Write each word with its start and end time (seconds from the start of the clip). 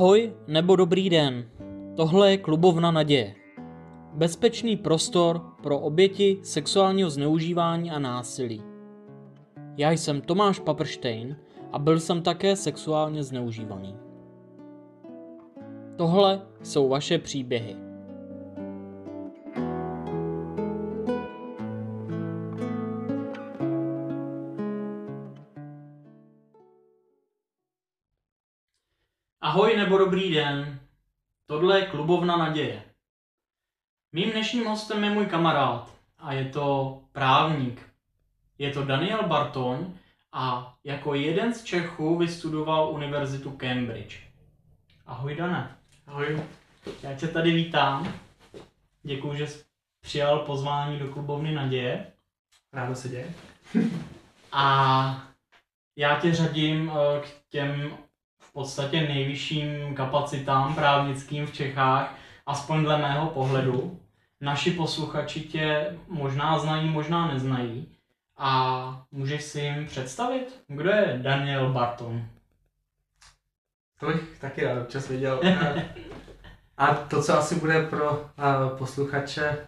Ahoj 0.00 0.32
nebo 0.46 0.76
dobrý 0.76 1.10
den. 1.10 1.50
Tohle 1.96 2.30
je 2.30 2.38
klubovna 2.38 2.90
naděje. 2.90 3.34
Bezpečný 4.14 4.76
prostor 4.76 5.40
pro 5.62 5.78
oběti 5.78 6.40
sexuálního 6.42 7.10
zneužívání 7.10 7.90
a 7.90 7.98
násilí. 7.98 8.62
Já 9.76 9.90
jsem 9.90 10.20
Tomáš 10.20 10.58
Paprštejn 10.58 11.36
a 11.72 11.78
byl 11.78 12.00
jsem 12.00 12.22
také 12.22 12.56
sexuálně 12.56 13.22
zneužívaný. 13.22 13.96
Tohle 15.96 16.42
jsou 16.62 16.88
vaše 16.88 17.18
příběhy. 17.18 17.89
Dobrý 30.10 30.30
den. 30.30 30.80
Tohle 31.46 31.80
je 31.80 31.86
klubovna 31.86 32.36
naděje. 32.36 32.82
Mým 34.12 34.30
dnešním 34.30 34.66
hostem 34.66 35.04
je 35.04 35.10
můj 35.10 35.26
kamarád 35.26 35.94
a 36.18 36.32
je 36.32 36.44
to 36.44 36.98
právník. 37.12 37.92
Je 38.58 38.72
to 38.72 38.84
Daniel 38.84 39.28
Bartoň 39.28 39.94
a 40.32 40.74
jako 40.84 41.14
jeden 41.14 41.54
z 41.54 41.64
Čechů 41.64 42.18
vystudoval 42.18 42.90
Univerzitu 42.90 43.50
Cambridge. 43.50 44.20
Ahoj 45.06 45.34
Dane. 45.34 45.76
Ahoj. 46.06 46.42
Já 47.02 47.14
tě 47.14 47.28
tady 47.28 47.52
vítám. 47.52 48.14
Děkuji, 49.02 49.34
že 49.34 49.46
jsi 49.46 49.64
přijal 50.00 50.38
pozvání 50.38 50.98
do 50.98 51.08
klubovny 51.08 51.52
naděje. 51.52 52.06
Ráno 52.72 52.94
se 52.94 53.08
děje. 53.08 53.34
A 54.52 55.26
já 55.96 56.20
tě 56.20 56.34
řadím 56.34 56.92
eh, 56.94 57.20
k 57.20 57.48
těm 57.48 57.98
podstatě 58.60 59.00
nejvyšším 59.00 59.94
kapacitám 59.94 60.74
právnickým 60.74 61.46
v 61.46 61.52
Čechách, 61.52 62.14
aspoň 62.46 62.84
dle 62.84 62.98
mého 62.98 63.26
pohledu. 63.26 64.00
Naši 64.40 64.70
posluchači 64.70 65.40
tě 65.40 65.96
možná 66.08 66.58
znají, 66.58 66.88
možná 66.88 67.32
neznají. 67.32 67.88
A 68.36 69.02
můžeš 69.12 69.42
si 69.42 69.60
jim 69.60 69.86
představit, 69.86 70.62
kdo 70.68 70.90
je 70.90 71.20
Daniel 71.22 71.72
Barton? 71.72 72.24
To 74.00 74.06
bych 74.06 74.38
taky 74.40 74.64
rád 74.64 74.82
občas 74.82 75.08
viděl. 75.08 75.40
A 76.76 76.94
to, 76.94 77.22
co 77.22 77.38
asi 77.38 77.54
bude 77.54 77.86
pro 77.86 78.24
eh, 78.24 78.76
posluchače 78.78 79.44
eh, 79.44 79.66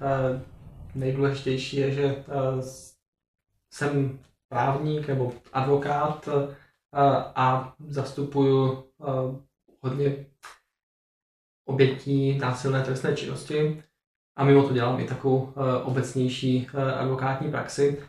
nejdůležitější, 0.94 1.76
je, 1.76 1.90
že 1.90 2.04
eh, 2.04 2.62
jsem 3.70 4.18
právník 4.48 5.08
nebo 5.08 5.32
advokát 5.52 6.28
a 7.34 7.74
zastupuju 7.78 8.84
hodně 9.82 10.26
obětí 11.68 12.38
násilné 12.38 12.82
trestné 12.82 13.16
činnosti 13.16 13.82
a 14.36 14.44
mimo 14.44 14.68
to 14.68 14.74
dělám 14.74 15.00
i 15.00 15.04
takovou 15.04 15.52
obecnější 15.84 16.68
advokátní 16.98 17.50
praxi. 17.50 18.02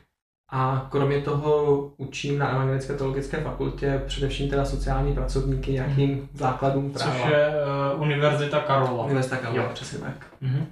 A 0.55 0.87
kromě 0.91 1.21
toho 1.21 1.77
učím 1.97 2.39
na 2.39 2.49
Evangelické 2.49 2.93
teologické 2.93 3.41
fakultě 3.41 4.03
především 4.07 4.49
teda 4.49 4.65
sociální 4.65 5.13
pracovníky 5.13 5.71
nějakým 5.71 6.09
mhm. 6.09 6.27
základům 6.33 6.93
práva. 6.93 7.11
Což 7.11 7.31
je 7.31 7.49
uh, 7.95 8.01
Univerzita 8.01 8.59
Karlova. 8.59 9.03
Univerzita 9.03 9.37
Karlova, 9.37 9.69
přesně 9.69 9.99
tak. 9.99 10.33
Mm-hmm. 10.41 10.65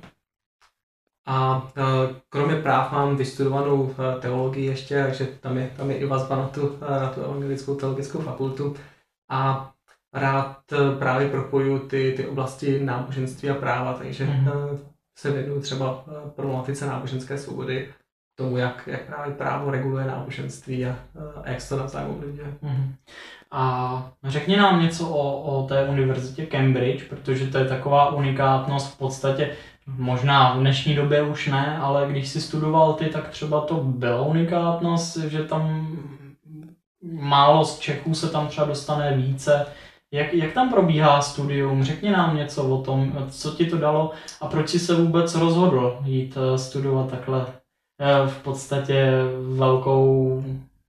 A 1.31 1.57
uh, 1.57 2.15
kromě 2.29 2.55
práv 2.55 2.91
mám 2.91 3.15
vystudovanou 3.15 3.81
uh, 3.81 3.95
teologii 4.19 4.65
ještě, 4.65 5.03
takže 5.03 5.25
tam 5.25 5.57
je, 5.57 5.71
tam 5.77 5.91
je 5.91 5.97
i 5.97 6.05
vazba 6.05 6.35
na 6.35 6.47
tu, 6.47 6.67
uh, 6.67 6.79
na 6.81 7.09
tu 7.09 7.21
Evangelickou 7.21 7.75
teologickou 7.75 8.19
fakultu. 8.19 8.75
A 9.29 9.71
rád 10.13 10.57
právě 10.99 11.29
propoju 11.29 11.79
ty, 11.79 12.13
ty 12.17 12.27
oblasti 12.27 12.79
náboženství 12.79 13.49
a 13.49 13.53
práva, 13.53 13.93
takže 13.93 14.25
mm-hmm. 14.25 14.79
se 15.17 15.31
věnuju 15.31 15.61
třeba 15.61 16.05
problematice 16.35 16.85
náboženské 16.85 17.37
svobody 17.37 17.93
tomu, 18.35 18.57
jak, 18.57 18.87
jak 18.87 19.05
právě 19.05 19.35
právo 19.35 19.71
reguluje 19.71 20.05
náboženství 20.05 20.85
a, 20.85 20.95
a 21.43 21.49
jak 21.49 21.61
se 21.61 21.69
to 21.69 21.81
navzájem 21.81 22.11
ovlivňuje. 22.11 22.53
Mm-hmm. 22.63 22.93
A 23.51 24.11
řekni 24.23 24.57
nám 24.57 24.81
něco 24.81 25.09
o, 25.09 25.41
o 25.41 25.67
té 25.67 25.85
univerzitě 25.85 26.45
Cambridge, 26.45 27.03
protože 27.09 27.47
to 27.47 27.57
je 27.57 27.65
taková 27.65 28.09
unikátnost 28.09 28.93
v 28.93 28.97
podstatě, 28.97 29.55
možná 29.97 30.53
v 30.53 30.59
dnešní 30.59 30.95
době 30.95 31.21
už 31.21 31.47
ne, 31.47 31.77
ale 31.77 32.07
když 32.09 32.27
si 32.27 32.41
studoval 32.41 32.93
ty, 32.93 33.05
tak 33.05 33.29
třeba 33.29 33.61
to 33.61 33.75
byla 33.75 34.21
unikátnost, 34.21 35.17
že 35.17 35.43
tam 35.43 35.87
málo 37.13 37.65
z 37.65 37.79
Čechů 37.79 38.15
se 38.15 38.29
tam 38.29 38.47
třeba 38.47 38.67
dostane 38.67 39.17
více. 39.17 39.65
Jak, 40.13 40.33
jak 40.33 40.53
tam 40.53 40.69
probíhá 40.69 41.21
studium? 41.21 41.83
Řekni 41.83 42.11
nám 42.11 42.35
něco 42.35 42.63
o 42.63 42.81
tom, 42.81 43.27
co 43.29 43.51
ti 43.51 43.65
to 43.65 43.77
dalo 43.77 44.11
a 44.41 44.47
proč 44.47 44.69
jsi 44.69 44.79
se 44.79 44.95
vůbec 44.95 45.35
rozhodl 45.35 45.99
jít 46.03 46.37
eh, 46.37 46.57
studovat 46.57 47.09
takhle 47.09 47.45
Eh, 48.03 48.27
v 48.27 48.43
podstatě 48.43 49.11
velkou 49.55 50.43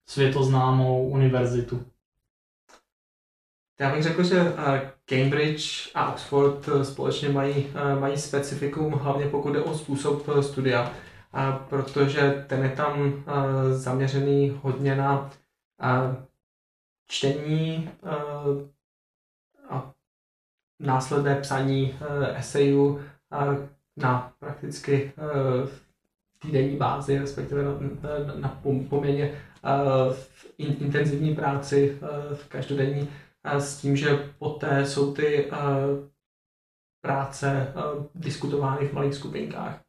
světoznámou 0.09 1.09
univerzitu. 1.09 1.81
Já 3.79 3.93
bych 3.93 4.03
řekl, 4.03 4.23
že 4.23 4.39
eh, 4.39 4.91
Cambridge 5.05 5.91
a 5.95 6.13
Oxford 6.13 6.67
eh, 6.67 6.85
společně 6.85 7.29
mají, 7.29 7.67
mají 7.99 8.17
specifikum, 8.17 8.93
hlavně 8.93 9.25
pokud 9.25 9.53
jde 9.53 9.61
o 9.61 9.77
způsob 9.77 10.29
studia, 10.41 10.93
protože 11.69 12.45
ten 12.47 12.63
je 12.63 12.69
tam 12.69 13.23
zaměřený 13.71 14.59
hodně 14.61 14.95
na 14.95 15.29
čtení 17.07 17.89
a 19.69 19.91
následné 20.79 21.35
psaní 21.35 21.99
esejů 22.35 23.01
na 23.97 24.33
prakticky 24.39 25.11
týdenní 26.39 26.77
bázi, 26.77 27.19
respektive 27.19 27.63
na, 27.63 27.71
na, 27.71 28.35
na 28.35 28.61
poměrně 28.89 29.35
intenzivní 30.57 31.35
práci 31.35 31.99
uh, 32.01 32.37
každodenní, 32.47 33.09
s 33.43 33.77
tím, 33.77 33.95
že 33.95 34.33
poté 34.39 34.85
jsou 34.85 35.13
ty 35.13 35.45
uh, 35.45 35.57
práce 37.01 37.73
uh, 37.75 38.05
diskutovány 38.15 38.87
v 38.87 38.93
malých 38.93 39.13
skupinkách. 39.13 39.81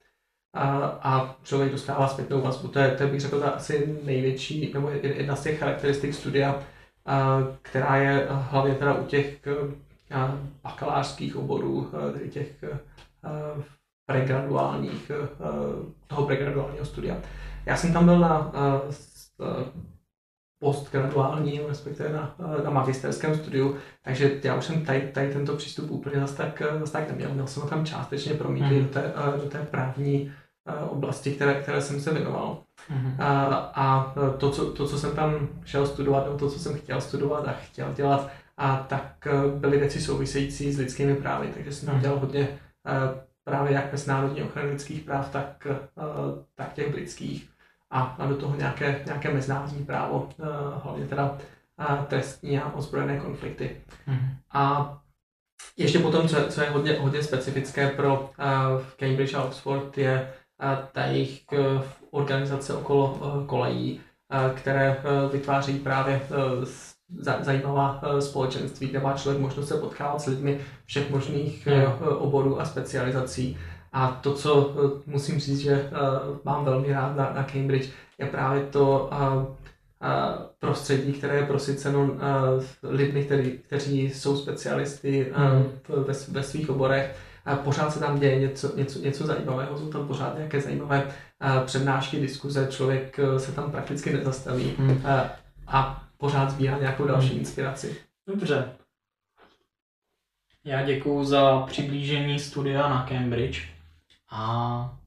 A, 0.54 0.78
a 0.87 1.37
člověk 1.42 1.72
dostává 1.72 2.09
zpětnou 2.09 2.41
vazbu. 2.41 2.69
To 2.69 2.78
je, 2.78 2.91
to 2.91 3.06
bych 3.06 3.20
řekl, 3.20 3.44
asi 3.44 3.98
největší, 4.04 4.72
nebo 4.75 4.91
jedna 4.91 5.37
z 5.37 5.42
těch 5.42 5.59
charakteristik 5.59 6.15
studia, 6.15 6.62
a, 7.06 7.38
která 7.62 7.97
je 7.97 8.26
hlavně 8.31 8.75
teda 8.75 8.94
u 8.94 9.06
těch 9.06 9.48
a, 10.15 10.38
bakalářských 10.62 11.36
oborů, 11.36 11.91
tedy 12.12 12.31
těch 12.31 12.65
a, 12.65 13.28
pregraduálních, 14.06 15.10
eh, 15.10 15.28
toho 16.06 16.26
pregraduálního 16.26 16.84
studia. 16.84 17.16
Já 17.66 17.76
jsem 17.76 17.92
tam 17.92 18.04
byl 18.04 18.19
na 18.19 18.53
eh, 18.54 18.92
postgraduálním, 20.65 21.61
respektive 21.69 22.09
na, 22.13 22.35
na 22.65 22.71
magisterském 22.71 23.35
studiu, 23.35 23.77
takže 24.03 24.41
já 24.45 24.55
už 24.55 24.65
jsem 24.65 24.85
tady, 24.85 25.01
tady 25.01 25.33
tento 25.33 25.57
přístup 25.57 25.91
úplně 25.91 26.21
zase 26.21 26.37
tak, 26.37 26.63
zase 26.81 26.93
tak 26.93 27.09
neměl. 27.09 27.31
Měl 27.35 27.47
jsem 27.47 27.63
ho 27.63 27.69
tam 27.69 27.87
částečně 27.87 28.35
promítli 28.35 28.81
mm. 28.81 28.85
do, 28.85 28.91
té, 28.93 29.13
eh, 29.17 29.39
do 29.39 29.49
té 29.49 29.59
právní 29.59 30.33
oblasti, 30.89 31.33
které, 31.33 31.55
které 31.55 31.83
jsem 31.83 32.01
se 32.01 32.13
věnoval. 32.13 32.63
Mm. 32.91 33.17
A, 33.19 33.45
a 33.75 34.15
to, 34.39 34.51
co, 34.51 34.73
to, 34.73 34.89
co 34.89 34.99
jsem 34.99 35.11
tam 35.17 35.49
šel 35.65 35.87
studovat, 35.87 36.25
nebo 36.25 36.39
to, 36.39 36.51
co 36.51 36.59
jsem 36.59 36.75
chtěl 36.75 37.01
studovat 37.01 37.49
a 37.49 37.53
chtěl 37.53 37.93
dělat, 37.93 38.31
a 38.57 38.77
tak 38.77 39.29
byly 39.57 39.79
věci 39.79 40.01
související 40.01 40.73
s 40.73 40.79
lidskými 40.79 41.15
právy, 41.15 41.51
takže 41.55 41.73
jsem 41.73 41.87
tam 41.87 41.95
mhm. 41.95 42.03
dělal 42.03 42.19
hodně 42.19 42.49
právě 43.45 43.73
jak 43.73 43.93
mezinárodní 43.93 44.43
ochrany 44.43 44.71
lidských 44.71 45.03
práv, 45.03 45.33
tak, 45.33 45.67
eh, 45.71 46.05
tak 46.55 46.72
těch 46.72 46.93
britských 46.93 47.51
a, 47.95 48.01
a 48.01 48.27
do 48.27 48.37
toho 48.37 48.57
nějaké, 48.57 49.03
nějaké 49.07 49.35
mezinárodní 49.35 49.85
právo, 49.85 50.29
eh, 50.41 50.45
hlavně 50.83 51.07
teda 51.07 51.39
eh, 51.81 52.05
trestní 52.09 52.59
a 52.59 52.75
ozbrojené 52.75 53.19
konflikty. 53.19 53.77
Mm-hmm. 54.09 54.29
A 54.53 54.95
ještě 55.77 55.99
potom, 55.99 56.29
co, 56.29 56.37
co 56.49 56.61
je 56.61 56.71
hodně, 56.71 56.99
hodně 57.01 57.23
specifické 57.23 57.91
pro 57.91 58.21
uh, 58.21 58.83
Cambridge 58.97 59.35
a 59.35 59.43
Oxford, 59.43 59.99
je 59.99 60.33
uh, 60.63 60.87
ta 60.93 61.05
jejich 61.05 61.45
uh, 61.53 61.83
organizace 62.11 62.75
okolo 62.75 63.13
uh, 63.13 63.47
kolejí, 63.47 64.01
uh, 64.01 64.57
které 64.57 64.97
uh, 64.97 65.33
vytváří 65.33 65.79
právě 65.79 66.21
uh, 66.31 66.65
zajímavá 67.41 68.01
eh, 68.03 68.23
společenství, 68.23 68.89
kde 68.89 69.01
má 69.01 69.13
člověk 69.13 69.43
možnost 69.43 69.69
se 69.69 69.75
potkávat 69.75 70.21
s 70.21 70.27
lidmi 70.27 70.61
všech 70.85 71.11
možných 71.11 71.69
oborů 72.19 72.61
a 72.61 72.65
specializací. 72.65 73.59
A 73.95 74.19
to, 74.23 74.35
co 74.35 74.75
eh, 74.77 75.03
musím 75.07 75.41
říct, 75.41 75.61
že 75.61 75.73
eh, 75.73 75.91
mám 76.45 76.65
velmi 76.65 76.93
rád 76.93 77.17
na, 77.17 77.33
na 77.35 77.43
Cambridge, 77.43 77.91
je 78.19 78.27
právě 78.27 78.63
to 78.63 79.11
prostředí, 80.59 81.13
které 81.13 81.37
je 81.37 81.47
prosyceno 81.47 82.11
lidmi, 82.83 83.25
který, 83.25 83.51
kteří 83.51 84.11
jsou 84.11 84.37
specialisty 84.37 85.33
mm. 85.37 86.05
ve, 86.05 86.13
ve 86.29 86.43
svých 86.43 86.71
oborech. 86.71 87.17
A 87.45 87.57
pořád 87.57 87.93
se 87.93 88.01
tam 88.01 88.21
děje 88.21 88.39
něco, 88.39 88.77
něco, 88.77 88.99
něco 88.99 89.27
zajímavého, 89.27 89.79
jsou 89.79 89.91
tam 89.91 90.09
pořád 90.09 90.37
nějaké 90.37 90.61
zajímavé 90.61 91.07
přednášky, 91.67 92.21
diskuze, 92.21 92.67
člověk 92.71 93.21
se 93.39 93.53
tam 93.53 93.71
prakticky 93.71 94.13
nezastaví. 94.13 94.75
Mm. 94.79 95.03
A 95.67 96.05
pořád 96.17 96.51
sbírá 96.51 96.79
nějakou 96.79 97.07
další 97.07 97.29
hmm. 97.29 97.39
inspiraci. 97.39 97.97
Dobře. 98.29 98.73
Já 100.65 100.83
děkuji 100.83 101.25
za 101.25 101.61
přiblížení 101.61 102.39
studia 102.39 102.89
na 102.89 103.07
Cambridge. 103.09 103.73
A 104.36 104.98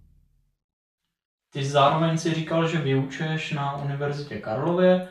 ty 1.53 1.65
zároveň 1.65 2.17
si 2.17 2.33
říkal, 2.33 2.67
že 2.67 2.77
vyučuješ 2.77 3.51
na 3.51 3.77
Univerzitě 3.77 4.39
Karlově. 4.39 5.07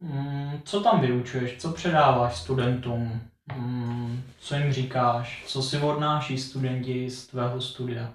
Mm, 0.00 0.60
co 0.64 0.80
tam 0.80 1.00
vyučuješ? 1.00 1.56
Co 1.58 1.72
předáváš 1.72 2.36
studentům? 2.36 3.20
Mm, 3.56 4.22
co 4.38 4.54
jim 4.54 4.72
říkáš? 4.72 5.44
Co 5.46 5.62
si 5.62 5.78
odnáší 5.78 6.38
studenti 6.38 7.10
z 7.10 7.26
tvého 7.26 7.60
studia? 7.60 8.14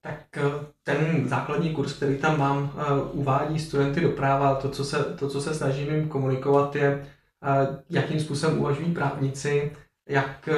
Tak 0.00 0.36
eh, 0.36 0.42
ten 0.82 1.28
základní 1.28 1.74
kurz, 1.74 1.92
který 1.92 2.18
tam 2.18 2.38
mám, 2.38 2.72
eh, 2.78 3.02
uvádí 3.12 3.58
studenty 3.58 4.00
do 4.00 4.10
práva. 4.10 4.54
To, 4.54 4.70
co 4.70 4.84
se, 4.84 5.04
to, 5.04 5.28
co 5.28 5.40
se 5.40 5.54
snažím 5.54 5.94
jim 5.94 6.08
komunikovat, 6.08 6.76
je, 6.76 7.06
eh, 7.42 7.82
jakým 7.90 8.20
způsobem 8.20 8.58
uvažují 8.58 8.94
právníci, 8.94 9.76
jak 10.08 10.48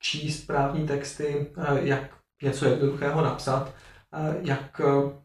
číst 0.00 0.46
právní 0.46 0.86
texty, 0.86 1.50
jak 1.82 2.17
něco 2.42 2.64
jednoduchého 2.64 3.22
napsat, 3.22 3.72
jak 4.42 4.80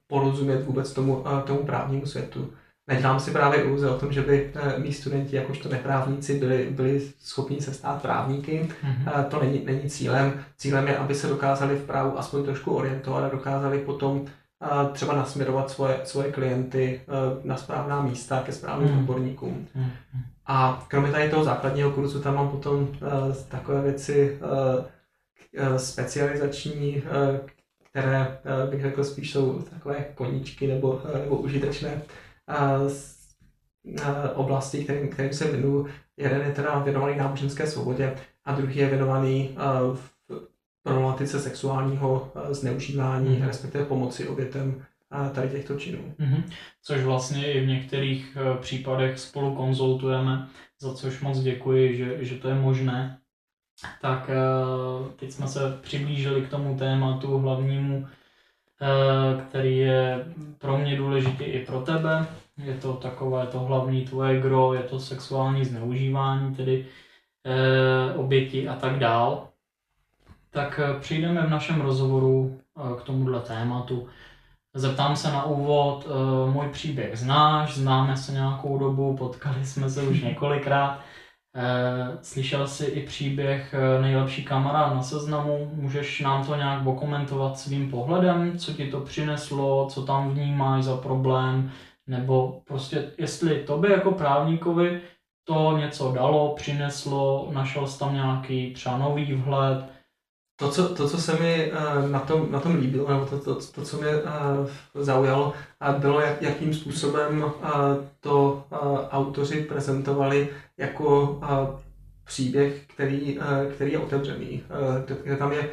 porozumět 0.07 0.65
vůbec 0.65 0.94
tomu, 0.94 1.24
tomu 1.45 1.63
právnímu 1.63 2.06
světu. 2.06 2.54
Nedělám 2.88 3.19
si 3.19 3.31
právě 3.31 3.62
iluze 3.62 3.89
o 3.89 3.98
tom, 4.00 4.13
že 4.13 4.21
by 4.21 4.51
eh, 4.56 4.80
mý 4.80 4.94
studenti, 4.94 5.36
jakožto 5.36 5.69
neprávníci, 5.69 6.39
byli, 6.39 6.68
byli 6.71 7.01
schopni 7.19 7.62
se 7.62 7.74
stát 7.74 8.01
právníky. 8.01 8.69
Mm-hmm. 8.86 9.24
To 9.24 9.44
není, 9.44 9.65
není 9.65 9.89
cílem. 9.89 10.33
Cílem 10.57 10.88
je, 10.88 10.98
aby 10.98 11.15
se 11.15 11.27
dokázali 11.27 11.75
v 11.75 11.86
právu 11.86 12.19
aspoň 12.19 12.44
trošku 12.44 12.75
orientovat 12.75 13.24
a 13.24 13.30
dokázali 13.30 13.80
potom 13.80 14.25
eh, 14.25 14.68
třeba 14.92 15.15
nasměrovat 15.15 15.69
svoje, 15.69 16.00
svoje 16.04 16.31
klienty 16.31 17.01
na 17.44 17.57
správná 17.57 18.01
místa 18.01 18.42
ke 18.45 18.51
správným 18.51 18.92
mm. 18.94 19.00
odborníkům. 19.00 19.68
Mm. 19.75 19.92
A 20.45 20.86
kromě 20.88 21.12
tady 21.12 21.30
toho 21.30 21.44
základního 21.44 21.92
kurzu 21.92 22.21
tam 22.21 22.36
mám 22.36 22.50
potom 22.50 22.88
takové 23.50 23.81
věci 23.81 24.39
specializační, 25.77 27.03
které 27.83 28.38
bych 28.69 28.81
řekl 28.81 29.03
spíš 29.03 29.31
jsou 29.31 29.61
takové 29.61 30.05
koníčky 30.15 30.67
nebo, 30.67 31.01
nebo 31.23 31.35
užitečné 31.35 32.01
oblasti, 34.33 34.83
kterým, 34.83 35.09
kterým 35.09 35.33
se 35.33 35.51
věnuju. 35.51 35.88
Jeden 36.17 36.41
je 36.41 36.51
teda 36.51 36.79
věnovaný 36.79 37.17
náboženské 37.17 37.67
svobodě 37.67 38.15
a 38.45 38.55
druhý 38.55 38.77
je 38.77 38.89
věnovaný 38.89 39.55
v 39.94 40.13
problematice 40.83 41.39
sexuálního 41.39 42.31
zneužívání, 42.50 43.38
mm-hmm. 43.38 43.47
respektive 43.47 43.85
pomoci 43.85 44.27
obětem 44.27 44.85
tady 45.33 45.50
těchto 45.50 45.79
činů. 45.79 46.13
Mm-hmm. 46.19 46.44
Což 46.81 47.01
vlastně 47.01 47.53
i 47.53 47.61
v 47.65 47.67
některých 47.67 48.38
případech 48.61 49.19
spolu 49.19 49.55
konzultujeme, 49.55 50.47
za 50.81 50.94
což 50.94 51.21
moc 51.21 51.39
děkuji, 51.39 51.97
že, 51.97 52.25
že 52.25 52.35
to 52.35 52.47
je 52.47 52.55
možné. 52.55 53.19
Tak 54.01 54.29
e, 54.29 54.35
teď 55.15 55.31
jsme 55.31 55.47
se 55.47 55.79
přiblížili 55.81 56.41
k 56.41 56.49
tomu 56.49 56.77
tématu 56.77 57.37
hlavnímu, 57.37 58.07
Eh, 58.83 59.41
který 59.41 59.77
je 59.77 60.25
pro 60.57 60.77
mě 60.77 60.97
důležitý 60.97 61.43
i 61.43 61.65
pro 61.65 61.81
tebe. 61.81 62.27
Je 62.57 62.73
to 62.73 62.93
takové 62.93 63.47
to 63.47 63.59
hlavní 63.59 64.05
tvoje 64.05 64.41
gro, 64.41 64.73
je 64.73 64.83
to 64.83 64.99
sexuální 64.99 65.65
zneužívání, 65.65 66.55
tedy 66.55 66.85
e, 67.45 68.13
oběti 68.13 68.67
a 68.67 68.75
tak 68.75 68.99
dál. 68.99 69.47
Tak 70.49 70.79
eh, 70.83 70.99
přijdeme 70.99 71.41
v 71.41 71.49
našem 71.49 71.81
rozhovoru 71.81 72.59
k 72.99 73.03
tomuhle 73.03 73.39
tématu. 73.39 74.07
Zeptám 74.73 75.15
se 75.15 75.31
na 75.31 75.43
úvod, 75.43 76.07
můj 76.51 76.67
příběh 76.67 77.19
znáš, 77.19 77.77
známe 77.77 78.17
se 78.17 78.31
nějakou 78.31 78.77
dobu, 78.77 79.17
potkali 79.17 79.65
jsme 79.65 79.89
se 79.89 80.01
už 80.01 80.21
několikrát. 80.23 80.99
Eh, 81.55 82.17
slyšel 82.21 82.67
jsi 82.67 82.85
i 82.85 83.05
příběh 83.05 83.73
eh, 83.73 84.01
nejlepší 84.01 84.44
kamarád 84.44 84.94
na 84.94 85.03
seznamu, 85.03 85.71
můžeš 85.73 86.19
nám 86.21 86.45
to 86.45 86.55
nějak 86.55 86.83
dokumentovat 86.83 87.59
svým 87.59 87.91
pohledem, 87.91 88.57
co 88.57 88.73
ti 88.73 88.91
to 88.91 89.01
přineslo, 89.01 89.88
co 89.89 90.05
tam 90.05 90.29
vnímáš 90.33 90.83
za 90.83 90.97
problém, 90.97 91.71
nebo 92.07 92.61
prostě 92.65 93.11
jestli 93.17 93.63
tobě 93.63 93.91
jako 93.91 94.11
právníkovi 94.11 95.01
to 95.44 95.77
něco 95.77 96.11
dalo, 96.11 96.55
přineslo, 96.55 97.50
našel 97.53 97.88
jsi 97.88 98.00
tam 98.00 98.13
nějaký 98.13 98.73
třeba 98.73 98.97
nový 98.97 99.33
vhled, 99.33 99.92
to, 100.63 100.71
co, 100.71 100.95
to, 100.95 101.10
co 101.10 101.21
se 101.21 101.33
mi 101.39 101.71
uh, 101.71 102.10
na, 102.10 102.19
tom, 102.19 102.51
na 102.51 102.60
tom 102.60 102.75
líbilo, 102.75 103.10
nebo 103.10 103.25
to, 103.25 103.39
to, 103.39 103.56
to 103.56 103.81
co 103.81 103.98
mě 103.98 104.10
uh, 104.15 105.04
zaujalo, 105.04 105.54
bylo, 105.98 106.21
jak, 106.21 106.42
jakým 106.42 106.74
způsobem 106.74 107.44
uh, 107.44 107.51
to 108.19 108.65
autoři 109.12 109.62
prezentovali 109.62 110.50
jako 110.77 111.39
příběh, 112.24 112.86
který, 112.88 113.39
který 113.75 113.92
je 113.92 114.00
otevřený, 114.00 114.63
kde 115.24 115.38
tam 115.38 115.51
je 115.51 115.69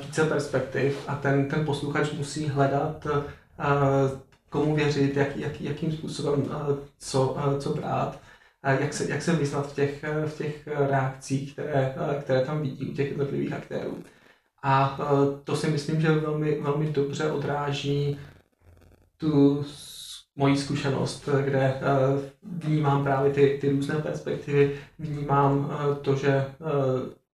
více 0.00 0.24
perspektiv 0.24 1.04
a 1.08 1.14
ten, 1.14 1.48
ten 1.48 1.64
posluchač 1.64 2.12
musí 2.12 2.48
hledat, 2.48 3.06
komu 4.50 4.74
věřit, 4.74 5.16
jak, 5.16 5.36
jak, 5.36 5.60
jakým 5.60 5.92
způsobem, 5.92 6.44
co, 6.98 7.36
co 7.58 7.74
brát 7.74 8.18
jak 8.62 8.94
se, 8.94 9.10
jak 9.10 9.22
se 9.22 9.32
vyznat 9.32 9.72
v 9.72 9.74
těch, 9.74 10.04
v 10.26 10.36
těch 10.38 10.66
reakcích, 10.66 11.52
které, 11.52 11.94
které 12.20 12.40
tam 12.40 12.62
vidí 12.62 12.86
u 12.86 12.94
těch 12.94 13.08
jednotlivých 13.08 13.52
aktérů. 13.52 13.98
A 14.66 14.98
e, 15.00 15.04
to 15.44 15.56
si 15.56 15.70
myslím, 15.70 16.00
že 16.00 16.12
velmi, 16.12 16.60
velmi 16.60 16.86
dobře 16.86 17.30
odráží 17.30 18.18
tu 19.16 19.64
moji 20.36 20.56
zkušenost, 20.56 21.28
kde 21.44 21.60
e, 21.60 21.80
vnímám 22.42 23.04
právě 23.04 23.32
ty, 23.32 23.58
ty 23.60 23.70
různé 23.70 23.94
perspektivy, 23.94 24.72
vnímám 24.98 25.70
e, 25.70 25.94
to, 25.94 26.16
že 26.16 26.44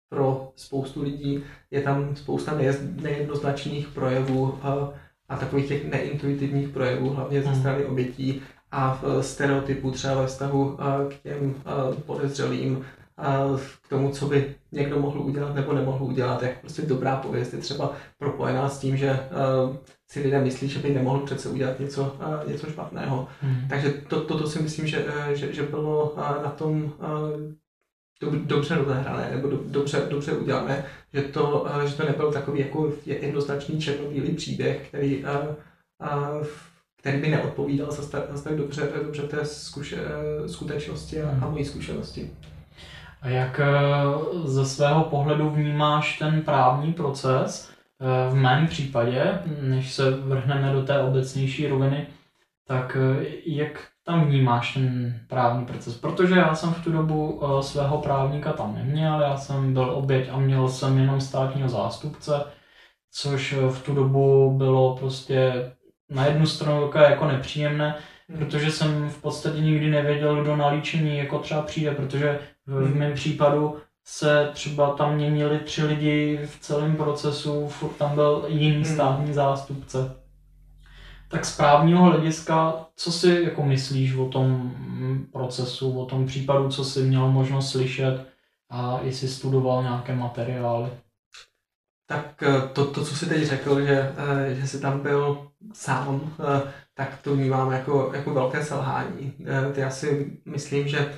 pro 0.10 0.52
spoustu 0.56 1.04
lidí 1.04 1.44
je 1.72 1.82
tam 1.82 2.16
spousta 2.16 2.58
nejednoznačných 2.96 3.88
projevů 3.88 4.60
a 5.30 5.38
takových 5.38 5.68
těch 5.68 5.86
neintuitivních 5.86 6.70
projevů, 6.70 7.10
hlavně 7.10 7.42
ze 7.42 7.50
hmm. 7.50 7.60
strany 7.60 7.86
obětí 7.86 8.42
a 8.72 9.02
stereotypů 9.22 9.92
třeba 9.92 10.22
ve 10.22 10.28
vztahu 10.28 10.78
k 11.10 11.16
těm 11.24 11.56
podezřelým 12.06 12.86
k 13.82 13.90
tomu, 13.90 14.12
co 14.12 14.26
by 14.26 14.56
někdo 14.72 15.00
mohl 15.00 15.20
udělat 15.22 15.56
nebo 15.56 15.74
nemohl 15.74 16.06
udělat, 16.06 16.44
jak 16.44 16.60
prostě 16.62 16.82
dobrá 16.82 17.16
pověst 17.16 17.54
je 17.54 17.60
třeba 17.60 17.94
propojená 18.18 18.70
s 18.70 18.80
tím, 18.80 18.98
že 18.98 19.12
uh, 19.12 19.76
si 20.12 20.20
lidé 20.20 20.42
myslí, 20.42 20.68
že 20.68 20.80
by 20.80 20.90
nemohl 20.90 21.20
přece 21.20 21.50
udělat 21.50 21.80
něco, 21.80 22.18
uh, 22.44 22.52
něco 22.52 22.68
špatného. 22.68 23.28
Hmm. 23.42 23.68
Takže 23.70 23.90
to, 23.90 24.22
toto 24.22 24.48
si 24.48 24.62
myslím, 24.62 24.88
že, 24.88 25.06
uh, 25.06 25.34
že, 25.34 25.54
že 25.54 25.64
bylo 25.64 26.14
na 26.44 26.50
tom 26.50 26.94
dobře 28.30 28.76
rozehrané 28.76 29.32
nebo 29.32 29.48
do, 29.48 29.60
dobře, 29.66 30.08
dobře 30.10 30.32
udělané, 30.32 30.86
že 31.14 31.22
to, 31.22 31.68
že 31.86 31.96
to 31.96 32.06
nebyl 32.06 32.32
takový 32.32 32.60
jako 32.60 32.94
jednoznačný 33.06 33.82
černobílý 33.82 34.36
příběh, 34.36 34.88
který, 34.88 35.26
který 36.98 37.22
by 37.22 37.28
neodpovídal 37.28 37.92
zase 37.92 38.12
tak, 38.12 38.24
zase 38.32 38.44
tak 38.44 38.56
dobře, 38.56 38.90
dobře 39.04 39.22
té 39.22 39.46
zkuše, 39.46 39.98
skutečnosti 40.48 41.22
a, 41.22 41.30
a 41.42 41.50
mojí 41.50 41.66
zkušenosti. 41.66 42.32
A 43.22 43.30
jak 43.30 43.60
eh, 43.60 43.74
ze 44.44 44.66
svého 44.66 45.04
pohledu 45.04 45.50
vnímáš 45.50 46.20
ten 46.20 46.42
právní 46.42 46.94
proces? 46.94 47.72
Eh, 48.00 48.30
v 48.30 48.36
mém 48.36 48.68
případě, 48.68 49.40
než 49.62 49.94
se 49.94 50.12
vrhneme 50.12 50.74
do 50.74 50.84
té 50.84 51.02
obecnější 51.02 51.68
roviny, 51.68 52.08
tak 52.68 52.98
eh, 53.00 53.26
jak 53.46 53.88
tam 54.06 54.26
vnímáš 54.26 54.74
ten 54.74 55.20
právní 55.28 55.66
proces? 55.66 55.98
Protože 55.98 56.36
já 56.36 56.56
jsem 56.56 56.74
v 56.74 56.84
tu 56.84 56.92
dobu 56.92 57.42
svého 57.62 57.98
právníka 57.98 58.54
tam 58.54 58.76
neměl, 58.76 59.22
já 59.22 59.38
jsem 59.38 59.74
byl 59.74 59.90
oběť 59.90 60.30
a 60.32 60.38
měl 60.38 60.70
jsem 60.70 60.98
jenom 60.98 61.22
státního 61.22 61.70
zástupce, 61.70 62.46
což 63.12 63.54
v 63.54 63.84
tu 63.84 63.94
dobu 63.96 64.58
bylo 64.58 64.96
prostě 64.98 65.72
na 66.10 66.26
jednu 66.26 66.46
stranu 66.46 66.92
jako 66.96 67.28
nepříjemné, 67.28 67.96
protože 68.38 68.72
jsem 68.72 69.10
v 69.10 69.22
podstatě 69.22 69.62
nikdy 69.62 69.90
nevěděl, 69.90 70.42
kdo 70.42 70.56
na 70.56 70.68
líčení 70.68 71.18
jako 71.18 71.40
třeba 71.40 71.62
přijde, 71.62 71.92
protože 71.92 72.40
v 72.66 72.96
mém 72.96 73.14
případu 73.14 73.78
se 74.04 74.50
třeba 74.54 74.94
tam 74.94 75.16
měnili 75.16 75.60
tři 75.60 75.86
lidi 75.86 76.40
v 76.46 76.60
celém 76.60 76.96
procesu, 76.96 77.68
furt 77.68 77.94
tam 77.94 78.16
byl 78.16 78.46
jiný 78.48 78.76
hmm. 78.76 78.86
státní 78.86 79.34
zástupce. 79.34 80.16
Tak 81.28 81.46
z 81.46 81.58
právního 81.58 82.04
hlediska, 82.04 82.86
co 82.96 83.12
si 83.12 83.42
jako 83.44 83.64
myslíš 83.64 84.16
o 84.16 84.26
tom 84.26 84.72
procesu, 85.32 86.00
o 86.00 86.06
tom 86.06 86.26
případu, 86.26 86.70
co 86.70 86.84
jsi 86.84 87.04
měl 87.04 87.32
možnost 87.32 87.72
slyšet 87.72 88.26
a 88.70 89.00
jestli 89.04 89.28
studoval 89.28 89.84
nějaké 89.84 90.16
materiály? 90.16 90.90
Tak 92.06 92.44
eh, 92.44 92.68
to, 92.74 92.86
to 92.86 93.06
co 93.06 93.16
jsi 93.16 93.26
teď 93.26 93.44
řekl, 93.44 93.82
že, 93.82 94.14
eh, 94.18 94.56
že 94.56 94.68
jsi 94.68 94.82
tam 94.82 95.00
byl 95.00 95.48
sám, 95.74 96.36
eh, 96.40 96.72
tak 97.02 97.18
to 97.22 97.36
vnímám 97.36 97.72
jako, 97.72 98.12
jako 98.14 98.34
velké 98.34 98.66
selhání. 98.66 99.34
Já 99.76 99.90
si 99.90 100.38
myslím, 100.46 100.88
že 100.88 101.14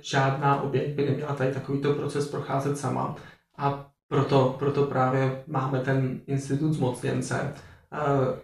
žádná 0.00 0.62
oběť 0.62 0.94
by 0.94 1.06
neměla 1.06 1.34
tady 1.34 1.52
takovýto 1.52 1.94
proces 1.94 2.28
procházet 2.28 2.78
sama. 2.78 3.16
A 3.56 3.90
proto, 4.08 4.56
proto 4.58 4.84
právě 4.84 5.42
máme 5.46 5.80
ten 5.80 6.20
institut 6.26 6.72
zmocněnce 6.72 7.54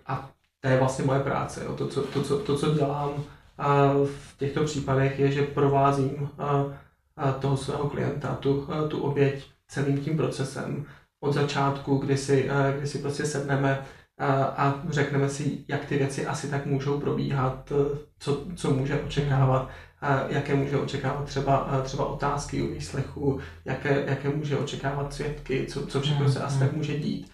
a 0.07 0.31
to 0.61 0.69
je 0.69 0.79
vlastně 0.79 1.05
moje 1.05 1.21
práce. 1.21 1.61
To, 1.79 1.89
co, 1.89 2.03
to, 2.03 2.23
co, 2.23 2.39
to, 2.39 2.57
co 2.59 2.75
dělám 2.75 3.25
v 4.05 4.39
těchto 4.39 4.65
případech, 4.65 5.19
je, 5.19 5.31
že 5.31 5.43
provázím 5.43 6.29
toho 7.41 7.57
svého 7.57 7.91
klienta, 7.91 8.35
tu, 8.35 8.69
tu 8.89 9.03
oběť 9.03 9.45
celým 9.69 9.99
tím 9.99 10.17
procesem 10.17 10.87
od 11.21 11.33
začátku, 11.33 11.97
kdy 11.97 12.17
si, 12.17 12.51
kdy 12.77 12.87
si 12.87 12.99
prostě 12.99 13.27
sedneme 13.27 13.85
a 14.19 14.83
řekneme 14.89 15.29
si, 15.29 15.65
jak 15.69 15.85
ty 15.85 15.99
věci 15.99 16.27
asi 16.27 16.51
tak 16.51 16.67
můžou 16.67 17.01
probíhat, 17.01 17.73
co, 18.19 18.47
co 18.57 18.71
může 18.71 19.01
očekávat, 19.01 19.71
jaké 20.29 20.55
může 20.55 20.79
očekávat 20.79 21.25
třeba, 21.25 21.83
třeba 21.83 22.07
otázky 22.07 22.63
u 22.63 22.75
výslechu, 22.75 23.41
jaké, 23.65 24.05
jaké 24.07 24.29
může 24.29 24.59
očekávat 24.59 25.15
svědky, 25.15 25.67
co, 25.67 25.87
co 25.87 26.01
všechno 26.01 26.29
se 26.29 26.41
asi 26.41 26.59
tak 26.59 26.73
může 26.73 26.99
dít. 26.99 27.33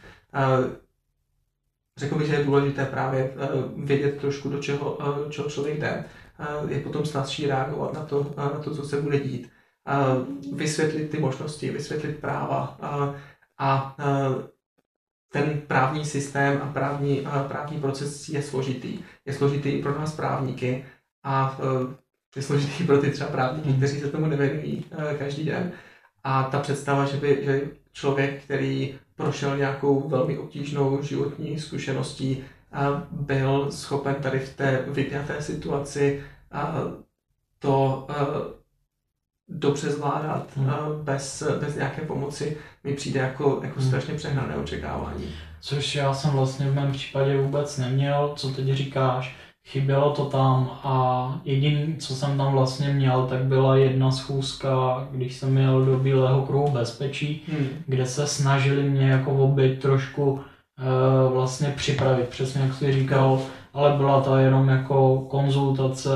Řekl 1.96 2.14
bych, 2.14 2.26
že 2.26 2.34
je 2.34 2.44
důležité 2.44 2.84
právě 2.86 3.34
vědět 3.76 4.20
trošku, 4.20 4.48
do 4.48 4.58
čeho, 4.58 4.98
čeho 5.30 5.50
člověk 5.50 5.80
jde. 5.80 6.04
Je 6.68 6.80
potom 6.80 7.04
snadší 7.04 7.46
reagovat 7.46 7.92
na 7.92 8.04
to, 8.04 8.34
na 8.36 8.48
to, 8.48 8.74
co 8.74 8.84
se 8.84 9.00
bude 9.00 9.20
dít. 9.20 9.50
Vysvětlit 10.52 11.10
ty 11.10 11.18
možnosti, 11.18 11.70
vysvětlit 11.70 12.20
práva 12.20 12.76
a, 12.80 13.14
a 13.58 13.96
ten 15.32 15.62
právní 15.66 16.04
systém 16.04 16.60
a 16.62 16.72
právní, 16.72 17.26
a 17.26 17.44
právní 17.44 17.80
proces 17.80 18.28
je 18.28 18.42
složitý. 18.42 18.98
Je 19.26 19.32
složitý 19.32 19.68
i 19.68 19.82
pro 19.82 19.98
nás 19.98 20.14
právníky 20.14 20.84
a 21.24 21.58
e, 21.60 21.94
je 22.36 22.42
složitý 22.42 22.84
pro 22.84 22.98
ty 22.98 23.10
třeba 23.10 23.30
právníky, 23.30 23.72
kteří 23.72 24.00
se 24.00 24.10
tomu 24.10 24.26
nevěnují 24.26 24.84
e, 24.90 25.14
každý 25.14 25.44
den. 25.44 25.72
A 26.24 26.42
ta 26.42 26.60
představa, 26.60 27.04
že 27.04 27.16
by 27.16 27.38
že 27.42 27.70
člověk, 27.92 28.42
který 28.44 28.98
prošel 29.14 29.56
nějakou 29.56 30.08
velmi 30.08 30.38
obtížnou 30.38 31.02
životní 31.02 31.58
zkušeností, 31.58 32.44
a 32.72 33.06
byl 33.10 33.72
schopen 33.72 34.14
tady 34.14 34.38
v 34.38 34.56
té 34.56 34.84
vypjaté 34.88 35.42
situaci 35.42 36.24
a 36.52 36.74
to 37.58 38.06
e, 38.10 38.59
dobře 39.50 39.90
zvládat 39.90 40.46
hmm. 40.56 40.70
bez, 41.02 41.42
bez 41.60 41.76
nějaké 41.76 42.02
pomoci, 42.02 42.56
mi 42.84 42.94
přijde 42.94 43.20
jako, 43.20 43.60
jako 43.62 43.80
hmm. 43.80 43.88
strašně 43.88 44.14
přehnané 44.14 44.56
očekávání. 44.56 45.24
Což 45.60 45.94
já 45.94 46.14
jsem 46.14 46.30
vlastně 46.30 46.66
v 46.66 46.74
mém 46.74 46.92
případě 46.92 47.36
vůbec 47.36 47.78
neměl, 47.78 48.32
co 48.36 48.48
teď 48.48 48.72
říkáš, 48.72 49.36
chybělo 49.68 50.10
to 50.10 50.24
tam 50.24 50.70
a 50.84 51.40
jediný, 51.44 51.96
co 51.96 52.14
jsem 52.14 52.38
tam 52.38 52.52
vlastně 52.52 52.88
měl, 52.88 53.26
tak 53.26 53.44
byla 53.44 53.76
jedna 53.76 54.10
schůzka, 54.10 55.08
když 55.10 55.36
jsem 55.36 55.52
měl 55.52 55.84
do 55.84 55.98
Bílého 55.98 56.42
kruhu 56.42 56.70
bezpečí, 56.70 57.42
hmm. 57.52 57.68
kde 57.86 58.06
se 58.06 58.26
snažili 58.26 58.82
mě 58.82 59.10
jako 59.10 59.32
oběť 59.32 59.82
trošku 59.82 60.40
e, 60.78 61.32
vlastně 61.32 61.74
připravit, 61.76 62.28
přesně 62.28 62.60
jak 62.60 62.74
jsi 62.74 62.92
říkal, 62.92 63.40
ale 63.74 63.96
byla 63.96 64.20
to 64.20 64.36
jenom 64.36 64.68
jako 64.68 65.18
konzultace 65.18 66.10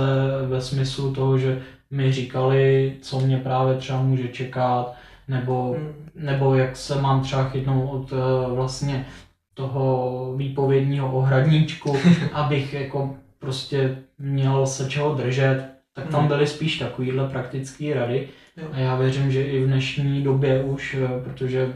ve 0.46 0.60
smyslu 0.60 1.14
toho, 1.14 1.38
že 1.38 1.62
mi 1.94 2.12
říkali, 2.12 2.96
co 3.00 3.20
mě 3.20 3.36
právě 3.36 3.74
třeba 3.74 4.02
může 4.02 4.28
čekat, 4.28 4.94
nebo, 5.28 5.76
hmm. 5.78 6.10
nebo 6.14 6.54
jak 6.54 6.76
se 6.76 7.00
mám 7.00 7.22
třeba 7.22 7.48
chytnout 7.48 7.90
od 7.90 8.12
eh, 8.12 8.54
vlastně 8.54 9.06
toho 9.54 10.34
výpovědního 10.36 11.12
ohradníčku, 11.12 11.96
abych 12.32 12.74
jako 12.74 13.16
prostě 13.38 13.96
měl 14.18 14.66
se 14.66 14.90
čeho 14.90 15.14
držet, 15.14 15.70
tak 15.92 16.08
tam 16.08 16.20
hmm. 16.20 16.28
byly 16.28 16.46
spíš 16.46 16.78
takovýhle 16.78 17.28
praktické 17.28 17.94
rady. 17.94 18.28
A 18.72 18.78
já 18.78 18.96
věřím, 18.96 19.30
že 19.30 19.42
i 19.42 19.64
v 19.64 19.66
dnešní 19.66 20.22
době 20.22 20.62
už, 20.62 20.94
eh, 20.94 21.24
protože 21.24 21.72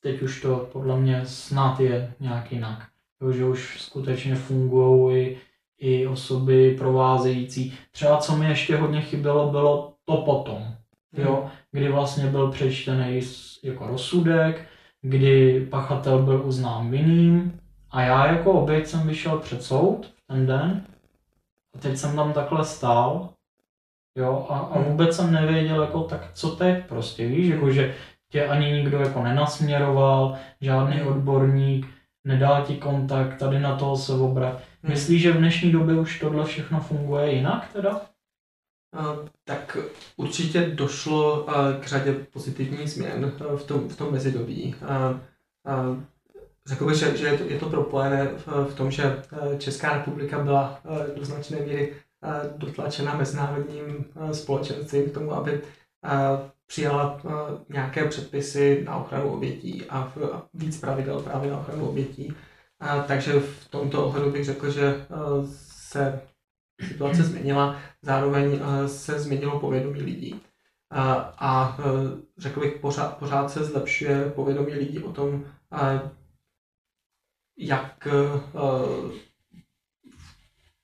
teď 0.00 0.22
už 0.22 0.40
to 0.40 0.68
podle 0.72 1.00
mě 1.00 1.20
snad 1.24 1.80
je 1.80 2.12
nějak 2.20 2.52
jinak. 2.52 2.88
že 3.32 3.44
už 3.44 3.80
skutečně 3.80 4.34
fungují 4.34 5.36
i 5.78 6.06
osoby 6.06 6.74
provázející. 6.78 7.72
Třeba 7.90 8.16
co 8.16 8.36
mi 8.36 8.48
ještě 8.48 8.76
hodně 8.76 9.00
chybělo, 9.00 9.50
bylo 9.50 9.92
to 10.04 10.16
potom, 10.16 10.74
jo, 11.12 11.40
hmm. 11.42 11.50
kdy 11.72 11.88
vlastně 11.88 12.26
byl 12.26 12.50
přečtený 12.50 13.20
jako 13.62 13.86
rozsudek, 13.86 14.68
kdy 15.02 15.66
pachatel 15.70 16.22
byl 16.22 16.42
uznán 16.44 16.90
vinným 16.90 17.60
a 17.90 18.02
já 18.02 18.26
jako 18.26 18.52
oběť 18.52 18.86
jsem 18.86 19.06
vyšel 19.06 19.38
před 19.38 19.62
soud 19.62 20.12
ten 20.26 20.46
den 20.46 20.86
a 21.74 21.78
teď 21.78 21.96
jsem 21.96 22.16
tam 22.16 22.32
takhle 22.32 22.64
stál 22.64 23.28
jo, 24.16 24.46
a, 24.48 24.58
a 24.58 24.78
hmm. 24.78 24.84
vůbec 24.84 25.16
jsem 25.16 25.32
nevěděl, 25.32 25.82
jako 25.82 26.02
tak 26.02 26.32
co 26.32 26.50
teď 26.50 26.86
prostě, 26.86 27.28
víš, 27.28 27.48
jako 27.48 27.70
že 27.70 27.94
tě 28.30 28.46
ani 28.46 28.72
nikdo 28.72 28.98
jako 28.98 29.22
nenasměroval, 29.22 30.34
žádný 30.60 30.96
hmm. 30.96 31.08
odborník, 31.08 31.86
nedal 32.24 32.62
ti 32.62 32.76
kontakt, 32.76 33.38
tady 33.38 33.60
na 33.60 33.76
toho 33.76 33.96
se 33.96 34.12
obrat. 34.12 34.62
Hmm. 34.86 34.94
Myslíš, 34.94 35.22
že 35.22 35.32
v 35.32 35.36
dnešní 35.36 35.72
době 35.72 35.94
už 36.00 36.20
tohle 36.20 36.44
všechno 36.44 36.80
funguje 36.80 37.32
jinak 37.32 37.72
teda? 37.72 38.00
Tak 39.44 39.76
určitě 40.16 40.60
došlo 40.74 41.46
k 41.80 41.86
řadě 41.86 42.12
pozitivních 42.12 42.90
změn 42.90 43.32
v 43.56 43.64
tom, 43.64 43.88
v 43.88 43.96
tom 43.96 44.12
mezidobí. 44.12 44.74
Řekl 46.66 46.86
bych, 46.86 46.96
že, 46.96 47.16
že 47.16 47.26
je, 47.26 47.38
to, 47.38 47.44
je 47.44 47.58
to 47.58 47.70
propojené 47.70 48.26
v, 48.26 48.46
v 48.46 48.74
tom, 48.74 48.90
že 48.90 49.22
Česká 49.58 49.92
republika 49.92 50.38
byla 50.38 50.80
do 51.16 51.24
značné 51.24 51.60
míry 51.60 51.94
dotlačena 52.56 53.14
mezinárodním 53.14 54.04
společenstvím 54.32 55.10
k 55.10 55.14
tomu, 55.14 55.32
aby 55.32 55.60
přijala 56.66 57.20
nějaké 57.68 58.04
předpisy 58.04 58.82
na 58.84 58.96
ochranu 58.96 59.32
obětí 59.32 59.84
a 59.88 60.12
víc 60.54 60.80
pravidel 60.80 61.22
právě 61.22 61.50
na 61.50 61.58
ochranu 61.58 61.88
obětí. 61.88 62.34
A, 62.86 63.02
takže 63.02 63.40
v 63.40 63.68
tomto 63.68 64.06
ohledu 64.06 64.30
bych 64.30 64.44
řekl, 64.44 64.70
že 64.70 64.82
eh, 64.84 65.06
se 65.60 66.22
situace 66.88 67.22
změnila, 67.22 67.80
zároveň 68.02 68.60
eh, 68.60 68.88
se 68.88 69.20
změnilo 69.20 69.60
povědomí 69.60 70.02
lidí. 70.02 70.40
A, 70.90 71.12
a 71.38 71.76
eh, 71.80 71.82
řekl 72.38 72.60
bych, 72.60 72.74
pořád, 72.80 73.18
pořád 73.18 73.50
se 73.50 73.64
zlepšuje 73.64 74.30
povědomí 74.30 74.74
lidí 74.74 74.98
o 74.98 75.12
tom, 75.12 75.44
jak 77.58 78.08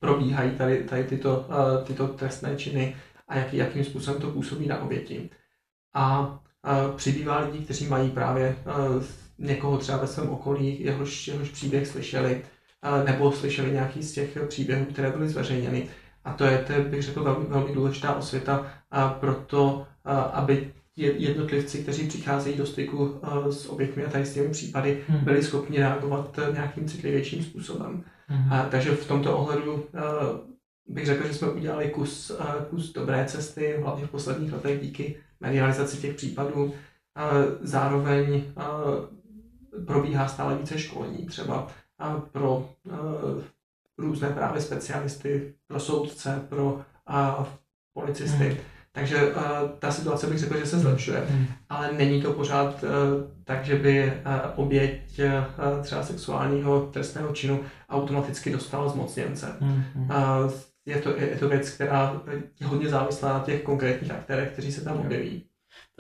probíhají 0.00 0.56
tady, 0.56 0.84
tady 0.84 1.04
tyto, 1.04 1.48
tyto 1.86 2.08
trestné 2.08 2.56
činy 2.56 2.96
a 3.28 3.36
jak, 3.36 3.54
jakým 3.54 3.84
způsobem 3.84 4.20
to 4.20 4.30
působí 4.30 4.66
na 4.66 4.82
oběti. 4.82 5.30
A 5.94 6.38
přibývá 6.96 7.38
lidí, 7.38 7.64
kteří 7.64 7.86
mají 7.86 8.10
právě 8.10 8.56
někoho 9.38 9.78
třeba 9.78 9.98
ve 9.98 10.06
svém 10.06 10.28
okolí, 10.28 10.84
jehož, 10.84 11.28
jehož 11.28 11.48
příběh 11.48 11.86
slyšeli, 11.86 12.42
nebo 13.04 13.32
slyšeli 13.32 13.70
nějaký 13.70 14.02
z 14.02 14.12
těch 14.12 14.38
příběhů, 14.48 14.84
které 14.84 15.10
byly 15.10 15.28
zveřejněny. 15.28 15.88
A 16.24 16.32
to 16.32 16.44
je, 16.44 16.58
to 16.58 16.72
bych 16.90 17.02
řekl, 17.02 17.22
velmi, 17.22 17.46
velmi 17.46 17.74
důležitá 17.74 18.14
osvěta 18.14 18.72
pro 19.20 19.34
to, 19.34 19.86
aby 20.32 20.72
jednotlivci, 20.96 21.82
kteří 21.82 22.08
přicházejí 22.08 22.56
do 22.56 22.66
styku 22.66 23.20
s 23.50 23.66
oběťmi 23.68 24.04
a 24.04 24.10
tady 24.10 24.26
s 24.26 24.34
těmi 24.34 24.48
případy, 24.48 25.02
hmm. 25.08 25.24
byli 25.24 25.42
schopni 25.42 25.78
reagovat 25.78 26.38
nějakým 26.52 26.88
citlivějším 26.88 27.42
způsobem. 27.42 28.04
Hmm. 28.26 28.52
A, 28.52 28.62
takže 28.70 28.90
v 28.90 29.08
tomto 29.08 29.38
ohledu 29.38 29.84
bych 30.88 31.06
řekl, 31.06 31.26
že 31.26 31.34
jsme 31.34 31.50
udělali 31.50 31.88
kus, 31.88 32.32
kus 32.70 32.92
dobré 32.92 33.24
cesty, 33.24 33.76
hlavně 33.82 34.06
v 34.06 34.10
posledních 34.10 34.52
letech 34.52 34.80
díky 34.80 35.16
medializaci 35.40 35.96
těch 35.96 36.14
případů. 36.14 36.74
Zároveň 37.60 38.42
probíhá 39.86 40.28
stále 40.28 40.58
více 40.58 40.78
školení, 40.78 41.26
třeba 41.26 41.68
pro 42.32 42.68
různé 43.98 44.28
právě 44.30 44.62
specialisty, 44.62 45.54
pro 45.66 45.80
soudce, 45.80 46.46
pro 46.48 46.80
policisty. 47.94 48.44
Hmm. 48.44 48.56
Takže 48.94 49.34
uh, 49.34 49.42
ta 49.78 49.90
situace 49.90 50.26
bych 50.26 50.38
řekl, 50.38 50.58
že 50.58 50.66
se 50.66 50.78
zlepšuje, 50.78 51.24
hmm. 51.28 51.46
ale 51.68 51.92
není 51.92 52.22
to 52.22 52.32
pořád 52.32 52.82
uh, 52.82 52.88
tak, 53.44 53.64
že 53.64 53.74
by 53.76 54.04
uh, 54.04 54.12
oběť 54.64 55.20
uh, 55.20 55.82
třeba 55.82 56.02
sexuálního 56.02 56.80
trestného 56.80 57.32
činu 57.32 57.60
automaticky 57.90 58.52
dostala 58.52 58.88
zmocněnce. 58.88 59.56
Hmm. 59.60 59.84
Uh, 59.96 60.52
je, 60.86 60.96
to, 60.96 61.10
je 61.16 61.36
to 61.38 61.48
věc, 61.48 61.70
která 61.70 62.22
je 62.60 62.66
hodně 62.66 62.88
závislá 62.88 63.32
na 63.32 63.44
těch 63.44 63.62
konkrétních 63.62 64.10
aktérech, 64.10 64.52
kteří 64.52 64.72
se 64.72 64.84
tam 64.84 65.00
objeví. 65.00 65.44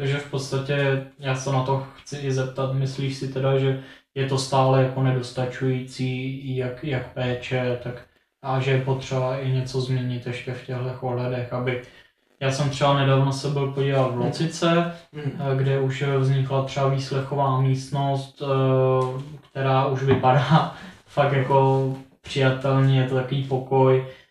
Takže 0.02 0.18
v 0.18 0.30
podstatě 0.30 1.06
já 1.18 1.34
se 1.34 1.52
na 1.52 1.62
to 1.62 1.86
chci 1.94 2.16
i 2.16 2.32
zeptat, 2.32 2.72
myslíš 2.72 3.16
si 3.16 3.28
teda, 3.28 3.58
že 3.58 3.82
je 4.14 4.26
to 4.26 4.38
stále 4.38 4.82
jako 4.82 5.02
nedostačující, 5.02 6.56
jak, 6.56 6.84
jak 6.84 7.12
péče, 7.12 7.78
tak 7.82 7.94
a 8.42 8.60
že 8.60 8.70
je 8.70 8.80
potřeba 8.80 9.38
i 9.38 9.50
něco 9.50 9.80
změnit 9.80 10.26
ještě 10.26 10.52
v 10.52 10.66
těchto 10.66 10.98
ohledech, 11.00 11.52
aby 11.52 11.82
já 12.40 12.52
jsem 12.52 12.70
třeba 12.70 12.98
nedávno 13.00 13.32
se 13.32 13.48
byl 13.48 13.72
podívat 13.72 14.14
v 14.14 14.18
Locice, 14.18 14.92
mm. 15.12 15.56
kde 15.56 15.80
už 15.80 16.02
vznikla 16.02 16.64
třeba 16.64 16.88
výslechová 16.88 17.60
místnost, 17.60 18.42
eh, 18.42 19.22
která 19.50 19.86
už 19.86 20.02
vypadá 20.02 20.76
fakt 21.06 21.32
jako 21.32 21.94
přijatelně, 22.20 23.00
je 23.00 23.08
to 23.08 23.14
takový 23.14 23.44
pokoj, 23.44 24.04
Eh, 24.04 24.21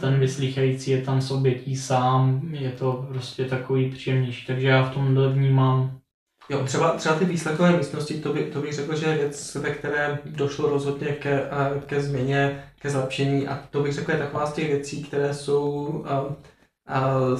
ten 0.00 0.20
vyslýchající 0.20 0.90
je 0.90 1.02
tam 1.02 1.20
s 1.20 1.30
obětí 1.30 1.76
sám, 1.76 2.40
je 2.50 2.70
to 2.70 3.06
prostě 3.08 3.44
takový 3.44 3.90
příjemnější, 3.90 4.46
takže 4.46 4.68
já 4.68 4.82
v 4.82 4.94
tomhle 4.94 5.28
vnímám. 5.28 6.02
Jo, 6.50 6.64
třeba, 6.64 6.90
třeba 6.90 7.14
ty 7.14 7.24
výsledkové 7.24 7.76
místnosti, 7.76 8.20
to, 8.20 8.32
by, 8.32 8.44
to 8.44 8.60
bych 8.60 8.72
řekl, 8.72 8.96
že 8.96 9.06
je 9.06 9.16
věc, 9.16 9.54
ve 9.54 9.70
které 9.70 10.18
došlo 10.24 10.68
rozhodně 10.68 11.06
ke, 11.06 11.42
eh, 11.42 11.80
ke 11.86 12.00
změně, 12.00 12.64
ke 12.78 12.90
zlepšení. 12.90 13.48
A 13.48 13.62
to 13.70 13.82
bych 13.82 13.92
řekl 13.92 14.10
je 14.10 14.18
taková 14.18 14.46
z 14.46 14.52
těch 14.52 14.66
věcí, 14.68 15.02
které 15.02 15.34
jsou 15.34 15.62
uh, 15.64 16.08
uh, 16.08 17.38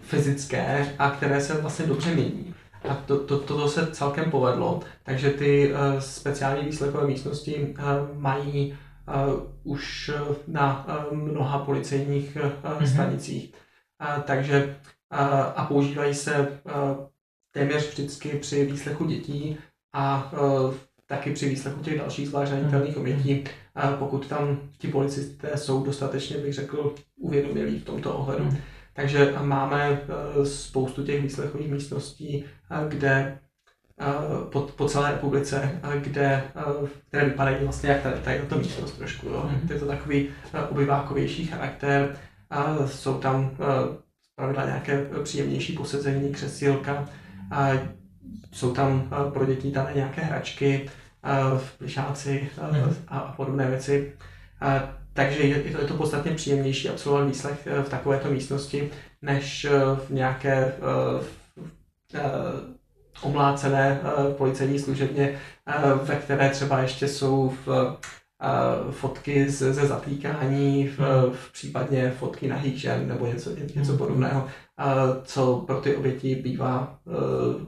fyzické 0.00 0.94
a 0.98 1.10
které 1.10 1.40
se 1.40 1.60
vlastně 1.60 1.86
dobře 1.86 2.14
mění. 2.14 2.54
A 2.88 2.94
to, 2.94 3.18
to, 3.18 3.38
toto 3.38 3.68
se 3.68 3.86
celkem 3.86 4.30
povedlo, 4.30 4.80
takže 5.02 5.30
ty 5.30 5.72
uh, 5.72 5.78
speciální 5.98 6.64
výslechové 6.64 7.06
místnosti 7.06 7.74
uh, 7.78 8.20
mají 8.20 8.74
už 9.62 10.10
na 10.46 10.86
uh, 10.86 11.18
mnoha 11.18 11.58
policejních 11.58 12.36
uh, 12.36 12.42
mm-hmm. 12.42 12.92
stanicích. 12.92 13.52
Uh, 14.00 14.22
takže 14.22 14.76
a 15.54 15.64
používají 15.64 16.14
se 16.14 16.60
téměř 17.50 17.90
vždycky 17.90 18.28
při 18.28 18.64
výslechu 18.64 19.04
dětí 19.04 19.58
a 19.92 20.32
taky 21.06 21.32
při 21.32 21.48
výslechu 21.48 21.80
těch 21.82 21.98
dalších 21.98 22.28
zvlášť 22.28 22.50
zranitelných 22.50 22.96
obětí, 22.96 23.44
uh, 23.44 23.98
pokud 23.98 24.26
tam 24.26 24.60
ti 24.78 24.88
policisté 24.88 25.56
jsou 25.56 25.84
dostatečně, 25.84 26.38
bych 26.38 26.54
řekl, 26.54 26.94
uvědomělí 27.16 27.78
v 27.78 27.84
tomto 27.84 28.14
ohledu. 28.14 28.48
Takže 28.92 29.34
máme 29.42 30.02
spoustu 30.44 31.04
těch 31.04 31.22
výslechových 31.22 31.70
místností, 31.70 32.44
kde 32.88 33.38
po, 34.50 34.60
po 34.60 34.88
celé 34.88 35.10
republice, 35.10 35.80
kde, 35.96 36.44
které 37.08 37.24
vypadají 37.24 37.56
vlastně 37.64 37.90
jak 37.90 38.02
tady, 38.02 38.20
tady 38.20 38.38
to 38.38 38.58
místnost 38.58 38.92
trošku. 38.92 39.28
Jo. 39.28 39.50
Mm-hmm. 39.50 39.72
Je 39.72 39.78
to 39.78 39.86
takový 39.86 40.28
obyvákovější 40.70 41.46
charakter. 41.46 42.16
Jsou 42.86 43.18
tam 43.18 43.50
pravidla 44.36 44.64
nějaké 44.64 45.06
příjemnější 45.22 45.72
posezení, 45.72 46.32
křesílka. 46.32 47.08
Jsou 48.52 48.74
tam 48.74 49.10
pro 49.32 49.46
děti 49.46 49.70
tam 49.70 49.86
nějaké 49.94 50.22
hračky, 50.22 50.90
plišáci 51.78 52.50
mm-hmm. 52.58 52.94
a 53.08 53.18
podobné 53.20 53.66
věci. 53.66 54.12
Takže 55.12 55.42
je 55.42 55.72
to, 55.72 55.80
je 55.80 55.86
to 55.86 55.94
podstatně 55.94 56.32
příjemnější 56.32 56.88
absolvovat 56.88 57.28
výslech 57.28 57.68
v 57.82 57.88
takovéto 57.88 58.30
místnosti, 58.30 58.90
než 59.22 59.66
v 60.06 60.10
nějaké 60.10 60.72
omlácené 63.22 64.00
uh, 64.02 64.32
policejní 64.32 64.78
služebně, 64.78 65.38
uh, 65.84 66.06
ve 66.06 66.16
které 66.16 66.50
třeba 66.50 66.78
ještě 66.78 67.08
jsou 67.08 67.54
v, 67.66 67.68
uh, 67.68 68.90
fotky 68.90 69.50
ze, 69.50 69.72
ze 69.72 69.86
zatýkání, 69.86 70.88
v, 70.88 70.98
hmm. 70.98 71.32
v 71.32 71.52
případně 71.52 72.10
fotky 72.10 72.48
nahých 72.48 72.80
žen 72.80 73.08
nebo 73.08 73.26
něco, 73.26 73.50
něco 73.74 73.90
hmm. 73.90 73.98
podobného, 73.98 74.46
co 75.24 75.64
pro 75.66 75.80
ty 75.80 75.96
oběti 75.96 76.34
bývá 76.34 76.98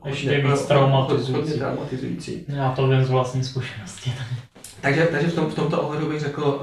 ještě 0.05 0.41
víc 0.41 0.63
traumatizující. 0.63 1.59
traumatizující. 1.59 2.45
Já 2.49 2.73
to 2.73 2.89
vím 2.89 3.05
z 3.05 3.11
vlastní 3.11 3.45
zkušenosti. 3.45 4.13
takže, 4.81 5.09
takže 5.13 5.27
v, 5.29 5.35
tom, 5.35 5.51
v 5.51 5.55
tomto 5.55 5.83
ohledu 5.83 6.09
bych 6.09 6.21
řekl, 6.21 6.63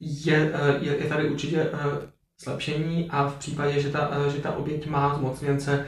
je, 0.00 0.52
je, 0.80 0.96
je 0.96 1.08
tady 1.08 1.30
určitě 1.30 1.70
zlepšení 2.44 3.10
a 3.10 3.28
v 3.28 3.36
případě, 3.36 3.80
že 3.80 3.90
ta, 3.90 4.10
že 4.34 4.38
ta 4.38 4.56
oběť 4.56 4.86
má 4.86 5.14
zmocněnce, 5.14 5.86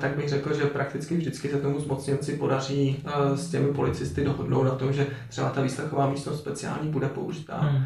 tak 0.00 0.16
bych 0.16 0.28
řekl, 0.28 0.54
že 0.54 0.64
prakticky 0.64 1.16
vždycky 1.16 1.48
se 1.48 1.60
tomu 1.60 1.80
zmocněnci 1.80 2.36
podaří 2.36 3.04
s 3.34 3.50
těmi 3.50 3.74
policisty 3.74 4.24
dohodnout 4.24 4.62
na 4.62 4.74
tom, 4.74 4.92
že 4.92 5.06
třeba 5.28 5.50
ta 5.50 5.62
výslechová 5.62 6.10
místnost 6.10 6.40
speciální 6.40 6.90
bude 6.90 7.08
použitá. 7.08 7.56
Hmm. 7.56 7.84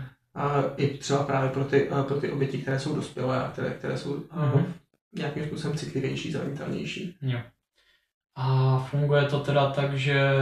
I 0.77 0.99
třeba 0.99 1.23
právě 1.25 1.51
pro 1.51 1.65
ty, 1.65 1.91
pro 2.07 2.21
ty 2.21 2.33
oběti, 2.33 2.59
které 2.59 2.81
jsou 2.81 2.95
dospělé 2.95 3.45
a 3.45 3.49
které, 3.49 3.71
které 3.71 3.99
jsou 3.99 4.23
hmm. 4.31 4.73
nějakým 5.13 5.45
způsobem 5.45 5.77
citlivější, 5.77 6.33
zranitelnější. 6.33 7.17
Jo. 7.23 7.39
A 8.37 8.79
funguje 8.91 9.25
to 9.25 9.41
teda 9.41 9.71
tak, 9.71 9.99
že 9.99 10.33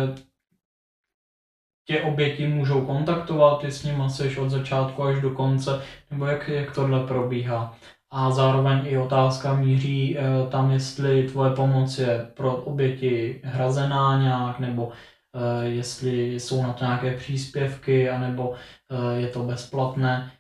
tě 1.85 2.02
oběti 2.02 2.49
můžou 2.49 2.87
kontaktovat, 2.87 3.61
ty 3.61 3.73
s 3.73 3.85
nimi 3.85 4.02
seš 4.09 4.37
od 4.37 4.50
začátku 4.50 5.02
až 5.02 5.21
do 5.21 5.30
konce, 5.30 5.83
nebo 6.11 6.26
jak, 6.26 6.49
jak 6.49 6.75
tohle 6.75 7.06
probíhá. 7.06 7.76
A 8.12 8.30
zároveň 8.30 8.82
i 8.84 8.99
otázka 8.99 9.54
míří 9.54 10.18
e, 10.18 10.23
tam, 10.50 10.70
jestli 10.70 11.28
tvoje 11.28 11.50
pomoc 11.50 11.99
je 11.99 12.30
pro 12.34 12.56
oběti 12.56 13.40
hrazená 13.44 14.23
nějak, 14.23 14.58
nebo 14.58 14.92
e, 15.34 15.64
jestli 15.66 16.34
jsou 16.34 16.62
na 16.62 16.73
to 16.73 16.84
nějaké 16.84 17.16
příspěvky, 17.16 18.10
anebo 18.10 18.54
e, 18.88 19.20
je 19.20 19.28
to 19.28 19.42
bezplatné. 19.42 20.32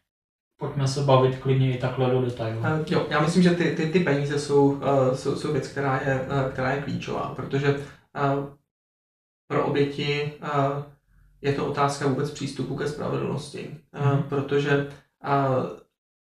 Pojďme 0.60 0.88
se 0.88 1.00
bavit 1.00 1.38
klidně 1.38 1.76
i 1.76 1.78
takhle 1.78 2.10
do 2.10 2.22
detailu. 2.22 2.62
Jo, 2.90 3.06
já 3.10 3.20
myslím, 3.20 3.42
že 3.42 3.50
ty, 3.50 3.76
ty, 3.76 3.86
ty 3.86 4.00
peníze 4.00 4.38
jsou, 4.38 4.80
jsou, 5.14 5.36
jsou 5.36 5.52
věc, 5.52 5.68
která 5.68 6.00
je, 6.00 6.26
která 6.52 6.72
je 6.72 6.82
klíčová, 6.82 7.32
protože 7.36 7.80
pro 9.50 9.66
oběti 9.66 10.32
je 11.42 11.52
to 11.52 11.66
otázka 11.66 12.06
vůbec 12.06 12.30
přístupu 12.30 12.76
ke 12.76 12.88
spravedlnosti. 12.88 13.70
Mm. 14.14 14.22
Protože 14.22 14.88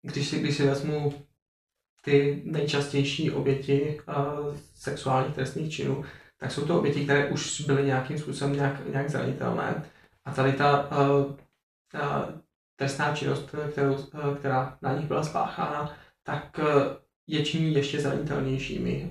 když 0.03 0.29
si, 0.29 0.41
když 0.41 0.57
si 0.57 0.67
vezmu 0.67 1.13
ty 2.01 2.43
nejčastější 2.45 3.31
oběti 3.31 4.01
sexuálních 4.75 5.35
trestných 5.35 5.73
činů, 5.73 6.05
tak 6.39 6.53
jsou 6.53 6.67
to 6.67 6.79
oběti, 6.79 7.05
které 7.05 7.29
už 7.31 7.61
byly 7.61 7.85
nějakým 7.85 8.19
způsobem 8.19 8.57
nějak, 8.57 8.87
nějak 8.93 9.11
zranitelné. 9.11 9.85
A 10.25 10.33
tady 10.33 10.53
ta, 10.53 10.89
ta 11.93 12.35
trestná 12.77 13.17
činnost, 13.17 13.55
kterou, 13.71 13.97
která 14.39 14.79
na 14.83 14.95
nich 14.95 15.07
byla 15.07 15.23
spáchána, 15.23 15.97
tak 16.23 16.61
je 17.27 17.45
činí 17.45 17.75
ještě 17.75 18.01
zranitelnějšími. 18.01 19.11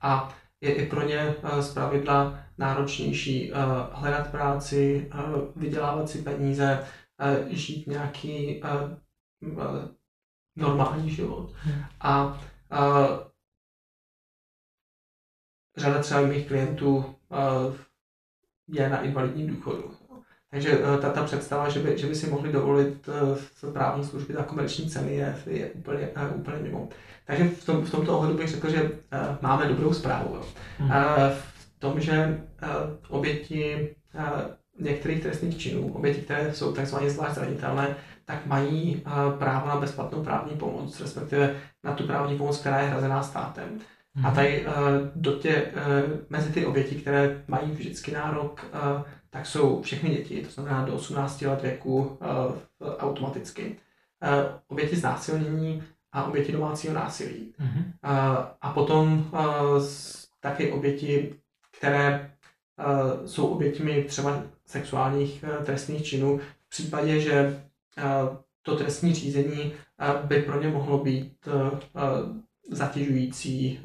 A 0.00 0.34
je 0.60 0.74
i 0.74 0.86
pro 0.86 1.06
ně 1.08 1.34
z 1.60 1.74
pravidla 1.74 2.44
náročnější 2.58 3.52
uh, 3.52 3.58
hledat 3.92 4.30
práci, 4.30 5.10
uh, 5.14 5.62
vydělávat 5.62 6.10
si 6.10 6.22
peníze, 6.22 6.86
uh, 7.20 7.48
žít 7.48 7.86
nějaký 7.86 8.62
uh, 8.62 9.52
uh, 9.58 9.88
normální 10.56 11.10
život. 11.10 11.52
Hmm. 11.56 11.82
A 12.00 12.24
uh, 12.24 13.06
řada 15.76 15.98
třeba 15.98 16.20
mých 16.20 16.46
klientů 16.46 17.14
je 18.68 18.88
na 18.88 19.00
invalidním 19.02 19.46
důchodu. 19.46 19.90
Takže 20.50 20.78
uh, 20.78 21.00
ta, 21.00 21.10
ta 21.10 21.24
představa, 21.24 21.68
že 21.68 21.80
by, 21.80 21.98
že 21.98 22.06
by 22.06 22.14
si 22.14 22.30
mohli 22.30 22.52
dovolit 22.52 23.08
uh, 23.08 23.72
právní 23.72 24.04
služby 24.04 24.34
za 24.34 24.42
komerční 24.42 24.90
ceny, 24.90 25.14
je, 25.14 25.42
je 25.46 25.70
úplně, 25.70 26.08
uh, 26.08 26.40
úplně 26.40 26.58
mimo. 26.58 26.88
Takže 27.26 27.44
v, 27.44 27.66
tom, 27.66 27.84
v 27.84 27.90
tomto 27.90 28.18
ohledu 28.18 28.36
bych 28.38 28.48
řekl, 28.48 28.70
že 28.70 28.90
máme 29.40 29.68
dobrou 29.68 29.94
zprávu. 29.94 30.40
Hmm. 30.78 30.90
Uh, 30.90 30.96
tom, 31.84 32.00
že 32.00 32.40
oběti 33.08 33.94
některých 34.80 35.22
trestných 35.22 35.58
činů, 35.58 35.92
oběti, 35.94 36.20
které 36.20 36.54
jsou 36.54 36.72
takzvaně 36.72 37.10
zvlášť 37.10 37.34
zranitelné, 37.34 37.96
tak 38.24 38.46
mají 38.46 39.02
uh, 39.06 39.38
právo 39.38 39.68
na 39.68 39.76
bezplatnou 39.76 40.24
právní 40.24 40.56
pomoc, 40.56 41.00
respektive 41.00 41.56
na 41.84 41.94
tu 41.94 42.06
právní 42.06 42.38
pomoc, 42.38 42.58
která 42.60 42.80
je 42.80 42.88
hrazená 42.88 43.22
státem. 43.22 43.78
A 44.16 44.26
mhm. 44.26 44.34
tady 44.34 44.66
uh, 44.66 44.72
do 45.14 45.32
tě, 45.32 45.62
uh, 45.62 46.18
mezi 46.28 46.52
ty 46.52 46.66
oběti, 46.66 46.94
které 46.94 47.44
mají 47.48 47.70
vždycky 47.70 48.12
nárok, 48.12 48.66
tak 49.30 49.46
jsou 49.46 49.82
všechny 49.82 50.10
děti, 50.10 50.42
to 50.42 50.50
znamená 50.50 50.84
do 50.84 50.94
18 50.94 51.42
let 51.42 51.62
věku 51.62 52.18
automaticky. 52.98 53.76
Oběti 54.68 54.96
znásilnění 54.96 55.82
a 56.12 56.24
oběti 56.24 56.52
domácího 56.52 56.94
násilí. 56.94 57.54
Mm-hmm. 57.60 57.84
A 58.60 58.72
potom 58.72 59.30
taky 60.40 60.72
oběti 60.72 61.34
které 61.78 62.30
jsou 63.26 63.46
oběťmi 63.46 64.04
třeba 64.04 64.42
sexuálních 64.66 65.44
trestných 65.64 66.04
činů 66.04 66.40
v 66.66 66.68
případě, 66.68 67.20
že 67.20 67.62
to 68.62 68.76
trestní 68.76 69.14
řízení 69.14 69.72
uh, 69.72 70.26
by 70.26 70.42
pro 70.42 70.62
ně 70.62 70.68
mohlo 70.68 70.98
být 70.98 71.32
uh, 71.46 71.78
zatěžující, 72.70 73.80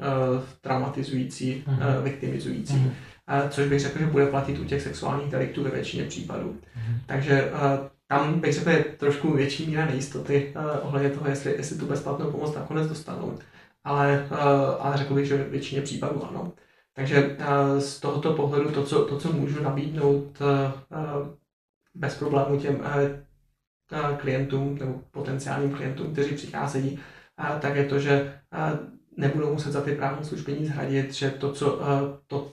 traumatizující, 0.60 1.64
uh, 1.68 1.74
mhm. 1.74 2.02
viktimizující. 2.02 2.74
Uh-huh. 2.74 3.42
Uh, 3.42 3.48
což 3.48 3.68
bych 3.68 3.80
řekl, 3.80 3.98
že 3.98 4.06
bude 4.06 4.26
platit 4.26 4.58
u 4.58 4.64
těch 4.64 4.82
sexuálních 4.82 5.30
deliktů 5.30 5.62
ve 5.62 5.70
většině 5.70 6.04
případů. 6.04 6.48
Uh-huh. 6.48 6.94
Takže 7.06 7.50
tam 8.06 8.40
bych 8.40 8.54
řekl, 8.54 8.70
je 8.70 8.84
trošku 8.84 9.32
větší 9.32 9.66
míra 9.66 9.86
nejistoty 9.86 10.54
ohledně 10.82 11.10
toho, 11.10 11.28
jestli, 11.28 11.52
jestli 11.52 11.78
tu 11.78 11.86
bezplatnou 11.86 12.30
pomoc 12.30 12.54
nakonec 12.54 12.88
dostanou. 12.88 13.38
Ale, 13.84 14.28
ale 14.80 14.96
řekl 14.96 15.14
bych, 15.14 15.26
že 15.26 15.36
ve 15.36 15.44
většině 15.44 15.82
případů 15.82 16.24
ano. 16.24 16.52
Takže 17.00 17.36
eh, 17.38 17.80
z 17.80 18.00
tohoto 18.00 18.32
pohledu 18.32 18.70
to, 18.70 18.84
co, 18.84 19.04
to, 19.04 19.18
co 19.18 19.32
můžu 19.32 19.62
nabídnout 19.62 20.38
eh, 20.40 20.72
eh, 20.92 21.36
bez 21.94 22.14
problému 22.14 22.60
těm 22.60 22.80
klientům 24.16 24.78
nebo 24.78 25.00
potenciálním 25.10 25.72
klientům, 25.72 26.12
kteří 26.12 26.34
přicházejí, 26.34 26.98
tak 27.60 27.76
je 27.76 27.84
to, 27.84 27.98
že 27.98 28.34
nebudou 29.16 29.52
muset 29.52 29.72
za 29.72 29.80
ty 29.80 29.94
právní 29.94 30.24
služby 30.24 30.52
nic 30.52 30.70
hradit, 30.70 31.14
že 31.14 31.30
to, 31.30 31.52
co 31.52 31.80
to, 32.26 32.52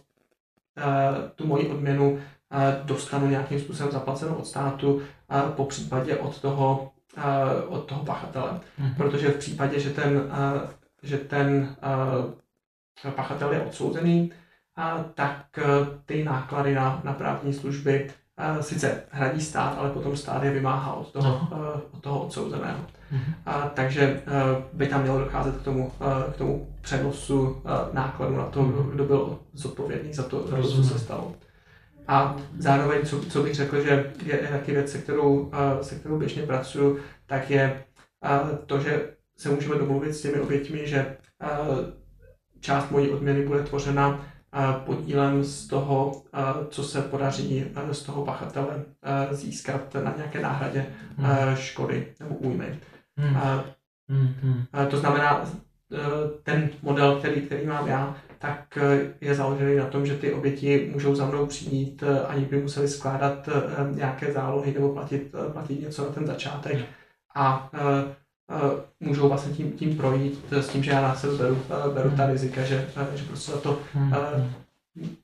tu 1.35 1.47
moji 1.47 1.67
odměnu 1.67 2.19
dostanu 2.83 3.29
nějakým 3.29 3.59
způsobem 3.59 3.91
zaplacenou 3.91 4.35
od 4.35 4.47
státu, 4.47 5.01
po 5.55 5.65
případě 5.65 6.15
od 6.15 6.41
toho, 6.41 6.91
od 7.67 7.85
toho 7.85 8.05
pachatele. 8.05 8.51
Mm-hmm. 8.51 8.95
Protože 8.97 9.29
v 9.29 9.37
případě, 9.37 9.79
že 9.79 9.89
ten, 9.89 10.31
že 11.03 11.17
ten 11.17 11.75
pachatel 13.15 13.53
je 13.53 13.61
odsouzený, 13.61 14.31
a 14.77 15.03
tak 15.03 15.57
eh, 15.57 15.63
ty 16.05 16.23
náklady 16.23 16.75
na, 16.75 17.01
na 17.03 17.13
právní 17.13 17.53
služby 17.53 18.09
sice 18.61 19.03
hradí 19.11 19.41
stát, 19.41 19.75
ale 19.77 19.89
potom 19.89 20.17
stát 20.17 20.43
je 20.43 20.51
vymáhá 20.51 20.93
od 20.93 21.11
toho, 21.11 21.47
no. 21.51 21.81
od 21.91 22.03
toho 22.03 22.19
odsouzeného. 22.19 22.79
Mm-hmm. 23.13 23.33
A, 23.45 23.69
takže 23.73 24.21
by 24.73 24.87
tam 24.87 25.01
mělo 25.01 25.19
docházet 25.19 25.57
k 25.57 25.61
tomu, 25.61 25.91
k 26.33 26.37
tomu 26.37 26.67
přenosu 26.81 27.61
nákladu 27.93 28.37
na 28.37 28.45
to, 28.45 28.63
mm-hmm. 28.63 28.89
kdo 28.89 29.03
byl 29.03 29.39
zodpovědný 29.53 30.13
za 30.13 30.23
to, 30.23 30.61
co 30.61 30.83
se 30.83 30.99
stalo. 30.99 31.33
A 32.07 32.35
zároveň, 32.57 33.05
co, 33.05 33.25
co 33.25 33.43
bych 33.43 33.55
řekl, 33.55 33.81
že 33.81 34.13
je 34.25 34.37
taky 34.37 34.71
věc, 34.71 34.91
se 34.91 34.97
kterou, 34.97 35.51
se 35.81 35.95
kterou 35.95 36.19
běžně 36.19 36.43
pracuji, 36.43 36.99
tak 37.25 37.49
je 37.49 37.83
to, 38.65 38.79
že 38.79 39.09
se 39.37 39.49
můžeme 39.49 39.75
domluvit 39.75 40.13
s 40.13 40.21
těmi 40.21 40.39
oběťmi, 40.39 40.87
že 40.87 41.17
část 42.59 42.91
mojí 42.91 43.09
odměny 43.09 43.45
bude 43.45 43.63
tvořena 43.63 44.25
podílem 44.85 45.43
z 45.43 45.67
toho, 45.67 46.23
co 46.69 46.83
se 46.83 47.01
podaří 47.01 47.65
z 47.91 48.03
toho 48.03 48.25
pachatele 48.25 48.85
získat 49.31 49.95
na 50.03 50.13
nějaké 50.17 50.41
náhradě 50.41 50.85
hmm. 51.17 51.55
škody 51.55 52.13
nebo 52.19 52.35
újmy. 52.35 52.79
Hmm. 53.17 53.37
Hmm. 54.09 54.65
To 54.89 54.97
znamená, 54.97 55.45
ten 56.43 56.69
model, 56.81 57.15
který, 57.15 57.41
který 57.41 57.65
mám 57.65 57.87
já, 57.87 58.15
tak 58.39 58.77
je 59.21 59.35
založený 59.35 59.75
na 59.75 59.85
tom, 59.85 60.05
že 60.05 60.17
ty 60.17 60.33
oběti 60.33 60.89
můžou 60.93 61.15
za 61.15 61.25
mnou 61.25 61.45
přijít, 61.45 62.03
ani 62.27 62.45
by 62.45 62.61
museli 62.61 62.87
skládat 62.87 63.49
nějaké 63.91 64.31
zálohy 64.31 64.73
nebo 64.73 64.93
platit, 64.93 65.31
platit 65.53 65.81
něco 65.81 66.03
na 66.05 66.09
ten 66.09 66.27
začátek. 66.27 66.85
A 67.35 67.69
můžou 68.99 69.29
vlastně 69.29 69.53
tím, 69.53 69.71
tím 69.71 69.97
projít 69.97 70.45
s 70.51 70.69
tím, 70.69 70.83
že 70.83 70.91
já 70.91 71.01
na 71.01 71.15
sebe 71.15 71.37
beru, 71.37 71.55
uh, 71.55 71.93
beru 71.93 72.09
ta 72.09 72.23
hmm. 72.23 72.31
rizika, 72.31 72.63
že, 72.63 72.87
uh, 72.97 73.15
že 73.15 73.23
prostě 73.23 73.51
za 73.51 73.57
to 73.57 73.79
uh, 73.95 74.13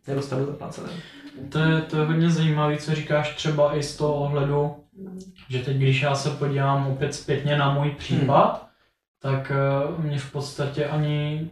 nedostanu 0.08 0.46
zaplacené. 0.46 0.90
To 1.50 1.60
je, 1.60 1.82
to 1.82 1.98
je 1.98 2.06
hodně 2.06 2.30
zajímavé, 2.30 2.78
co 2.78 2.96
říkáš 2.96 3.36
třeba 3.36 3.78
i 3.78 3.84
z 3.84 3.98
toho 3.98 4.14
ohledu, 4.14 4.76
že 5.50 5.60
teď, 5.60 5.78
když 5.78 6.02
já 6.02 6.16
se 6.16 6.30
podívám 6.30 6.88
opět 6.88 7.16
zpětně 7.16 7.58
na 7.58 7.74
můj 7.74 7.90
případ, 7.90 8.52
hmm. 8.52 8.70
tak 9.22 9.52
uh, 9.96 10.06
mě 10.06 10.20
v 10.20 10.32
podstatě 10.32 10.86
ani 10.86 11.50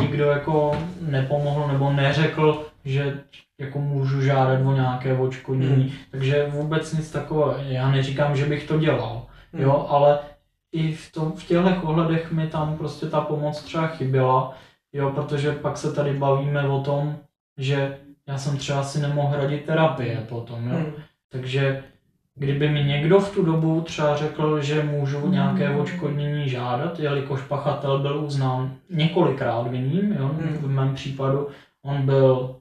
nikdo 0.00 0.24
jako 0.24 0.78
nepomohl 1.00 1.68
nebo 1.72 1.92
neřekl, 1.92 2.66
že 2.84 3.20
jako 3.58 3.78
můžu 3.78 4.22
žádat 4.22 4.66
o 4.66 4.72
nějaké 4.72 5.18
očkodnění. 5.18 5.82
Hmm. 5.82 5.92
Takže 6.10 6.46
vůbec 6.50 6.92
nic 6.92 7.10
takového. 7.10 7.54
Já 7.58 7.90
neříkám, 7.90 8.36
že 8.36 8.46
bych 8.46 8.68
to 8.68 8.78
dělal, 8.78 9.26
hmm. 9.52 9.62
jo, 9.62 9.86
ale 9.88 10.18
i 10.72 10.92
v, 10.92 11.12
tom, 11.12 11.32
v 11.32 11.44
těchto 11.44 11.82
ohledech 11.82 12.32
mi 12.32 12.46
tam 12.46 12.78
prostě 12.78 13.06
ta 13.06 13.20
pomoc 13.20 13.62
třeba 13.62 13.86
chyběla, 13.86 14.54
jo, 14.92 15.10
protože 15.10 15.52
pak 15.52 15.76
se 15.76 15.92
tady 15.92 16.12
bavíme 16.12 16.68
o 16.68 16.80
tom, 16.80 17.16
že 17.58 17.98
já 18.26 18.38
jsem 18.38 18.56
třeba 18.56 18.82
si 18.82 19.00
nemohl 19.00 19.28
hradit 19.28 19.64
terapie 19.64 20.26
potom, 20.28 20.68
jo. 20.68 20.76
Hmm. 20.76 20.92
Takže 21.28 21.84
kdyby 22.34 22.68
mi 22.68 22.84
někdo 22.84 23.20
v 23.20 23.34
tu 23.34 23.44
dobu 23.44 23.80
třeba 23.80 24.16
řekl, 24.16 24.60
že 24.60 24.82
můžu 24.82 25.20
hmm. 25.20 25.32
nějaké 25.32 25.70
odškodnění 25.70 26.48
žádat, 26.48 27.00
jelikož 27.00 27.42
pachatel 27.42 27.98
byl 27.98 28.24
uznán 28.24 28.74
několikrát 28.90 29.66
vinným, 29.66 30.12
jo, 30.12 30.26
hmm. 30.26 30.56
v 30.56 30.68
mém 30.68 30.94
případu 30.94 31.48
on 31.82 32.02
byl 32.02 32.56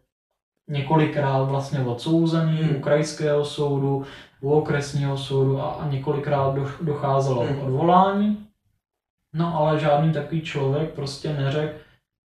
několikrát 0.67 1.43
vlastně 1.43 1.79
odsouzený 1.79 2.57
hmm. 2.57 2.75
u 2.75 2.79
krajského 2.79 3.45
soudu, 3.45 4.05
u 4.41 4.51
okresního 4.51 5.17
soudu 5.17 5.61
a, 5.61 5.69
a 5.69 5.89
několikrát 5.89 6.55
do, 6.55 6.67
docházelo 6.81 7.43
k 7.43 7.49
hmm. 7.49 7.61
odvolání. 7.61 8.45
No 9.35 9.57
ale 9.57 9.79
žádný 9.79 10.13
takový 10.13 10.41
člověk 10.41 10.93
prostě 10.93 11.33
neřekl, 11.33 11.77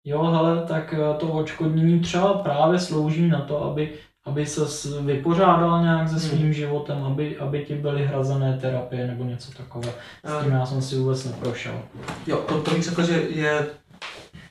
jo 0.06 0.24
hele, 0.24 0.66
tak 0.68 0.94
eh, 0.94 1.18
to 1.20 1.28
odškodnění 1.28 2.00
třeba 2.00 2.34
právě 2.34 2.80
slouží 2.80 3.28
na 3.28 3.42
to, 3.42 3.64
aby, 3.64 3.94
aby 4.26 4.46
se 4.46 4.62
vypořádal 5.02 5.84
nějak 5.84 6.10
se 6.10 6.20
svým 6.20 6.42
hmm. 6.42 6.54
životem, 6.54 7.04
aby, 7.04 7.38
aby 7.38 7.66
ti 7.66 7.76
byly 7.76 8.06
hrazené 8.06 8.58
terapie 8.58 9.08
nebo 9.08 9.24
něco 9.24 9.52
takového. 9.52 9.94
S 10.24 10.44
tím 10.44 10.52
já 10.52 10.66
jsem 10.66 10.82
si 10.82 10.96
vůbec 10.96 11.26
neprošel. 11.26 11.82
Jo, 12.28 12.38
to, 12.48 12.62
to 12.62 12.72
bych 12.72 12.84
řekl, 12.84 13.04
že 13.04 13.14
je 13.14 13.68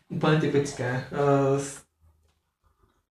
úplně 0.09 0.40
typické. 0.40 1.05
Uh, 1.12 1.61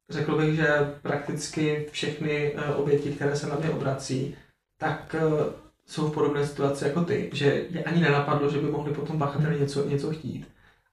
řekl 0.09 0.37
bych, 0.37 0.55
že 0.55 0.93
prakticky 1.01 1.87
všechny 1.91 2.53
eh, 2.55 2.73
oběti, 2.73 3.11
které 3.11 3.35
se 3.35 3.47
na 3.47 3.55
mě 3.55 3.69
obrací, 3.69 4.35
tak 4.77 5.15
eh, 5.15 5.53
jsou 5.85 6.07
v 6.07 6.13
podobné 6.13 6.47
situaci 6.47 6.85
jako 6.85 7.03
ty, 7.05 7.29
že 7.33 7.65
je 7.69 7.83
ani 7.83 8.01
nenapadlo, 8.01 8.49
že 8.49 8.61
by 8.61 8.71
mohli 8.71 8.93
potom 8.93 9.19
pachateli 9.19 9.59
něco, 9.59 9.85
něco 9.89 10.11
chtít. 10.11 10.47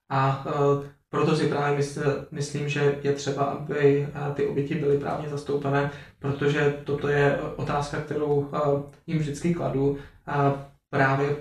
A 0.09 0.46
uh, 0.46 0.85
proto 1.09 1.37
si 1.37 1.48
právě 1.48 1.76
mysl, 1.76 2.26
myslím, 2.31 2.68
že 2.68 2.98
je 3.02 3.12
třeba, 3.12 3.44
aby 3.44 4.09
ty 4.35 4.46
oběti 4.46 4.74
byly 4.74 4.98
právně 4.98 5.29
zastoupené, 5.29 5.90
protože 6.18 6.81
toto 6.85 7.09
je 7.09 7.38
otázka, 7.57 8.00
kterou 8.00 8.50
jim 9.07 9.18
vždycky 9.18 9.55
kladu. 9.55 9.98
A 10.26 10.68
právě 10.90 11.37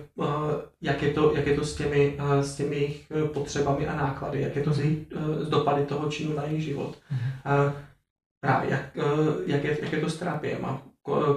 jak 0.81 1.03
je 1.03 1.13
to, 1.13 1.35
jak 1.35 1.47
je 1.47 1.55
to 1.55 1.65
s, 1.65 1.75
těmi, 1.75 2.17
s 2.41 2.55
těmi 2.55 2.75
jejich 2.75 3.11
potřebami 3.33 3.87
a 3.87 3.95
náklady, 3.95 4.41
jak 4.41 4.55
je 4.55 4.63
to 4.63 4.73
s, 4.73 4.79
jejich, 4.79 5.07
s 5.39 5.49
dopady 5.49 5.85
toho 5.85 6.09
činu 6.09 6.35
na 6.35 6.43
jejich 6.43 6.63
život. 6.63 6.97
Mm-hmm. 7.11 7.73
Právě 8.41 8.71
jak, 8.71 8.81
jak, 9.45 9.63
je, 9.63 9.77
jak 9.81 9.93
je 9.93 9.99
to 9.99 10.09
s 10.09 10.17
terapiemi, 10.17 10.65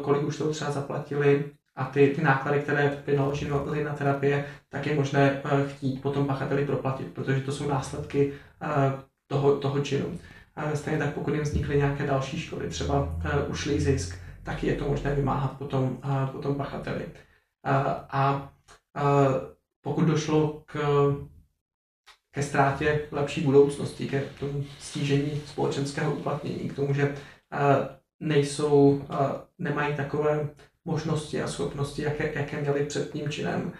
kolik 0.03 0.23
už 0.23 0.39
to 0.39 0.51
třeba 0.51 0.71
zaplatili 0.71 1.45
a 1.77 1.85
ty, 1.85 2.13
ty 2.17 2.23
náklady, 2.23 2.61
které 2.61 3.03
vynaložili 3.07 3.85
na 3.85 3.95
terapie, 3.95 4.45
tak 4.69 4.87
je 4.87 4.95
možné 4.95 5.43
chtít 5.67 6.03
potom 6.03 6.27
pachateli 6.27 6.67
proplatit, 6.67 7.07
protože 7.15 7.41
to 7.41 7.53
jsou 7.53 7.69
následky 7.69 8.33
toho, 9.27 9.57
toho 9.57 9.81
činu. 9.81 10.19
Stejně 10.75 10.99
tak 10.99 11.15
pokud 11.15 11.35
jim 11.35 11.43
vznikly 11.43 11.77
nějaké 11.77 12.07
další 12.07 12.41
škody, 12.41 12.69
třeba 12.69 13.17
ušlý 13.49 13.81
zisk, 13.81 14.19
tak 14.43 14.65
je 14.65 14.77
to 14.77 14.89
možné 14.89 15.15
vymáhat 15.15 15.53
potom, 15.59 15.99
potom 16.33 16.55
pachateli. 16.55 17.05
A, 17.65 18.09
a 18.11 18.53
pokud 19.81 20.05
došlo 20.05 20.63
k, 20.67 20.79
ke 22.31 22.43
ztrátě 22.43 23.09
lepší 23.11 23.41
budoucnosti, 23.41 24.09
ke 24.09 24.21
tomu 24.21 24.65
stížení 24.79 25.43
společenského 25.47 26.15
uplatnění, 26.15 26.69
k 26.69 26.77
tomu, 26.77 26.95
že 26.95 27.15
nejsou, 28.21 29.05
nemají 29.59 29.97
takové 29.97 30.49
možnosti 30.85 31.43
a 31.43 31.49
schopnosti, 31.49 32.03
jaké, 32.03 32.33
jaké 32.35 32.61
měli 32.61 32.87
před 32.87 33.13
tím 33.13 33.31
činem, 33.31 33.73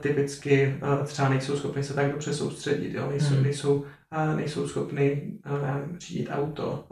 typicky 0.00 0.80
třeba 1.04 1.28
nejsou 1.28 1.56
schopni 1.56 1.84
se 1.84 1.94
tak 1.94 2.12
dobře 2.12 2.34
soustředit, 2.34 2.94
jo? 2.94 3.10
Nejsou, 3.10 3.34
hmm. 3.34 3.42
nejsou, 3.42 3.84
nejsou 4.36 4.68
schopni 4.68 5.32
řídit 5.98 6.28
auto, 6.30 6.86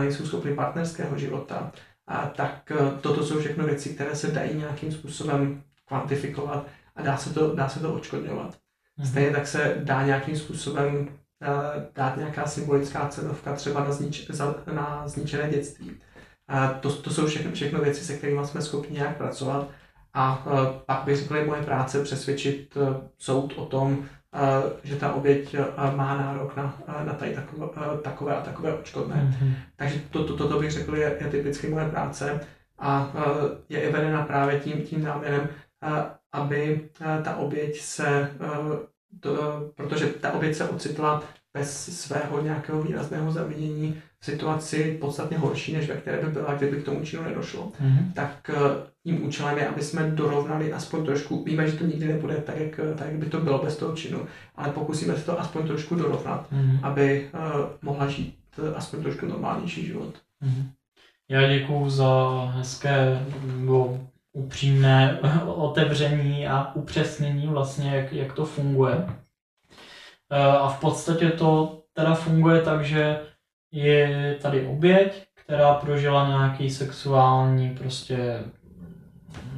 nejsou 0.00 0.26
schopni 0.26 0.54
partnerského 0.54 1.18
života, 1.18 1.72
a 2.06 2.26
tak 2.26 2.72
toto 3.00 3.24
jsou 3.24 3.40
všechno 3.40 3.64
věci, 3.64 3.94
které 3.94 4.16
se 4.16 4.30
dají 4.30 4.54
nějakým 4.54 4.92
způsobem 4.92 5.62
kvantifikovat 5.86 6.66
a 6.96 7.02
dá 7.02 7.16
se 7.16 7.34
to, 7.34 7.54
dá 7.54 7.68
se 7.68 7.80
to 7.80 7.94
odškodňovat. 7.94 8.54
Mm-hmm. 8.54 9.08
Stejně 9.10 9.30
tak 9.30 9.46
se 9.46 9.74
dá 9.84 10.06
nějakým 10.06 10.36
způsobem 10.36 10.96
uh, 10.98 11.82
dát 11.94 12.16
nějaká 12.16 12.46
symbolická 12.46 13.08
cenovka 13.08 13.54
třeba 13.54 13.84
na, 13.84 13.92
znič, 13.92 14.30
za, 14.30 14.54
na 14.72 15.08
zničené 15.08 15.50
dětství. 15.50 15.90
Uh, 15.90 16.80
to, 16.80 16.92
to 16.92 17.10
jsou 17.10 17.26
všechno, 17.26 17.52
všechno 17.52 17.80
věci, 17.80 18.04
se 18.04 18.16
kterými 18.16 18.46
jsme 18.46 18.62
schopni 18.62 18.94
nějak 18.94 19.16
pracovat 19.16 19.68
a 20.14 20.46
uh, 20.46 20.52
pak 20.86 21.04
by 21.04 21.16
řekl, 21.16 21.44
moje 21.46 21.62
práce 21.62 22.04
přesvědčit 22.04 22.76
soud 23.18 23.52
o 23.56 23.66
tom, 23.66 24.08
že 24.82 24.96
ta 24.96 25.14
oběť 25.14 25.54
uh, 25.54 25.96
má 25.96 26.16
nárok 26.16 26.56
na, 26.56 26.76
uh, 26.88 27.06
na 27.06 27.12
tady 27.12 27.34
takové, 27.34 27.66
takové 28.02 28.36
a 28.36 28.40
takové 28.40 28.74
odškodné. 28.74 29.14
Mm-hmm. 29.14 29.52
Takže 29.76 30.00
to, 30.10 30.24
to, 30.24 30.36
toto 30.36 30.60
bych 30.60 30.70
řekl 30.70 30.96
je, 30.96 31.16
je 31.20 31.26
typicky 31.30 31.68
moje 31.68 31.88
práce 31.88 32.40
a 32.78 33.12
je 33.68 33.80
i 33.80 33.92
vedena 33.92 34.24
právě 34.24 34.60
tím, 34.60 34.82
tím 34.82 35.02
záměrem, 35.02 35.48
aby 36.32 36.88
ta 37.24 37.36
oběť 37.36 37.80
se, 37.80 38.30
to, 39.20 39.36
protože 39.74 40.06
ta 40.06 40.32
oběť 40.32 40.54
se 40.54 40.68
ocitla 40.68 41.22
bez 41.58 42.00
svého 42.00 42.42
nějakého 42.42 42.82
výrazného 42.82 43.32
zavinění 43.32 44.02
v 44.20 44.24
situaci 44.24 44.98
podstatně 45.00 45.38
horší, 45.38 45.72
než 45.72 45.88
ve 45.88 45.96
které 45.96 46.22
by 46.22 46.30
byla, 46.30 46.54
kdyby 46.54 46.76
k 46.76 46.84
tomu 46.84 47.04
činu 47.04 47.22
nedošlo. 47.22 47.72
Mm-hmm. 47.82 48.12
Tak 48.14 48.50
tím 49.02 49.26
účelem 49.26 49.58
je, 49.58 49.68
aby 49.68 49.82
jsme 49.82 50.10
dorovnali 50.10 50.72
aspoň 50.72 51.04
trošku, 51.04 51.44
víme, 51.44 51.70
že 51.70 51.76
to 51.76 51.86
nikdy 51.86 52.08
nebude 52.08 52.34
tak, 52.36 52.56
jak, 52.58 52.80
tak, 52.98 53.06
jak 53.06 53.16
by 53.16 53.26
to 53.26 53.40
bylo 53.40 53.64
bez 53.64 53.76
toho 53.76 53.96
činu, 53.96 54.26
ale 54.56 54.72
pokusíme 54.72 55.16
se 55.16 55.24
to 55.24 55.40
aspoň 55.40 55.66
trošku 55.66 55.94
dorovnat, 55.94 56.52
mm-hmm. 56.52 56.78
aby 56.82 57.30
uh, 57.34 57.40
mohla 57.82 58.06
žít 58.06 58.34
aspoň 58.74 59.02
trošku 59.02 59.26
normálnější 59.26 59.86
život. 59.86 60.14
Mm-hmm. 60.44 60.64
Já 61.28 61.48
děkuju 61.48 61.90
za 61.90 62.44
hezké 62.56 63.26
nebo 63.46 64.00
upřímné 64.32 65.20
otevření 65.46 66.48
a 66.48 66.74
upřesnění 66.74 67.46
vlastně, 67.46 67.90
jak, 67.96 68.12
jak 68.12 68.32
to 68.32 68.44
funguje. 68.44 69.06
Eh, 70.30 70.36
a 70.36 70.68
v 70.68 70.80
podstatě 70.80 71.30
to 71.30 71.82
teda 71.92 72.14
funguje 72.14 72.62
tak, 72.62 72.84
že 72.84 73.20
je 73.72 74.34
tady 74.42 74.66
oběť, 74.66 75.26
která 75.34 75.74
prožila 75.74 76.28
nějaký 76.28 76.70
sexuální 76.70 77.74
prostě 77.74 78.44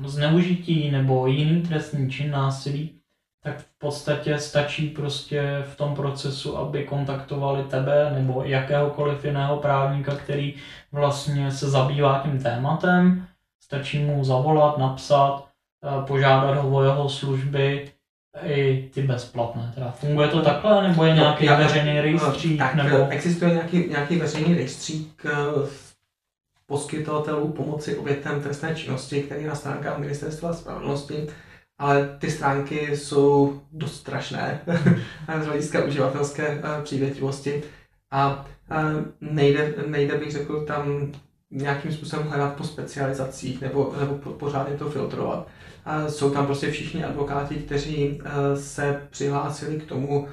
zneužití 0.04 0.90
nebo 0.90 1.26
jiný 1.26 1.62
trestný 1.62 2.10
čin 2.10 2.30
násilí, 2.30 3.00
tak 3.42 3.58
v 3.58 3.78
podstatě 3.78 4.38
stačí 4.38 4.88
prostě 4.88 5.64
v 5.72 5.76
tom 5.76 5.94
procesu, 5.94 6.58
aby 6.58 6.84
kontaktovali 6.84 7.64
tebe 7.64 8.10
nebo 8.14 8.42
jakéhokoliv 8.44 9.24
jiného 9.24 9.56
právníka, 9.56 10.16
který 10.16 10.54
vlastně 10.92 11.50
se 11.50 11.70
zabývá 11.70 12.20
tím 12.22 12.42
tématem. 12.42 13.26
Stačí 13.62 13.98
mu 13.98 14.24
zavolat, 14.24 14.78
napsat, 14.78 15.48
eh, 15.84 16.06
požádat 16.06 16.56
ho 16.56 16.70
o 16.70 16.82
jeho 16.82 17.08
služby, 17.08 17.92
i 18.42 18.88
ty 18.94 19.02
bezplatné. 19.02 19.72
Teda 19.74 19.90
funguje 19.90 20.28
to 20.28 20.42
takhle, 20.42 20.88
nebo 20.88 21.04
je 21.04 21.10
no, 21.10 21.16
nějaký 21.16 21.46
no, 21.46 21.56
veřejný 21.56 22.00
rejstřík? 22.00 22.58
Tak, 22.58 22.74
nebo... 22.74 23.08
Existuje 23.08 23.50
nějaký, 23.50 23.88
nějaký 23.88 24.16
veřejný 24.16 24.54
rejstřík 24.54 25.26
eh, 25.26 25.36
poskytovatelů 26.66 27.48
pomoci 27.48 27.96
obětem 27.96 28.42
trestné 28.42 28.74
činnosti, 28.74 29.22
který 29.22 29.42
je 29.42 29.48
na 29.48 29.54
stránkách 29.54 29.98
Ministerstva 29.98 30.52
spravedlnosti 30.52 31.28
ale 31.78 32.16
ty 32.18 32.30
stránky 32.30 32.96
jsou 32.96 33.60
dost 33.72 33.96
strašné 33.96 34.60
z 35.42 35.46
hlediska 35.46 35.84
uživatelské 35.84 36.62
eh, 36.64 36.82
přívětivosti 36.82 37.62
a 38.10 38.46
eh, 38.70 38.76
nejde, 39.20 39.74
nejde 39.86 40.18
bych 40.18 40.32
řekl 40.32 40.64
tam 40.64 41.12
nějakým 41.50 41.92
způsobem 41.92 42.26
hledat 42.26 42.56
po 42.56 42.64
specializacích 42.64 43.60
nebo, 43.60 43.94
nebo 44.00 44.14
pořádně 44.32 44.76
to 44.76 44.90
filtrovat. 44.90 45.48
A 45.88 46.08
jsou 46.08 46.30
tam 46.30 46.46
prostě 46.46 46.70
všichni 46.70 47.04
advokáti, 47.04 47.54
kteří 47.54 48.20
eh, 48.24 48.56
se 48.56 49.00
přihlásili 49.10 49.80
k 49.80 49.84
tomu, 49.84 50.28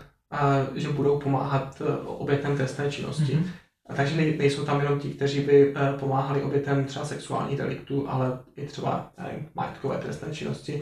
že 0.75 0.89
budou 0.89 1.19
pomáhat 1.19 1.81
obětem 2.05 2.57
trestné 2.57 2.91
činnosti. 2.91 3.33
Mm-hmm. 3.33 3.47
A 3.89 3.93
takže 3.93 4.15
nejsou 4.15 4.65
tam 4.65 4.81
jenom 4.81 4.99
ti, 4.99 5.09
kteří 5.09 5.39
by 5.39 5.73
pomáhali 5.99 6.43
obětem 6.43 6.85
třeba 6.85 7.05
sexuálních 7.05 7.57
deliktů, 7.57 8.09
ale 8.09 8.39
i 8.55 8.65
třeba 8.65 9.11
nevím, 9.23 9.47
majetkové 9.55 9.97
trestné 9.97 10.33
činnosti 10.33 10.81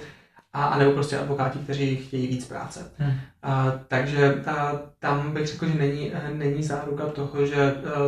a, 0.54 0.66
a 0.66 0.78
nebo 0.78 0.92
prostě 0.92 1.18
advokáti, 1.18 1.60
kteří 1.60 1.96
chtějí 1.96 2.28
víc 2.28 2.46
práce. 2.46 2.92
Hmm. 2.98 3.14
A, 3.44 3.80
takže 3.88 4.44
a, 4.46 4.82
tam 5.00 5.34
bych 5.34 5.48
řekl, 5.48 5.68
že 5.68 5.74
není, 5.74 6.12
není 6.34 6.64
záruka 6.64 7.06
toho, 7.06 7.46
že 7.46 7.76
a, 7.76 8.00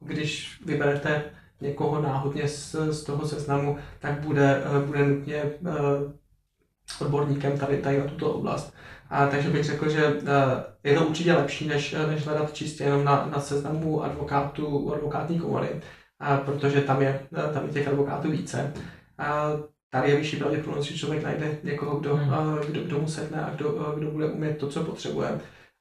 když 0.00 0.60
vyberete 0.66 1.22
někoho 1.62 2.02
náhodně 2.02 2.48
z, 2.48 2.76
z 2.90 3.04
toho 3.04 3.28
seznamu, 3.28 3.78
tak 3.98 4.20
bude, 4.20 4.62
bude 4.86 5.06
nutně 5.06 5.42
odborníkem 7.00 7.58
tady, 7.58 7.78
tady 7.78 7.98
na 7.98 8.04
tuto 8.04 8.32
oblast. 8.32 8.74
A, 9.10 9.26
takže 9.26 9.50
bych 9.50 9.64
řekl, 9.64 9.88
že 9.88 10.16
je 10.84 10.94
to 10.94 11.06
určitě 11.06 11.32
lepší, 11.32 11.68
než, 11.68 11.96
než 12.08 12.26
hledat 12.26 12.52
čistě 12.52 12.84
jenom 12.84 13.04
na, 13.04 13.28
na 13.32 13.40
seznamu 13.40 14.04
advokátů, 14.04 14.92
advokátní 14.94 15.40
komory, 15.40 15.68
a, 16.20 16.36
protože 16.36 16.80
tam 16.80 17.02
je, 17.02 17.26
tam 17.52 17.66
je 17.66 17.72
těch 17.72 17.88
advokátů 17.88 18.30
více. 18.30 18.72
A, 19.18 19.52
tady 19.90 20.10
je 20.10 20.16
vyšší 20.16 20.36
pravděpodobnost, 20.36 20.86
že 20.86 20.98
člověk 20.98 21.22
najde 21.22 21.58
někoho, 21.62 22.00
kdo, 22.00 22.16
hmm. 22.16 22.30
kdo, 22.66 22.84
kdo 22.84 22.98
mu 22.98 23.08
sedne 23.08 23.44
a 23.44 23.50
kdo, 23.50 23.94
kdo 23.96 24.10
bude 24.10 24.26
umět 24.26 24.58
to, 24.58 24.68
co 24.68 24.84
potřebuje. 24.84 25.40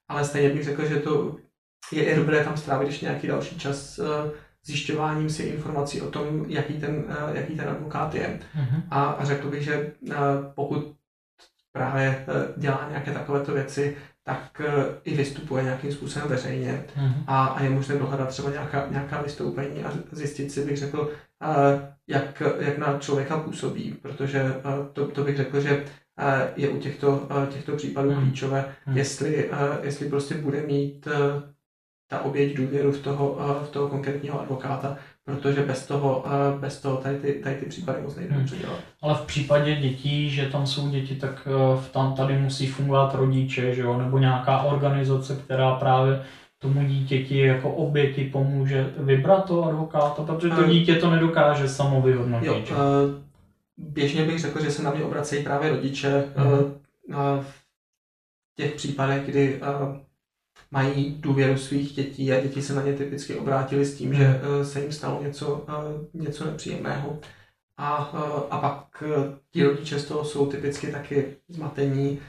Ale 0.10 0.26
stejně 0.26 0.50
bych 0.50 0.64
řekl, 0.64 0.86
že 0.86 1.00
to 1.00 1.36
je 1.92 2.04
i 2.04 2.16
dobré 2.16 2.44
tam 2.44 2.58
strávit 2.58 2.88
ještě 2.88 3.06
nějaký 3.06 3.28
další 3.28 3.60
čas 3.60 4.00
zjišťováním 4.66 5.30
si 5.30 5.44
informací 5.44 6.02
o 6.02 6.10
tom, 6.10 6.46
jaký 6.48 6.74
ten, 6.74 7.04
jaký 7.34 7.56
ten 7.56 7.70
advokát 7.70 8.16
je. 8.16 8.40
Hmm. 8.54 8.84
A, 8.90 9.04
a 9.06 9.26
řekl 9.26 9.50
bych, 9.50 9.64
že 9.64 9.92
pokud 10.56 10.96
právě 11.72 12.26
dělá 12.58 12.88
nějaké 12.90 13.12
takovéto 13.12 13.54
věci, 13.54 13.98
tak 14.24 14.62
i 15.04 15.16
vystupuje 15.16 15.64
nějakým 15.64 15.92
způsobem 15.92 16.30
veřejně 16.30 16.84
mm 16.98 17.24
a, 17.28 17.46
a 17.46 17.64
je 17.64 17.70
možné 17.70 17.96
dohledat 17.98 18.30
třeba 18.30 18.52
nějaká, 18.52 18.88
nějaká 18.90 19.22
vystoupení 19.22 19.84
a 19.84 19.92
zjistit 20.12 20.52
si, 20.52 20.66
bych 20.66 20.78
řekl, 20.78 21.12
jak, 22.08 22.44
jak 22.60 22.78
na 22.78 22.98
člověka 23.00 23.38
působí, 23.38 23.94
protože 24.02 24.56
to, 24.94 25.08
to 25.08 25.24
bych 25.24 25.38
řekl, 25.38 25.62
že 25.62 25.86
je 26.56 26.70
u 26.70 26.78
těchto, 26.78 27.28
těchto 27.50 27.76
případů 27.76 28.12
hmm. 28.12 28.22
klíčové. 28.22 28.76
Jestli, 28.94 29.50
jestli 29.82 30.10
prostě 30.10 30.36
bude 30.36 30.62
mít 30.62 31.08
ta 32.12 32.22
oběť 32.22 32.58
důvěru 32.58 32.92
v 32.92 33.02
toho, 33.02 33.38
v 33.64 33.70
toho 33.70 33.88
konkrétního 33.88 34.42
advokáta, 34.42 34.98
protože 35.26 35.62
bez 35.62 35.88
toho, 35.88 36.26
bez 36.60 36.82
toho 36.82 36.98
tady, 36.98 37.18
ty, 37.18 37.34
tady 37.34 37.56
ty 37.56 37.66
případy 37.66 38.02
moc 38.02 38.16
nejde 38.16 38.36
hmm. 38.36 38.46
dělat. 38.46 38.80
Ale 39.02 39.16
v 39.16 39.22
případě 39.22 39.76
dětí, 39.76 40.30
že 40.30 40.46
tam 40.46 40.68
jsou 40.68 40.90
děti, 40.90 41.16
tak 41.16 41.48
tam 41.92 42.14
tady 42.14 42.38
musí 42.38 42.68
fungovat 42.68 43.16
rodiče, 43.16 43.76
že 43.76 43.82
jo? 43.82 43.98
nebo 43.98 44.18
nějaká 44.18 44.62
organizace, 44.62 45.36
která 45.36 45.76
právě 45.76 46.24
tomu 46.60 46.84
dítěti 46.84 47.38
jako 47.38 47.70
oběti 47.70 48.24
pomůže 48.24 48.94
vybrat 48.98 49.46
toho 49.46 49.70
advokáta, 49.70 50.24
protože 50.24 50.50
to 50.50 50.64
dítě 50.64 50.96
to 50.96 51.10
nedokáže 51.12 51.68
samo 51.68 52.02
vyhodnotit. 52.02 52.70
Jo, 52.70 52.78
běžně 53.78 54.26
bych 54.26 54.40
řekl, 54.40 54.64
že 54.64 54.72
se 54.72 54.84
na 54.84 54.92
mě 54.92 55.04
obracejí 55.04 55.44
právě 55.44 55.70
rodiče 55.70 56.24
uh, 56.24 57.16
v 57.42 57.62
těch 58.56 58.76
případech, 58.76 59.26
kdy 59.26 59.60
mají 60.72 61.18
důvěru 61.20 61.58
svých 61.58 61.94
dětí 61.94 62.32
a 62.32 62.42
děti 62.42 62.62
se 62.62 62.74
na 62.74 62.82
ně 62.82 62.94
typicky 62.94 63.36
obrátili 63.36 63.86
s 63.86 63.98
tím, 63.98 64.14
že 64.14 64.42
uh, 64.60 64.66
se 64.66 64.82
jim 64.82 64.92
stalo 64.92 65.24
něco, 65.24 65.54
uh, 65.56 66.22
něco 66.22 66.46
nepříjemného. 66.46 67.20
A, 67.78 67.96
a 68.50 68.58
pak 68.58 69.04
ti 69.52 69.64
rodiče 69.64 70.00
z 70.00 70.06
toho 70.06 70.26
jsou 70.26 70.46
typicky 70.46 70.88
taky 70.92 71.38
zmatení, 71.48 72.20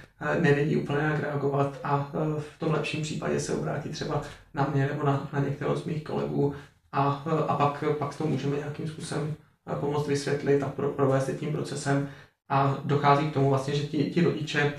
nevědí 0.40 0.76
úplně 0.76 0.98
jak 0.98 1.20
reagovat 1.20 1.80
a 1.84 2.10
v 2.38 2.58
tom 2.58 2.72
lepším 2.72 3.02
případě 3.02 3.40
se 3.40 3.54
obrátí 3.54 3.88
třeba 3.88 4.22
na 4.54 4.70
mě 4.74 4.86
nebo 4.86 5.06
na, 5.06 5.28
na 5.32 5.40
některého 5.40 5.76
z 5.76 5.84
mých 5.84 6.04
kolegů 6.04 6.54
a, 6.92 7.10
a 7.48 7.56
pak, 7.56 7.84
pak 7.98 8.14
to 8.14 8.26
můžeme 8.26 8.56
nějakým 8.56 8.88
způsobem 8.88 9.34
pomoct 9.80 10.08
vysvětlit 10.08 10.62
a 10.62 10.68
pro, 10.68 10.88
provést 10.88 11.30
tím 11.40 11.52
procesem 11.52 12.08
a 12.48 12.78
dochází 12.84 13.30
k 13.30 13.34
tomu 13.34 13.48
vlastně, 13.48 13.74
že 13.74 13.86
ti, 13.86 14.10
ti 14.10 14.20
rodiče 14.20 14.72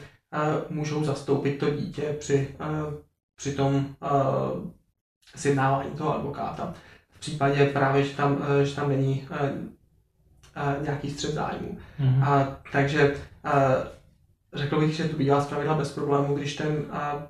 můžou 0.70 1.04
zastoupit 1.04 1.60
to 1.60 1.70
dítě 1.70 2.16
při, 2.20 2.56
při 3.36 3.56
tom 3.56 3.96
sjednávání 5.36 5.92
toho 5.92 6.16
advokáta. 6.16 6.74
V 7.10 7.20
případě 7.20 7.66
právě, 7.66 8.04
že 8.04 8.16
tam, 8.16 8.38
že 8.64 8.76
tam 8.76 8.90
není 8.90 9.28
nějaký 10.82 11.12
střed 11.12 11.34
zájmu. 11.34 11.78
Mm-hmm. 12.00 12.24
A, 12.24 12.58
takže 12.72 13.16
a, 13.44 13.74
řekl 14.54 14.80
bych, 14.80 14.96
že 14.96 15.04
to 15.04 15.18
bývá 15.18 15.42
zpravidla 15.42 15.74
bez 15.76 15.94
problému, 15.94 16.36
když 16.36 16.56
ten 16.56 16.86
a, 16.92 17.28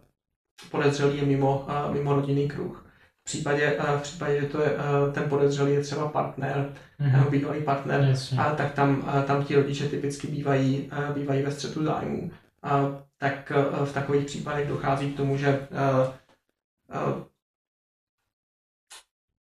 podezřelý 0.72 1.18
je 1.18 1.26
mimo, 1.26 1.66
a, 1.72 1.92
mimo 1.92 2.16
rodinný 2.16 2.48
kruh. 2.48 2.86
V 3.22 3.24
případě, 3.24 3.80
v 3.98 4.02
případě, 4.02 4.42
že 4.42 4.48
to 4.48 4.62
je, 4.62 4.78
ten 5.12 5.30
podezřelý 5.30 5.74
je 5.74 5.82
třeba 5.82 6.08
partner, 6.08 6.74
mm-hmm. 7.02 7.30
bývalý 7.30 7.64
partner, 7.64 8.02
Jasně. 8.02 8.40
a, 8.40 8.56
tak 8.56 8.72
tam, 8.72 9.12
tam 9.28 9.44
ti 9.44 9.56
rodiče 9.56 9.90
typicky 9.90 10.28
bývají, 10.28 10.92
bývají 11.14 11.44
ve 11.44 11.52
střetu 11.52 11.84
zájmu. 11.84 12.32
A, 12.64 13.04
tak 13.18 13.52
a, 13.52 13.86
v 13.86 13.94
takových 13.94 14.26
případech 14.26 14.68
dochází 14.68 15.14
k 15.14 15.18
tomu, 15.18 15.38
že 15.38 15.68
a, 15.78 16.14
a, 16.98 17.24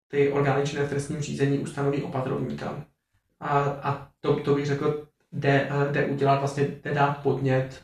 ty 0.08 0.32
orgány 0.32 0.67
činné 0.67 0.84
v 0.84 0.89
trestním 0.89 1.22
řízení 1.22 1.60
ustanoví 1.60 2.04
opatrovníka 2.04 2.86
a, 3.39 3.60
a 3.60 4.08
to, 4.20 4.39
to 4.39 4.56
bych 4.56 4.65
řekl, 4.65 5.08
jde, 5.32 5.70
jde 5.91 6.06
udělat, 6.06 6.39
vlastně 6.39 6.63
jde 6.63 6.93
dát 6.93 7.17
podnět 7.24 7.84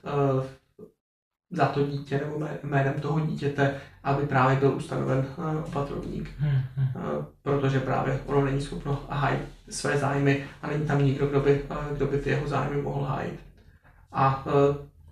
za 1.52 1.66
to 1.66 1.88
dítě 1.88 2.18
nebo 2.18 2.48
jménem 2.64 2.94
toho 2.94 3.20
dítěte, 3.20 3.82
aby 4.04 4.28
právě 4.28 4.56
byl 4.56 4.76
ustanoven 4.76 5.28
opatrovník. 5.66 6.30
Hmm, 6.38 6.62
uh, 6.96 7.26
protože 7.42 7.80
právě 7.80 8.20
ono 8.26 8.46
není 8.46 8.62
schopno 8.62 9.04
hájit 9.10 9.42
své 9.70 9.98
zájmy 9.98 10.46
a 10.62 10.68
není 10.68 10.86
tam 10.86 11.06
nikdo, 11.06 11.28
kdo 11.28 11.40
by, 11.40 11.62
kdo 11.92 12.08
by 12.08 12.18
ty 12.18 12.30
jeho 12.30 12.48
zájmy 12.48 12.82
mohl 12.82 13.04
hájit. 13.04 13.40
A 14.12 14.46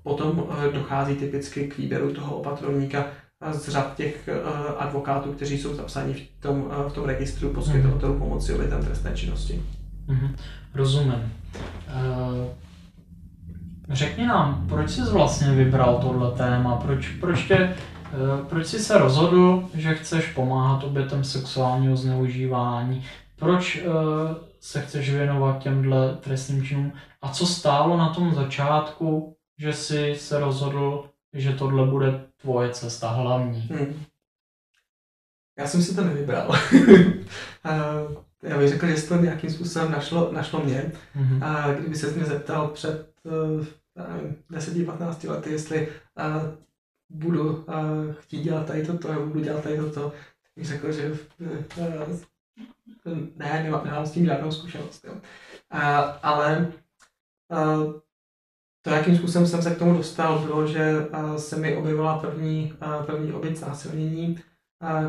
potom 0.04 0.40
uh, 0.40 0.74
dochází 0.74 1.16
typicky 1.16 1.68
k 1.68 1.78
výběru 1.78 2.14
toho 2.14 2.36
opatrovníka 2.36 3.06
z 3.52 3.70
řad 3.70 3.96
těch 3.96 4.30
uh, 4.46 4.72
advokátů, 4.78 5.34
kteří 5.34 5.58
jsou 5.58 5.76
zapsáni 5.76 6.14
v 6.14 6.42
tom, 6.42 6.72
v 6.90 6.94
tom 6.94 7.06
registru 7.06 7.50
poskytovatelů 7.50 8.20
pomoci 8.20 8.54
obětem 8.54 8.86
trestné 8.86 9.12
činnosti. 9.14 9.62
Mm-hmm. 10.08 10.36
Rozumím. 10.76 11.34
Řekni 13.90 14.28
nám, 14.28 14.66
proč 14.70 14.90
jsi 14.90 15.02
vlastně 15.02 15.52
vybral 15.52 16.00
tohle 16.02 16.32
téma? 16.32 16.76
Proč, 16.76 17.08
proč, 17.08 17.44
tě, 17.44 17.76
proč 18.50 18.68
jsi 18.68 18.80
se 18.80 18.98
rozhodl, 18.98 19.70
že 19.74 19.96
chceš 19.96 20.28
pomáhat 20.28 20.84
obětem 20.84 21.24
sexuálního 21.24 21.98
zneužívání? 21.98 23.04
Proč 23.36 23.84
se 24.60 24.82
chceš 24.82 25.14
věnovat 25.14 25.60
těmhle 25.60 26.16
trestným 26.16 26.64
činům? 26.64 26.94
A 27.22 27.30
co 27.30 27.46
stálo 27.46 27.98
na 27.98 28.10
tom 28.10 28.34
začátku, 28.34 29.36
že 29.62 29.74
jsi 29.74 30.16
se 30.16 30.40
rozhodl, 30.40 31.10
že 31.34 31.54
tohle 31.54 31.86
bude 31.86 32.26
tvoje 32.42 32.70
cesta 32.70 33.10
hlavní? 33.10 33.60
Hmm. 33.60 34.04
Já 35.60 35.68
jsem 35.68 35.84
si 35.84 35.96
to 35.96 36.04
nevybral. 36.04 36.52
já 38.44 38.58
bych 38.58 38.70
řekl, 38.70 38.88
že 38.88 39.02
to 39.02 39.16
nějakým 39.16 39.50
způsobem 39.50 39.92
našlo, 39.92 40.32
našlo 40.32 40.64
mě. 40.64 40.92
Mm-hmm. 41.16 41.44
A 41.44 41.74
kdyby 41.74 41.96
se 41.96 42.12
mě 42.12 42.26
zeptal 42.26 42.68
před 42.68 43.14
uh, 43.24 43.66
10-15 44.52 45.30
lety, 45.30 45.52
jestli 45.52 45.88
uh, 45.88 45.94
budu 47.10 47.54
uh, 47.54 47.66
chtít 48.20 48.44
dělat 48.44 48.68
tady 48.68 48.86
toto, 48.86 49.14
nebo 49.14 49.26
budu 49.26 49.40
dělat 49.40 49.64
tady 49.64 49.78
toto, 49.78 50.10
tak 50.10 50.52
bych 50.56 50.68
řekl, 50.68 50.92
že 50.92 51.12
uh, 51.12 52.20
ne, 53.36 53.64
nemám, 53.64 53.86
nemám 53.86 54.06
s 54.06 54.12
tím 54.12 54.26
žádnou 54.26 54.52
zkušenost. 54.52 55.06
Jo. 55.06 55.14
Uh, 55.14 55.20
ale 56.22 56.72
uh, 57.52 57.94
to, 58.82 58.90
jakým 58.90 59.18
způsobem 59.18 59.48
jsem 59.48 59.62
se 59.62 59.76
k 59.76 59.80
tomu 59.80 59.98
dostal, 59.98 60.40
bylo, 60.40 60.68
že 60.68 61.08
se 61.38 61.58
mi 61.58 61.78
objevila 61.78 62.20
první, 62.20 62.74
první 63.06 63.34
oběť 63.34 63.58
znásilnění, 63.58 64.40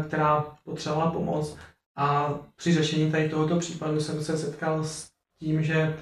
která 0.07 0.41
potřebovala 0.65 1.11
pomoc. 1.11 1.57
A 1.97 2.35
při 2.57 2.75
řešení 2.75 3.13
tady 3.13 3.29
tohoto 3.29 3.59
případu 3.59 4.01
jsem 4.01 4.23
se 4.25 4.39
setkal 4.39 4.85
s 4.85 5.11
tím, 5.39 5.63
že 5.63 5.99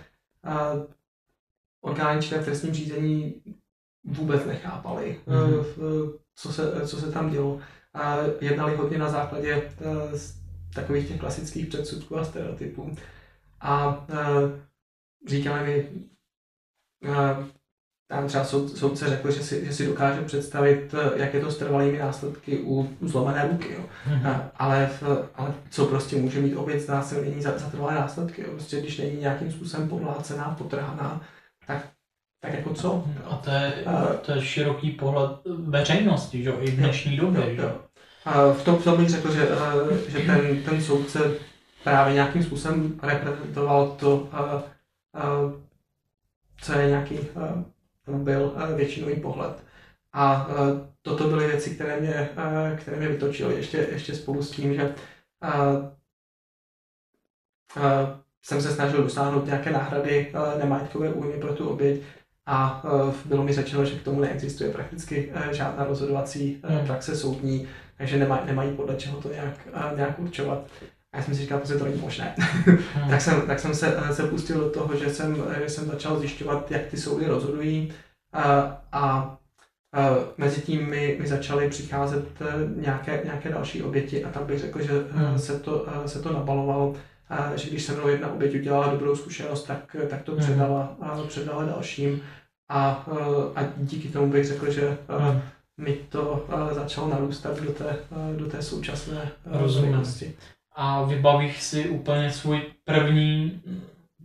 orgány 1.80 2.22
činné 2.22 2.40
v 2.40 2.44
trestním 2.44 2.74
řízení 2.74 3.42
vůbec 4.04 4.44
nechápali, 4.44 5.20
mm-hmm. 5.26 6.12
co, 6.34 6.52
se, 6.52 6.86
co 6.86 6.96
se 6.96 7.12
tam 7.12 7.30
dělo. 7.30 7.60
A 7.94 8.16
jednali 8.40 8.76
hodně 8.76 8.98
na 8.98 9.10
základě 9.10 9.72
takových 10.74 11.08
těch 11.08 11.20
klasických 11.20 11.66
předsudků 11.66 12.18
a 12.18 12.24
stereotypů. 12.24 12.96
A 13.60 14.06
říkali 15.26 15.66
mi, 15.66 15.88
tam 18.10 18.26
třeba 18.26 18.44
soud, 18.44 18.76
soudce 18.76 19.08
řekl, 19.08 19.30
že 19.30 19.42
si, 19.42 19.66
že 19.66 19.72
si 19.72 19.86
dokáže 19.86 20.22
představit, 20.22 20.94
jak 21.16 21.34
je 21.34 21.40
to 21.40 21.50
s 21.50 21.56
trvalými 21.56 21.98
následky 21.98 22.58
u, 22.58 22.96
u 23.00 23.08
zlomené 23.08 23.48
ruky. 23.50 23.74
Jo. 23.74 23.80
Mm-hmm. 24.08 24.40
Ale, 24.56 24.90
ale 25.34 25.54
co 25.70 25.86
prostě 25.86 26.16
může 26.16 26.40
mít 26.40 26.56
oběť 26.56 26.80
znásilnění 26.80 27.42
za, 27.42 27.58
za 27.58 27.70
trvalé 27.70 27.94
následky. 27.94 28.42
Jo. 28.42 28.48
Prostě 28.50 28.80
když 28.80 28.98
není 28.98 29.20
nějakým 29.20 29.52
způsobem 29.52 29.88
pomlácená, 29.88 30.54
potrhaná, 30.58 31.20
tak, 31.66 31.86
tak 32.40 32.54
jako 32.54 32.74
co? 32.74 33.04
Mhm. 33.06 33.22
A 33.30 33.36
to 33.36 33.50
je, 33.50 33.84
to 34.22 34.32
je 34.32 34.42
široký 34.42 34.90
pohled 34.90 35.30
veřejnosti, 35.58 36.42
že? 36.42 36.50
i 36.50 36.70
v 36.70 36.76
dnešní 36.76 37.16
době. 37.16 37.54
Jo, 37.54 37.62
jo. 37.62 37.72
A 38.24 38.52
v 38.52 38.64
tom, 38.64 38.76
v 38.76 38.84
tom 38.84 38.96
bych 38.96 39.08
řekl, 39.08 39.34
že, 39.34 39.48
že 40.08 40.18
ten, 40.18 40.62
ten 40.62 40.82
soudce 40.82 41.20
právě 41.84 42.14
nějakým 42.14 42.42
způsobem 42.42 43.00
reprezentoval 43.02 43.96
to, 44.00 44.28
co 46.60 46.72
je 46.72 46.88
nějaký 46.88 47.18
byl 48.18 48.54
eh, 48.56 48.74
většinový 48.74 49.20
pohled. 49.20 49.64
A 50.12 50.50
eh, 50.50 50.54
toto 51.02 51.28
byly 51.28 51.46
věci, 51.46 51.70
které 51.70 52.00
mě, 52.00 52.30
eh, 52.36 52.76
které 52.80 52.96
mě 52.96 53.08
vytočily 53.08 53.54
ještě, 53.54 53.88
ještě 53.92 54.14
spolu 54.14 54.42
s 54.42 54.50
tím, 54.50 54.74
že 54.74 54.94
jsem 58.42 58.62
se 58.62 58.70
snažil 58.70 59.02
dosáhnout 59.02 59.46
nějaké 59.46 59.70
náhrady 59.70 60.32
nemajetkové 60.58 61.12
újmy 61.12 61.40
pro 61.40 61.54
tu 61.54 61.68
oběť 61.68 62.02
a 62.46 62.82
bylo 63.24 63.44
mi 63.44 63.52
řečeno, 63.52 63.84
že 63.84 63.98
k 63.98 64.02
tomu 64.02 64.20
neexistuje 64.20 64.70
prakticky 64.70 65.32
žádná 65.50 65.84
rozhodovací 65.84 66.62
hmm. 66.64 66.86
praxe 66.86 67.16
soudní, 67.16 67.68
takže 67.96 68.18
nemají, 68.18 68.46
nemají 68.46 68.76
podle 68.76 68.96
čeho 68.96 69.22
to 69.22 69.32
nějak, 69.32 69.68
nějak 69.96 70.18
určovat. 70.18 70.70
A 71.12 71.16
já 71.16 71.22
jsem 71.22 71.34
si 71.34 71.40
říkal, 71.40 71.60
že 71.64 71.74
to 71.74 71.84
není 71.84 72.00
možné. 72.00 72.34
Hmm. 72.94 73.10
tak 73.10 73.20
jsem, 73.20 73.42
tak 73.42 73.60
jsem 73.60 73.74
se, 73.74 73.98
se 74.12 74.26
pustil 74.26 74.60
do 74.60 74.70
toho, 74.70 74.96
že 74.96 75.10
jsem, 75.10 75.44
že 75.62 75.68
jsem 75.68 75.86
začal 75.86 76.18
zjišťovat, 76.18 76.70
jak 76.70 76.86
ty 76.86 76.96
soudy 76.96 77.26
rozhodují 77.26 77.92
a, 78.32 78.52
a, 78.92 79.36
a 79.92 80.08
mezi 80.38 80.60
tím 80.60 80.90
mi, 80.90 81.16
mi 81.20 81.28
začaly 81.28 81.68
přicházet 81.68 82.24
nějaké, 82.76 83.20
nějaké 83.24 83.48
další 83.48 83.82
oběti 83.82 84.24
a 84.24 84.30
tam 84.30 84.46
bych 84.46 84.58
řekl, 84.58 84.82
že 84.82 85.04
hmm. 85.10 85.38
se, 85.38 85.58
to, 85.60 85.86
se 86.06 86.22
to 86.22 86.32
nabalovalo, 86.32 86.94
a, 87.28 87.56
že 87.56 87.70
když 87.70 87.82
se 87.82 87.92
mnou 87.92 88.08
jedna 88.08 88.32
oběť 88.32 88.54
udělala 88.54 88.88
dobrou 88.88 89.16
zkušenost, 89.16 89.64
tak, 89.64 89.96
tak 90.10 90.22
to 90.22 90.32
hmm. 90.32 90.40
předala, 90.40 90.96
a, 91.00 91.22
předala 91.22 91.64
dalším 91.64 92.22
a, 92.68 93.06
a 93.56 93.62
díky 93.76 94.08
tomu 94.08 94.30
bych 94.32 94.46
řekl, 94.46 94.70
že 94.70 94.98
hmm. 95.08 95.40
mi 95.80 95.92
to 96.08 96.46
začalo 96.72 97.08
narůstat 97.08 97.60
do 97.60 97.72
té, 97.72 97.96
do 98.36 98.46
té 98.46 98.62
současné 98.62 99.30
rozumnosti 99.44 100.34
a 100.80 101.02
vybavíš 101.02 101.62
si 101.62 101.88
úplně 101.88 102.30
svůj 102.30 102.62
první 102.84 103.62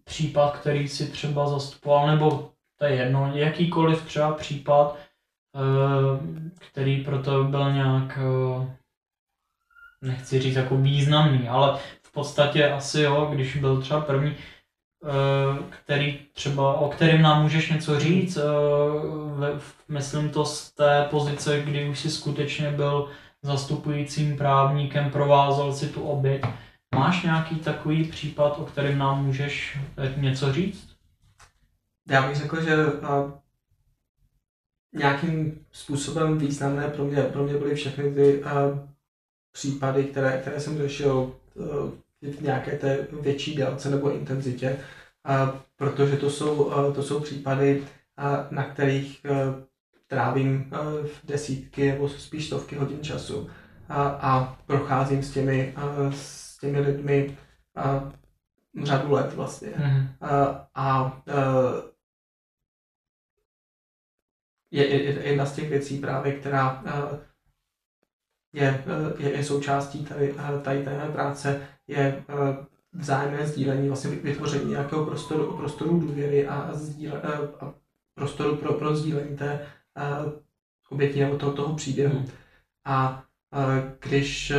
případ, 0.04 0.58
který 0.58 0.88
si 0.88 1.08
třeba 1.08 1.50
zastupoval, 1.50 2.08
nebo 2.08 2.52
to 2.80 2.86
je 2.86 2.96
jedno, 2.96 3.32
jakýkoliv 3.36 4.06
třeba 4.06 4.32
případ, 4.32 4.98
eh, 5.56 6.60
který 6.70 7.04
pro 7.04 7.24
to 7.24 7.44
byl 7.44 7.74
nějak, 7.74 8.20
eh, 8.22 8.76
nechci 10.02 10.40
říct 10.40 10.56
jako 10.56 10.78
významný, 10.78 11.48
ale 11.48 11.80
v 12.04 12.12
podstatě 12.12 12.72
asi 12.72 13.02
jo, 13.02 13.30
když 13.34 13.56
byl 13.58 13.82
třeba 13.82 14.02
první, 14.02 14.32
eh, 14.32 15.64
který 15.70 16.20
třeba, 16.34 16.74
o 16.74 16.90
kterým 16.90 17.22
nám 17.22 17.44
můžeš 17.44 17.70
něco 17.70 18.00
říct, 18.00 18.38
myslím 19.88 20.30
to 20.30 20.46
z 20.46 20.72
té 20.72 21.08
pozice, 21.10 21.62
kdy 21.62 21.90
už 21.90 22.00
si 22.00 22.10
skutečně 22.12 22.72
byl 22.72 23.10
zastupujícím 23.46 24.38
právníkem, 24.38 25.12
provázel 25.12 25.74
si 25.74 25.88
tu 25.88 26.04
oběť. 26.04 26.42
Máš 26.96 27.24
nějaký 27.24 27.56
takový 27.56 28.04
případ, 28.04 28.60
o 28.60 28.66
kterém 28.66 28.98
nám 28.98 29.26
můžeš 29.26 29.78
něco 30.18 30.54
říct? 30.54 30.96
Já 32.10 32.28
bych 32.28 32.36
řekl, 32.36 32.62
že 32.62 32.76
nějakým 34.94 35.66
způsobem 35.72 36.38
významné 36.38 36.88
pro 36.88 37.06
mě, 37.06 37.22
pro 37.22 37.44
mě 37.44 37.58
byly 37.58 37.76
všechny 37.76 38.14
ty 38.14 38.44
a, 38.44 38.80
případy, 39.52 40.04
které, 40.04 40.38
které 40.42 40.60
jsem 40.60 40.78
řešil 40.78 41.36
a, 41.56 41.62
v 42.22 42.42
nějaké 42.42 42.78
té 42.78 43.08
větší 43.22 43.56
délce 43.56 43.90
nebo 43.90 44.12
intenzitě, 44.12 44.78
a, 45.24 45.62
protože 45.76 46.18
to 46.18 46.30
jsou, 46.30 46.72
a, 46.72 46.92
to 46.92 47.04
jsou 47.04 47.20
případy, 47.20 47.84
a, 48.18 48.48
na 48.52 48.64
kterých 48.64 49.26
a, 49.26 49.30
trávím 50.08 50.72
eh, 50.74 51.08
v 51.08 51.26
desítky 51.26 51.92
nebo 51.92 52.10
spíš 52.10 52.48
stovky 52.48 52.76
hodin 52.76 53.04
času 53.04 53.50
a, 53.90 54.04
a 54.08 54.58
procházím 54.66 55.24
s 55.24 55.32
těmi, 55.32 55.76
eh, 55.78 56.12
s 56.12 56.58
těmi 56.58 56.80
lidmi 56.80 57.38
a, 57.76 58.12
řadu 58.84 59.12
let 59.12 59.34
vlastně. 59.34 59.70
Mm-hmm. 59.70 60.08
A, 60.22 60.68
a 60.76 61.22
je, 64.72 64.88
je 64.88 65.28
jedna 65.28 65.46
z 65.46 65.56
těch 65.56 65.70
věcí 65.70 66.00
právě, 66.00 66.40
která 66.40 66.84
je, 68.54 68.84
je, 69.18 69.38
je 69.38 69.44
součástí 69.44 70.06
tady, 70.06 70.36
tady 70.64 70.84
té 70.84 71.10
práce, 71.14 71.68
je 71.88 72.24
vzájemné 72.94 73.48
sdílení, 73.48 73.88
vlastně 73.88 74.10
vytvoření 74.10 74.72
nějakého 74.72 75.06
prostoru, 75.06 75.58
prostoru 75.58 76.00
důvěry 76.00 76.48
a, 76.48 76.74
sdíle, 76.74 77.22
a 77.22 77.74
prostoru 78.14 78.58
pro, 78.58 78.74
pro 78.74 78.96
sdílení 78.96 79.38
té, 79.38 79.68
oběti 80.90 81.20
nebo 81.20 81.38
toho, 81.38 81.54
toho 81.54 81.76
příběhu. 81.76 82.18
Hmm. 82.18 82.28
A 82.86 83.24
když 84.00 84.52
e, 84.52 84.58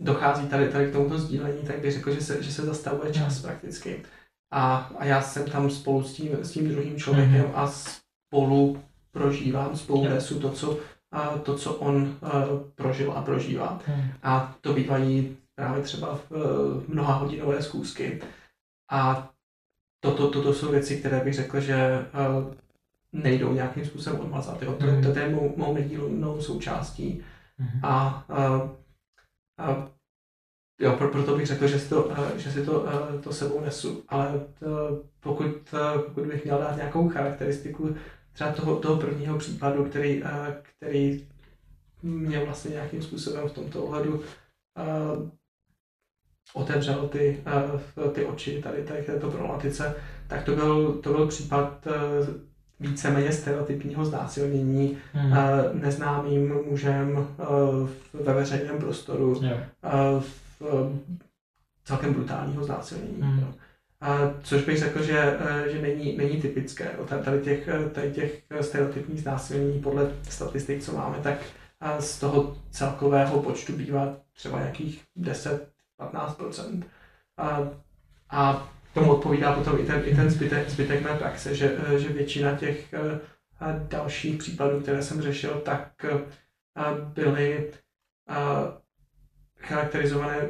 dochází 0.00 0.48
tady, 0.48 0.68
tady 0.68 0.90
k 0.90 0.92
tomuto 0.92 1.18
sdílení, 1.18 1.62
tak 1.66 1.78
bych 1.80 1.92
řekl, 1.92 2.14
že 2.14 2.20
se, 2.20 2.42
že 2.42 2.52
se 2.52 2.62
zastavuje 2.62 3.12
čas 3.12 3.34
hmm. 3.34 3.42
prakticky. 3.42 4.02
A, 4.50 4.76
a 4.98 5.04
já 5.04 5.22
jsem 5.22 5.50
tam 5.50 5.70
spolu 5.70 6.02
s 6.02 6.14
tím, 6.14 6.32
s 6.32 6.52
tím 6.52 6.68
druhým 6.68 6.98
člověkem 6.98 7.46
hmm. 7.46 7.52
a 7.54 7.66
spolu 7.66 8.82
prožívám, 9.10 9.76
spolu 9.76 10.02
hmm. 10.02 10.10
nesu 10.10 10.40
to, 10.40 10.50
co, 10.50 10.78
a 11.12 11.38
to, 11.38 11.58
co 11.58 11.74
on 11.74 11.96
uh, 11.96 12.10
prožil 12.74 13.12
a 13.12 13.22
prožívá. 13.22 13.80
Hmm. 13.86 14.10
A 14.22 14.56
to 14.60 14.72
bývají 14.72 15.36
právě 15.54 15.82
třeba 15.82 16.16
v, 16.16 16.30
v 16.80 16.88
mnoha 16.88 17.14
hodinové 17.14 17.62
zkoušky. 17.62 18.22
A 18.90 19.30
toto, 20.00 20.30
toto 20.30 20.54
jsou 20.54 20.70
věci, 20.70 20.96
které 20.96 21.20
bych 21.20 21.34
řekl, 21.34 21.60
že 21.60 22.06
uh, 22.14 22.54
nejdou 23.12 23.52
nějakým 23.52 23.84
způsobem 23.84 24.20
odmazat. 24.20 24.62
Jo? 24.62 24.72
To, 24.72 24.86
mm. 24.86 25.02
to, 25.02 25.12
to 25.12 25.18
je 25.18 25.28
mou, 25.28 25.54
mou 25.56 25.74
nedílnou 25.74 26.40
součástí. 26.40 27.22
Mm. 27.58 27.84
A, 27.84 28.24
a, 28.28 28.70
a 29.58 29.90
jo, 30.80 30.92
pro, 30.92 31.08
proto 31.08 31.36
bych 31.36 31.46
řekl, 31.46 31.66
že 31.66 31.78
si 31.78 31.88
to, 31.88 32.10
že 32.36 32.52
si 32.52 32.64
to, 32.64 32.86
to 33.22 33.32
sebou 33.32 33.60
nesu. 33.60 34.04
Ale 34.08 34.46
to, 34.58 35.02
pokud, 35.20 35.74
pokud 36.06 36.26
bych 36.26 36.44
měl 36.44 36.58
dát 36.58 36.76
nějakou 36.76 37.08
charakteristiku 37.08 37.96
třeba 38.32 38.52
toho, 38.52 38.76
toho 38.76 38.96
prvního 38.96 39.38
případu, 39.38 39.84
který, 39.84 40.22
který 40.76 41.26
mě 42.02 42.44
vlastně 42.44 42.70
nějakým 42.70 43.02
způsobem 43.02 43.48
v 43.48 43.52
tomto 43.52 43.84
ohledu 43.84 44.22
otevřel 46.54 47.08
ty, 47.08 47.40
ty 48.12 48.24
oči 48.24 48.62
tady, 48.62 48.82
tady 48.82 49.02
této 49.02 49.30
problematice, 49.30 49.94
tak 50.28 50.42
to 50.42 50.54
byl, 50.54 50.92
to 50.92 51.12
byl 51.12 51.26
případ 51.26 51.88
víceméně 52.80 53.32
stereotypního 53.32 54.04
znásilnění 54.04 54.98
hmm. 55.12 55.34
neznámým 55.72 56.54
mužem 56.68 57.26
ve 58.12 58.34
veřejném 58.34 58.78
prostoru, 58.78 59.40
yeah. 59.42 59.60
v 60.60 60.62
celkem 61.84 62.12
brutálního 62.12 62.64
znásilnění. 62.64 63.20
Hmm. 63.20 63.54
A 64.00 64.34
což 64.42 64.64
bych 64.64 64.78
řekl, 64.78 65.02
že, 65.02 65.38
že 65.72 65.82
není, 65.82 66.16
není 66.16 66.42
typické. 66.42 66.90
Tady 67.24 67.40
těch, 67.40 67.68
tady 67.92 68.12
těch 68.12 68.42
stereotypních 68.60 69.20
znásilnění 69.20 69.80
podle 69.80 70.10
statistik, 70.22 70.82
co 70.82 70.92
máme, 70.92 71.16
tak 71.22 71.38
z 71.98 72.20
toho 72.20 72.56
celkového 72.70 73.42
počtu 73.42 73.72
bývá 73.72 74.16
třeba 74.32 74.58
nějakých 74.58 75.02
10-15%. 76.00 76.82
A, 77.36 77.68
a 78.30 78.68
tomu 78.94 79.12
odpovídá 79.12 79.52
potom 79.52 79.78
i 79.80 79.86
ten, 79.86 80.02
i 80.04 80.16
ten 80.16 80.30
zbytek, 80.30 80.70
zbytek 80.70 81.02
mé 81.02 81.18
praxe, 81.18 81.54
že, 81.54 81.76
že 81.98 82.08
většina 82.08 82.56
těch 82.56 82.94
eh, 82.94 83.20
dalších 83.88 84.38
případů, 84.38 84.80
které 84.80 85.02
jsem 85.02 85.22
řešil, 85.22 85.60
tak 85.60 86.04
eh, 86.04 86.20
byly 87.14 87.72
charakterizované 89.58 90.48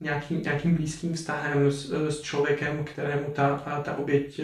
nějakým, 0.00 0.42
nějakým 0.42 0.74
blízkým 0.74 1.14
vztahem 1.14 1.70
s, 1.70 1.90
s 1.90 2.20
člověkem, 2.20 2.84
kterému 2.84 3.30
ta, 3.30 3.58
ta 3.84 3.96
oběť 3.96 4.40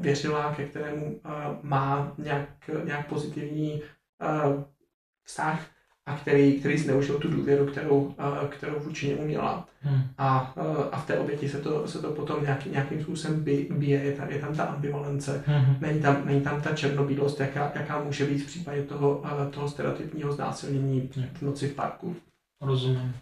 věřila, 0.00 0.54
ke 0.54 0.66
kterému 0.66 1.20
má 1.62 2.14
nějak, 2.18 2.70
nějak 2.84 3.08
pozitivní 3.08 3.82
vztah 5.24 5.71
a 6.06 6.16
který, 6.16 6.52
který 6.52 6.78
zneužil 6.78 7.18
tu 7.18 7.28
důvěru, 7.28 7.66
kterou, 7.66 8.14
kterou 8.48 8.80
vůči 8.80 9.08
němu 9.08 9.24
měla. 9.24 9.68
Hmm. 9.80 10.02
A, 10.18 10.54
a 10.92 11.00
v 11.00 11.06
té 11.06 11.18
oběti 11.18 11.48
se 11.48 11.58
to, 11.58 11.88
se 11.88 11.98
to 11.98 12.10
potom 12.10 12.42
nějaký, 12.42 12.70
nějakým 12.70 13.02
způsobem 13.02 13.44
bije, 13.70 14.02
je 14.02 14.12
tam, 14.12 14.30
je 14.30 14.38
tam 14.38 14.54
ta 14.54 14.64
ambivalence, 14.64 15.44
hmm. 15.46 15.76
není, 15.80 16.00
tam, 16.00 16.22
není 16.24 16.40
tam 16.40 16.62
ta 16.62 16.74
černobílost, 16.74 17.40
jaká, 17.40 17.72
jaká 17.74 18.02
může 18.02 18.24
být 18.24 18.38
v 18.38 18.46
případě 18.46 18.82
toho, 18.82 19.22
toho 19.50 19.68
stereotypního 19.68 20.32
znásilnění 20.32 21.10
v 21.32 21.42
noci 21.42 21.68
v 21.68 21.74
parku. 21.74 22.16
Rozumím. 22.60 23.14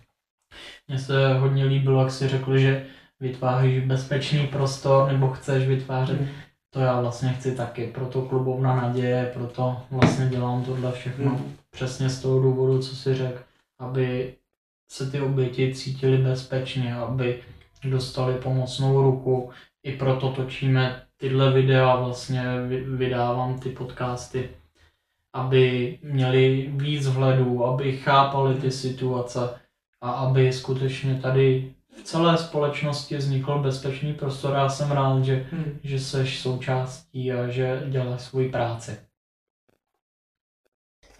Mně 0.88 0.98
se 0.98 1.34
hodně 1.34 1.64
líbilo, 1.64 2.02
jak 2.02 2.10
jsi 2.10 2.28
řekl, 2.28 2.58
že 2.58 2.86
vytváříš 3.20 3.84
bezpečný 3.84 4.46
prostor, 4.46 5.12
nebo 5.12 5.28
chceš 5.28 5.66
vytvářet. 5.68 6.18
Hmm. 6.18 6.28
To 6.70 6.80
já 6.80 7.00
vlastně 7.00 7.28
chci 7.28 7.54
taky, 7.54 7.86
proto 7.86 8.22
klubovna 8.22 8.76
naděje, 8.76 9.30
proto 9.34 9.76
vlastně 9.90 10.26
dělám 10.26 10.64
tohle 10.64 10.92
všechno. 10.92 11.30
Hmm 11.30 11.56
přesně 11.70 12.10
z 12.10 12.22
toho 12.22 12.40
důvodu, 12.40 12.78
co 12.78 12.96
si 12.96 13.14
řekl, 13.14 13.42
aby 13.78 14.34
se 14.90 15.10
ty 15.10 15.20
oběti 15.20 15.74
cítili 15.74 16.18
bezpečně, 16.18 16.94
aby 16.94 17.42
dostali 17.84 18.34
pomocnou 18.34 19.02
ruku. 19.02 19.50
I 19.82 19.96
proto 19.96 20.32
točíme 20.32 21.02
tyhle 21.16 21.52
videa, 21.52 21.96
vlastně 21.96 22.44
vydávám 22.96 23.60
ty 23.60 23.70
podcasty, 23.70 24.50
aby 25.32 25.98
měli 26.02 26.70
víc 26.72 27.06
vhledů, 27.06 27.64
aby 27.64 27.96
chápali 27.96 28.54
ty 28.54 28.70
situace 28.70 29.60
a 30.00 30.10
aby 30.10 30.52
skutečně 30.52 31.14
tady 31.14 31.74
v 31.98 32.02
celé 32.02 32.38
společnosti 32.38 33.16
vznikl 33.16 33.58
bezpečný 33.58 34.12
prostor. 34.12 34.54
Já 34.54 34.68
jsem 34.68 34.90
rád, 34.90 35.24
že, 35.24 35.46
hmm. 35.50 35.78
že 35.82 36.00
seš 36.00 36.40
součástí 36.40 37.32
a 37.32 37.48
že 37.48 37.82
děláš 37.90 38.20
svoji 38.20 38.48
práci. 38.48 38.96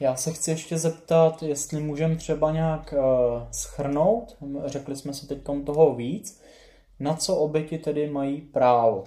Já 0.01 0.17
se 0.17 0.33
chci 0.33 0.51
ještě 0.51 0.79
zeptat, 0.79 1.43
jestli 1.43 1.81
můžeme 1.81 2.17
třeba 2.17 2.53
nějak 2.53 2.95
uh, 2.99 3.03
schrnout, 3.51 4.37
řekli 4.65 4.97
jsme 4.97 5.15
si 5.15 5.27
teď 5.27 5.39
toho 5.67 5.95
víc, 5.95 6.43
na 7.01 7.15
co 7.15 7.37
oběti 7.37 7.79
tedy 7.79 8.11
mají 8.11 8.41
právo? 8.41 9.05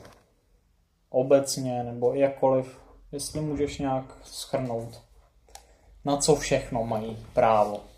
Obecně 1.10 1.84
nebo 1.84 2.14
jakkoliv, 2.14 2.80
jestli 3.12 3.42
můžeš 3.42 3.78
nějak 3.80 4.18
schrnout. 4.24 5.02
Na 6.06 6.18
co 6.18 6.36
všechno 6.36 6.84
mají 6.84 7.18
právo? 7.34 7.93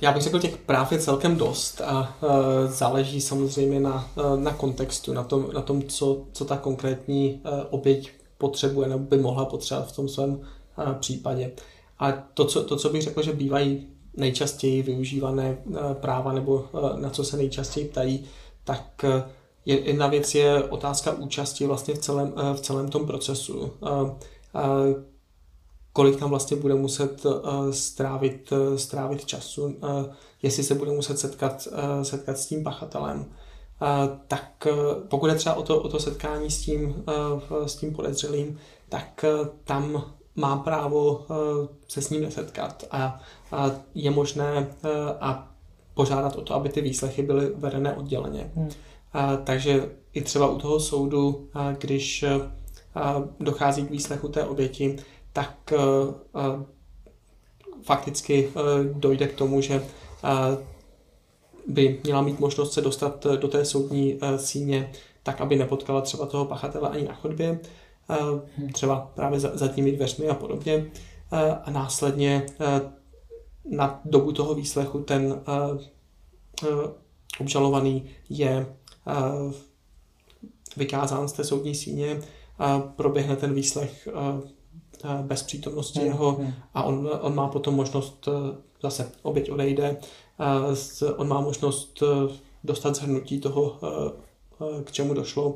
Já 0.00 0.12
bych 0.12 0.22
řekl, 0.22 0.38
těch 0.38 0.56
práv 0.56 0.92
je 0.92 0.98
celkem 0.98 1.36
dost 1.36 1.80
a 1.80 2.16
uh, 2.22 2.30
záleží 2.70 3.20
samozřejmě 3.20 3.80
na, 3.80 4.10
uh, 4.16 4.40
na 4.40 4.52
kontextu, 4.52 5.12
na 5.12 5.24
tom, 5.24 5.46
na 5.54 5.60
tom 5.60 5.82
co, 5.82 6.24
co 6.32 6.44
ta 6.44 6.56
konkrétní 6.56 7.40
uh, 7.44 7.60
oběť 7.70 8.10
potřebuje 8.38 8.88
nebo 8.88 9.04
by 9.04 9.18
mohla 9.18 9.44
potřebovat 9.44 9.88
v 9.92 9.96
tom 9.96 10.08
svém 10.08 10.30
uh, 10.30 10.92
případě. 10.98 11.52
A 11.98 12.12
to 12.12 12.44
co, 12.44 12.64
to, 12.64 12.76
co 12.76 12.88
bych 12.88 13.02
řekl, 13.02 13.22
že 13.22 13.32
bývají 13.32 13.86
nejčastěji 14.16 14.82
využívané 14.82 15.58
eh, 15.58 15.94
práva 15.94 16.32
nebo 16.32 16.64
eh, 16.74 17.00
na 17.00 17.10
co 17.10 17.24
se 17.24 17.36
nejčastěji 17.36 17.88
ptají, 17.88 18.24
tak 18.64 19.04
eh, 19.04 19.24
jedna 19.66 20.06
věc 20.06 20.34
je 20.34 20.62
otázka 20.62 21.12
účasti 21.12 21.66
vlastně 21.66 21.94
v 21.94 21.98
celém, 21.98 22.32
v 22.54 22.60
celém 22.60 22.88
tom 22.88 23.06
procesu. 23.06 23.72
Kolik 25.96 26.18
tam 26.18 26.30
vlastně 26.30 26.56
bude 26.56 26.74
muset 26.74 27.26
strávit, 27.70 28.52
strávit 28.76 29.24
času, 29.24 29.76
jestli 30.42 30.62
se 30.62 30.74
bude 30.74 30.90
muset 30.90 31.18
setkat, 31.18 31.68
setkat 32.02 32.38
s 32.38 32.46
tím 32.46 32.64
pachatelem. 32.64 33.26
Tak 34.28 34.66
pokud 35.08 35.26
je 35.26 35.34
třeba 35.34 35.54
o 35.54 35.62
to, 35.62 35.82
o 35.82 35.88
to 35.88 36.00
setkání 36.00 36.50
s 36.50 36.60
tím, 36.60 37.04
s 37.66 37.76
tím 37.76 37.94
podezřelým, 37.94 38.58
tak 38.88 39.24
tam 39.64 40.04
má 40.36 40.56
právo 40.56 41.26
eh, 41.30 41.68
se 41.88 42.02
s 42.02 42.10
ním 42.10 42.22
nesetkat 42.22 42.84
a, 42.90 43.20
a 43.52 43.70
je 43.94 44.10
možné 44.10 44.66
eh, 44.84 44.88
a 45.20 45.52
požádat 45.94 46.36
o 46.36 46.42
to, 46.42 46.54
aby 46.54 46.68
ty 46.68 46.80
výslechy 46.80 47.22
byly 47.22 47.52
vedené 47.56 47.94
odděleně. 47.94 48.50
Hmm. 48.54 48.70
A, 49.12 49.36
takže 49.36 49.90
i 50.12 50.22
třeba 50.22 50.48
u 50.48 50.58
toho 50.58 50.80
soudu, 50.80 51.48
a, 51.54 51.72
když 51.72 52.24
a, 52.94 53.22
dochází 53.40 53.86
k 53.86 53.90
výslechu 53.90 54.28
té 54.28 54.44
oběti, 54.44 54.96
tak 55.36 55.72
a, 55.72 55.80
a, 56.40 56.64
fakticky 57.82 58.48
a, 58.48 58.60
dojde 58.92 59.28
k 59.28 59.34
tomu, 59.34 59.60
že 59.60 59.84
by 61.66 62.00
měla 62.04 62.22
mít 62.22 62.40
možnost 62.40 62.72
se 62.72 62.80
dostat 62.80 63.26
do 63.26 63.48
té 63.48 63.64
soudní 63.64 64.18
síně 64.36 64.92
tak, 65.22 65.40
aby 65.40 65.56
nepotkala 65.56 66.00
třeba 66.00 66.26
toho 66.26 66.44
pachatele 66.44 66.88
ani 66.88 67.04
na 67.08 67.14
chodbě 67.14 67.60
Eh, 68.10 68.72
třeba 68.72 69.10
právě 69.14 69.40
za, 69.40 69.68
těmi 69.68 69.92
dveřmi 69.92 70.28
a 70.28 70.34
podobně. 70.34 70.90
Eh, 71.32 71.58
a 71.64 71.70
následně 71.70 72.46
eh, 72.60 72.80
na 73.70 74.00
dobu 74.04 74.32
toho 74.32 74.54
výslechu 74.54 75.02
ten 75.02 75.42
obžalovaný 77.40 78.10
je 78.28 78.66
vykázán 80.76 81.28
z 81.28 81.32
té 81.32 81.44
soudní 81.44 81.74
síně 81.74 82.20
proběhne 82.96 83.36
ten 83.36 83.54
výslech 83.54 84.08
bez 85.22 85.42
přítomnosti 85.42 85.98
hmm. 85.98 86.08
jeho 86.08 86.32
hmm. 86.32 86.52
a 86.74 86.82
on, 86.82 87.10
on 87.20 87.34
má 87.34 87.48
potom 87.48 87.74
možnost, 87.74 88.28
zase 88.82 89.12
oběť 89.22 89.50
odejde, 89.50 89.96
on 91.16 91.28
má 91.28 91.40
možnost 91.40 92.02
dostat 92.64 92.96
zhrnutí 92.96 93.40
toho, 93.40 93.76
k 94.84 94.92
čemu 94.92 95.14
došlo 95.14 95.54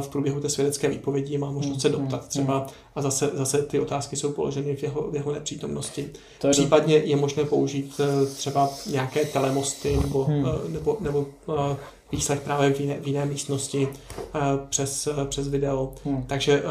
v 0.00 0.08
průběhu 0.08 0.40
té 0.40 0.48
svědecké 0.48 0.88
výpovědi 0.88 1.38
má 1.38 1.50
možnost 1.50 1.80
se 1.80 1.88
doptat 1.88 2.22
mm, 2.22 2.28
třeba 2.28 2.66
a 2.94 3.02
zase, 3.02 3.30
zase 3.34 3.62
ty 3.62 3.80
otázky 3.80 4.16
jsou 4.16 4.32
položeny 4.32 4.76
v 4.76 4.82
jeho, 4.82 5.10
v 5.10 5.14
jeho 5.14 5.32
nepřítomnosti. 5.32 6.10
To 6.40 6.46
je 6.46 6.50
Případně 6.50 6.96
je 6.96 7.16
možné 7.16 7.44
použít 7.44 8.00
eh, 8.00 8.26
třeba 8.26 8.70
nějaké 8.90 9.24
telemosty 9.24 9.96
nebo, 9.96 10.24
hmm. 10.24 10.46
Eh, 10.46 10.68
nebo, 10.68 10.96
nebo 11.00 11.26
eh, 11.48 11.76
výslech 12.12 12.40
právě 12.40 12.72
v 12.72 12.80
jiné, 12.80 13.00
v 13.00 13.06
jiné 13.06 13.26
místnosti 13.26 13.88
přes, 14.68 15.08
přes 15.28 15.48
video. 15.48 15.92
Hmm. 16.04 16.24
Takže 16.26 16.62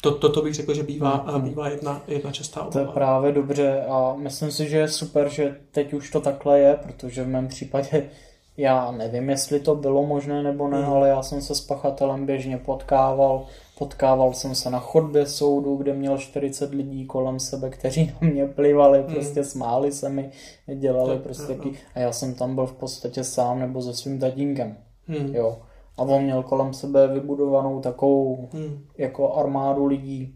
to, 0.00 0.14
toto 0.14 0.42
bych 0.42 0.54
řekl, 0.54 0.74
že 0.74 0.82
bývá, 0.82 1.16
hmm. 1.16 1.48
bývá 1.48 1.68
jedna, 1.68 2.02
jedna 2.08 2.32
častá 2.32 2.60
obava. 2.60 2.72
To 2.72 2.78
je 2.78 2.86
právě 2.86 3.32
dobře 3.32 3.84
a 3.88 4.14
myslím 4.16 4.50
si, 4.50 4.68
že 4.68 4.76
je 4.76 4.88
super, 4.88 5.28
že 5.28 5.56
teď 5.70 5.92
už 5.92 6.10
to 6.10 6.20
takhle 6.20 6.60
je, 6.60 6.78
protože 6.82 7.24
v 7.24 7.28
mém 7.28 7.48
případě 7.48 8.10
já 8.56 8.90
nevím, 8.90 9.30
jestli 9.30 9.60
to 9.60 9.74
bylo 9.74 10.06
možné 10.06 10.42
nebo 10.42 10.68
ne, 10.68 10.78
mm. 10.78 10.84
ale 10.84 11.08
já 11.08 11.22
jsem 11.22 11.42
se 11.42 11.54
s 11.54 11.60
pachatelem 11.60 12.26
běžně 12.26 12.58
potkával. 12.58 13.46
Potkával 13.78 14.32
jsem 14.32 14.54
se 14.54 14.70
na 14.70 14.78
chodbě 14.78 15.26
soudu, 15.26 15.76
kde 15.76 15.92
měl 15.92 16.18
40 16.18 16.74
lidí 16.74 17.06
kolem 17.06 17.40
sebe, 17.40 17.70
kteří 17.70 18.06
na 18.06 18.28
mě 18.28 18.46
plivali, 18.46 18.98
mm. 18.98 19.14
prostě 19.14 19.44
smáli 19.44 19.92
se 19.92 20.08
mi, 20.08 20.30
dělali 20.74 21.16
to, 21.16 21.22
prostě 21.22 21.54
taky. 21.54 21.72
A 21.94 21.98
já 21.98 22.12
jsem 22.12 22.34
tam 22.34 22.54
byl 22.54 22.66
v 22.66 22.72
podstatě 22.72 23.24
sám 23.24 23.60
nebo 23.60 23.82
se 23.82 23.94
svým 23.94 24.20
tatínkem. 24.20 24.76
Mm. 25.08 25.34
Jo. 25.34 25.58
A 25.96 26.02
on 26.02 26.22
měl 26.22 26.42
kolem 26.42 26.72
sebe 26.72 27.08
vybudovanou 27.08 27.80
takovou 27.80 28.48
mm. 28.52 28.84
jako 28.98 29.34
armádu 29.34 29.86
lidí. 29.86 30.34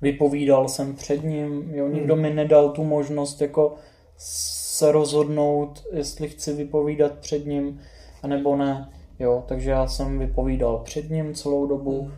Vypovídal 0.00 0.68
jsem 0.68 0.94
před 0.94 1.24
ním, 1.24 1.70
jo, 1.74 1.88
nikdo 1.88 2.16
mm. 2.16 2.22
mi 2.22 2.34
nedal 2.34 2.68
tu 2.70 2.84
možnost 2.84 3.40
jako 3.40 3.74
se 4.16 4.92
rozhodnout, 4.92 5.84
jestli 5.92 6.28
chci 6.28 6.52
vypovídat 6.52 7.12
před 7.12 7.46
ním, 7.46 7.80
nebo 8.26 8.56
ne. 8.56 8.90
Jo, 9.18 9.44
takže 9.46 9.70
já 9.70 9.86
jsem 9.86 10.18
vypovídal 10.18 10.78
před 10.78 11.10
ním 11.10 11.34
celou 11.34 11.66
dobu. 11.66 12.00
Hmm. 12.00 12.12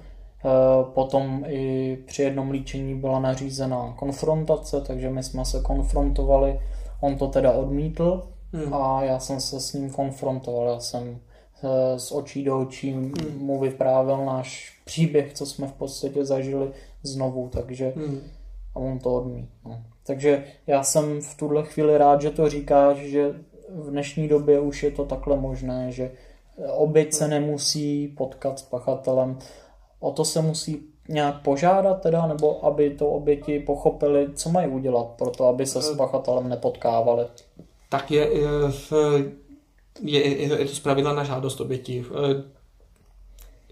Eh, 0.45 0.85
potom 0.95 1.45
i 1.49 1.97
při 2.07 2.23
jednom 2.23 2.51
líčení 2.51 2.95
byla 2.95 3.19
nařízena 3.19 3.95
konfrontace, 3.99 4.81
takže 4.81 5.11
my 5.11 5.23
jsme 5.23 5.45
se 5.45 5.61
konfrontovali. 5.61 6.61
On 7.01 7.19
to 7.19 7.29
teda 7.29 7.53
odmítl 7.53 8.29
hmm. 8.53 8.75
a 8.75 9.03
já 9.03 9.19
jsem 9.19 9.41
se 9.41 9.61
s 9.61 9.73
ním 9.73 9.91
konfrontoval. 9.91 10.69
Já 10.69 10.81
jsem 10.81 11.21
z 11.97 12.13
očí 12.13 12.45
do 12.45 12.61
očí 12.61 12.93
hmm. 12.93 13.15
mu 13.39 13.61
vyprávěl 13.61 14.25
náš 14.25 14.81
příběh, 14.85 15.33
co 15.35 15.47
jsme 15.47 15.67
v 15.67 15.73
podstatě 15.73 16.25
zažili 16.25 16.71
znovu, 17.03 17.49
takže 17.53 17.93
hmm. 17.97 18.21
a 18.75 18.79
on 18.79 18.99
to 18.99 19.15
odmítl. 19.15 19.49
No. 19.65 19.83
Takže 20.07 20.45
já 20.67 20.83
jsem 20.83 21.21
v 21.21 21.37
tuhle 21.37 21.63
chvíli 21.63 21.99
rád, 21.99 22.23
že 22.23 22.31
to 22.31 22.49
říkáš, 22.49 22.97
že 22.97 23.35
v 23.75 23.91
dnešní 23.91 24.29
době 24.29 24.61
už 24.61 24.83
je 24.83 24.91
to 24.91 25.05
takhle 25.05 25.37
možné, 25.37 25.93
že 25.93 26.11
oběť 26.75 27.13
se 27.13 27.29
nemusí 27.29 28.09
potkat 28.09 28.59
s 28.59 28.63
pachatelem. 28.63 29.39
O 30.01 30.13
to 30.13 30.25
se 30.25 30.43
musí 30.43 30.83
nějak 31.09 31.43
požádat 31.43 32.03
teda, 32.03 32.27
nebo 32.27 32.67
aby 32.67 32.91
to 32.91 33.11
oběti 33.11 33.59
pochopili, 33.59 34.29
co 34.35 34.51
mají 34.51 34.69
udělat 34.69 35.07
pro 35.07 35.31
to, 35.31 35.47
aby 35.47 35.67
se 35.67 35.83
s 35.83 35.93
eh, 35.93 35.97
pachatelem 35.97 36.49
nepotkávali. 36.49 37.27
Tak 37.89 38.11
je, 38.11 38.39
je, 38.39 38.49
je, 40.03 40.43
je 40.43 40.67
to 40.67 40.75
zpravidla 40.75 41.13
na 41.13 41.25
žádost 41.25 41.61
oběti. 41.61 42.05
Eh, 42.11 42.43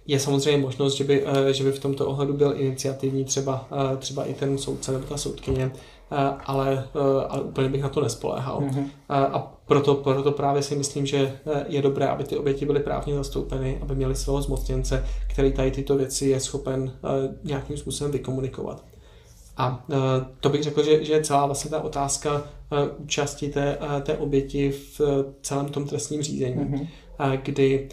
je 0.07 0.21
samozřejmě 0.21 0.63
možnost, 0.63 0.95
že 0.95 1.05
by, 1.05 1.25
eh, 1.27 1.53
že 1.53 1.65
by 1.65 1.73
v 1.73 1.79
tomto 1.79 2.07
ohledu 2.07 2.33
byl 2.33 2.55
iniciativní 2.57 3.25
třeba, 3.25 3.69
třeba 3.99 4.25
i 4.25 4.35
ten 4.35 4.59
soudce 4.59 4.93
nebo 4.93 5.05
ta 5.05 5.17
soudkyně, 5.17 5.73
ale, 6.45 6.89
ale 7.29 7.41
úplně 7.43 7.69
bych 7.69 7.83
na 7.83 7.89
to 7.89 8.01
nespoléhal. 8.01 8.61
Mm-hmm. 8.61 8.89
A 9.09 9.57
proto, 9.67 9.95
proto 9.95 10.33
právě 10.33 10.63
si 10.63 10.77
myslím, 10.77 11.07
že 11.07 11.39
je 11.69 11.83
dobré, 11.83 12.07
aby 12.09 12.25
ty 12.25 12.37
oběti 12.37 12.67
byly 12.67 12.81
právně 12.81 13.15
zastoupeny, 13.15 13.79
aby 13.83 13.95
měli 13.95 14.15
svého 14.15 14.43
zmocněnce, 14.43 15.05
který 15.31 15.53
tady 15.53 15.71
tyto 15.71 15.97
věci 15.97 16.27
je 16.27 16.41
schopen 16.41 16.93
nějakým 17.45 17.77
způsobem 17.77 18.13
vykomunikovat. 18.13 18.85
A 19.57 19.87
to 20.41 20.49
bych 20.49 20.63
řekl, 20.63 20.83
že, 20.83 21.05
že 21.05 21.13
je 21.13 21.25
celá 21.25 21.47
vlastně 21.47 21.71
ta 21.71 21.81
otázka 21.81 22.43
účasti 22.97 23.49
té, 23.49 23.79
té 24.03 24.17
oběti 24.17 24.71
v 24.71 25.01
celém 25.43 25.67
tom 25.67 25.85
trestním 25.85 26.23
řízení, 26.23 26.57
mm-hmm. 26.57 26.89
kdy 27.43 27.89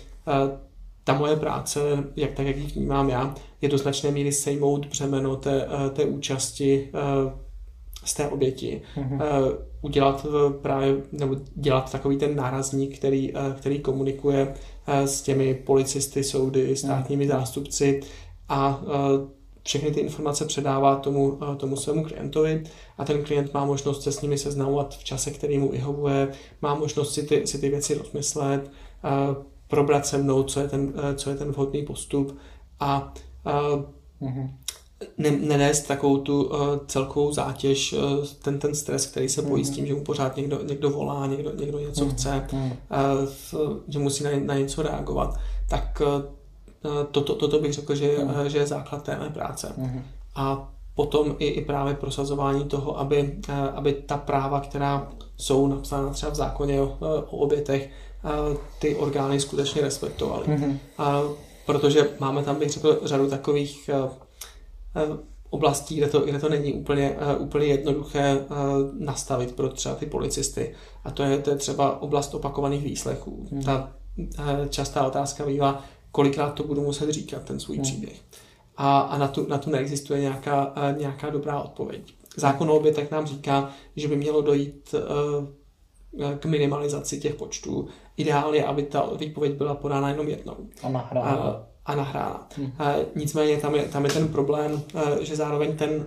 ta 1.03 1.13
moje 1.13 1.35
práce, 1.35 1.79
jak 2.15 2.31
tak, 2.31 2.47
jak 2.47 2.57
ji 2.57 2.67
vnímám 2.67 3.09
já, 3.09 3.35
je 3.61 3.69
do 3.69 3.77
značné 3.77 4.11
míry 4.11 4.31
sejmout 4.31 4.85
břemeno 4.85 5.35
té, 5.35 5.67
té 5.93 6.05
účasti 6.05 6.91
z 8.05 8.13
té 8.13 8.27
oběti. 8.27 8.81
Mm-hmm. 8.97 9.21
Udělat 9.81 10.25
právě, 10.61 10.95
nebo 11.11 11.35
dělat 11.55 11.91
takový 11.91 12.17
ten 12.17 12.35
nárazník, 12.35 12.97
který, 12.97 13.33
který 13.57 13.79
komunikuje 13.79 14.53
s 14.87 15.21
těmi 15.21 15.53
policisty, 15.53 16.23
soudy, 16.23 16.75
státními 16.75 17.25
mm-hmm. 17.25 17.31
zástupci 17.31 18.01
a 18.49 18.81
všechny 19.63 19.91
ty 19.91 19.99
informace 19.99 20.45
předává 20.45 20.95
tomu, 20.95 21.39
tomu 21.57 21.75
svému 21.75 22.03
klientovi 22.03 22.63
a 22.97 23.05
ten 23.05 23.23
klient 23.23 23.53
má 23.53 23.65
možnost 23.65 24.03
se 24.03 24.11
s 24.11 24.21
nimi 24.21 24.37
seznamovat 24.37 24.97
v 24.97 25.03
čase, 25.03 25.31
který 25.31 25.57
mu 25.57 25.71
vyhovuje, 25.71 26.27
má 26.61 26.75
možnost 26.75 27.13
si 27.13 27.23
ty, 27.23 27.47
si 27.47 27.59
ty 27.59 27.69
věci 27.69 27.93
rozmyslet, 27.93 28.71
probrat 29.67 30.05
se 30.05 30.17
mnou, 30.17 30.43
co 30.43 30.59
je 30.59 30.67
ten, 30.67 30.93
eh, 30.95 31.15
co 31.15 31.29
je 31.29 31.35
ten 31.35 31.51
vhodný 31.51 31.83
postup 31.83 32.37
a, 32.79 33.13
mm-hmm. 34.21 34.49
ne, 35.17 35.31
nenést 35.31 35.87
takovou 35.87 36.17
tu 36.17 36.51
celkovou 36.87 37.31
zátěž, 37.31 37.95
ten, 38.41 38.59
ten 38.59 38.75
stres, 38.75 39.05
který 39.05 39.29
se 39.29 39.41
bojí 39.41 39.63
mm-hmm. 39.63 39.65
s 39.65 39.69
mhm. 39.69 39.75
tím, 39.75 39.85
že 39.85 39.93
mu 39.93 40.03
pořád 40.03 40.37
někdo, 40.37 40.63
někdo 40.63 40.89
volá, 40.89 41.27
někdo, 41.27 41.55
někdo 41.55 41.79
něco 41.79 42.05
mm-hmm. 42.05 42.11
chce, 42.11 42.47
uh, 43.53 43.77
že 43.87 43.99
musí 43.99 44.23
na, 44.23 44.29
na 44.39 44.57
něco 44.57 44.81
reagovat, 44.81 45.39
tak 45.69 46.01
toto, 47.11 47.35
toto 47.35 47.59
bych 47.59 47.73
řekl, 47.73 47.95
že, 47.95 48.17
mm-hmm. 48.17 48.45
že 48.45 48.57
je 48.57 48.67
základ 48.67 49.03
té 49.03 49.19
mé 49.19 49.29
práce. 49.29 49.73
Mm-hmm. 49.77 50.01
A 50.35 50.71
potom 50.95 51.35
i, 51.39 51.47
i 51.47 51.65
právě 51.65 51.93
prosazování 51.93 52.65
toho, 52.65 52.99
aby, 52.99 53.39
aby 53.73 53.93
ta 53.93 54.17
práva, 54.17 54.59
která 54.59 55.11
jsou 55.37 55.67
napsána 55.67 56.09
třeba 56.09 56.31
v 56.31 56.35
zákoně 56.35 56.81
o, 56.81 56.97
o 57.29 57.37
obětech, 57.37 57.89
ty 58.79 58.95
orgány 58.95 59.39
skutečně 59.39 59.81
respektovaly. 59.81 60.45
Mm-hmm. 60.45 60.77
A 60.97 61.21
protože 61.65 62.09
máme 62.19 62.43
tam, 62.43 62.55
bych 62.55 62.69
řekl, 62.69 62.99
řadu 63.03 63.29
takových 63.29 63.89
eh, 63.89 64.09
eh, 64.95 65.17
oblastí, 65.49 65.95
kde 65.95 66.07
to, 66.07 66.19
kde 66.19 66.39
to 66.39 66.49
není 66.49 66.73
úplně, 66.73 67.17
eh, 67.19 67.35
úplně 67.35 67.65
jednoduché 67.65 68.45
nastavit 68.99 69.55
pro 69.55 69.69
třeba 69.69 69.95
ty 69.95 70.05
policisty. 70.05 70.75
A 71.03 71.11
to 71.11 71.23
je, 71.23 71.37
to 71.37 71.49
je 71.49 71.55
třeba 71.55 72.01
oblast 72.01 72.33
opakovaných 72.35 72.83
výslechů. 72.83 73.47
Mm-hmm. 73.51 73.65
Ta 73.65 73.91
častá 74.69 75.07
otázka 75.07 75.45
bývá, 75.45 75.83
kolikrát 76.11 76.49
to 76.49 76.63
budu 76.63 76.81
muset 76.81 77.09
říkat, 77.09 77.43
ten 77.43 77.59
svůj 77.59 77.77
mm-hmm. 77.77 77.81
příběh. 77.81 78.21
A, 78.77 78.99
a 78.99 79.17
na, 79.17 79.27
tu, 79.27 79.47
na 79.47 79.57
tu 79.57 79.69
neexistuje 79.69 80.21
nějaká, 80.21 80.73
nějaká 80.97 81.29
dobrá 81.29 81.61
odpověď. 81.61 82.13
Zákon 82.37 82.69
o 82.69 82.75
obětech 82.75 83.11
nám 83.11 83.25
říká, 83.25 83.69
že 83.95 84.07
by 84.07 84.15
mělo 84.15 84.41
dojít 84.41 84.95
k 86.39 86.45
minimalizaci 86.45 87.19
těch 87.19 87.35
počtů. 87.35 87.87
Ideálně, 88.17 88.65
aby 88.65 88.83
ta 88.83 89.09
výpověď 89.17 89.53
byla 89.53 89.75
podána 89.75 90.09
jenom 90.09 90.27
jednou. 90.27 90.55
A 90.83 90.89
nahrána. 90.89 91.31
A, 91.31 91.63
a 91.85 91.95
nahrána. 91.95 92.47
Hmm. 92.57 92.71
A 92.79 92.95
nicméně 93.15 93.57
tam 93.57 93.75
je, 93.75 93.83
tam 93.83 94.05
je 94.05 94.11
ten 94.11 94.27
problém, 94.27 94.83
že 95.21 95.35
zároveň 95.35 95.77
ten 95.77 96.05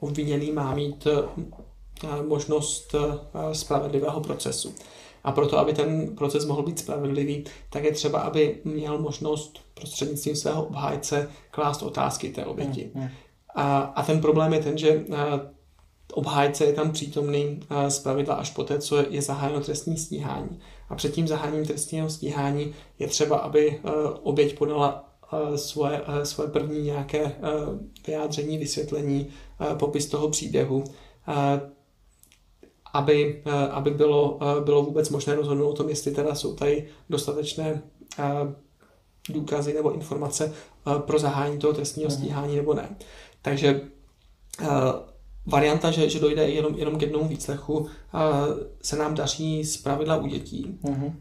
obviněný 0.00 0.52
má 0.52 0.74
mít 0.74 1.06
možnost 2.28 2.94
spravedlivého 3.52 4.20
procesu. 4.20 4.74
A 5.24 5.32
proto, 5.32 5.58
aby 5.58 5.72
ten 5.72 6.16
proces 6.16 6.46
mohl 6.46 6.62
být 6.62 6.78
spravedlivý, 6.78 7.44
tak 7.70 7.84
je 7.84 7.92
třeba, 7.92 8.20
aby 8.20 8.60
měl 8.64 8.98
možnost 8.98 9.58
prostřednictvím 9.74 10.36
svého 10.36 10.66
obhájce 10.66 11.30
klást 11.50 11.82
otázky 11.82 12.28
té 12.28 12.44
oběti. 12.44 12.90
Hmm. 12.94 13.08
A, 13.54 13.78
a 13.78 14.02
ten 14.02 14.20
problém 14.20 14.52
je 14.52 14.62
ten, 14.62 14.78
že 14.78 15.04
obhájce 16.12 16.64
je 16.64 16.72
tam 16.72 16.92
přítomný 16.92 17.60
eh, 17.70 17.90
z 17.90 17.98
pravidla 17.98 18.34
až 18.34 18.50
poté, 18.50 18.78
co 18.78 18.96
je 19.10 19.22
zahájeno 19.22 19.60
trestní 19.60 19.96
stíhání. 19.96 20.60
A 20.88 20.94
před 20.94 21.12
tím 21.12 21.28
zahájením 21.28 21.66
trestního 21.66 22.10
stíhání 22.10 22.74
je 22.98 23.06
třeba, 23.06 23.36
aby 23.36 23.80
eh, 23.84 23.90
oběť 24.22 24.58
podala 24.58 25.04
eh, 25.32 25.58
svoje, 25.58 26.00
svoje 26.22 26.50
první 26.50 26.82
nějaké 26.82 27.32
vyjádření, 28.06 28.58
vysvětlení, 28.58 29.28
popis 29.74 30.06
toho 30.06 30.28
příběhu, 30.28 30.84
aby, 32.98 33.42
aby 33.70 33.90
bylo, 33.90 34.38
bylo 34.64 34.82
vůbec 34.82 35.10
možné 35.10 35.34
rozhodnout 35.34 35.68
o 35.68 35.72
tom, 35.72 35.88
jestli 35.88 36.10
teda 36.10 36.34
jsou 36.34 36.54
tady 36.54 36.88
dostatečné 37.10 37.82
důkazy 39.28 39.74
nebo 39.74 39.92
informace 39.92 40.52
pro 40.98 41.18
zahájení 41.18 41.58
toho 41.58 41.72
trestního 41.72 42.10
mhm. 42.10 42.18
stíhání 42.18 42.56
nebo 42.56 42.74
ne. 42.74 42.96
Takže 43.42 43.80
varianta, 45.46 45.90
že, 45.90 46.10
že 46.10 46.20
dojde 46.20 46.48
jenom, 46.48 46.74
jenom 46.74 46.98
k 46.98 47.02
jednomu 47.02 47.28
výslechu, 47.28 47.86
se 48.82 48.96
nám 48.96 49.14
daří 49.14 49.64
z 49.64 49.76
pravidla 49.76 50.16
u 50.16 50.26
dětí, 50.26 50.78
uh-huh. 50.82 51.12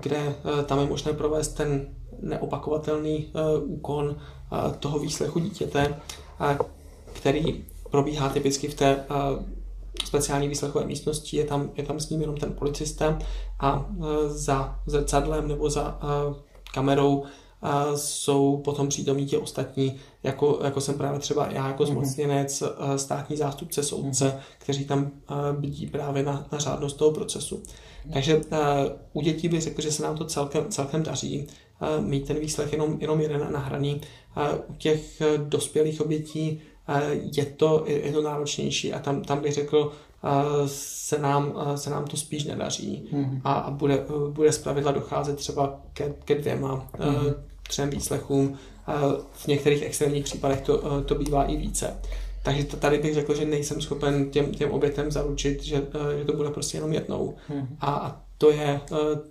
kde 0.00 0.34
tam 0.66 0.78
je 0.78 0.86
možné 0.86 1.12
provést 1.12 1.48
ten 1.48 1.94
neopakovatelný 2.20 3.32
úkon 3.64 4.16
toho 4.80 4.98
výslechu 4.98 5.38
dítěte, 5.38 6.00
který 7.12 7.64
probíhá 7.90 8.28
typicky 8.28 8.68
v 8.68 8.74
té 8.74 9.04
speciální 10.04 10.48
výslechové 10.48 10.86
místnosti, 10.86 11.36
je 11.36 11.44
tam, 11.44 11.70
je 11.74 11.84
tam 11.84 12.00
s 12.00 12.10
ním 12.10 12.20
jenom 12.20 12.36
ten 12.36 12.52
policista 12.52 13.18
a 13.60 13.86
e, 14.00 14.28
za 14.28 14.78
zrcadlem 14.86 15.48
nebo 15.48 15.70
za 15.70 15.98
kamerou 16.74 17.24
jsou 17.94 18.56
potom 18.64 18.88
přítomní 18.88 19.26
ti 19.26 19.36
ostatní, 19.36 19.96
jako, 20.22 20.60
jako 20.64 20.80
jsem 20.80 20.94
právě 20.94 21.20
třeba 21.20 21.48
já 21.50 21.68
jako 21.68 21.82
mhm. 21.82 21.92
zmocněnec, 21.92 22.62
státní 22.96 23.36
zástupce, 23.36 23.82
soudce, 23.82 24.24
mm-hmm. 24.24 24.40
kteří 24.58 24.84
tam 24.84 25.10
bdí 25.52 25.86
právě 25.86 26.22
na, 26.22 26.46
na 26.52 26.58
řádnost 26.58 26.96
toho 26.96 27.10
procesu. 27.10 27.62
Takže 28.12 28.36
uh, 28.36 28.42
u 29.12 29.20
dětí 29.20 29.48
bych 29.48 29.62
řekl, 29.62 29.82
že 29.82 29.92
se 29.92 30.02
nám 30.02 30.16
to 30.16 30.24
celkem, 30.24 30.64
celkem 30.68 31.02
daří 31.02 31.46
uh, 31.80 32.04
mít 32.04 32.26
ten 32.26 32.38
výslech 32.38 32.72
jenom, 32.72 32.96
jenom 33.00 33.20
jeden 33.20 33.52
nahraný. 33.52 34.00
Uh, 34.36 34.58
u 34.68 34.74
těch 34.74 35.22
dospělých 35.36 36.00
obětí 36.00 36.60
je 37.36 37.44
to, 37.44 37.84
je 37.86 38.12
to 38.12 38.22
náročnější 38.22 38.92
a 38.92 38.98
tam, 38.98 39.22
tam 39.22 39.40
bych 39.40 39.52
řekl, 39.52 39.92
se 40.66 41.18
nám, 41.18 41.54
se 41.76 41.90
nám 41.90 42.04
to 42.04 42.16
spíš 42.16 42.44
nedaří 42.44 43.08
mm-hmm. 43.12 43.40
a 43.44 43.70
bude, 43.70 44.04
bude 44.30 44.52
zpravidla 44.52 44.92
docházet 44.92 45.36
třeba 45.36 45.80
ke, 45.92 46.14
ke 46.24 46.34
dvěma, 46.34 46.90
mm-hmm. 46.98 47.34
třem 47.68 47.90
výslechům. 47.90 48.58
V 49.32 49.46
některých 49.46 49.82
extrémních 49.82 50.24
případech 50.24 50.60
to, 50.60 51.02
to 51.02 51.14
bývá 51.14 51.44
i 51.44 51.56
více. 51.56 51.96
Takže 52.42 52.64
tady 52.64 52.98
bych 52.98 53.14
řekl, 53.14 53.34
že 53.34 53.44
nejsem 53.44 53.80
schopen 53.80 54.30
těm, 54.30 54.52
těm 54.52 54.70
obětem 54.70 55.10
zaručit, 55.10 55.62
že, 55.62 55.82
že 56.18 56.24
to 56.24 56.32
bude 56.32 56.50
prostě 56.50 56.76
jenom 56.76 56.92
jednou. 56.92 57.34
Mm-hmm. 57.50 57.66
A 57.80 58.22
to 58.38 58.50
je, 58.50 58.80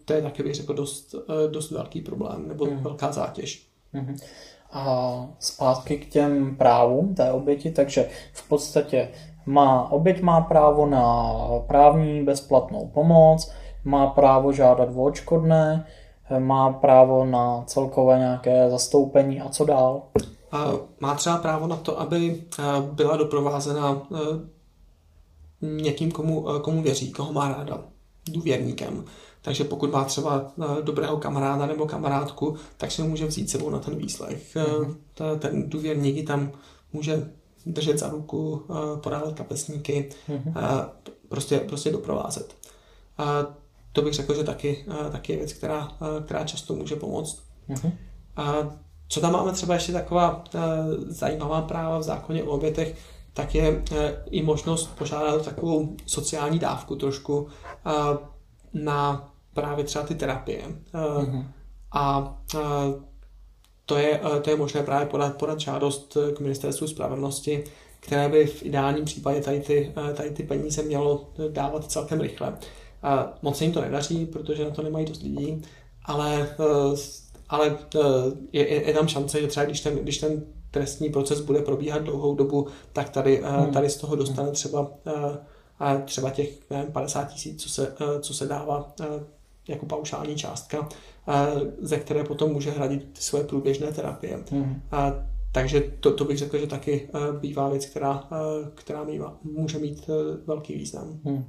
to 0.05 0.13
je 0.13 0.21
taky 0.21 0.43
bych 0.43 0.55
řekl 0.55 0.73
dost, 0.73 1.15
dost 1.51 1.71
velký 1.71 2.01
problém 2.01 2.47
nebo 2.47 2.65
mm-hmm. 2.65 2.81
velká 2.81 3.11
zátěž. 3.11 3.67
Mm-hmm. 3.93 4.17
A 4.71 5.25
zpátky 5.39 5.97
k 5.97 6.09
těm 6.09 6.55
právům 6.55 7.15
té 7.15 7.31
oběti, 7.31 7.71
takže 7.71 8.09
v 8.33 8.47
podstatě 8.47 9.09
má, 9.45 9.91
oběť 9.91 10.21
má 10.21 10.41
právo 10.41 10.85
na 10.85 11.33
právní 11.67 12.23
bezplatnou 12.23 12.87
pomoc, 12.93 13.51
má 13.83 14.07
právo 14.07 14.53
žádat 14.53 14.89
o 14.95 15.03
očkodné, 15.03 15.87
má 16.39 16.73
právo 16.73 17.25
na 17.25 17.63
celkové 17.65 18.19
nějaké 18.19 18.69
zastoupení 18.69 19.41
a 19.41 19.49
co 19.49 19.65
dál? 19.65 20.01
Má 20.99 21.15
třeba 21.15 21.37
právo 21.37 21.67
na 21.67 21.75
to, 21.75 21.99
aby 21.99 22.43
byla 22.91 23.17
doprovázena 23.17 24.01
někým, 25.61 26.11
komu, 26.11 26.45
komu 26.61 26.81
věří, 26.81 27.11
koho 27.11 27.33
má 27.33 27.47
ráda, 27.47 27.77
důvěrníkem. 28.29 29.03
Takže 29.47 29.63
pokud 29.63 29.91
má 29.91 30.03
třeba 30.03 30.51
dobrého 30.81 31.17
kamaráda 31.17 31.65
nebo 31.65 31.85
kamarádku, 31.85 32.55
tak 32.77 32.91
si 32.91 33.01
ho 33.01 33.07
může 33.07 33.27
vzít 33.27 33.49
sebou 33.49 33.69
na 33.69 33.79
ten 33.79 33.95
výslech. 33.95 34.55
Mm-hmm. 34.55 34.95
Ten 35.39 35.69
důvěrník 35.69 36.27
tam 36.27 36.51
může 36.93 37.31
držet 37.65 37.99
za 37.99 38.09
ruku, 38.09 38.61
eh, 38.69 38.99
podávat 39.01 39.33
kapesníky, 39.33 40.09
mm-hmm. 40.29 40.89
prostě, 41.29 41.59
prostě 41.59 41.91
doprovázet. 41.91 42.55
A 43.17 43.45
to 43.91 44.01
bych 44.01 44.13
řekl, 44.13 44.35
že 44.35 44.43
taky, 44.43 44.85
eh, 44.87 45.11
taky 45.11 45.33
je 45.33 45.37
věc, 45.37 45.53
která, 45.53 45.91
která 46.25 46.43
často 46.43 46.73
může 46.75 46.95
pomoct. 46.95 47.43
Mm-hmm. 47.69 47.91
A 48.35 48.53
co 49.09 49.21
tam 49.21 49.33
máme 49.33 49.51
třeba 49.51 49.73
ještě 49.73 49.91
taková 49.91 50.43
zajímavá 51.07 51.61
práva 51.61 51.97
v 51.97 52.03
zákoně 52.03 52.43
o 52.43 52.51
obětech, 52.51 52.97
tak 53.33 53.55
je 53.55 53.83
i 54.25 54.43
možnost 54.43 54.89
požádat 54.97 55.45
takovou 55.45 55.95
sociální 56.05 56.59
dávku 56.59 56.95
trošku 56.95 57.47
na 58.73 59.29
právě 59.61 59.83
třeba 59.83 60.05
ty 60.05 60.15
terapie. 60.15 60.63
Mm-hmm. 60.93 61.45
A 61.91 62.37
to 63.85 63.95
je, 63.95 64.21
eh, 64.23 64.39
to 64.39 64.49
je 64.49 64.55
možné 64.55 64.83
právě 64.83 65.07
podat, 65.07 65.37
podat 65.37 65.59
žádost 65.59 66.17
k 66.35 66.39
ministerstvu 66.39 66.87
spravedlnosti 66.87 67.63
které 67.99 68.29
by 68.29 68.45
v 68.45 68.63
ideálním 68.63 69.05
případě 69.05 69.41
tady 69.41 69.59
ty, 69.59 69.93
tady 70.15 70.31
ty 70.31 70.43
peníze 70.43 70.83
mělo 70.83 71.29
dávat 71.51 71.91
celkem 71.91 72.21
rychle. 72.21 72.57
Moc 73.41 73.57
se 73.57 73.63
jim 73.63 73.73
to 73.73 73.81
nedaří, 73.81 74.25
protože 74.25 74.63
na 74.63 74.69
to 74.69 74.81
nemají 74.81 75.05
dost 75.05 75.23
lidí, 75.23 75.61
ale, 76.05 76.55
ale 77.49 77.77
je, 78.51 78.87
je 78.87 78.93
tam 78.93 79.07
šance, 79.07 79.41
že 79.41 79.47
třeba 79.47 79.65
když 79.65 79.81
ten, 79.81 79.95
když 79.95 80.17
ten 80.17 80.43
trestní 80.71 81.09
proces 81.09 81.41
bude 81.41 81.61
probíhat 81.61 82.03
dlouhou 82.03 82.35
dobu, 82.35 82.67
tak 82.93 83.09
tady, 83.09 83.41
hmm. 83.45 83.71
tady 83.71 83.89
z 83.89 83.97
toho 83.97 84.15
dostane 84.15 84.51
třeba, 84.51 84.91
třeba 86.05 86.29
těch 86.29 86.69
nevím, 86.69 86.91
50 86.91 87.33
tisíc, 87.33 87.63
co 87.63 87.69
se, 87.69 87.95
co 88.19 88.33
se 88.33 88.45
dává 88.45 88.93
jako 89.67 89.85
paušální 89.85 90.35
částka, 90.35 90.89
ze 91.79 91.97
které 91.99 92.23
potom 92.23 92.51
může 92.51 92.71
hradit 92.71 93.13
ty 93.13 93.21
svoje 93.21 93.43
průběžné 93.43 93.91
terapie. 93.91 94.39
Hmm. 94.51 94.81
A, 94.91 95.13
takže 95.51 95.81
to, 95.99 96.13
to 96.13 96.25
bych 96.25 96.37
řekl, 96.37 96.57
že 96.57 96.67
taky 96.67 97.09
bývá 97.39 97.69
věc, 97.69 97.85
která, 97.85 98.27
která 98.75 99.03
mývá, 99.03 99.37
může 99.43 99.79
mít 99.79 100.09
velký 100.45 100.73
význam. 100.73 101.19
Hmm. 101.23 101.45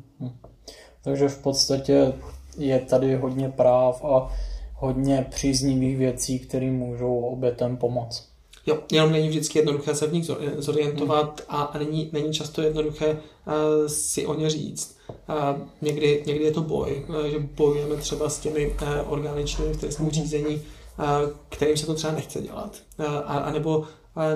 Takže 1.02 1.28
v 1.28 1.42
podstatě 1.42 2.12
je 2.58 2.78
tady 2.78 3.16
hodně 3.16 3.48
práv 3.48 4.04
a 4.04 4.32
hodně 4.74 5.26
příznivých 5.30 5.96
věcí, 5.96 6.38
které 6.38 6.70
můžou 6.70 7.20
obětem 7.20 7.76
pomoct. 7.76 8.28
Jo, 8.68 8.78
jenom 8.92 9.12
není 9.12 9.28
vždycky 9.28 9.58
jednoduché 9.58 9.94
se 9.94 10.06
v 10.06 10.12
nich 10.12 10.30
zorientovat 10.58 11.40
a, 11.48 11.62
a 11.62 11.78
není, 11.78 12.10
není 12.12 12.32
často 12.32 12.62
jednoduché 12.62 13.12
uh, 13.12 13.86
si 13.86 14.26
o 14.26 14.34
ně 14.34 14.50
říct. 14.50 14.96
Uh, 15.08 15.60
někdy, 15.82 16.22
někdy 16.26 16.44
je 16.44 16.52
to 16.52 16.62
boj, 16.62 17.04
uh, 17.08 17.24
že 17.24 17.38
bojujeme 17.38 17.96
třeba 17.96 18.28
s 18.28 18.38
těmi 18.38 18.66
uh, 18.66 19.12
orgány 19.12 19.44
v 19.44 19.76
trestním 19.76 20.10
řízení, 20.10 20.54
uh, 20.54 21.04
kterým 21.48 21.76
se 21.76 21.86
to 21.86 21.94
třeba 21.94 22.12
nechce 22.12 22.40
dělat. 22.40 22.76
Uh, 22.98 23.06
a, 23.06 23.20
a 23.20 23.52
nebo 23.52 23.78
uh, 23.78 23.86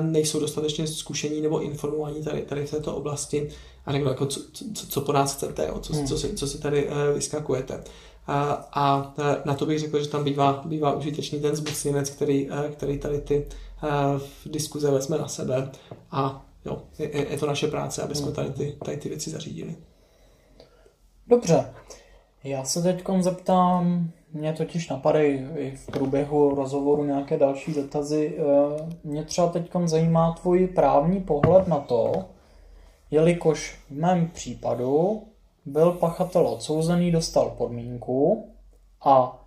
nejsou 0.00 0.40
dostatečně 0.40 0.86
zkušení 0.86 1.40
nebo 1.40 1.60
informovaní 1.60 2.22
tady, 2.22 2.42
tady 2.42 2.66
v 2.66 2.70
této 2.70 2.96
oblasti 2.96 3.48
a 3.86 3.92
řeknu, 3.92 4.08
jako, 4.08 4.26
co, 4.26 4.40
co, 4.74 4.86
co 4.86 5.00
po 5.00 5.12
nás 5.12 5.34
chcete, 5.36 5.66
jo, 5.66 5.78
co, 5.80 5.92
hmm. 5.92 6.06
co, 6.06 6.18
si, 6.18 6.34
co 6.34 6.46
si 6.46 6.58
tady 6.58 6.88
uh, 6.88 6.94
vyskakujete. 7.14 7.84
A, 8.26 8.68
a 8.72 9.14
na 9.44 9.54
to 9.54 9.66
bych 9.66 9.78
řekl, 9.78 10.02
že 10.02 10.08
tam 10.08 10.24
bývá, 10.24 10.62
bývá 10.64 10.92
užitečný 10.92 11.40
ten 11.40 11.56
zmocněnec, 11.56 12.10
který, 12.10 12.48
který 12.72 12.98
tady 12.98 13.18
ty 13.18 13.46
diskuze 14.46 14.90
vezme 14.90 15.18
na 15.18 15.28
sebe 15.28 15.70
a 16.10 16.44
jo, 16.64 16.82
je, 16.98 17.30
je 17.32 17.38
to 17.38 17.46
naše 17.46 17.66
práce, 17.66 18.02
aby 18.02 18.14
jsme 18.14 18.32
tady 18.32 18.50
ty, 18.50 18.76
tady 18.84 18.96
ty 18.96 19.08
věci 19.08 19.30
zařídili. 19.30 19.76
Dobře. 21.26 21.74
Já 22.44 22.64
se 22.64 22.82
teď 22.82 23.04
zeptám, 23.20 24.10
mě 24.32 24.52
totiž 24.52 24.88
napadají 24.88 25.46
i 25.56 25.76
v 25.76 25.86
průběhu 25.86 26.54
rozhovoru 26.54 27.04
nějaké 27.04 27.38
další 27.38 27.74
dotazy. 27.74 28.38
Eh, 28.38 28.96
mě 29.04 29.24
třeba 29.24 29.48
teď 29.48 29.70
zajímá 29.84 30.32
tvůj 30.32 30.66
právní 30.66 31.20
pohled 31.20 31.68
na 31.68 31.78
to, 31.78 32.24
jelikož 33.10 33.78
v 33.90 33.90
mém 33.90 34.28
případu 34.28 35.22
byl 35.66 35.92
pachatel 35.92 36.46
odsouzený, 36.46 37.10
dostal 37.10 37.50
podmínku 37.50 38.48
a 39.04 39.41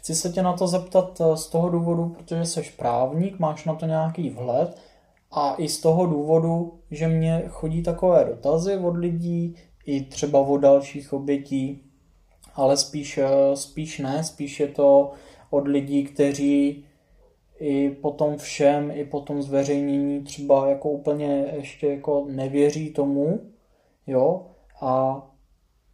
Chci 0.00 0.14
se 0.14 0.28
tě 0.28 0.42
na 0.42 0.52
to 0.52 0.66
zeptat 0.66 1.20
eh, 1.20 1.36
z 1.36 1.46
toho 1.46 1.68
důvodu, 1.68 2.08
protože 2.08 2.44
jsi 2.44 2.62
právník, 2.76 3.38
máš 3.38 3.64
na 3.64 3.74
to 3.74 3.86
nějaký 3.86 4.30
vhled 4.30 4.78
a 5.30 5.54
i 5.54 5.68
z 5.68 5.80
toho 5.80 6.06
důvodu, 6.06 6.78
že 6.90 7.08
mě 7.08 7.44
chodí 7.48 7.82
takové 7.82 8.24
dotazy 8.24 8.76
od 8.76 8.96
lidí, 8.96 9.56
i 9.86 10.04
třeba 10.04 10.40
od 10.40 10.56
dalších 10.56 11.12
obětí, 11.12 11.82
ale 12.54 12.76
spíš, 12.76 13.18
eh, 13.18 13.56
spíš 13.56 13.98
ne, 13.98 14.24
spíš 14.24 14.60
je 14.60 14.68
to 14.68 15.12
od 15.50 15.68
lidí, 15.68 16.04
kteří 16.04 16.84
i 17.58 17.90
po 17.90 18.10
tom 18.10 18.36
všem, 18.36 18.90
i 18.90 19.04
po 19.04 19.20
tom 19.20 19.42
zveřejnění 19.42 20.22
třeba 20.22 20.68
jako 20.68 20.90
úplně 20.90 21.52
ještě 21.56 21.86
jako 21.86 22.26
nevěří 22.28 22.90
tomu, 22.90 23.40
jo, 24.06 24.46
a 24.80 25.22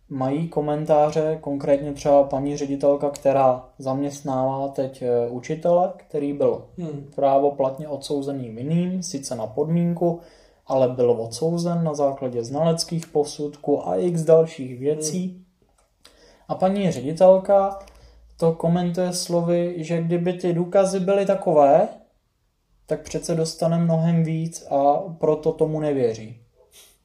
mají 0.08 0.48
komentáře, 0.48 1.38
konkrétně 1.40 1.92
třeba 1.92 2.22
paní 2.22 2.56
ředitelka, 2.56 3.10
která 3.10 3.68
zaměstnává 3.78 4.68
teď 4.68 5.02
e, 5.02 5.28
učitele, 5.28 5.92
který 5.96 6.32
byl 6.32 6.64
hmm. 6.78 7.10
právoplatně 7.14 7.88
odsouzený 7.88 8.50
vinným, 8.50 9.02
sice 9.02 9.36
na 9.36 9.46
podmínku, 9.46 10.20
ale 10.66 10.88
byl 10.88 11.10
odsouzen 11.10 11.84
na 11.84 11.94
základě 11.94 12.44
znaleckých 12.44 13.06
posudků 13.06 13.88
a 13.88 13.96
x 13.96 14.22
dalších 14.22 14.78
věcí. 14.78 15.28
Hmm. 15.28 15.44
A 16.48 16.54
paní 16.54 16.90
ředitelka 16.90 17.78
to 18.36 18.52
komentuje 18.52 19.12
slovy, 19.12 19.74
že 19.76 20.02
kdyby 20.02 20.32
ty 20.32 20.52
důkazy 20.52 21.00
byly 21.00 21.26
takové, 21.26 21.88
tak 22.86 23.02
přece 23.02 23.34
dostane 23.34 23.78
mnohem 23.78 24.24
víc 24.24 24.66
a 24.70 24.94
proto 25.18 25.52
tomu 25.52 25.80
nevěří. 25.80 26.40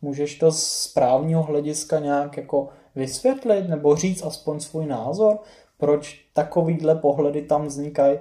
Můžeš 0.01 0.37
to 0.37 0.51
z 0.51 0.87
právního 0.87 1.43
hlediska 1.43 1.99
nějak 1.99 2.37
jako 2.37 2.69
vysvětlit 2.95 3.69
nebo 3.69 3.95
říct 3.95 4.23
aspoň 4.23 4.59
svůj 4.59 4.85
názor, 4.85 5.39
proč 5.77 6.25
takovýhle 6.33 6.95
pohledy 6.95 7.41
tam 7.41 7.67
vznikají 7.67 8.17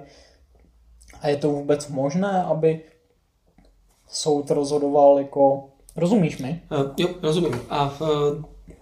a 1.21 1.27
je 1.27 1.37
to 1.37 1.49
vůbec 1.49 1.87
možné, 1.87 2.43
aby 2.43 2.81
soud 4.07 4.51
rozhodoval 4.51 5.19
jako... 5.19 5.67
Rozumíš 5.95 6.37
mi? 6.37 6.61
Uh, 6.71 6.93
jo, 6.97 7.07
rozumím. 7.21 7.61
A 7.69 7.93
uh, 8.01 8.07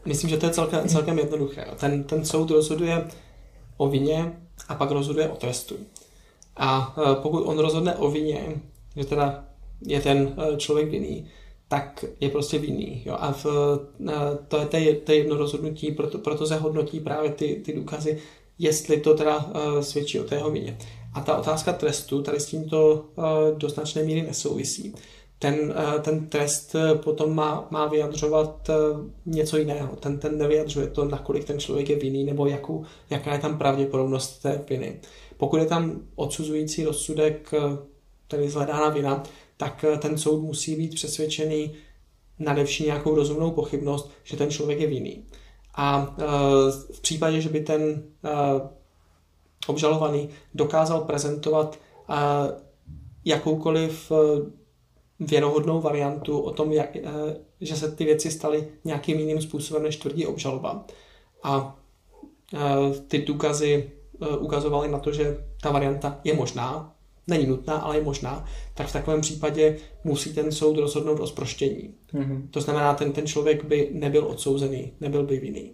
myslím, 0.05 0.29
že 0.29 0.37
to 0.37 0.45
je 0.45 0.51
celkem, 0.51 0.87
celkem 0.87 1.19
jednoduché. 1.19 1.65
Ten, 1.79 2.03
ten 2.03 2.25
soud 2.25 2.51
rozhoduje 2.51 3.07
o 3.77 3.87
vině 3.87 4.33
a 4.67 4.75
pak 4.75 4.91
rozhoduje 4.91 5.29
o 5.29 5.35
trestu. 5.35 5.75
A 6.57 6.97
uh, 6.97 7.15
pokud 7.15 7.43
on 7.43 7.59
rozhodne 7.59 7.95
o 7.95 8.11
vině, 8.11 8.61
že 8.95 9.05
teda 9.05 9.45
je 9.81 10.01
ten 10.01 10.35
člověk 10.57 10.89
vinný, 10.89 11.27
tak 11.69 12.05
je 12.19 12.29
prostě 12.29 12.59
vinný. 12.59 13.01
Jo? 13.05 13.17
A 13.19 13.31
v, 13.31 13.45
to 14.47 14.57
je 14.77 14.95
to, 14.95 15.11
jedno 15.11 15.37
rozhodnutí, 15.37 15.91
proto, 15.91 16.17
proto 16.17 16.45
se 16.45 16.55
hodnotí 16.55 16.99
právě 16.99 17.31
ty, 17.31 17.61
ty 17.65 17.73
důkazy, 17.73 18.17
jestli 18.59 18.99
to 18.99 19.13
teda 19.13 19.37
uh, 19.37 19.79
svědčí 19.79 20.19
o 20.19 20.23
té 20.23 20.35
jeho 20.35 20.51
vině. 20.51 20.77
A 21.13 21.21
ta 21.21 21.37
otázka 21.37 21.73
trestu 21.73 22.21
tady 22.21 22.39
s 22.39 22.45
tímto 22.45 23.05
uh, 23.15 23.23
do 23.57 23.69
značné 23.69 24.03
míry 24.03 24.21
nesouvisí. 24.21 24.95
Ten, 25.39 25.55
uh, 25.59 26.01
ten 26.01 26.29
trest 26.29 26.75
potom 27.03 27.35
má, 27.35 27.67
má 27.71 27.87
vyjadřovat 27.87 28.69
uh, 28.69 28.75
něco 29.25 29.57
jiného. 29.57 29.95
Ten, 29.95 30.19
ten 30.19 30.37
nevyjadřuje 30.37 30.87
to, 30.87 31.05
nakolik 31.05 31.43
ten 31.43 31.59
člověk 31.59 31.89
je 31.89 31.95
vinný, 31.95 32.23
nebo 32.23 32.47
jakou, 32.47 32.85
jaká 33.09 33.33
je 33.33 33.39
tam 33.39 33.57
pravděpodobnost 33.57 34.41
té 34.41 34.65
viny. 34.69 34.99
Pokud 35.37 35.57
je 35.57 35.65
tam 35.65 36.01
odsuzující 36.15 36.83
rozsudek, 36.83 37.53
uh, 37.57 37.77
tedy 38.27 38.49
zhledána 38.49 38.89
vina, 38.89 39.23
tak 39.59 39.83
eh, 39.83 39.97
ten 39.97 40.17
soud 40.17 40.41
musí 40.41 40.75
být 40.75 40.95
přesvědčený 40.95 41.73
nadevší 42.39 42.85
nějakou 42.85 43.15
rozumnou 43.15 43.51
pochybnost, 43.51 44.11
že 44.23 44.37
ten 44.37 44.51
člověk 44.51 44.79
je 44.79 44.87
vinný. 44.87 45.25
A 45.75 46.15
eh, 46.17 46.23
v 46.93 47.01
případě, 47.01 47.41
že 47.41 47.49
by 47.49 47.59
ten 47.59 48.03
eh, 48.25 48.29
obžalovaný 49.67 50.29
dokázal 50.53 51.01
prezentovat 51.01 51.79
jakoukoliv 53.25 54.11
věrohodnou 55.19 55.81
variantu 55.81 56.39
o 56.39 56.51
tom, 56.51 56.71
jak, 56.71 56.97
že 57.61 57.75
se 57.75 57.91
ty 57.91 58.05
věci 58.05 58.31
staly 58.31 58.67
nějakým 58.83 59.19
jiným 59.19 59.41
způsobem, 59.41 59.83
než 59.83 59.97
tvrdí 59.97 60.25
obžaloba. 60.25 60.85
A 61.43 61.79
ty 63.07 63.19
důkazy 63.19 63.91
ukazovaly 64.39 64.87
na 64.87 64.99
to, 64.99 65.11
že 65.11 65.45
ta 65.61 65.71
varianta 65.71 66.19
je 66.23 66.33
možná, 66.33 66.95
není 67.29 67.45
nutná, 67.45 67.77
ale 67.77 67.97
je 67.97 68.03
možná, 68.03 68.45
tak 68.73 68.87
v 68.87 68.93
takovém 68.93 69.21
případě 69.21 69.77
musí 70.03 70.33
ten 70.33 70.51
soud 70.51 70.77
rozhodnout 70.77 71.19
o 71.19 71.27
zproštění. 71.27 71.93
Mm-hmm. 72.13 72.41
To 72.51 72.61
znamená, 72.61 72.93
ten, 72.93 73.11
ten 73.11 73.27
člověk 73.27 73.65
by 73.65 73.89
nebyl 73.93 74.25
odsouzený, 74.25 74.91
nebyl 74.99 75.23
by 75.23 75.39
vinný. 75.39 75.71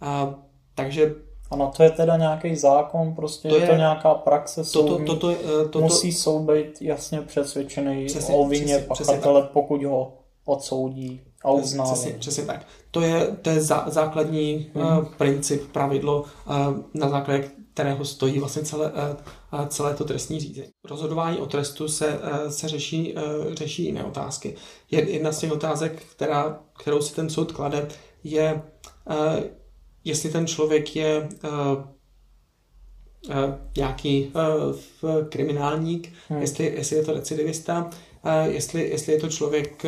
A, 0.00 0.34
takže 0.74 1.14
a 1.50 1.56
na 1.56 1.66
to 1.66 1.82
je 1.82 1.90
teda 1.90 2.16
nějaký 2.16 2.56
zákon, 2.56 3.14
prostě 3.14 3.48
to 3.48 3.56
je, 3.56 3.62
je 3.62 3.68
to 3.68 3.74
nějaká 3.74 4.14
praxe 4.14 4.64
soudní. 4.64 5.06
To, 5.06 5.16
to, 5.16 5.32
to, 5.32 5.34
to, 5.42 5.68
to, 5.68 5.80
Musí 5.80 6.12
soud 6.12 6.38
být 6.38 6.82
jasně 6.82 7.20
přesvědčený 7.20 8.06
přesně, 8.06 8.34
o 8.34 8.48
vině 8.48 8.78
pachatele, 8.78 9.48
pokud 9.52 9.84
ho 9.84 10.12
odsoudí 10.44 11.20
a 11.44 11.50
uzná. 11.50 11.84
Přesně, 11.84 12.12
přesně 12.12 12.44
tak. 12.44 12.66
To 12.90 13.00
je, 13.00 13.26
to 13.42 13.50
je 13.50 13.60
zá, 13.60 13.84
základní 13.86 14.70
hmm. 14.74 14.98
uh, 14.98 15.04
princip, 15.04 15.72
pravidlo, 15.72 16.20
uh, 16.20 16.56
na 16.94 17.08
základě 17.08 17.50
kterého 17.78 18.04
stojí 18.04 18.38
vlastně 18.38 18.62
celé, 18.62 18.92
uh, 19.52 19.66
celé 19.66 19.94
to 19.94 20.04
trestní 20.04 20.40
řízení. 20.40 20.68
Rozhodování 20.84 21.38
o 21.38 21.46
trestu 21.46 21.88
se, 21.88 22.06
uh, 22.08 22.50
se 22.50 22.68
řeší, 22.68 23.14
řeší 23.52 23.84
jiné 23.84 24.04
otázky. 24.04 24.54
Jedna 24.90 25.32
z 25.32 25.38
těch 25.38 25.52
otázek, 25.52 26.02
která, 26.10 26.60
kterou 26.78 27.02
si 27.02 27.14
ten 27.14 27.30
soud 27.30 27.52
klade, 27.52 27.88
je, 28.24 28.62
jestli 30.04 30.30
ten 30.30 30.46
člověk 30.46 30.96
je 30.96 31.28
nějaký 33.76 34.32
kriminálník, 35.28 36.12
hmm. 36.28 36.40
jestli, 36.40 36.64
jestli 36.64 36.96
je 36.96 37.04
to 37.04 37.12
recidivista, 37.12 37.90
jestli, 38.44 38.88
jestli 38.90 39.12
je 39.12 39.20
to 39.20 39.28
člověk, 39.28 39.84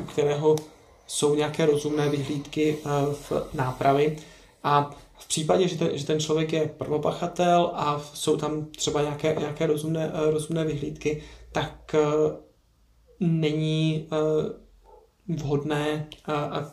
u 0.00 0.04
kterého 0.04 0.56
jsou 1.06 1.34
nějaké 1.34 1.66
rozumné 1.66 2.08
vyhlídky 2.08 2.78
v 3.12 3.32
nápravy. 3.54 4.16
A 4.64 4.94
v 5.26 5.28
případě, 5.28 5.68
že 5.68 5.78
ten, 5.78 5.90
že 5.92 6.06
ten 6.06 6.20
člověk 6.20 6.52
je 6.52 6.70
prvopachatel 6.78 7.70
a 7.74 8.02
jsou 8.14 8.36
tam 8.36 8.66
třeba 8.76 9.02
nějaké, 9.02 9.36
nějaké 9.38 9.66
rozumné, 9.66 10.10
rozumné 10.14 10.64
vyhlídky, 10.64 11.22
tak 11.52 11.94
není 13.20 14.08
vhodné 15.28 16.06
a, 16.26 16.72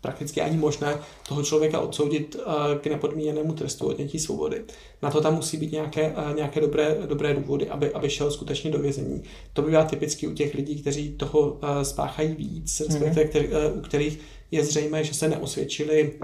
prakticky 0.00 0.40
ani 0.40 0.56
možné 0.56 0.98
toho 1.28 1.42
člověka 1.42 1.80
odsoudit 1.80 2.36
k 2.80 2.86
nepodmíněnému 2.86 3.52
trestu 3.52 3.86
odnětí 3.86 4.18
svobody. 4.18 4.64
Na 5.02 5.10
to 5.10 5.20
tam 5.20 5.34
musí 5.34 5.56
být 5.56 5.72
nějaké, 5.72 6.14
nějaké 6.36 6.60
dobré, 6.60 6.96
dobré 7.06 7.34
důvody, 7.34 7.68
aby, 7.68 7.92
aby 7.92 8.10
šel 8.10 8.30
skutečně 8.30 8.70
do 8.70 8.78
vězení. 8.78 9.22
To 9.52 9.62
bývá 9.62 9.84
typicky 9.84 10.26
u 10.26 10.34
těch 10.34 10.54
lidí, 10.54 10.80
kteří 10.80 11.16
toho 11.16 11.60
spáchají 11.82 12.34
víc, 12.34 12.80
respektive 12.80 13.24
mm-hmm. 13.24 13.28
který, 13.28 13.48
u 13.74 13.80
kterých 13.80 14.20
je 14.50 14.64
zřejmé, 14.64 15.04
že 15.04 15.14
se 15.14 15.28
neosvědčili, 15.28 16.18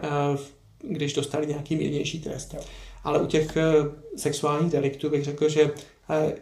když 0.83 1.13
dostali 1.13 1.47
nějaký 1.47 1.77
mírnější 1.77 2.21
trest. 2.21 2.55
Ale 3.05 3.23
u 3.23 3.27
těch 3.27 3.57
sexuálních 4.17 4.73
deliktů 4.73 5.11
bych 5.11 5.25
řekl, 5.25 5.49
že 5.49 5.71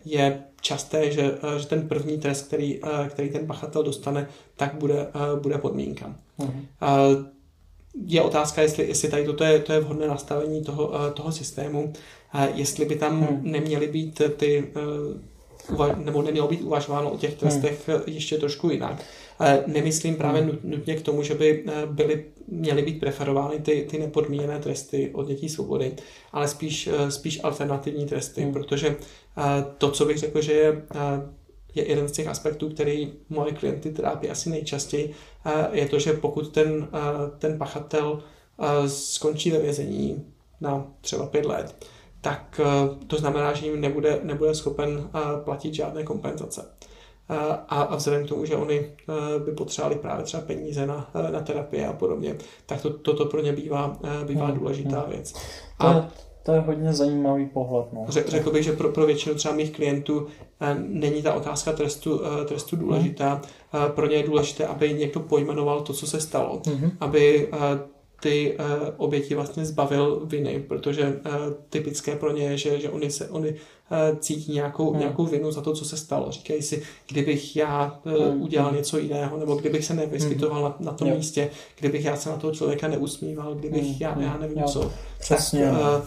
je 0.05 0.43
časté, 0.61 1.13
že, 1.13 1.35
že 1.59 1.67
ten 1.67 1.89
první 1.89 2.19
trest, 2.19 2.47
který, 2.47 2.81
který 3.09 3.31
ten 3.31 3.47
pachatel 3.47 3.83
dostane, 3.83 4.29
tak 4.57 4.75
bude, 4.75 5.07
bude 5.43 5.59
podmínka. 5.59 6.17
Mm-hmm. 6.39 7.27
Je 8.07 8.23
otázka, 8.23 8.63
jestli, 8.63 8.89
jestli 8.89 9.09
tady 9.09 9.25
toto 9.25 9.45
je, 9.45 9.59
to 9.59 9.73
je 9.73 9.81
vhodné 9.81 10.09
nastavení 10.09 10.65
toho, 10.65 10.93
toho 11.15 11.33
systému, 11.33 11.93
jestli 12.55 12.85
by 12.85 12.97
tam 12.97 13.21
mm. 13.21 13.41
neměly 13.43 13.87
být 13.87 14.23
ty, 14.37 14.73
nebo 15.97 16.23
nemělo 16.23 16.49
být 16.49 16.63
uvažováno 16.63 17.11
o 17.11 17.19
těch 17.19 17.35
trestech 17.35 17.89
mm. 17.89 17.95
ještě 18.07 18.39
trošku 18.39 18.71
jinak. 18.71 19.03
Nemyslím 19.67 20.17
právě 20.17 20.59
nutně 20.65 20.97
k 20.97 21.03
tomu, 21.03 21.23
že 21.23 21.35
by 21.35 21.65
byly, 21.87 22.25
měly 22.49 22.83
být 22.83 23.01
preferovány 23.01 23.59
ty, 23.59 23.87
ty 23.91 23.99
nepodmíněné 23.99 24.59
tresty 24.59 25.11
od 25.15 25.27
dětí 25.27 25.49
svobody, 25.49 25.93
ale 26.33 26.49
spíš, 26.49 26.89
spíš 27.09 27.41
alternativní 27.43 28.07
tresty, 28.07 28.45
mm. 28.45 28.53
protože 28.53 28.97
to, 29.79 29.91
co 29.91 30.05
bych 30.05 30.19
řekl, 30.19 30.41
že 30.41 30.53
je, 30.53 30.83
je 31.75 31.89
jeden 31.89 32.09
z 32.09 32.13
těch 32.13 32.27
aspektů, 32.27 32.69
který 32.69 33.13
moje 33.29 33.53
klienty 33.53 33.93
trápí 33.93 34.31
asi 34.31 34.51
nejčastěji, 34.51 35.15
je 35.73 35.89
to, 35.89 35.99
že 35.99 36.13
pokud 36.13 36.53
ten, 36.53 36.89
ten 37.39 37.59
pachatel 37.59 38.23
skončí 38.87 39.51
ve 39.51 39.59
vězení 39.59 40.27
na 40.61 40.87
třeba 41.01 41.27
pět 41.27 41.45
let, 41.45 41.87
tak 42.21 42.61
to 43.07 43.17
znamená, 43.17 43.53
že 43.53 43.67
jim 43.67 43.81
nebude, 43.81 44.21
nebude 44.23 44.55
schopen 44.55 45.11
platit 45.45 45.75
žádné 45.75 46.03
kompenzace. 46.03 46.65
A, 47.69 47.83
a 47.83 47.97
vzhledem 47.97 48.27
k 48.27 48.29
tomu, 48.29 48.45
že 48.45 48.57
oni 48.57 48.93
by 49.45 49.53
potřebovali 49.53 49.97
právě 49.97 50.25
třeba 50.25 50.43
peníze 50.43 50.87
na, 50.87 51.11
na 51.33 51.41
terapie 51.41 51.87
a 51.87 51.93
podobně, 51.93 52.37
tak 52.67 52.83
to, 52.83 52.91
toto 52.91 53.25
pro 53.25 53.41
ně 53.41 53.53
bývá, 53.53 53.99
bývá 54.27 54.47
hmm, 54.47 54.59
důležitá 54.59 55.01
hmm. 55.01 55.11
věc. 55.11 55.35
A, 55.79 56.09
to 56.43 56.53
je 56.53 56.61
hodně 56.61 56.93
zajímavý 56.93 57.47
pohled. 57.47 57.93
No. 57.93 58.07
Řekl 58.09 58.51
bych, 58.51 58.65
že 58.65 58.73
pro, 58.73 58.89
pro 58.89 59.07
většinu 59.07 59.35
třeba 59.35 59.55
mých 59.55 59.73
klientů 59.73 60.27
eh, 60.61 60.77
není 60.79 61.23
ta 61.23 61.35
otázka 61.35 61.73
trestu, 61.73 62.21
eh, 62.25 62.45
trestu 62.45 62.77
důležitá. 62.77 63.35
Mm. 63.35 63.93
Pro 63.95 64.07
ně 64.07 64.17
je 64.17 64.23
důležité, 64.23 64.67
aby 64.67 64.93
někdo 64.93 65.21
pojmenoval 65.21 65.81
to, 65.81 65.93
co 65.93 66.07
se 66.07 66.21
stalo. 66.21 66.59
Mm-hmm. 66.59 66.91
Aby 67.01 67.51
ty 68.23 68.59
oběti 68.97 69.35
vlastně 69.35 69.65
zbavil 69.65 70.23
viny, 70.25 70.65
protože 70.69 71.21
typické 71.69 72.17
pro 72.17 72.33
ně 72.33 72.43
je, 72.43 72.57
že, 72.57 72.81
že 72.81 72.91
oni 72.91 73.11
se 73.11 73.29
oni 73.29 73.55
cítí 74.19 74.53
nějakou, 74.53 74.93
mm. 74.93 74.99
nějakou 74.99 75.27
vinu 75.27 75.53
za 75.53 75.61
to, 75.61 75.73
co 75.73 75.85
se 75.85 75.97
stalo. 75.97 76.31
Říkají 76.31 76.63
si, 76.63 76.83
kdybych 77.09 77.57
já 77.57 78.01
mm. 78.05 78.43
udělal 78.43 78.73
něco 78.73 78.99
jiného, 78.99 79.37
nebo 79.37 79.55
kdybych 79.55 79.85
se 79.85 79.95
nevyskytoval 79.95 80.59
mm. 80.59 80.65
na, 80.65 80.91
na 80.91 80.97
tom 80.97 81.09
jo. 81.09 81.17
místě, 81.17 81.51
kdybych 81.79 82.05
já 82.05 82.17
se 82.17 82.31
na 82.31 82.37
toho 82.37 82.55
člověka 82.55 82.89
neusmíval, 82.89 83.55
kdybych 83.55 83.83
mm. 83.83 83.97
já, 84.01 84.21
já 84.21 84.37
nevím 84.37 84.59
jo. 84.59 84.69
co. 84.69 84.93
Přesně. 85.19 85.65
Tak, 85.65 85.73
no 85.73 86.03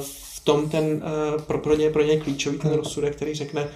v 0.00 0.44
tom 0.44 0.68
ten, 0.68 1.02
pro, 1.46 1.58
pro, 1.58 1.76
ně, 1.76 1.90
pro 1.90 2.02
ně 2.02 2.20
klíčový 2.20 2.58
ten 2.58 2.72
rozsudek, 2.72 3.16
který 3.16 3.34
řekne, 3.34 3.68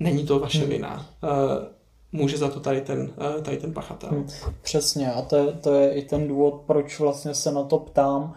není 0.00 0.26
to 0.26 0.38
vaše 0.38 0.58
hmm. 0.58 0.68
vina, 0.68 1.06
může 2.12 2.36
za 2.36 2.48
to 2.48 2.60
tady 2.60 2.80
ten, 2.80 3.12
tady 3.42 3.56
ten 3.56 3.72
pachatel. 3.72 4.10
Hmm. 4.10 4.26
Přesně 4.62 5.12
a 5.12 5.22
to 5.22 5.36
je, 5.36 5.52
to 5.52 5.74
je 5.74 5.94
i 5.94 6.02
ten 6.02 6.28
důvod, 6.28 6.62
proč 6.66 7.00
vlastně 7.00 7.34
se 7.34 7.52
na 7.52 7.62
to 7.62 7.78
ptám. 7.78 8.34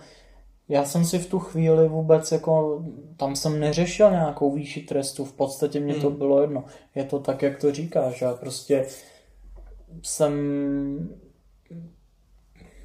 Já 0.70 0.86
jsem 0.86 1.06
si 1.06 1.20
v 1.20 1.30
tu 1.30 1.40
chvíli 1.40 1.88
vůbec 1.88 2.32
jako, 2.32 2.84
tam 3.18 3.36
jsem 3.36 3.60
neřešil 3.60 4.12
nějakou 4.12 4.52
výši 4.52 4.82
trestu, 4.82 5.26
v 5.26 5.34
podstatě 5.34 5.80
mě 5.80 5.94
hmm. 5.94 6.02
to 6.02 6.10
bylo 6.10 6.42
jedno. 6.42 6.64
Je 6.96 7.04
to 7.04 7.20
tak, 7.20 7.42
jak 7.42 7.58
to 7.58 7.72
říkáš, 7.72 8.22
já 8.22 8.34
prostě 8.34 8.86
jsem 10.04 10.34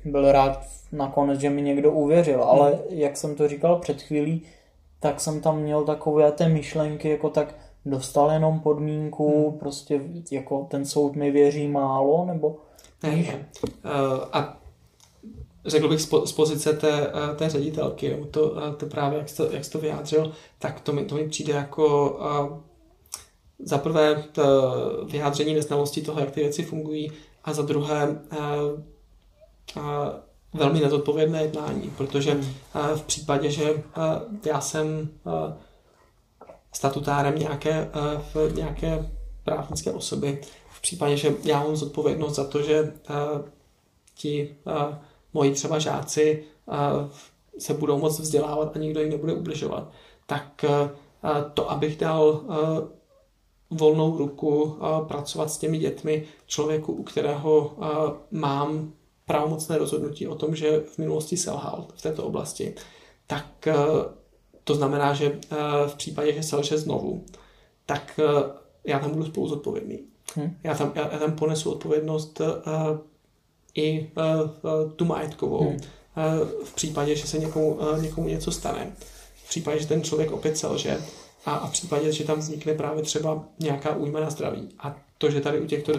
byl 0.05 0.33
rád 0.33 0.67
nakonec, 0.93 1.41
že 1.41 1.51
mi 1.51 1.63
někdo 1.63 1.93
uvěřil, 1.93 2.43
ale 2.43 2.71
hmm. 2.71 2.81
jak 2.89 3.17
jsem 3.17 3.35
to 3.35 3.49
říkal 3.49 3.79
před 3.79 4.03
chvílí, 4.03 4.43
tak 5.01 5.21
jsem 5.21 5.41
tam 5.41 5.61
měl 5.61 5.85
takové 5.85 6.33
ty 6.33 6.49
myšlenky, 6.49 7.09
jako 7.09 7.31
tak 7.31 7.55
dostal 7.87 8.31
jenom 8.31 8.61
podmínku, 8.61 9.51
hmm. 9.51 9.59
prostě 9.59 10.01
jako 10.31 10.67
ten 10.71 10.85
soud 10.85 11.17
mi 11.17 11.31
věří 11.31 11.69
málo, 11.69 12.25
nebo... 12.25 12.57
Ne, 13.03 13.11
uh, 13.15 13.91
a 14.33 14.64
řekl 15.67 15.89
bych 15.89 16.01
z 16.01 16.33
pozice 16.33 16.73
té, 16.73 17.07
eh, 17.07 17.35
té 17.35 17.49
ředitelky, 17.51 18.27
to, 18.31 18.57
eh, 18.59 18.77
to 18.77 18.87
právě, 18.87 19.19
jak 19.19 19.29
jsi 19.29 19.37
to, 19.37 19.51
jak 19.51 19.65
jsi 19.65 19.71
to 19.71 19.79
vyjádřil, 19.79 20.33
tak 20.59 20.81
to 20.81 20.93
mi, 20.93 21.05
to 21.05 21.15
mi 21.15 21.29
přijde 21.29 21.53
jako 21.53 22.11
uh, 22.11 22.59
za 23.59 23.79
prvé 23.79 24.25
vyjádření 25.11 25.55
neznalosti 25.55 26.03
toho, 26.03 26.21
jak 26.21 26.31
ty 26.31 26.41
věci 26.41 26.63
fungují, 26.63 27.13
a 27.45 27.53
za 27.53 27.63
druhé 27.63 28.09
uh, 28.09 28.81
velmi 30.53 30.81
nezodpovědné 30.81 31.43
jednání, 31.43 31.93
protože 31.97 32.31
hmm. 32.31 32.55
v 32.97 33.03
případě, 33.03 33.51
že 33.51 33.83
já 34.45 34.61
jsem 34.61 35.09
statutárem 36.73 37.39
nějaké, 37.39 37.91
v 38.35 38.55
nějaké 38.55 39.11
právnické 39.45 39.93
osoby, 39.93 40.41
v 40.73 40.81
případě, 40.81 41.17
že 41.17 41.35
já 41.45 41.63
mám 41.63 41.77
zodpovědnost 41.77 42.35
za 42.35 42.45
to, 42.45 42.63
že 42.63 42.93
ti 44.15 44.57
moji 45.35 45.53
třeba 45.53 45.79
žáci 45.79 46.45
se 47.59 47.75
budou 47.75 47.99
moc 47.99 48.21
vzdělávat 48.21 48.77
a 48.77 48.79
nikdo 48.79 49.01
jim 49.01 49.11
nebude 49.11 49.33
ubližovat, 49.33 49.91
tak 50.27 50.65
to, 51.55 51.71
abych 51.71 51.99
dal 51.99 52.45
volnou 53.71 54.19
ruku 54.19 54.79
pracovat 55.09 55.51
s 55.51 55.59
těmi 55.59 55.79
dětmi 55.79 56.25
člověku, 56.47 56.93
u 56.93 57.03
kterého 57.03 57.77
mám 58.31 58.93
pravomocné 59.27 59.79
rozhodnutí 59.79 60.29
o 60.29 60.35
tom, 60.35 60.57
že 60.57 60.81
v 60.81 60.99
minulosti 60.99 61.37
selhal 61.37 61.87
v 61.95 62.03
této 62.03 62.25
oblasti, 62.25 62.75
tak 63.27 63.67
eh, 63.67 63.75
to 64.65 64.75
znamená, 64.75 65.15
že 65.15 65.39
eh, 65.51 65.57
v 65.87 65.95
případě, 65.95 66.33
že 66.33 66.43
selže 66.43 66.79
znovu, 66.79 67.25
tak 67.87 68.21
eh, 68.23 68.51
já 68.85 68.99
tam 68.99 69.11
budu 69.11 69.25
spolu 69.25 69.49
zodpovědný. 69.49 69.99
Hmm. 70.35 70.57
Já, 70.65 70.75
tam, 70.75 70.93
já, 70.95 71.13
já 71.13 71.19
tam 71.19 71.33
ponesu 71.33 71.73
odpovědnost 71.73 72.41
i 73.75 74.11
tu 74.97 75.05
majetkovou. 75.05 75.69
Hmm. 75.69 75.79
V 76.65 76.75
případě, 76.75 77.17
že 77.17 77.27
se 77.27 77.39
někomu, 77.39 77.79
někomu 78.01 78.29
něco 78.29 78.53
stane. 78.53 78.93
V 79.45 79.49
případě, 79.49 79.81
že 79.81 79.87
ten 79.87 80.03
člověk 80.03 80.31
opět 80.31 80.59
selže 80.59 80.99
a, 81.47 81.55
a 81.55 81.67
v 81.67 81.73
případě, 81.73 82.13
že 82.13 82.25
tam 82.25 82.39
vznikne 82.39 82.75
právě 82.75 83.03
třeba 83.03 83.45
nějaká 83.61 83.97
újma 83.97 84.21
na 84.21 84.31
zdraví. 84.31 84.69
A 84.79 84.97
to, 85.19 85.31
že 85.31 85.41
tady 85.41 85.61
u 85.61 85.67
těchto 85.67 85.93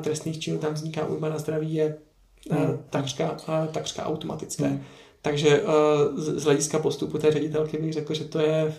trestných 0.00 0.40
činů 0.40 0.58
tam 0.58 0.74
vzniká 0.74 1.06
újma 1.06 1.28
na 1.28 1.38
zdraví, 1.38 1.74
je 1.74 1.96
hmm. 2.50 2.78
takřka, 2.90 3.36
takřka 3.72 4.06
automatické. 4.06 4.64
Hmm. 4.64 4.82
Takže 5.22 5.62
z 6.16 6.44
hlediska 6.44 6.78
postupu 6.78 7.18
té 7.18 7.30
ředitelky 7.30 7.78
bych 7.78 7.92
řekl, 7.92 8.14
že 8.14 8.24
to 8.24 8.38
je 8.38 8.74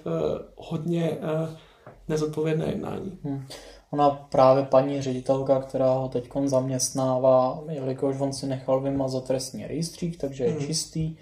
hodně 0.56 1.18
nezodpovědné 2.08 2.66
jednání. 2.66 3.18
Hmm. 3.24 3.46
Ona 3.92 4.10
právě 4.10 4.64
paní 4.64 5.02
ředitelka, 5.02 5.62
která 5.62 5.94
ho 5.94 6.10
teď 6.10 6.30
zaměstnává, 6.46 7.64
jelikož 7.70 8.20
on 8.20 8.34
si 8.34 8.48
nechal 8.48 8.80
vymazat 8.80 9.24
trestní 9.24 9.68
rejstřík, 9.68 10.18
takže 10.18 10.44
je 10.44 10.52
hmm. 10.52 10.60
čistý. 10.60 11.16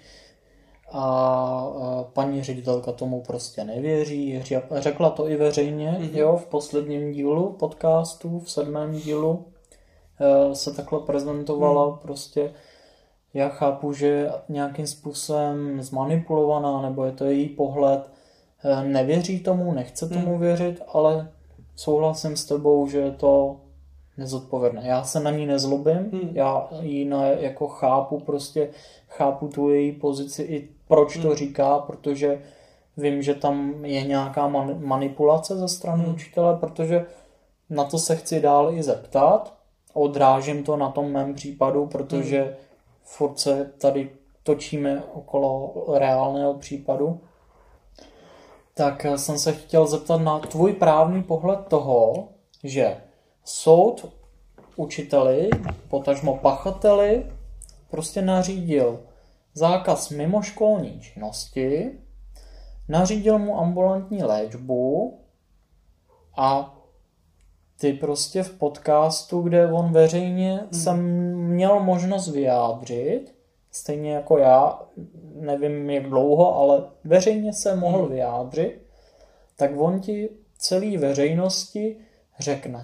A 0.92 1.66
paní 2.12 2.42
ředitelka 2.42 2.92
tomu 2.92 3.22
prostě 3.22 3.64
nevěří. 3.64 4.42
Řekla 4.70 5.10
to 5.10 5.28
i 5.28 5.36
veřejně, 5.36 5.90
hmm. 5.90 6.10
jo, 6.12 6.36
v 6.36 6.46
posledním 6.46 7.12
dílu 7.12 7.52
podcastu, 7.52 8.40
v 8.40 8.50
sedmém 8.50 8.92
dílu 8.92 9.44
Eh, 10.20 10.54
se 10.54 10.74
takhle 10.74 11.00
prezentovala, 11.00 11.86
hmm. 11.86 11.98
prostě 11.98 12.52
já 13.34 13.48
chápu, 13.48 13.92
že 13.92 14.06
je 14.06 14.32
nějakým 14.48 14.86
způsobem 14.86 15.82
zmanipulovaná, 15.82 16.82
nebo 16.82 17.04
je 17.04 17.12
to 17.12 17.24
její 17.24 17.48
pohled, 17.48 18.10
eh, 18.64 18.84
nevěří 18.84 19.40
tomu, 19.40 19.72
nechce 19.72 20.08
tomu 20.08 20.30
hmm. 20.30 20.40
věřit, 20.40 20.82
ale 20.92 21.32
souhlasím 21.76 22.36
s 22.36 22.44
tebou, 22.44 22.86
že 22.86 22.98
je 22.98 23.10
to 23.10 23.60
nezodpovědné. 24.16 24.82
Já 24.84 25.04
se 25.04 25.20
na 25.20 25.30
ní 25.30 25.46
nezlobím, 25.46 26.10
hmm. 26.12 26.30
já 26.32 26.68
ji 26.80 27.04
na, 27.04 27.26
jako 27.26 27.68
chápu, 27.68 28.20
prostě 28.20 28.70
chápu 29.08 29.48
tu 29.48 29.70
její 29.70 29.92
pozici 29.92 30.42
i 30.42 30.68
proč 30.88 31.16
hmm. 31.16 31.22
to 31.22 31.34
říká, 31.34 31.78
protože 31.78 32.42
vím, 32.96 33.22
že 33.22 33.34
tam 33.34 33.84
je 33.84 34.02
nějaká 34.02 34.48
man, 34.48 34.86
manipulace 34.86 35.56
ze 35.56 35.68
strany 35.68 36.04
hmm. 36.04 36.14
učitele, 36.14 36.56
protože 36.56 37.06
na 37.70 37.84
to 37.84 37.98
se 37.98 38.16
chci 38.16 38.40
dál 38.40 38.70
i 38.74 38.82
zeptat, 38.82 39.54
odrážím 39.94 40.64
to 40.64 40.76
na 40.76 40.90
tom 40.90 41.12
mém 41.12 41.34
případu, 41.34 41.86
protože 41.86 42.42
hmm. 42.42 42.52
furt 43.02 43.38
se 43.38 43.72
tady 43.78 44.10
točíme 44.42 45.02
okolo 45.14 45.74
reálného 45.98 46.54
případu. 46.54 47.20
Tak 48.74 49.06
jsem 49.16 49.38
se 49.38 49.52
chtěl 49.52 49.86
zeptat 49.86 50.18
na 50.18 50.38
tvůj 50.38 50.72
právní 50.72 51.22
pohled 51.22 51.60
toho, 51.68 52.28
že 52.64 52.96
soud 53.44 54.12
učiteli, 54.76 55.50
potažmo 55.88 56.36
pachateli, 56.36 57.26
prostě 57.90 58.22
nařídil 58.22 59.00
zákaz 59.54 60.10
mimoškolní 60.10 61.00
činnosti, 61.00 61.90
nařídil 62.88 63.38
mu 63.38 63.58
ambulantní 63.58 64.22
léčbu 64.22 65.18
a 66.36 66.74
ty 67.80 67.92
prostě 67.92 68.42
v 68.42 68.58
podcastu, 68.58 69.40
kde 69.40 69.72
on 69.72 69.92
veřejně 69.92 70.52
hmm. 70.52 70.80
jsem 70.80 70.98
měl 71.36 71.80
možnost 71.80 72.28
vyjádřit, 72.28 73.33
stejně 73.74 74.12
jako 74.12 74.38
já, 74.38 74.82
nevím 75.34 75.90
jak 75.90 76.08
dlouho, 76.08 76.56
ale 76.56 76.82
veřejně 77.04 77.52
se 77.52 77.76
mohl 77.76 77.98
hmm. 77.98 78.08
vyjádřit, 78.08 78.86
tak 79.56 79.70
on 79.76 80.00
ti 80.00 80.28
celý 80.58 80.96
veřejnosti 80.96 81.96
řekne, 82.38 82.82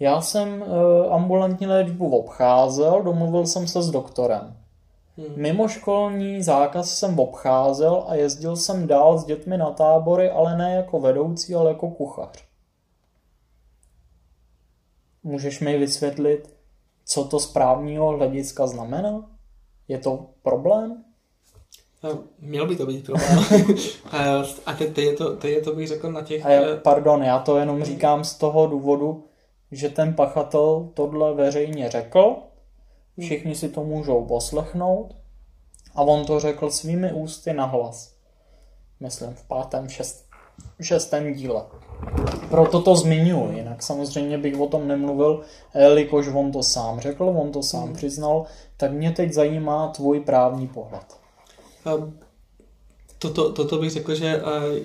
já 0.00 0.20
jsem 0.20 0.62
uh, 0.62 1.14
ambulantní 1.14 1.66
léčbu 1.66 2.16
obcházel, 2.16 3.02
domluvil 3.02 3.46
jsem 3.46 3.66
se 3.66 3.82
s 3.82 3.90
doktorem. 3.90 4.56
Hmm. 5.16 5.26
Mimoškolní 5.36 6.42
zákaz 6.42 6.94
jsem 6.98 7.18
obcházel 7.18 8.04
a 8.06 8.14
jezdil 8.14 8.56
jsem 8.56 8.86
dál 8.86 9.18
s 9.18 9.24
dětmi 9.24 9.58
na 9.58 9.70
tábory, 9.70 10.30
ale 10.30 10.56
ne 10.56 10.74
jako 10.74 11.00
vedoucí, 11.00 11.54
ale 11.54 11.70
jako 11.70 11.90
kuchař. 11.90 12.44
Můžeš 15.22 15.60
mi 15.60 15.78
vysvětlit, 15.78 16.54
co 17.04 17.24
to 17.24 17.40
z 17.40 17.52
právního 17.52 18.08
hlediska 18.08 18.66
znamená? 18.66 19.31
Je 19.92 19.98
to 19.98 20.26
problém? 20.42 21.04
Měl 22.40 22.66
by 22.68 22.76
to 22.76 22.86
být 22.86 23.06
problém. 23.06 23.38
a 24.66 24.72
teď, 24.72 24.98
je 24.98 25.12
to, 25.12 25.36
teď 25.36 25.50
je 25.50 25.60
to 25.60 25.74
bych 25.74 25.88
řekl 25.88 26.12
na 26.12 26.22
těch... 26.22 26.46
A 26.46 26.50
já, 26.50 26.76
pardon, 26.76 27.22
já 27.22 27.38
to 27.38 27.56
jenom 27.58 27.84
říkám 27.84 28.24
z 28.24 28.34
toho 28.34 28.66
důvodu, 28.66 29.24
že 29.72 29.88
ten 29.88 30.14
pachatel 30.14 30.90
tohle 30.94 31.34
veřejně 31.34 31.90
řekl, 31.90 32.36
všichni 33.20 33.54
si 33.54 33.68
to 33.68 33.84
můžou 33.84 34.24
poslechnout 34.24 35.16
a 35.94 36.02
on 36.02 36.24
to 36.26 36.40
řekl 36.40 36.70
svými 36.70 37.12
ústy 37.12 37.52
nahlas. 37.52 38.14
Myslím 39.00 39.34
v 39.34 39.44
pátém, 39.48 39.88
šest, 39.88 40.26
šestém 40.80 41.34
díle. 41.34 41.64
Proto 42.50 42.82
to 42.82 42.96
zmiňuji, 42.96 43.56
jinak 43.56 43.82
samozřejmě 43.82 44.38
bych 44.38 44.60
o 44.60 44.66
tom 44.66 44.88
nemluvil, 44.88 45.40
jelikož 45.74 46.28
on 46.34 46.52
to 46.52 46.62
sám 46.62 47.00
řekl, 47.00 47.24
on 47.24 47.52
to 47.52 47.62
sám 47.62 47.84
hmm. 47.84 47.94
přiznal, 47.94 48.44
tak 48.76 48.92
mě 48.92 49.10
teď 49.10 49.32
zajímá 49.32 49.88
tvůj 49.88 50.20
právní 50.20 50.68
pohled. 50.68 51.16
Toto, 53.18 53.52
toto 53.52 53.78
bych 53.78 53.90
řekl, 53.90 54.14
že 54.14 54.26
eh, 54.26 54.80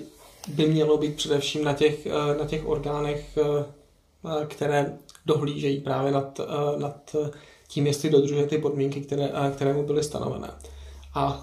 by 0.48 0.66
mělo 0.66 0.96
být 0.96 1.16
především 1.16 1.64
na 1.64 1.72
těch, 1.72 2.06
eh, 2.06 2.38
na 2.38 2.46
těch 2.46 2.66
orgánech, 2.66 3.38
eh, 3.38 4.46
které 4.46 4.98
dohlížejí 5.26 5.80
právě 5.80 6.12
nad, 6.12 6.40
nad 6.78 7.16
tím, 7.68 7.86
jestli 7.86 8.10
dodržuje 8.10 8.46
ty 8.46 8.58
podmínky, 8.58 9.00
které, 9.00 9.30
které 9.54 9.72
mu 9.72 9.82
byly 9.82 10.04
stanovené. 10.04 10.50
A 11.14 11.42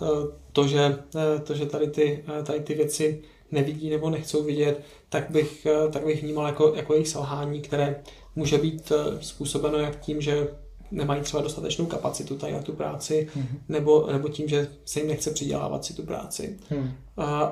to, 0.53 0.67
že, 0.67 0.97
to, 1.43 1.53
že 1.53 1.65
tady, 1.65 1.87
ty, 1.87 2.25
tady 2.43 2.59
ty 2.59 2.73
věci 2.73 3.21
nevidí 3.55 3.89
nebo 3.89 4.09
nechcou 4.09 4.43
vidět, 4.43 4.81
tak 5.09 5.29
bych, 5.29 5.67
tak 5.91 6.05
bych 6.05 6.23
vnímal 6.23 6.45
jako, 6.45 6.73
jako 6.75 6.93
jejich 6.93 7.07
selhání, 7.07 7.61
které 7.61 8.03
může 8.35 8.57
být 8.57 8.91
způsobeno 9.21 9.77
jak 9.77 9.99
tím, 9.99 10.21
že 10.21 10.47
nemají 10.91 11.21
třeba 11.21 11.43
dostatečnou 11.43 11.85
kapacitu 11.85 12.37
tady 12.37 12.53
na 12.53 12.61
tu 12.61 12.73
práci, 12.73 13.27
mm. 13.35 13.47
nebo, 13.69 14.07
nebo 14.11 14.29
tím, 14.29 14.47
že 14.47 14.67
se 14.85 14.99
jim 14.99 15.07
nechce 15.07 15.31
přidělávat 15.31 15.85
si 15.85 15.93
tu 15.93 16.03
práci. 16.03 16.57
Mm. 16.71 16.77
Uh, 16.77 16.89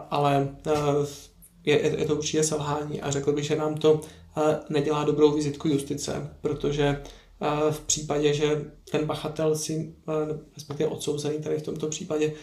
ale 0.09 0.55
uh, 0.65 0.73
je, 1.65 1.99
je 1.99 2.05
to 2.05 2.15
určitě 2.15 2.43
selhání 2.43 3.01
a 3.01 3.11
řekl 3.11 3.31
bych, 3.31 3.45
že 3.45 3.55
nám 3.55 3.75
to 3.75 4.01
nedělá 4.69 5.03
dobrou 5.03 5.31
vizitku 5.31 5.67
justice, 5.67 6.29
protože 6.41 7.01
v 7.71 7.79
případě, 7.79 8.33
že 8.33 8.61
ten 8.91 9.05
bachatel 9.05 9.55
si, 9.55 9.95
respektive 10.53 10.89
odsouzený 10.89 11.39
tady 11.39 11.57
v 11.57 11.61
tomto 11.61 11.87
případě, 11.87 12.33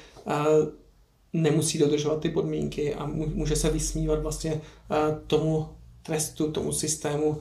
nemusí 1.33 1.79
dodržovat 1.79 2.21
ty 2.21 2.29
podmínky 2.29 2.95
a 2.95 3.07
může 3.07 3.57
se 3.57 3.71
vysmívat 3.71 4.23
vlastně 4.23 4.61
tomu 5.27 5.69
trestu, 6.03 6.53
tomu 6.53 6.73
systému, 6.73 7.39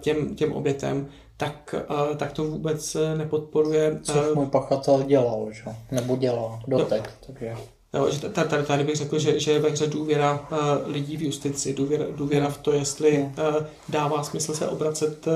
těm, 0.00 0.34
těm 0.34 0.52
obětem, 0.52 1.08
tak, 1.40 1.74
uh, 1.90 2.16
tak 2.16 2.32
to 2.32 2.44
vůbec 2.44 2.94
eh, 2.94 3.14
nepodporuje. 3.14 3.98
Což 4.02 4.16
můj 4.34 4.46
pachatel 4.46 5.02
dělal, 5.02 5.48
že? 5.52 5.62
nebo 5.90 6.16
dělá 6.16 6.62
dotek. 6.68 7.02
No, 7.02 7.26
takže... 7.26 7.56
Jo, 7.94 8.10
že 8.10 8.28
tady, 8.28 8.66
tady 8.66 8.84
bych 8.84 8.96
řekl, 8.96 9.18
že, 9.18 9.40
že 9.40 9.52
je 9.52 9.58
ve 9.58 9.70
hře 9.70 9.86
důvěra 9.86 10.48
lidí 10.86 11.16
v 11.16 11.22
justici, 11.22 11.74
důvěra, 11.74 12.04
důvěra 12.16 12.48
v 12.48 12.58
to, 12.58 12.72
jestli 12.72 13.18
uh, 13.18 13.66
dává 13.88 14.22
smysl 14.22 14.54
se 14.54 14.68
obracet 14.68 15.26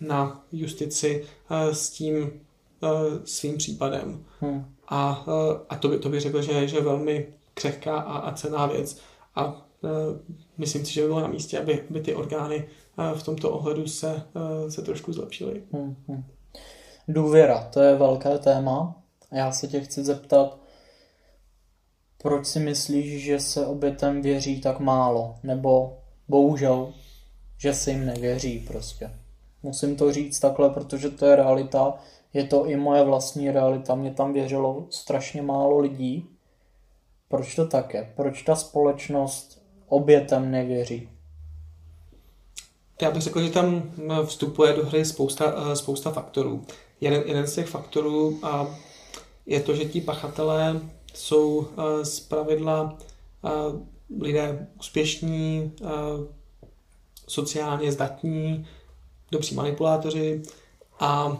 na 0.00 0.44
justici 0.52 1.24
s 1.72 1.90
tím 1.90 2.30
svým 3.24 3.56
případem. 3.56 4.24
Hmm. 4.40 4.64
A, 4.88 5.24
uh, 5.26 5.60
a 5.68 5.76
to, 5.76 5.88
by, 5.88 5.98
to 5.98 6.08
bych 6.08 6.20
řekl, 6.20 6.42
že, 6.42 6.52
je 6.52 6.80
velmi 6.80 7.26
křehká 7.54 7.96
a, 7.96 8.18
a 8.18 8.34
cená 8.34 8.66
věc. 8.66 8.98
A 9.34 9.46
uh, 9.46 9.90
myslím 10.58 10.84
si, 10.84 10.92
že 10.92 11.00
by 11.00 11.06
bylo 11.06 11.20
na 11.20 11.28
místě, 11.28 11.58
aby, 11.58 11.84
aby 11.90 12.00
ty 12.00 12.14
orgány 12.14 12.68
v 13.14 13.22
tomto 13.22 13.50
ohledu 13.50 13.86
se, 13.86 14.22
se 14.68 14.82
trošku 14.82 15.12
zlepšily. 15.12 15.62
Hmm, 15.72 15.96
hmm. 16.08 16.24
Důvěra, 17.08 17.68
to 17.72 17.80
je 17.80 17.96
velké 17.96 18.38
téma. 18.38 19.02
Já 19.32 19.52
se 19.52 19.68
tě 19.68 19.80
chci 19.80 20.04
zeptat, 20.04 20.58
proč 22.22 22.46
si 22.46 22.60
myslíš, 22.60 23.24
že 23.24 23.40
se 23.40 23.66
obětem 23.66 24.22
věří 24.22 24.60
tak 24.60 24.80
málo? 24.80 25.36
Nebo 25.42 25.98
bohužel, 26.28 26.92
že 27.58 27.74
se 27.74 27.90
jim 27.90 28.06
nevěří 28.06 28.64
prostě. 28.66 29.10
Musím 29.62 29.96
to 29.96 30.12
říct 30.12 30.40
takhle, 30.40 30.70
protože 30.70 31.10
to 31.10 31.26
je 31.26 31.36
realita. 31.36 31.94
Je 32.34 32.44
to 32.44 32.66
i 32.66 32.76
moje 32.76 33.04
vlastní 33.04 33.50
realita. 33.50 33.94
Mě 33.94 34.10
tam 34.10 34.32
věřilo 34.32 34.86
strašně 34.90 35.42
málo 35.42 35.78
lidí. 35.78 36.28
Proč 37.28 37.54
to 37.54 37.66
tak 37.66 37.94
je? 37.94 38.12
Proč 38.16 38.42
ta 38.42 38.56
společnost 38.56 39.62
obětem 39.88 40.50
nevěří? 40.50 41.08
Já 43.02 43.10
bych 43.10 43.22
řekl, 43.22 43.42
že 43.42 43.50
tam 43.50 43.82
eh, 43.98 44.26
vstupuje 44.26 44.72
do 44.72 44.86
hry 44.86 45.04
spousta, 45.04 45.54
eh, 45.56 45.76
spousta 45.76 46.10
faktorů. 46.10 46.64
Jeden, 47.00 47.22
jeden 47.26 47.46
z 47.46 47.54
těch 47.54 47.68
faktorů 47.68 48.40
je 49.46 49.60
to, 49.60 49.74
že 49.74 49.84
ti 49.84 50.00
pachatelé 50.00 50.80
jsou 51.14 51.66
eh, 51.66 52.04
z 52.04 52.20
pravidla 52.20 52.98
lidé 54.20 54.68
úspěšní, 54.78 55.72
sociálně 57.28 57.92
zdatní, 57.92 58.66
dobří 59.32 59.54
manipulátoři 59.54 60.42
a 61.00 61.38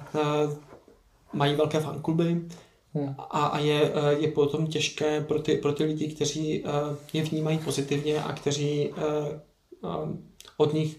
mají 1.33 1.55
velké 1.55 1.81
fankluby 1.81 2.41
hmm. 2.95 3.15
a, 3.19 3.47
a 3.47 3.59
je, 3.59 3.93
je 4.19 4.29
potom 4.29 4.67
těžké 4.67 5.21
pro 5.21 5.43
ty, 5.43 5.57
pro 5.57 5.73
ty 5.73 5.85
lidi, 5.85 6.09
kteří 6.09 6.65
je 7.13 7.23
vnímají 7.23 7.59
pozitivně 7.59 8.23
a 8.23 8.33
kteří 8.33 8.91
od 10.57 10.73
nich 10.75 10.97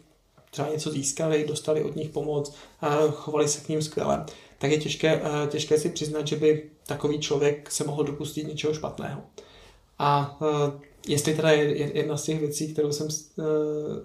třeba 0.51 0.69
něco 0.69 0.91
získali, 0.91 1.45
dostali 1.47 1.84
od 1.84 1.95
nich 1.95 2.09
pomoc, 2.09 2.55
chovali 3.11 3.47
se 3.47 3.61
k 3.61 3.69
ním 3.69 3.81
skvěle, 3.81 4.25
tak 4.63 4.71
je 4.71 4.77
těžké, 4.77 5.21
eh, 5.23 5.47
těžké 5.47 5.79
si 5.79 5.89
přiznat, 5.89 6.27
že 6.27 6.36
by 6.36 6.69
takový 6.88 7.19
člověk 7.19 7.71
se 7.71 7.84
mohl 7.84 8.03
dopustit 8.03 8.47
něčeho 8.47 8.73
špatného. 8.73 9.21
A 9.99 10.39
eh, 10.41 10.71
jestli 11.07 11.34
teda 11.34 11.51
je 11.51 11.97
jedna 11.97 12.17
z 12.17 12.23
těch 12.23 12.39
věcí, 12.39 12.73
kterou 12.73 12.91
jsem 12.91 13.07
eh, 13.09 13.43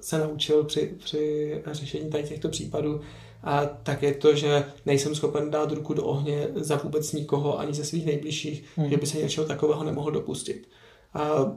se 0.01 0.19
naučil 0.19 0.65
při, 0.65 0.95
při 1.05 1.63
řešení 1.73 2.11
tady 2.11 2.25
těchto 2.25 2.49
případů, 2.49 3.01
a 3.43 3.67
tak 3.67 4.03
je 4.03 4.15
to, 4.15 4.35
že 4.35 4.65
nejsem 4.87 5.15
schopen 5.15 5.51
dát 5.51 5.73
ruku 5.73 5.95
do 5.95 6.05
ohně 6.05 6.49
za 6.55 6.77
vůbec 6.77 7.13
nikoho, 7.13 7.59
ani 7.59 7.75
ze 7.75 7.85
svých 7.85 8.07
nejbližších, 8.07 8.65
hmm. 8.77 8.91
že 8.91 8.97
by 8.97 9.07
se 9.07 9.19
něčeho 9.19 9.47
takového 9.47 9.85
nemohl 9.85 10.11
dopustit. 10.11 10.69
A 11.15 11.53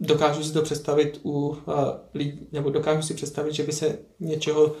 dokážu 0.00 0.44
si 0.44 0.52
to 0.52 0.62
představit 0.62 1.20
u 1.24 1.56
lidí, 2.14 2.48
nebo 2.52 2.70
dokážu 2.70 3.02
si 3.02 3.14
představit, 3.14 3.54
že 3.54 3.62
by 3.62 3.72
se 3.72 3.98
něčeho 4.20 4.64
uh, 4.64 4.72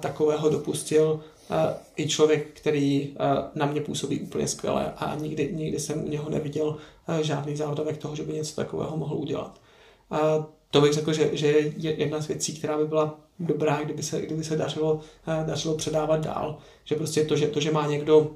takového 0.00 0.50
dopustil 0.50 1.20
uh, 1.50 1.56
i 1.96 2.08
člověk, 2.08 2.46
který 2.60 3.08
uh, 3.08 3.16
na 3.54 3.66
mě 3.66 3.80
působí 3.80 4.20
úplně 4.20 4.48
skvěle 4.48 4.92
a 4.96 5.14
nikdy, 5.14 5.52
nikdy 5.52 5.80
jsem 5.80 6.04
u 6.04 6.08
něho 6.08 6.30
neviděl 6.30 6.66
uh, 6.66 7.16
žádný 7.16 7.56
závdavek 7.56 7.96
toho, 7.96 8.16
že 8.16 8.22
by 8.22 8.32
něco 8.32 8.56
takového 8.56 8.96
mohl 8.96 9.14
udělat. 9.14 9.60
Uh, 10.12 10.44
to 10.70 10.80
bych 10.80 10.92
řekl, 10.92 11.12
že, 11.12 11.30
že 11.32 11.46
je 11.46 12.00
jedna 12.00 12.20
z 12.20 12.28
věcí, 12.28 12.58
která 12.58 12.78
by 12.78 12.84
byla 12.84 13.20
dobrá, 13.40 13.82
kdyby 13.82 14.02
se, 14.02 14.22
kdyby 14.22 14.44
se 14.44 14.56
dařilo, 14.56 14.94
uh, 14.94 15.00
dařilo 15.46 15.76
předávat 15.76 16.24
dál. 16.24 16.58
Že 16.84 16.94
prostě 16.94 17.24
to, 17.24 17.36
že, 17.36 17.46
to, 17.46 17.60
že 17.60 17.70
má 17.70 17.86
někdo 17.86 18.18
uh, 18.18 18.26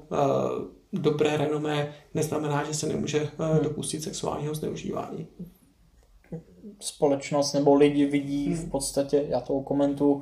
dobré 0.93 1.37
renomé, 1.37 1.93
neznamená, 2.13 2.63
že 2.63 2.73
se 2.73 2.87
nemůže 2.87 3.21
uh, 3.21 3.63
dopustit 3.63 4.03
sexuálního 4.03 4.55
zneužívání 4.55 5.27
společnost 6.79 7.53
nebo 7.53 7.75
lidi 7.75 8.05
vidí 8.05 8.53
v 8.53 8.69
podstatě, 8.69 9.25
já 9.29 9.39
to 9.39 9.59
komentu, 9.59 10.21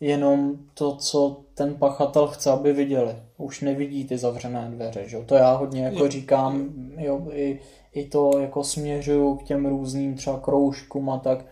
jenom 0.00 0.58
to, 0.74 0.96
co 0.96 1.40
ten 1.54 1.74
pachatel 1.74 2.26
chce, 2.26 2.50
aby 2.50 2.72
viděli. 2.72 3.16
Už 3.38 3.60
nevidí 3.60 4.04
ty 4.04 4.18
zavřené 4.18 4.70
dveře, 4.70 5.08
že? 5.08 5.18
To 5.18 5.34
já 5.34 5.52
hodně 5.52 5.84
jako 5.84 6.08
říkám, 6.08 6.68
jo, 6.98 7.26
i, 7.32 7.60
i 7.92 8.04
to 8.04 8.38
jako 8.38 8.64
směřuju 8.64 9.36
k 9.36 9.42
těm 9.42 9.66
různým 9.66 10.14
třeba 10.14 10.40
kroužkům 10.40 11.10
a 11.10 11.18
tak, 11.18 11.46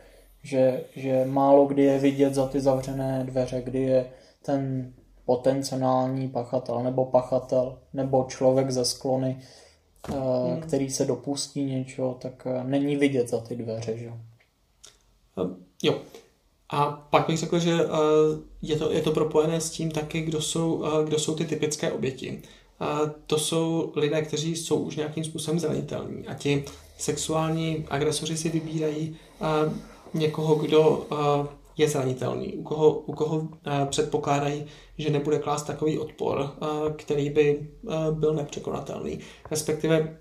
že, 0.45 0.84
že 0.97 1.24
málo 1.24 1.66
kdy 1.66 1.82
je 1.82 1.99
vidět 1.99 2.34
za 2.34 2.47
ty 2.47 2.61
zavřené 2.61 3.24
dveře, 3.24 3.62
kdy 3.62 3.82
je 3.82 4.07
ten 4.42 4.92
potenciální 5.24 6.28
pachatel 6.28 6.82
nebo 6.82 7.05
pachatel 7.05 7.78
nebo 7.92 8.26
člověk 8.28 8.70
ze 8.70 8.84
sklony, 8.84 9.40
hmm. 10.07 10.61
který 10.61 10.90
se 10.90 11.05
dopustí 11.05 11.64
něčeho, 11.64 12.14
tak 12.14 12.47
není 12.62 12.97
vidět 12.97 13.28
za 13.28 13.40
ty 13.40 13.57
dveře. 13.57 13.97
Že? 13.97 14.12
Jo. 15.82 15.99
A 16.68 16.86
pak 17.11 17.26
bych 17.26 17.38
řekl, 17.38 17.59
že 17.59 17.78
je 18.62 18.76
to, 18.76 18.92
je 18.92 19.03
to 19.03 19.12
propojené 19.12 19.61
s 19.61 19.70
tím 19.70 19.90
taky, 19.90 20.20
kdo 20.20 20.40
jsou, 20.40 20.84
kdo 21.05 21.18
jsou 21.18 21.34
ty 21.34 21.45
typické 21.45 21.92
oběti. 21.92 22.42
To 23.26 23.38
jsou 23.38 23.92
lidé, 23.97 24.22
kteří 24.22 24.57
jsou 24.57 24.76
už 24.76 24.97
nějakým 24.97 25.24
způsobem 25.24 25.61
zranitelní 25.61 26.26
a 26.26 26.34
ti 26.34 26.64
sexuální 26.99 27.86
agresoři 27.88 28.36
si 28.36 28.49
vybírají 28.49 29.16
někoho, 30.15 30.55
kdo 30.55 31.07
je 31.77 31.89
zranitelný, 31.89 32.53
u 32.53 32.62
koho, 32.62 32.91
u 32.91 33.12
koho 33.12 33.49
předpokládají, 33.87 34.67
že 34.99 35.11
nebude 35.11 35.39
klást 35.39 35.62
takový 35.62 35.99
odpor, 35.99 36.51
který 36.97 37.31
by 37.31 37.71
byl 38.11 38.35
nepřekonatelný. 38.35 39.19
Respektive, 39.51 40.19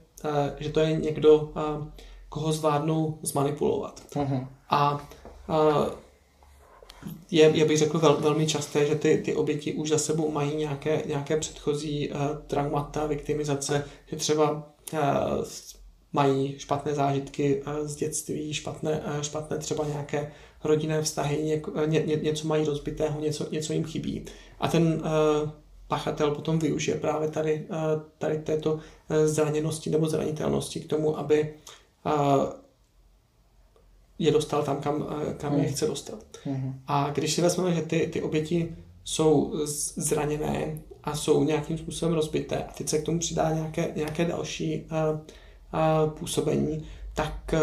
že 0.60 0.70
to 0.70 0.80
je 0.80 0.94
někdo, 0.94 1.52
koho 2.30 2.52
zvládnou 2.52 3.18
zmanipulovat. 3.22 4.02
Uh-huh. 4.16 4.48
A 4.70 5.08
je, 7.32 7.52
je 7.54 7.66
bych 7.66 7.78
řekl 7.78 8.00
vel, 8.00 8.18
velmi 8.20 8.48
časté, 8.48 8.86
že 8.86 8.96
ty, 8.96 9.18
ty 9.18 9.36
oběti 9.36 9.74
už 9.74 9.89
za 9.89 9.98
sebou 9.98 10.32
mají 10.32 10.56
nějaké, 10.56 11.04
nějaké 11.06 11.38
předchozí 11.38 12.10
uh, 12.10 12.16
traumata, 12.48 13.08
viktimizace, 13.08 13.86
že 14.06 14.16
třeba 14.16 14.52
uh, 14.52 15.00
mají 16.14 16.55
špatné 16.57 16.93
zážitky 16.95 17.61
uh, 17.61 17.88
z 17.88 17.95
dětství, 17.95 18.53
špatné, 18.53 18.99
uh, 18.99 19.22
špatné 19.22 19.57
třeba 19.57 19.86
nějaké 19.86 20.32
rodinné 20.64 21.01
vztahy, 21.01 21.43
něk, 21.43 21.68
ně, 21.86 22.03
ně, 22.05 22.16
něco 22.16 22.47
mají 22.47 22.66
rozbitého, 22.66 23.20
něco, 23.20 23.47
něco 23.51 23.74
jim 23.74 23.84
chybí. 23.84 24.26
A 24.59 24.68
ten 24.68 24.84
uh, 24.84 25.49
pachatel 25.88 26.32
potom 26.32 26.59
využije 26.59 26.97
právě 26.97 27.30
tady, 27.30 27.68
uh, 27.70 28.01
tady 28.18 28.38
této 28.38 28.80
zraněnosti 29.26 29.89
nebo 29.89 30.09
zranitelnosti 30.09 30.80
k 30.80 30.88
tomu, 30.88 31.20
aby 31.20 31.53
uh, 32.05 32.64
je 34.20 34.32
dostal 34.32 34.64
tam, 34.64 34.82
kam, 34.82 35.07
eh, 35.30 35.34
kam 35.34 35.53
je 35.53 35.64
hmm. 35.64 35.72
chce 35.72 35.88
dostat. 35.88 36.20
Mm. 36.45 36.80
A 36.88 37.09
když 37.09 37.34
si 37.34 37.41
vezmeme, 37.41 37.74
že 37.74 37.82
ty, 37.82 38.07
ty 38.07 38.22
oběti 38.22 38.76
jsou 39.03 39.53
zraněné 39.95 40.80
a 41.03 41.16
jsou 41.16 41.43
nějakým 41.43 41.78
způsobem 41.78 42.16
rozbité 42.16 42.57
a 42.57 42.74
teď 42.74 42.89
se 42.89 42.97
k 42.97 43.05
tomu 43.05 43.20
přidá 43.20 43.51
nějaké, 43.53 43.91
nějaké 43.95 44.26
další 44.26 44.88
působení, 46.19 46.84
tak 47.13 47.55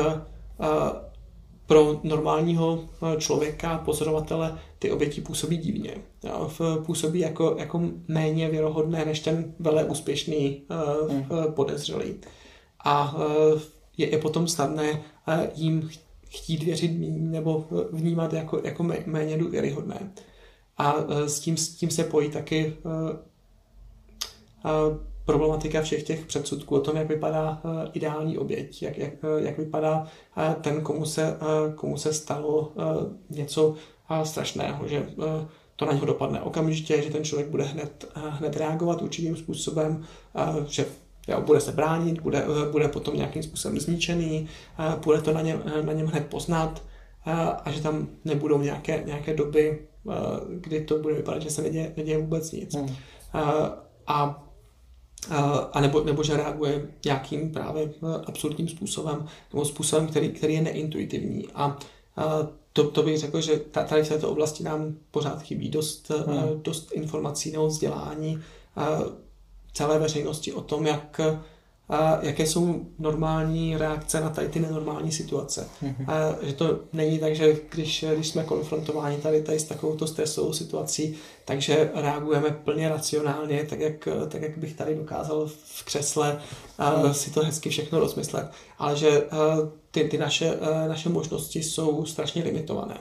pro 1.67 2.01
normálního 2.03 2.85
člověka, 3.19 3.79
pozorovatele, 3.79 4.59
ty 4.79 4.91
oběti 4.91 5.21
působí 5.21 5.57
divně. 5.57 5.95
Působí 6.87 7.21
jako, 7.21 7.57
jako 7.59 7.81
méně 8.09 8.49
věrohodné 8.49 9.05
než 9.05 9.21
ten 9.21 9.55
vele 9.59 9.85
úspěšný 9.85 10.63
uh, 11.07 11.13
mm. 11.13 11.53
podezřelý. 11.55 12.15
A 12.85 13.17
je, 13.97 14.11
je 14.11 14.19
potom 14.19 14.49
snadné 14.49 15.03
jim 15.55 15.91
chtít 16.29 16.63
věřit 16.63 16.93
méně 16.93 17.31
nebo 17.31 17.67
vnímat 17.93 18.33
jako, 18.33 18.61
jako 18.65 18.83
méně 19.07 19.39
důvěryhodné. 19.39 20.13
A 20.79 20.95
s 21.27 21.41
tím, 21.41 21.57
s 21.57 21.69
tím 21.69 21.91
se 21.91 22.05
pojí 22.05 22.31
taky 22.31 22.77
problematika 25.31 25.83
všech 25.83 26.03
těch 26.03 26.27
předsudků 26.27 26.77
o 26.77 26.81
tom, 26.81 26.97
jak 26.97 27.09
vypadá 27.09 27.61
e, 27.65 27.91
ideální 27.93 28.39
oběť, 28.39 28.83
jak, 28.83 28.99
jak, 28.99 29.13
jak 29.39 29.59
vypadá 29.59 30.07
ten, 30.61 30.83
komu 30.83 31.07
se, 31.07 31.37
komu 31.75 31.97
se 31.97 32.13
stalo 32.13 32.73
něco 33.31 33.75
strašného, 34.23 34.89
že 34.89 35.07
to 35.77 35.87
na 35.87 35.93
něho 35.93 36.07
dopadne 36.07 36.41
okamžitě, 36.43 37.03
že 37.03 37.11
ten 37.11 37.25
člověk 37.25 37.49
bude 37.49 37.65
hned, 37.65 38.05
hned 38.15 38.57
reagovat 38.57 39.03
určitým 39.03 39.37
způsobem, 39.37 40.05
že 40.67 40.87
Jo, 41.29 41.41
bude 41.41 41.61
se 41.61 41.73
bránit, 41.73 42.21
bude, 42.21 42.45
bude 42.71 42.89
potom 42.89 43.17
nějakým 43.17 43.43
způsobem 43.43 43.81
zničený, 43.81 44.49
bude 45.05 45.21
to 45.21 45.33
na 45.33 45.43
něm, 45.43 45.63
na 45.85 45.93
něm 45.93 46.07
hned 46.07 46.27
poznat 46.27 46.83
a 47.65 47.71
že 47.71 47.83
tam 47.83 48.09
nebudou 48.25 48.63
nějaké, 48.63 49.03
nějaké 49.07 49.35
doby, 49.35 49.87
kdy 50.49 50.85
to 50.85 50.99
bude 50.99 51.15
vypadat, 51.15 51.43
že 51.43 51.51
se 51.51 51.63
neděje, 51.63 51.93
neděje 51.97 52.19
vůbec 52.19 52.53
nic. 52.53 52.75
Hmm. 52.75 52.97
A 53.33 53.73
a 54.11 54.45
nebo, 55.81 56.05
nebo 56.05 56.23
že 56.23 56.37
reaguje 56.37 56.89
nějakým 57.05 57.53
právě 57.53 57.93
absurdním 58.27 58.69
způsobem, 58.69 59.27
nebo 59.53 59.65
způsobem, 59.65 60.07
který, 60.07 60.29
který 60.29 60.55
je 60.55 60.63
neintuitivní. 60.63 61.49
A, 61.55 61.79
to, 62.73 62.91
to 62.91 63.03
bych 63.03 63.19
řekl, 63.19 63.41
že 63.41 63.57
tady 63.57 64.03
v 64.03 64.09
této 64.09 64.31
oblasti 64.31 64.65
nám 64.65 64.95
pořád 65.11 65.43
chybí 65.43 65.69
dost, 65.69 66.11
hmm. 66.27 66.63
dost 66.63 66.93
informací 66.93 67.53
nebo 67.53 67.67
vzdělání, 67.67 68.43
celé 69.73 69.99
veřejnosti 69.99 70.53
o 70.53 70.61
tom, 70.61 70.87
jak, 70.87 71.21
a 71.91 72.19
jaké 72.23 72.47
jsou 72.47 72.81
normální 72.99 73.77
reakce 73.77 74.21
na 74.21 74.31
tady 74.31 74.49
ty 74.49 74.61
nenormální 74.61 75.13
situace. 75.13 75.69
Mm-hmm. 75.83 76.05
A 76.11 76.37
že 76.43 76.53
to 76.53 76.81
není 76.93 77.19
tak, 77.19 77.37
že 77.37 77.57
když, 77.71 78.05
když 78.15 78.29
jsme 78.29 78.45
konfrontováni 78.45 79.17
tady, 79.17 79.43
tady 79.43 79.61
s 79.61 79.65
takovouto 79.65 80.07
stresovou 80.07 80.53
situací, 80.53 81.17
takže 81.45 81.91
reagujeme 81.95 82.51
plně 82.51 82.89
racionálně, 82.89 83.65
tak 83.65 83.81
jak, 83.81 84.09
tak 84.29 84.43
jak 84.43 84.59
bych 84.59 84.75
tady 84.75 84.95
dokázal 84.95 85.47
v 85.47 85.85
křesle 85.85 86.41
a 86.79 87.03
mm. 87.03 87.15
si 87.15 87.31
to 87.31 87.41
hezky 87.41 87.71
všechno 87.71 88.01
rozmyslet. 88.01 88.51
Ale 88.79 88.97
že 88.97 89.23
ty, 89.91 90.05
ty 90.05 90.19
naše, 90.19 90.59
naše 90.89 91.09
možnosti 91.09 91.63
jsou 91.63 92.05
strašně 92.05 92.43
limitované. 92.43 92.97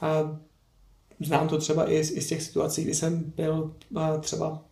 A 0.00 0.36
znám 1.20 1.48
to 1.48 1.58
třeba 1.58 1.90
i 1.90 2.04
z, 2.04 2.10
i 2.10 2.20
z 2.20 2.26
těch 2.26 2.42
situací, 2.42 2.84
kdy 2.84 2.94
jsem 2.94 3.32
byl 3.36 3.74
třeba 4.20 4.62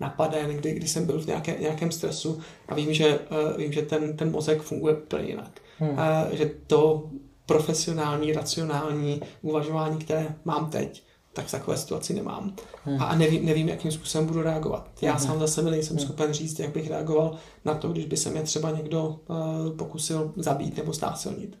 napaden, 0.00 0.56
kdy, 0.56 0.72
kdy 0.72 0.88
jsem 0.88 1.06
byl 1.06 1.20
v 1.20 1.26
nějaké, 1.26 1.56
nějakém 1.60 1.92
stresu 1.92 2.40
a 2.68 2.74
vím, 2.74 2.94
že, 2.94 3.18
uh, 3.18 3.56
vím, 3.56 3.72
že 3.72 3.82
ten, 3.82 4.16
ten 4.16 4.30
mozek 4.30 4.62
funguje 4.62 4.96
úplně 4.96 5.24
jinak. 5.24 5.60
Hmm. 5.78 5.90
Uh, 5.90 5.96
že 6.32 6.50
to 6.66 7.10
profesionální, 7.46 8.32
racionální 8.32 9.20
uvažování, 9.42 9.98
které 9.98 10.34
mám 10.44 10.70
teď, 10.70 11.02
tak 11.32 11.46
v 11.46 11.50
takové 11.50 11.76
situaci 11.76 12.14
nemám. 12.14 12.54
Hmm. 12.84 13.02
A 13.02 13.16
nevím, 13.16 13.46
nevím, 13.46 13.68
jakým 13.68 13.92
způsobem 13.92 14.26
budu 14.26 14.42
reagovat. 14.42 14.90
Já 15.02 15.12
hmm. 15.12 15.26
sám 15.26 15.38
za 15.38 15.46
sebe 15.46 15.70
nejsem 15.70 15.96
hmm. 15.96 16.06
schopen 16.06 16.32
říct, 16.32 16.58
jak 16.58 16.70
bych 16.70 16.90
reagoval 16.90 17.36
na 17.64 17.74
to, 17.74 17.88
když 17.88 18.04
by 18.04 18.16
se 18.16 18.30
mě 18.30 18.42
třeba 18.42 18.70
někdo 18.70 19.20
uh, 19.28 19.76
pokusil 19.76 20.32
zabít 20.36 20.76
nebo 20.76 20.92
znásilnit. 20.92 21.58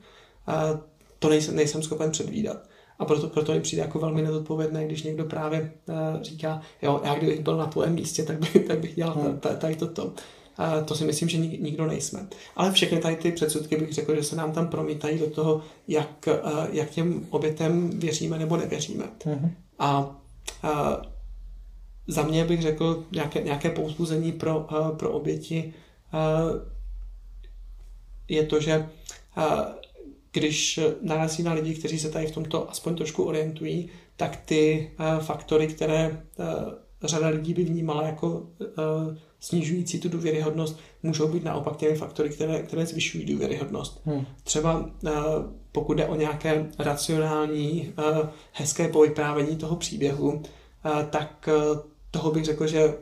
Uh, 0.48 0.80
to 1.18 1.28
nejsem, 1.28 1.56
nejsem 1.56 1.82
schopen 1.82 2.10
předvídat. 2.10 2.69
A 3.00 3.04
proto, 3.04 3.28
proto 3.28 3.52
mi 3.52 3.60
přijde 3.60 3.82
jako 3.82 3.98
velmi 3.98 4.22
nezodpovědné, 4.22 4.86
když 4.86 5.02
někdo 5.02 5.24
právě 5.24 5.72
uh, 5.86 6.22
říká, 6.22 6.62
jo, 6.82 7.00
já 7.04 7.14
kdybych 7.14 7.40
byl 7.40 7.56
na 7.56 7.66
tvém 7.66 7.94
místě, 7.94 8.22
tak, 8.22 8.38
by, 8.38 8.60
tak 8.60 8.78
bych 8.78 8.94
dělal 8.94 9.14
hmm. 9.14 9.38
tady 9.58 9.76
toto. 9.76 10.04
Uh, 10.04 10.84
to 10.84 10.94
si 10.94 11.04
myslím, 11.04 11.28
že 11.28 11.38
nik, 11.38 11.60
nikdo 11.60 11.86
nejsme. 11.86 12.26
Ale 12.56 12.72
všechny 12.72 12.98
tady 12.98 13.16
ty 13.16 13.32
předsudky 13.32 13.76
bych 13.76 13.92
řekl, 13.92 14.14
že 14.14 14.22
se 14.22 14.36
nám 14.36 14.52
tam 14.52 14.68
promítají 14.68 15.18
do 15.18 15.30
toho, 15.30 15.62
jak, 15.88 16.28
uh, 16.44 16.66
jak 16.72 16.90
těm 16.90 17.26
obětem 17.30 17.90
věříme 17.90 18.38
nebo 18.38 18.56
nevěříme. 18.56 19.04
Hmm. 19.24 19.54
A 19.78 20.16
uh, 20.64 20.70
za 22.06 22.22
mě 22.22 22.44
bych 22.44 22.62
řekl 22.62 23.04
nějaké, 23.12 23.42
nějaké 23.42 23.70
pouzbuzení 23.70 24.32
pro, 24.32 24.58
uh, 24.58 24.96
pro 24.96 25.10
oběti 25.10 25.74
uh, 26.14 26.60
je 28.28 28.46
to, 28.46 28.60
že 28.60 28.88
uh, 29.36 29.44
když 30.32 30.80
narazí 31.02 31.42
na 31.42 31.52
lidi, 31.52 31.74
kteří 31.74 31.98
se 31.98 32.10
tady 32.10 32.26
v 32.26 32.34
tomto 32.34 32.70
aspoň 32.70 32.96
trošku 32.96 33.24
orientují, 33.24 33.88
tak 34.16 34.36
ty 34.36 34.90
uh, 35.00 35.24
faktory, 35.24 35.66
které 35.66 36.10
uh, 36.10 36.72
řada 37.02 37.28
lidí 37.28 37.54
by 37.54 37.64
vnímala 37.64 38.02
jako 38.02 38.46
snižující 39.40 40.00
tu 40.00 40.08
důvěryhodnost, 40.08 40.78
můžou 41.02 41.28
být 41.28 41.44
naopak 41.44 41.76
těmi 41.76 41.96
faktory, 41.96 42.30
které, 42.30 42.62
které 42.62 42.86
zvyšují 42.86 43.24
důvěryhodnost. 43.24 44.00
Hmm. 44.04 44.26
Třeba 44.44 44.90
pokud 45.72 45.94
jde 45.94 46.06
o 46.06 46.14
nějaké 46.14 46.66
racionální, 46.78 47.92
hezké 48.52 48.88
povyprávění 48.88 49.56
toho 49.56 49.76
příběhu, 49.76 50.42
tak 51.10 51.48
toho 52.10 52.30
bych 52.30 52.44
řekl, 52.44 52.66
že 52.66 52.94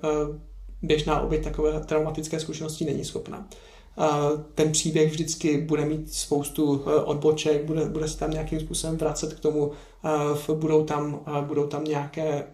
běžná 0.82 1.20
oběť 1.20 1.44
takové 1.44 1.80
traumatické 1.80 2.40
zkušenosti 2.40 2.84
není 2.84 3.04
schopna 3.04 3.48
ten 4.54 4.72
příběh 4.72 5.10
vždycky 5.10 5.58
bude 5.58 5.84
mít 5.84 6.12
spoustu 6.12 6.84
e, 6.86 6.94
odboček, 6.94 7.64
bude, 7.64 7.84
bude 7.84 8.08
se 8.08 8.18
tam 8.18 8.30
nějakým 8.30 8.60
způsobem 8.60 8.96
vracet 8.96 9.34
k 9.34 9.40
tomu, 9.40 9.70
budou 10.54 10.84
tam, 10.84 11.20
budou 11.40 11.66
tam 11.66 11.84
nějaké, 11.84 12.28
e, 12.28 12.44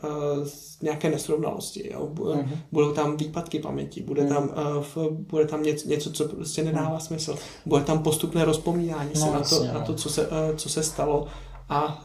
nějaké 0.82 1.10
nesrovnalosti, 1.10 1.92
jo? 1.92 2.08
Uh-huh. 2.14 2.48
budou 2.72 2.92
tam 2.92 3.16
výpadky 3.16 3.58
paměti, 3.58 4.02
bude 4.02 4.22
uh-huh. 4.22 4.28
tam, 4.28 4.50
e, 4.96 5.08
bude 5.10 5.44
tam 5.44 5.62
něco, 5.62 5.88
něco, 5.88 6.12
co 6.12 6.28
prostě 6.28 6.64
nedává 6.64 6.98
uh-huh. 6.98 7.06
smysl, 7.06 7.36
bude 7.66 7.84
tam 7.84 8.02
postupné 8.02 8.44
rozpomínání 8.44 9.10
no, 9.14 9.20
se 9.20 9.30
na 9.30 9.40
to, 9.40 9.64
na 9.64 9.80
to 9.80 9.92
no. 9.92 9.98
co, 9.98 10.08
se, 10.08 10.28
co 10.56 10.68
se 10.68 10.82
stalo 10.82 11.26
a 11.68 12.02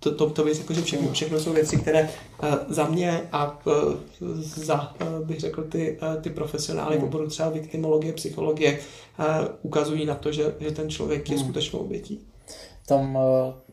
to, 0.00 0.14
to, 0.14 0.30
to 0.30 0.54
řekl, 0.54 0.74
že 0.74 0.82
všechno, 0.82 1.12
všechno 1.12 1.40
jsou 1.40 1.52
věci, 1.52 1.76
které 1.76 2.10
uh, 2.42 2.48
za 2.68 2.86
mě 2.86 3.28
a 3.32 3.66
uh, 3.66 3.94
za, 4.38 4.94
uh, 5.02 5.26
bych 5.26 5.40
řekl, 5.40 5.62
ty, 5.62 5.98
uh, 6.02 6.22
ty 6.22 6.30
profesionály 6.30 6.98
v 6.98 7.04
oboru 7.04 7.28
třeba 7.28 7.48
viktimologie, 7.48 8.12
psychologie 8.12 8.78
uh, 9.18 9.26
ukazují 9.62 10.06
na 10.06 10.14
to, 10.14 10.32
že, 10.32 10.54
že 10.60 10.70
ten 10.70 10.90
člověk 10.90 11.30
je 11.30 11.36
hmm. 11.36 11.44
skutečnou 11.44 11.78
obětí. 11.78 12.20
Tam 12.86 13.16
uh, 13.16 13.22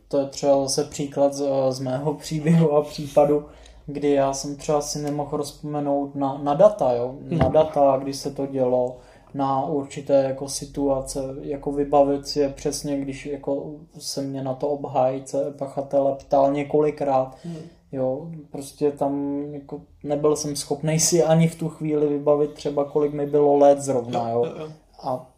to 0.08 0.20
je 0.20 0.26
třeba 0.26 0.64
zase 0.64 0.84
příklad 0.84 1.34
z, 1.34 1.46
z 1.70 1.80
mého 1.80 2.14
příběhu 2.14 2.72
a 2.72 2.82
případu. 2.82 3.46
kdy 3.86 4.12
já 4.12 4.34
jsem 4.34 4.56
třeba 4.56 4.82
si 4.82 5.00
nemohl 5.00 5.38
rozpomenout 5.38 6.16
na, 6.16 6.40
na 6.44 6.54
data, 6.54 6.94
jo? 6.94 7.16
Hmm. 7.30 7.38
na 7.38 7.50
data, 7.50 7.98
kdy 8.04 8.14
se 8.14 8.32
to 8.32 8.46
dělo, 8.46 8.98
na 9.38 9.66
určité 9.66 10.24
jako 10.24 10.50
situace, 10.50 11.20
jako 11.42 11.72
vybavit 11.72 12.28
si 12.28 12.40
je 12.40 12.50
přesně, 12.50 13.00
když 13.00 13.26
jako 13.26 13.72
se 13.98 14.22
mě 14.22 14.44
na 14.44 14.54
to 14.54 14.68
obhájce 14.68 15.54
pachatele 15.58 16.16
ptal 16.16 16.52
několikrát, 16.54 17.36
Hmm. 17.44 17.58
jo, 17.92 18.28
prostě 18.52 18.92
tam 18.92 19.44
jako 19.54 19.82
nebyl 20.04 20.36
jsem 20.36 20.56
schopný 20.56 21.00
si 21.00 21.24
ani 21.24 21.48
v 21.48 21.56
tu 21.56 21.70
chvíli 21.70 22.08
vybavit 22.08 22.54
třeba 22.54 22.86
kolik 22.86 23.14
mi 23.14 23.26
bylo 23.26 23.58
let 23.58 23.82
zrovna, 23.82 24.30
jo, 24.30 24.46
Jo, 24.46 24.68
a 25.04 25.30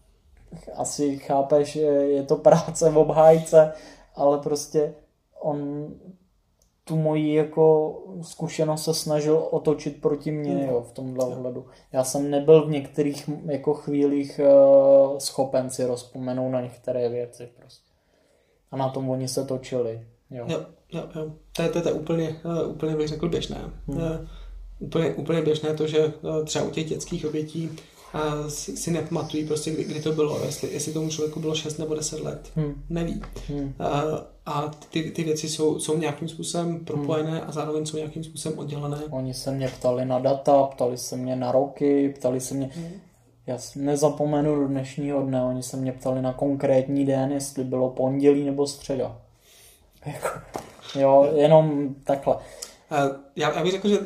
asi 0.76 1.18
chápeš, 1.18 1.72
že 1.72 1.80
je 1.82 2.24
to 2.24 2.36
práce 2.36 2.90
v 2.90 2.98
obhájce, 2.98 3.74
ale 4.16 4.38
prostě 4.38 4.94
on 5.42 5.88
tu 6.90 6.96
moji 6.96 7.34
jako 7.34 7.96
zkušenost 8.22 8.84
se 8.84 8.94
snažil 8.94 9.48
otočit 9.52 10.02
proti 10.02 10.32
mně 10.32 10.68
jo, 10.68 10.86
v 10.90 10.92
tomhle 10.92 11.26
ohledu. 11.26 11.66
Já 11.92 12.04
jsem 12.04 12.30
nebyl 12.30 12.66
v 12.66 12.70
některých 12.70 13.30
jako 13.46 13.74
chvílích 13.74 14.40
uh, 14.44 15.18
schopen 15.18 15.70
si 15.70 15.86
rozpomenout 15.86 16.52
na 16.52 16.62
některé 16.62 17.10
věci 17.10 17.50
prostě. 17.60 17.92
A 18.72 18.78
na 18.78 18.90
tom 18.90 19.10
oni 19.10 19.28
se 19.28 19.46
točili. 19.46 20.02
Jo. 20.32 20.46
Jo, 20.48 20.66
jo, 20.92 21.04
jo. 21.16 21.32
To 21.56 21.62
je, 21.62 21.70
to 21.70 21.78
je, 21.78 21.82
to 21.82 21.90
je 21.90 21.96
úplně, 21.96 22.42
uh, 22.46 22.72
úplně 22.72 22.96
bych 22.96 23.08
řekl 23.08 23.30
běžné. 23.30 23.58
Hmm. 23.88 23.98
Uh, 23.98 24.04
úplně, 24.80 25.14
úplně 25.14 25.42
běžné 25.42 25.74
to, 25.74 25.88
že 25.88 26.06
uh, 26.06 26.46
třeba 26.46 26.66
u 26.66 26.70
těch 26.70 26.90
dětských 26.90 27.26
obětí 27.26 27.70
si, 28.48 28.78
si 28.78 28.92
nepamatují 28.92 29.46
prostě, 29.46 29.72
kdy, 29.72 29.84
kdy 29.84 30.02
to 30.02 30.12
bylo, 30.12 30.46
jestli, 30.46 30.74
jestli 30.74 30.94
tomu 30.94 31.10
člověku 31.10 31.40
bylo 31.40 31.56
6 31.56 31.78
nebo 31.78 31.96
10 31.96 32.20
let. 32.20 32.52
Hmm. 32.56 32.84
Neví. 32.90 33.22
Hmm. 33.48 33.74
Uh, 33.80 34.20
a 34.46 34.72
ty, 34.90 35.12
ty 35.12 35.24
věci 35.24 35.50
jsou, 35.50 35.80
jsou 35.80 35.98
nějakým 35.98 36.28
způsobem 36.28 36.86
propojené 36.86 37.42
a 37.42 37.52
zároveň 37.52 37.86
jsou 37.86 37.98
nějakým 37.98 38.24
způsobem 38.24 38.60
oddělené. 38.60 38.98
Oni 39.10 39.34
se 39.34 39.52
mě 39.52 39.68
ptali 39.68 40.06
na 40.06 40.20
data, 40.20 40.64
ptali 40.64 40.98
se 40.98 41.16
mě 41.16 41.36
na 41.36 41.52
roky, 41.52 42.14
ptali 42.18 42.40
se 42.40 42.54
mě... 42.54 42.70
Já 43.48 43.58
si 43.58 43.80
nezapomenu 43.80 44.56
do 44.56 44.68
dnešního 44.68 45.22
dne, 45.22 45.44
oni 45.44 45.64
se 45.64 45.78
mě 45.78 45.92
ptali 45.92 46.22
na 46.22 46.34
konkrétní 46.34 47.06
den, 47.06 47.32
jestli 47.32 47.64
bylo 47.64 47.90
pondělí 47.90 48.44
nebo 48.44 48.68
středa. 48.68 49.18
Jako, 50.06 50.30
jo, 50.96 51.32
jenom 51.36 51.96
takhle. 52.04 52.36
Uh, 52.92 53.16
Já, 53.36 53.56
já 53.56 53.64
bych 53.64 53.72
řekl, 53.72 53.90
že 53.90 54.00
uh, 54.00 54.06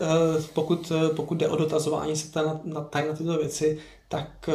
pokud, 0.54 0.92
uh, 0.92 1.16
pokud 1.16 1.38
jde 1.38 1.48
o 1.48 1.56
dotazování 1.56 2.16
se 2.16 2.32
tady 2.32 2.48
na, 2.48 2.62
na, 2.64 2.82
tady 2.82 3.08
na 3.08 3.16
tyto 3.16 3.38
věci, 3.38 3.80
tak 4.10 4.50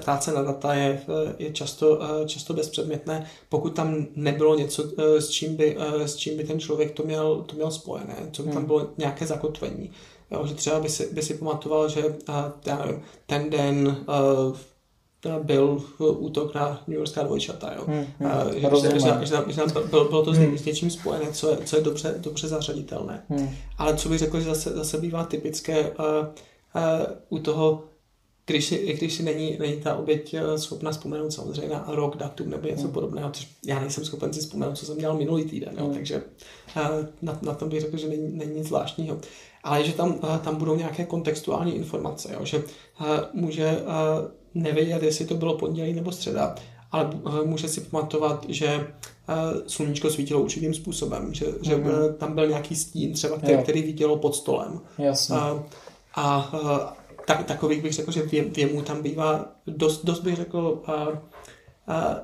ptát 0.00 0.22
se 0.22 0.32
na 0.32 0.42
data 0.42 0.74
je, 0.74 1.02
je 1.38 1.52
často, 1.52 2.00
často 2.26 2.54
bezpředmětné, 2.54 3.26
pokud 3.48 3.70
tam 3.70 4.06
nebylo 4.16 4.58
něco, 4.58 4.84
s 4.98 5.28
čím 5.28 5.56
by, 5.56 5.76
s 5.98 6.16
čím 6.16 6.36
by 6.36 6.44
ten 6.44 6.60
člověk 6.60 6.90
to 6.92 7.02
měl, 7.02 7.42
to 7.42 7.56
měl 7.56 7.70
spojené, 7.70 8.16
co 8.32 8.42
by 8.42 8.48
tam 8.48 8.56
Hmm. 8.56 8.66
bylo 8.66 8.88
nějaké 8.98 9.26
zakotvení. 9.26 9.90
Jo, 10.30 10.46
že 10.46 10.54
třeba 10.54 10.80
by 10.80 10.88
si, 10.88 11.08
by 11.12 11.22
si 11.22 11.34
pamatoval, 11.34 11.88
že 11.88 12.16
já 12.66 12.78
nevím, 12.78 13.02
ten 13.26 13.50
den 13.50 13.96
byl 15.42 15.82
útok 15.98 16.54
na 16.54 16.82
New 16.86 16.96
Yorkská 16.96 17.22
dvojčata, 17.22 17.72
jo. 17.76 17.84
Hmm, 17.86 18.04
hmm, 18.18 18.30
Uh, 18.72 18.80
že, 18.82 18.90
že, 18.90 19.00
že, 19.26 19.52
že, 19.52 19.62
bylo, 19.90 20.04
bylo 20.04 20.24
to 20.24 20.34
s, 20.34 20.38
Hmm. 20.38 20.58
s 20.58 20.64
něčím 20.64 20.90
spojené, 20.90 21.32
co 21.32 21.50
je, 21.50 21.56
co 21.64 21.76
je 21.76 21.82
dobře, 21.82 22.14
dobře 22.18 22.48
zařaditelné. 22.48 23.24
Hmm. 23.28 23.48
Ale 23.78 23.96
co 23.96 24.08
bych 24.08 24.18
řekl, 24.18 24.40
že 24.40 24.44
zase, 24.46 24.70
zase 24.70 24.98
bývá 24.98 25.24
typické 25.24 25.80
uh, 25.90 25.96
uh, 25.96 27.06
u 27.28 27.38
toho, 27.38 27.84
když 28.46 28.64
si, 28.64 28.74
i 28.74 28.96
když 28.96 29.14
si 29.14 29.22
není, 29.22 29.56
není 29.60 29.76
ta 29.76 29.96
oběť 29.96 30.34
eh, 30.34 30.58
schopna 30.58 30.90
vzpomenout 30.90 31.30
samozřejmě 31.30 31.74
na 31.74 31.84
rok, 31.88 32.16
datum 32.16 32.50
nebo 32.50 32.68
něco 32.68 32.82
Hmm. 32.82 32.92
podobného, 32.92 33.30
což 33.30 33.48
já 33.66 33.80
nejsem 33.80 34.04
schopen 34.04 34.32
si 34.32 34.40
vzpomenout, 34.40 34.78
co 34.78 34.86
jsem 34.86 34.98
dělal 34.98 35.16
minulý 35.16 35.44
týden, 35.44 35.74
jo, 35.78 35.84
Hmm. 35.84 35.94
takže 35.94 36.22
uh, 36.76 36.82
na, 37.22 37.38
na 37.42 37.54
tom 37.54 37.68
bych 37.68 37.80
řekl, 37.80 37.96
že 37.96 38.08
není, 38.08 38.36
není 38.36 38.54
nic 38.54 38.66
zvláštního. 38.66 39.18
Ale 39.62 39.84
že 39.84 39.92
tam, 39.92 40.14
uh, 40.14 40.36
tam 40.38 40.56
budou 40.56 40.76
nějaké 40.76 41.04
kontextuální 41.04 41.74
informace, 41.76 42.32
jo, 42.32 42.44
že 42.44 42.58
uh, 42.58 42.64
může 43.32 43.70
uh, 43.82 44.30
nevědět, 44.54 45.02
jestli 45.02 45.24
to 45.24 45.34
bylo 45.34 45.54
pondělí 45.58 45.92
nebo 45.92 46.12
středa, 46.12 46.54
ale 46.92 47.04
uh, 47.04 47.44
může 47.46 47.68
si 47.68 47.80
pamatovat, 47.80 48.46
že 48.48 48.76
uh, 48.76 49.34
sluníčko 49.66 50.10
svítilo 50.10 50.40
určitým 50.42 50.74
způsobem, 50.74 51.34
že, 51.34 51.46
že 51.62 51.76
Mhm. 51.76 51.88
uh, 51.90 52.12
tam 52.12 52.34
byl 52.34 52.46
nějaký 52.48 52.76
stín 52.76 53.12
třeba, 53.12 53.36
který, 53.38 53.52
Jo. 53.52 53.62
který 53.62 53.82
vidělo 53.82 54.16
pod 54.16 54.36
stolem. 54.36 54.80
Jasně. 54.98 55.36
A, 55.36 55.64
a, 56.14 56.40
a 56.40 56.96
tak, 57.26 57.44
takových 57.46 57.82
bych 57.82 57.92
řekl, 57.92 58.12
že 58.12 58.22
vě, 58.22 58.44
věmů 58.44 58.82
tam 58.82 59.02
bývá 59.02 59.44
dost, 59.66 60.04
dost 60.04 60.20
bych 60.20 60.36
řekl 60.36 60.82
a, 60.86 60.92
a, 61.94 62.16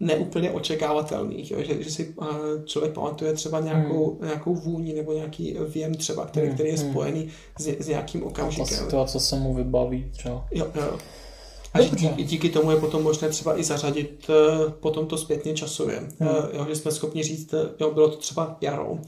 neúplně 0.00 0.50
očekávatelných, 0.50 1.50
jo? 1.50 1.58
Že, 1.62 1.82
že 1.82 1.90
si 1.90 2.14
a, 2.18 2.26
člověk 2.64 2.92
pamatuje 2.94 3.32
třeba 3.32 3.60
nějakou, 3.60 4.18
nějakou 4.22 4.54
vůni 4.54 4.92
nebo 4.92 5.12
nějaký 5.12 5.56
věm 5.68 5.94
třeba, 5.94 6.26
který, 6.26 6.46
Hmm, 6.46 6.54
který 6.54 6.68
je 6.68 6.76
hmm. 6.78 6.90
spojený 6.90 7.28
s, 7.58 7.66
s 7.78 7.88
nějakým 7.88 8.20
Ta 8.20 8.26
okamžikem. 8.26 8.66
situace 8.78 9.20
se 9.20 9.36
mu 9.36 9.54
vybaví 9.54 10.10
třeba. 10.12 10.46
Jo, 10.52 10.66
jo. 10.74 10.98
A 11.74 11.82
že 11.82 11.88
díky, 11.96 12.22
díky 12.24 12.48
tomu 12.48 12.70
je 12.70 12.76
potom 12.76 13.02
možné 13.02 13.28
třeba 13.28 13.58
i 13.58 13.64
zařadit 13.64 14.26
uh, 14.28 14.70
potom 14.72 15.06
to 15.06 15.18
zpětně 15.18 15.54
časově. 15.54 15.98
Hmm. 15.98 16.28
Uh, 16.30 16.36
jo, 16.52 16.66
že 16.68 16.76
jsme 16.76 16.90
schopni 16.92 17.22
říct, 17.22 17.54
eh, 17.54 17.68
jo, 17.80 17.90
bylo 17.90 18.08
to 18.10 18.16
třeba 18.16 18.56
jaro 18.60 18.90
uh, 18.90 18.98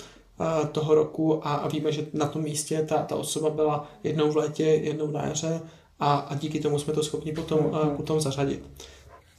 toho 0.73 0.95
roku 0.95 1.47
a, 1.47 1.55
a 1.55 1.69
víme, 1.69 1.93
že 1.93 2.07
na 2.12 2.27
tom 2.27 2.43
místě 2.43 2.83
ta, 2.89 3.03
ta 3.03 3.17
osoba 3.17 3.51
byla 3.51 3.91
jednou 4.05 4.31
v 4.33 4.37
létě, 4.37 4.64
jednou 4.64 5.11
na 5.11 5.27
jaře 5.27 5.61
a, 6.01 6.17
a 6.17 6.35
díky 6.35 6.61
tomu 6.61 6.79
jsme 6.79 6.93
to 6.93 7.03
schopni 7.03 7.33
potom, 7.33 7.59
Hmm, 7.61 7.73
hmm. 7.73 7.97
potom 7.97 8.21
zařadit. 8.21 8.62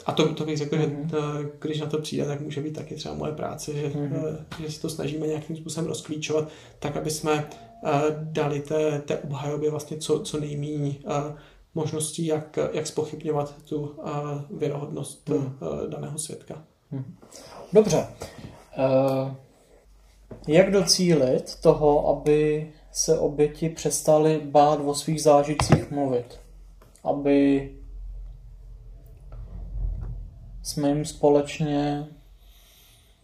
A 0.05 0.11
to, 0.11 0.33
to 0.33 0.45
bych 0.45 0.57
řekl, 0.57 0.75
Mhm. 0.75 1.09
že 1.11 1.17
uh, 1.17 1.23
když 1.59 1.79
na 1.79 1.85
to 1.87 1.97
přijde, 1.97 2.25
tak 2.25 2.41
může 2.41 2.61
být 2.61 2.75
taky 2.75 2.95
třeba 2.95 3.15
moje 3.15 3.31
práce, 3.31 3.73
že, 3.73 3.91
Mhm. 3.95 4.13
uh, 4.13 4.35
že 4.65 4.71
si 4.71 4.81
to 4.81 4.89
snažíme 4.89 5.27
nějakým 5.27 5.55
způsobem 5.55 5.87
rozklíčovat, 5.87 6.47
tak 6.79 6.97
aby 6.97 7.11
jsme 7.11 7.49
dali 8.21 8.59
té, 8.59 9.01
té 9.05 9.17
obhajobě 9.17 9.71
vlastně 9.71 9.97
co, 9.97 10.19
co 10.19 10.39
nejméně 10.39 10.95
možností, 11.77 12.25
jak, 12.25 12.59
jak 12.73 12.87
spochybňovat 12.87 13.61
tu 13.63 13.79
uh, 13.79 14.59
věrohodnost 14.59 15.29
Hmm. 15.29 15.45
uh, 15.61 15.89
daného 15.89 16.17
svědka. 16.17 16.63
Dobře. 17.73 18.07
Eh, 18.77 19.35
Jak 20.47 20.71
docílit 20.71 21.55
toho, 21.61 22.07
aby 22.07 22.71
se 22.91 23.19
oběti 23.19 23.69
přestali 23.69 24.41
bát 24.45 24.79
o 24.85 24.93
svých 24.95 25.21
zážitcích 25.21 25.91
mluvit? 25.91 26.39
Aby 27.03 27.71
jsme 30.63 30.89
jim 30.89 31.05
společně 31.05 32.07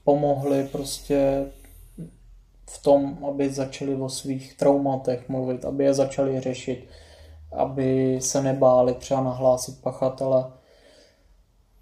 pomohli 0.04 0.68
prostě 0.72 1.45
v 2.70 2.84
tom, 2.84 3.26
aby 3.30 3.49
začali 3.49 3.95
o 3.95 4.10
svých 4.10 4.58
traumatech 4.58 5.30
mluvit, 5.30 5.66
aby 5.66 5.84
je 5.84 5.93
začali 5.93 6.39
řešit, 6.39 6.88
aby 7.58 8.18
se 8.22 8.41
nebáli 8.41 8.93
třeba 8.93 9.22
nahlásit 9.22 9.82
pachatele. 9.82 10.45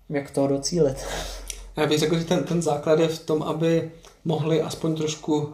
Jak 0.10 0.32
to 0.32 0.48
docílit? 0.48 1.06
Já 1.78 1.88
bych 1.88 2.00
řekl, 2.00 2.18
že 2.18 2.26
ten, 2.26 2.44
ten 2.44 2.62
základ 2.62 3.00
je 3.00 3.08
v 3.08 3.20
tom, 3.20 3.44
aby 3.44 3.92
mohli 4.26 4.62
aspoň 4.62 4.96
trošku 4.96 5.36
uh, 5.36 5.54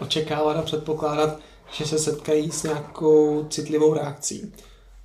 očekávat 0.00 0.56
a 0.56 0.62
předpokládat, 0.62 1.38
že 1.72 1.86
se 1.86 1.98
setkají 1.98 2.50
s 2.50 2.62
nějakou 2.62 3.44
citlivou 3.44 3.94
reakcí. 3.94 4.52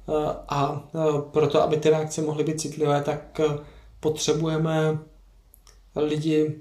Uh, 0.08 0.16
a 0.48 0.72
uh, 0.94 1.22
proto, 1.22 1.62
aby 1.62 1.78
ty 1.78 1.90
reakce 1.90 2.22
mohly 2.22 2.44
být 2.44 2.62
citlivé, 2.62 3.02
tak 3.02 3.40
uh, 3.40 3.56
potřebujeme 4.00 5.00
lidi, 5.96 6.56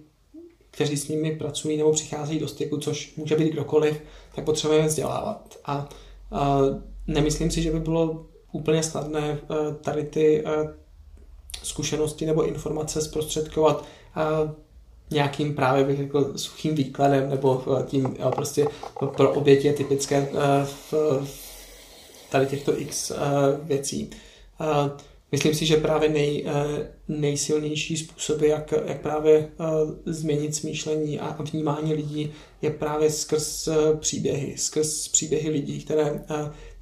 kteří 0.71 0.97
s 0.97 1.09
nimi 1.09 1.37
pracují 1.37 1.77
nebo 1.77 1.93
přicházejí 1.93 2.41
do 2.41 2.49
styku, 2.49 2.79
což 2.79 3.17
může 3.17 3.37
být 3.37 3.53
kdokoliv, 3.53 4.01
tak 4.35 4.45
potřebujeme 4.45 4.89
vzdělávat. 4.89 5.59
A 5.65 5.89
uh, 6.31 6.92
nemyslím 7.13 7.51
si, 7.51 7.63
že 7.63 7.71
by 7.71 7.81
bylo 7.81 8.27
úplně 8.53 8.83
snadné 8.83 9.39
uh, 9.51 9.75
tady 9.75 10.05
ty 10.05 10.45
uh, 10.45 10.71
zkušenosti 11.63 12.27
nebo 12.27 12.45
informace 12.47 13.03
zprostředkovat 13.03 13.81
uh, 13.81 14.51
nějakým 15.11 15.55
právě 15.55 15.85
bych 15.85 15.97
řekl 15.97 16.33
suchým 16.37 16.75
výkladem 16.75 17.31
nebo 17.31 17.65
tím 17.87 18.17
prostě 18.35 18.67
pro 19.17 19.33
oběti 19.33 19.67
je 19.67 19.73
typické 19.73 20.29
v, 20.65 20.95
tady 22.31 22.47
těchto 22.47 22.81
x 22.81 23.13
věcí. 23.63 24.11
Myslím 25.33 25.55
si, 25.55 25.67
že 25.67 25.77
právě 25.77 26.09
nej, 26.09 26.45
uh, 26.47 26.53
nejsilnější 27.09 27.97
způsoby, 27.97 28.49
jak, 28.49 28.75
jak 28.87 29.01
právě 29.01 29.39
uh, 29.39 29.91
změnit 30.07 30.55
smýšlení 30.55 31.21
a 31.21 31.43
vnímání 31.53 31.95
lidí, 31.95 32.33
je 32.63 32.71
právě 32.71 33.11
skrz 33.11 33.69
uh, 33.69 33.75
příběhy, 33.99 34.59
skrz 34.59 35.09
příběhy 35.09 35.51
lidí, 35.51 35.85
které 35.85 36.25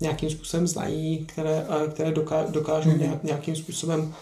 nějakým 0.01 0.31
způsobem 0.31 0.66
znají, 0.66 1.27
které, 1.27 1.66
které 1.90 2.12
doká, 2.12 2.43
dokážou 2.48 2.90
Mhm. 2.90 3.01
nějak, 3.01 3.24
nějakým 3.24 3.56
způsobem 3.56 4.14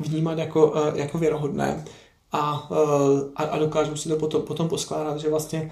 vnímat 0.00 0.38
jako, 0.38 0.74
jako 0.94 1.18
věrohodné 1.18 1.84
a, 2.32 2.68
a, 3.36 3.44
a 3.44 3.58
dokážou 3.58 3.96
si 3.96 4.08
to 4.08 4.16
potom, 4.16 4.42
potom 4.42 4.68
poskládat, 4.68 5.20
že 5.20 5.30
vlastně 5.30 5.70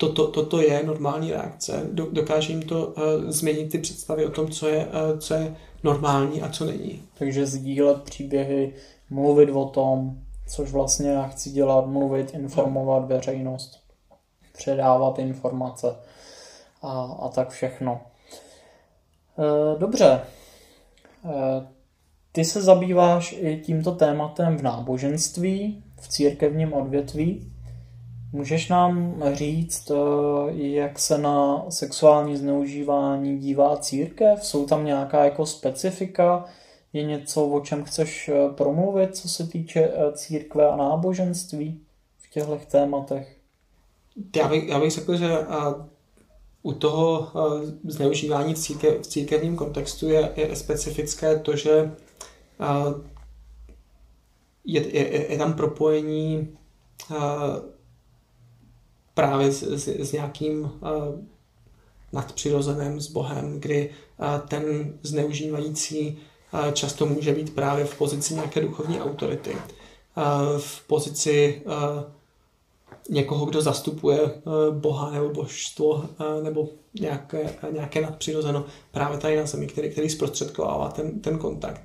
toto, 0.00 0.26
toto 0.26 0.60
je 0.60 0.82
normální 0.86 1.32
reakce. 1.32 1.88
Do, 1.92 2.06
dokáže 2.12 2.52
jim 2.52 2.62
to 2.62 2.86
uh, 2.86 3.02
změnit 3.28 3.72
ty 3.72 3.78
představy 3.78 4.26
o 4.26 4.30
tom, 4.30 4.48
co 4.48 4.68
je, 4.68 4.86
uh, 4.86 5.18
co 5.18 5.34
je 5.34 5.56
normální 5.82 6.42
a 6.42 6.48
co 6.48 6.64
není. 6.64 7.02
Takže 7.18 7.46
sdílet 7.46 8.02
příběhy, 8.02 8.74
mluvit 9.10 9.50
o 9.50 9.64
tom, 9.64 10.18
což 10.48 10.70
vlastně 10.70 11.10
já 11.10 11.28
chci 11.28 11.50
dělat, 11.50 11.86
mluvit, 11.86 12.34
informovat 12.34 13.04
veřejnost. 13.04 13.80
předávat 14.52 15.18
informace 15.18 15.96
a, 16.82 17.02
a 17.02 17.28
tak 17.28 17.50
všechno. 17.50 18.00
E, 19.38 19.78
dobře. 19.78 20.06
E, 20.06 20.20
ty 22.32 22.44
se 22.44 22.62
zabýváš 22.62 23.32
i 23.38 23.62
tímto 23.64 23.92
tématem 23.92 24.56
v 24.56 24.62
náboženství, 24.62 25.84
v 26.00 26.08
církevním 26.08 26.72
odvětví. 26.72 27.52
Můžeš 28.32 28.68
nám 28.68 29.22
říct, 29.32 29.92
jak 30.52 30.98
se 30.98 31.18
na 31.18 31.64
sexuální 31.70 32.36
zneužívání 32.36 33.38
dívá 33.38 33.76
církev? 33.76 34.44
Jsou 34.44 34.66
tam 34.66 34.84
nějaká 34.84 35.24
jako 35.24 35.46
specifika? 35.46 36.44
Je 36.92 37.04
něco, 37.04 37.46
o 37.46 37.60
čem 37.60 37.84
chceš 37.84 38.30
promluvit, 38.56 39.16
co 39.16 39.28
se 39.28 39.46
týče 39.46 39.92
církve 40.12 40.68
a 40.68 40.76
náboženství 40.76 41.80
v 42.18 42.30
těchto 42.30 42.60
tématech? 42.70 43.36
Já 44.36 44.48
bych, 44.48 44.68
já 44.68 44.80
bych 44.80 44.90
řekl, 44.90 45.16
že 45.16 45.38
u 46.62 46.72
toho 46.72 47.28
zneužívání 47.84 48.54
v, 48.54 48.58
církev, 48.58 49.02
v 49.02 49.06
církevním 49.06 49.56
kontextu 49.56 50.08
je, 50.08 50.32
je 50.36 50.56
specifické 50.56 51.38
to, 51.38 51.56
že 51.56 51.92
je, 54.64 54.96
je, 54.96 55.32
je 55.32 55.38
tam 55.38 55.52
propojení 55.52 56.56
právě 59.14 59.52
s, 59.52 59.62
s, 59.62 59.88
s 59.88 60.12
nějakým 60.12 60.70
nadpřirozeným, 62.12 63.00
s 63.00 63.08
Bohem, 63.08 63.60
kdy 63.60 63.90
ten 64.48 64.94
zneužívající 65.02 66.18
často 66.72 67.06
může 67.06 67.32
být 67.32 67.54
právě 67.54 67.84
v 67.84 67.98
pozici 67.98 68.34
nějaké 68.34 68.60
duchovní 68.60 69.00
autority, 69.00 69.56
v 70.58 70.86
pozici 70.86 71.62
někoho, 73.10 73.46
kdo 73.46 73.62
zastupuje 73.62 74.20
eh, 74.20 74.40
Boha 74.70 75.10
nebo 75.10 75.28
božstvo 75.28 76.04
eh, 76.20 76.42
nebo 76.42 76.68
nějaké, 77.00 77.54
nějaké 77.70 78.00
nadpřirozeno 78.00 78.64
právě 78.90 79.18
tady 79.18 79.36
na 79.36 79.46
zemi, 79.46 79.66
který, 79.66 79.90
který 79.90 80.10
zprostředkovává 80.10 80.88
ten, 80.88 81.20
ten 81.20 81.38
kontakt. 81.38 81.82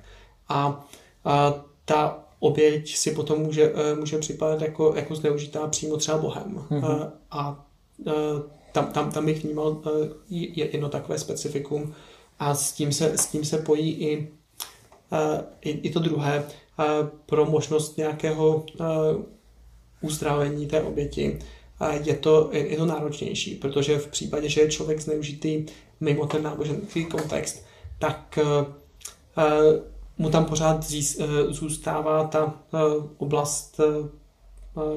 A, 0.48 0.84
a 1.24 1.54
ta 1.84 2.25
oběť 2.40 2.96
si 2.96 3.10
potom 3.10 3.38
může, 3.38 3.72
eh, 3.74 3.94
může 3.94 4.18
připadat 4.18 4.62
jako, 4.62 4.94
jako 4.96 5.14
zneužitá 5.14 5.66
přímo 5.66 5.96
třeba 5.96 6.18
Bohem. 6.18 6.66
Mm-hmm. 6.70 7.10
A, 7.30 7.36
a 7.40 7.66
tam, 8.72 8.92
tam, 8.92 9.12
tam 9.12 9.26
bych 9.26 9.44
vnímal 9.44 9.82
jedno 10.30 10.88
takové 10.88 11.18
specifikum 11.18 11.94
a 12.38 12.54
s 12.54 12.72
tím 12.72 12.92
se, 12.92 13.18
s 13.18 13.26
tím 13.26 13.44
se 13.44 13.58
pojí 13.58 13.92
i, 13.92 14.28
i, 15.60 15.70
i 15.70 15.90
to 15.90 16.00
druhé 16.00 16.44
pro 17.26 17.46
možnost 17.46 17.96
nějakého 17.96 18.66
uzdravení 20.00 20.66
té 20.66 20.82
oběti, 20.82 21.38
je 22.04 22.14
to, 22.14 22.50
je 22.52 22.76
to 22.76 22.86
náročnější, 22.86 23.54
protože 23.54 23.98
v 23.98 24.06
případě, 24.06 24.48
že 24.48 24.60
je 24.60 24.70
člověk 24.70 25.00
zneužitý 25.00 25.66
mimo 26.00 26.26
ten 26.26 26.42
náboženský 26.42 27.04
kontext, 27.04 27.64
tak 27.98 28.38
eh, 28.38 28.66
eh, 29.38 29.95
mu 30.18 30.30
tam 30.30 30.44
pořád 30.44 30.92
eh, 30.92 31.26
zůstává 31.48 32.24
ta 32.24 32.54
oblast 33.18 33.80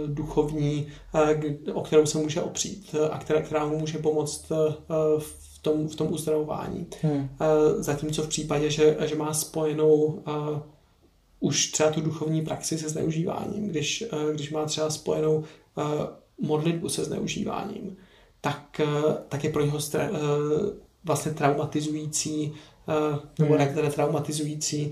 duchovní, 0.08 0.88
o 1.74 1.82
kterou 1.82 2.06
se 2.06 2.18
může 2.18 2.42
opřít 2.42 2.96
a 3.12 3.18
která, 3.18 3.42
která 3.42 3.66
mu 3.66 3.80
může 3.80 3.98
pomoct 3.98 4.52
v 5.20 5.60
tom, 5.62 5.88
v 5.88 5.96
tom 5.96 6.14
uzdravování. 6.14 6.88
Hmm. 7.02 7.30
Zatímco 7.78 8.24
v 8.24 8.28
případě, 8.28 8.70
že, 8.70 8.98
že 9.06 9.16
má 9.16 9.34
spojenou 9.34 10.24
už 11.40 11.72
třeba 11.72 11.92
tu 11.92 12.02
duchovní 12.02 12.42
praxi 12.42 12.78
se 12.78 12.90
zneužíváním, 12.90 13.68
když, 13.68 14.04
eh, 14.12 14.34
když 14.34 14.52
má 14.52 14.66
třeba 14.66 14.90
spojenou 14.90 15.44
eh, 15.78 15.82
modlitbu 16.42 16.90
se 16.90 17.06
zneužíváním, 17.06 17.98
tak, 18.42 18.80
eh, 18.80 19.14
tak 19.30 19.44
je 19.44 19.50
pro 19.50 19.66
něho 19.66 19.80
stra, 19.80 20.10
vlastně 21.04 21.32
traumatizující 21.32 22.54
nebo 23.40 23.54
hmm. 23.54 23.68
které 23.68 23.90
traumatizující 23.90 24.92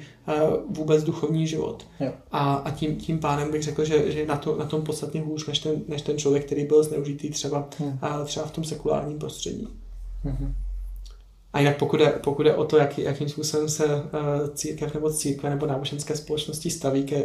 vůbec 0.70 1.04
duchovní 1.04 1.48
život. 1.48 1.86
Jo. 2.00 2.12
A, 2.32 2.54
a 2.54 2.72
tím, 2.72 2.96
tím 2.96 3.20
pádem 3.20 3.52
bych 3.52 3.64
řekl, 3.64 3.86
že, 3.86 4.12
že 4.12 4.20
je 4.20 4.26
na, 4.26 4.38
to, 4.38 4.58
na 4.58 4.66
tom 4.66 4.82
podstatně 4.82 5.22
hůř 5.22 5.48
než 5.48 5.60
ten, 5.60 5.82
než 5.88 6.02
ten 6.02 6.18
člověk, 6.18 6.46
který 6.46 6.66
byl 6.66 6.84
zneužitý 6.84 7.30
třeba, 7.30 7.70
hmm. 7.80 8.00
třeba 8.26 8.46
v 8.46 8.52
tom 8.52 8.64
sekulárním 8.64 9.20
prostředí. 9.20 9.68
Hmm. 10.24 10.56
A 11.54 11.60
jinak 11.60 11.78
pokud 11.78 12.00
je, 12.00 12.14
pokud 12.24 12.46
je 12.46 12.56
o 12.56 12.66
to, 12.66 12.78
jak, 12.78 12.98
jakým 12.98 13.30
způsobem 13.30 13.70
se 13.70 13.86
uh, 13.86 14.02
církev 14.54 14.94
nebo 14.94 15.14
církve 15.14 15.50
nebo 15.50 15.66
náboženské 15.66 16.16
společnosti 16.16 16.70
staví 16.70 17.04
ke, 17.04 17.24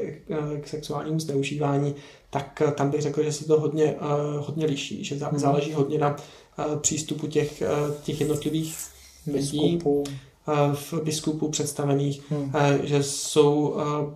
k 0.60 0.68
sexuálnímu 0.68 1.20
zneužívání, 1.20 1.94
tak 2.30 2.62
uh, 2.66 2.70
tam 2.70 2.90
bych 2.90 3.02
řekl, 3.02 3.22
že 3.22 3.32
se 3.32 3.44
to 3.44 3.60
hodně, 3.60 3.94
uh, 3.94 4.46
hodně 4.46 4.66
liší, 4.66 5.04
že 5.04 5.14
hmm. 5.14 5.38
záleží 5.38 5.72
hodně 5.72 5.98
na 5.98 6.16
uh, 6.16 6.76
přístupu 6.76 7.26
těch, 7.26 7.62
uh, 7.62 7.94
těch 8.02 8.20
jednotlivých 8.20 8.76
lidí, 9.32 9.78
v 10.74 10.94
biskupů 11.04 11.48
představených, 11.48 12.30
hmm. 12.30 12.42
uh, 12.42 12.52
že 12.82 13.02
jsou, 13.02 13.68
uh, 13.68 14.14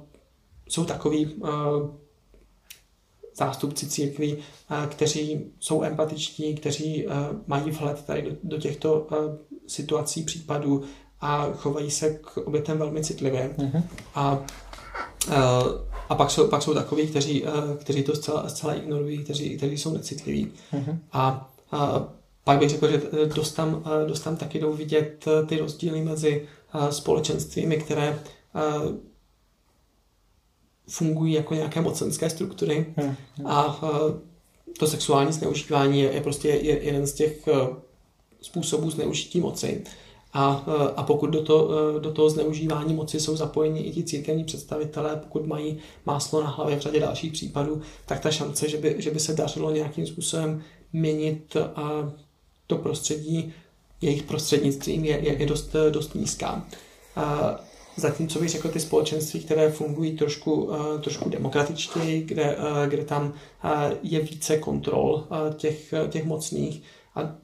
jsou 0.69 0.85
takový 0.85 1.43
zástupci 3.37 3.87
církví, 3.87 4.37
kteří 4.89 5.45
jsou 5.61 5.83
empatiční, 5.83 6.55
kteří 6.55 7.07
mají 7.47 7.71
vhled 7.71 8.05
tady 8.05 8.23
do, 8.23 8.31
do 8.43 8.59
těchto 8.59 9.07
situací, 9.67 10.23
případů 10.23 10.83
a 11.21 11.47
chovají 11.53 11.91
se 11.91 12.11
k 12.11 12.37
obětem 12.37 12.79
velmi 12.79 13.05
citlivě. 13.05 13.55
Mm-hmm. 13.59 13.83
A, 14.15 14.39
a 16.09 16.15
pak 16.15 16.31
jsou, 16.31 16.49
pak 16.49 16.63
jsou 16.63 16.75
takoví, 16.75 17.07
kteří, 17.07 17.45
kteří 17.79 18.03
to 18.03 18.17
zcela, 18.17 18.49
zcela 18.49 18.75
ignorují, 18.75 19.25
kteří, 19.25 19.57
kteří 19.57 19.79
jsou 19.79 19.93
necitliví. 19.93 20.53
Mm-hmm. 20.73 20.99
A, 21.13 21.51
a 21.73 22.09
pak 22.47 22.59
bych 22.59 22.71
řekl, 22.71 22.91
že 22.91 23.03
dost 23.35 23.53
tam, 23.53 23.85
dost 24.09 24.21
tam 24.21 24.37
taky 24.37 24.59
jdou 24.59 24.73
vidět 24.73 25.25
ty 25.47 25.59
rozdíly 25.59 26.01
mezi 26.01 26.49
společenstvími, 26.91 27.77
které 27.77 28.19
fungují 30.89 31.33
jako 31.33 31.55
nějaké 31.55 31.81
mocenské 31.81 32.31
struktury 32.31 32.95
hmm. 32.97 33.17
a 33.45 33.81
to 34.79 34.87
sexuální 34.87 35.33
zneužívání 35.33 36.01
je, 36.01 36.13
je 36.13 36.21
prostě 36.21 36.49
jeden 36.49 37.07
z 37.07 37.13
těch 37.13 37.49
způsobů 38.43 38.91
zneužití 38.91 39.41
moci. 39.41 39.85
A, 40.33 40.65
a 40.97 41.03
pokud 41.03 41.27
do, 41.27 41.43
to, 41.43 41.71
do 41.99 42.13
toho 42.13 42.31
zneužívání 42.31 42.95
moci 42.95 43.21
jsou 43.21 43.37
zapojeni 43.37 43.81
i 43.81 43.93
ti 43.93 44.05
církevní 44.05 44.45
představitelé, 44.45 45.17
pokud 45.17 45.47
mají 45.47 45.79
máslo 46.07 46.43
na 46.43 46.49
hlavě 46.51 46.77
v 46.77 46.81
řadě 46.81 47.01
dalších 47.01 47.33
případů, 47.33 47.81
tak 48.07 48.21
ta 48.21 48.31
šance, 48.31 48.69
že 48.69 48.77
by, 48.77 48.95
že 48.99 49.11
by 49.11 49.21
se 49.21 49.35
dařilo 49.35 49.71
nějakým 49.71 50.07
způsobem 50.07 50.63
měnit 50.93 51.57
a 51.57 52.13
to 52.67 52.79
prostředí 52.79 53.55
jejich 54.01 54.23
prostřednictvím 54.23 55.05
je, 55.05 55.19
je, 55.21 55.41
je 55.41 55.47
dost, 55.47 55.77
dost 55.91 56.15
nízká. 56.15 56.67
A 57.17 57.57
zatímco 57.97 58.39
bych 58.39 58.51
řekl 58.51 58.69
ty 58.69 58.81
společenství, 58.81 59.41
které 59.41 59.71
fungují 59.71 60.17
trošku, 60.17 60.71
trošku 61.01 61.29
demokratičtěji, 61.29 62.23
kde, 62.23 62.57
kde 62.89 63.05
tam 63.05 63.33
je 64.03 64.21
více 64.21 64.59
kontrol 64.59 65.27
těch, 65.57 65.95
těch 66.11 66.25
mocných 66.25 66.83
a 67.15 67.35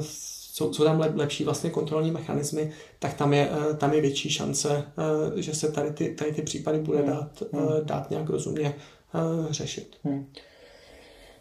jsou, 0.00 0.72
jsou 0.72 0.84
tam 0.84 1.00
lepší 1.14 1.44
vlastně 1.44 1.70
kontrolní 1.70 2.10
mechanismy, 2.10 2.72
tak 2.98 3.14
tam 3.14 3.32
je, 3.32 3.50
tam 3.78 3.92
je 3.92 4.00
větší 4.00 4.30
šance, 4.30 4.84
že 5.36 5.54
se 5.54 5.72
tady 5.72 5.90
ty, 5.90 6.14
tady 6.14 6.32
ty 6.32 6.42
případy 6.42 6.78
bude 6.78 6.98
hmm. 6.98 7.06
dát, 7.06 7.42
hmm. 7.52 7.68
dát 7.82 8.10
nějak 8.10 8.28
rozumně 8.28 8.74
řešit. 9.50 9.96
Hmm. 10.04 10.26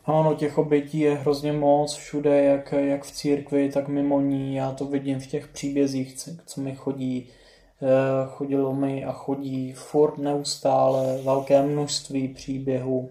Ano, 0.08 0.36
těch 0.36 0.58
obětí 0.58 1.00
je 1.00 1.16
hrozně 1.16 1.54
moc 1.54 1.94
všude, 1.94 2.44
jak, 2.44 2.72
jak 2.72 3.04
v 3.04 3.12
církvi, 3.12 3.70
tak 3.70 3.88
mimo 3.88 4.22
ní. 4.22 4.56
Já 4.56 4.72
to 4.72 4.86
vidím 4.86 5.20
v 5.20 5.28
těch 5.28 5.48
příbězích, 5.48 6.16
co 6.46 6.62
mi 6.62 6.76
chodí. 6.76 7.28
Chodilo 8.28 8.74
mi 8.74 9.06
a 9.06 9.12
chodí 9.12 9.74
furt 9.74 10.18
neustále 10.18 11.22
velké 11.24 11.64
množství 11.64 12.28
příběhů 12.28 13.10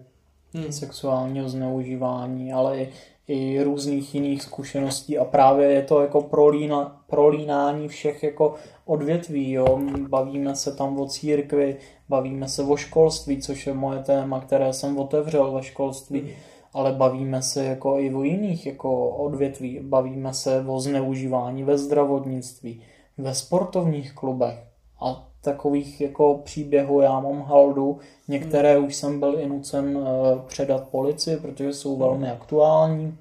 hmm. 0.53 0.71
sexuálního 0.71 1.49
zneužívání, 1.49 2.53
ale 2.53 2.77
i, 2.77 2.89
i 3.27 3.63
různých 3.63 4.15
jiných 4.15 4.43
zkušeností 4.43 5.17
a 5.17 5.25
právě 5.25 5.67
je 5.71 5.81
to 5.81 6.01
jako 6.01 6.21
prolína, 6.21 7.01
prolínání 7.09 7.87
všech 7.87 8.23
jako 8.23 8.55
odvětví, 8.85 9.51
jo. 9.51 9.79
Bavíme 10.09 10.55
se 10.55 10.75
tam 10.75 10.99
o 10.99 11.07
církvi, 11.07 11.77
bavíme 12.09 12.49
se 12.49 12.63
o 12.63 12.77
školství, 12.77 13.41
což 13.41 13.67
je 13.67 13.73
moje 13.73 13.99
téma, 13.99 14.39
které 14.39 14.73
jsem 14.73 14.97
otevřel 14.97 15.51
ve 15.51 15.63
školství, 15.63 16.21
mm. 16.21 16.29
Ale 16.73 16.91
bavíme 16.91 17.41
se 17.41 17.65
jako 17.65 17.99
i 17.99 18.13
o 18.13 18.23
jiných 18.23 18.65
jako 18.65 19.09
odvětví, 19.09 19.79
bavíme 19.81 20.33
se 20.33 20.65
o 20.67 20.79
zneužívání 20.79 21.63
ve 21.63 21.77
zdravotnictví, 21.77 22.81
ve 23.17 23.35
sportovních 23.35 24.13
klubech 24.13 24.63
a 25.01 25.27
takových 25.41 26.01
jako 26.01 26.41
příběhů 26.43 27.01
já 27.01 27.19
mám 27.19 27.41
haldu. 27.41 27.99
Některé 28.27 28.77
už 28.77 28.95
jsem 28.95 29.19
byl 29.19 29.39
i 29.39 29.49
nucen 29.49 29.97
eh, 29.97 30.39
předat 30.47 30.89
policii, 30.89 31.37
protože 31.37 31.73
jsou 31.73 31.97
velmi 31.97 32.31
aktuální. 32.31 33.17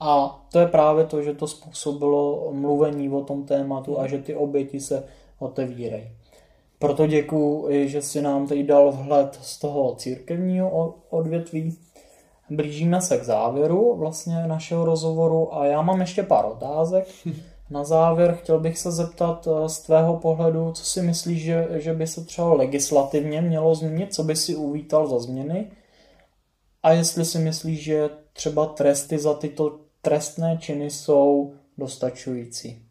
A 0.00 0.42
to 0.52 0.58
je 0.58 0.66
právě 0.66 1.04
to, 1.04 1.22
že 1.22 1.34
to 1.34 1.46
způsobilo 1.46 2.48
mluvení 2.52 3.10
o 3.10 3.20
tom 3.20 3.44
tématu 3.44 4.00
a 4.00 4.06
že 4.06 4.18
ty 4.18 4.34
oběti 4.34 4.80
se 4.80 5.04
otevírají. 5.38 6.10
Proto 6.78 7.06
děkuji, 7.06 7.88
že 7.88 8.02
si 8.02 8.22
nám 8.22 8.46
tady 8.46 8.62
dal 8.62 8.92
vhled 8.92 9.38
z 9.42 9.58
toho 9.58 9.94
církevního 9.94 10.94
odvětví. 11.10 11.76
Blížíme 12.50 13.00
se 13.02 13.18
k 13.18 13.24
závěru 13.24 13.96
vlastně 13.96 14.46
našeho 14.46 14.84
rozhovoru 14.84 15.54
a 15.54 15.66
já 15.66 15.82
mám 15.82 16.00
ještě 16.00 16.22
pár 16.22 16.44
otázek. 16.44 17.08
Na 17.70 17.84
závěr 17.84 18.34
chtěl 18.34 18.60
bych 18.60 18.78
se 18.78 18.92
zeptat 18.92 19.48
eh, 19.48 19.68
z 19.68 19.78
tvého 19.78 20.16
pohledu, 20.16 20.72
co 20.72 20.84
si 20.84 21.02
myslíš, 21.02 21.42
že, 21.42 21.68
že 21.70 21.94
by 21.94 22.06
se 22.06 22.24
třeba 22.24 22.54
legislativně 22.54 23.40
mělo 23.40 23.74
změnit, 23.74 24.14
co 24.14 24.24
by 24.24 24.36
si 24.36 24.56
uvítal 24.56 25.06
za 25.06 25.18
změny 25.18 25.70
a 26.82 26.92
jestli 26.92 27.24
si 27.24 27.38
myslíš, 27.38 27.82
že 27.82 28.10
třeba 28.32 28.66
tresty 28.66 29.18
za 29.18 29.34
tyto 29.34 29.78
trestné 30.02 30.58
činy 30.60 30.90
jsou 30.90 31.54
dostačující. 31.78 32.82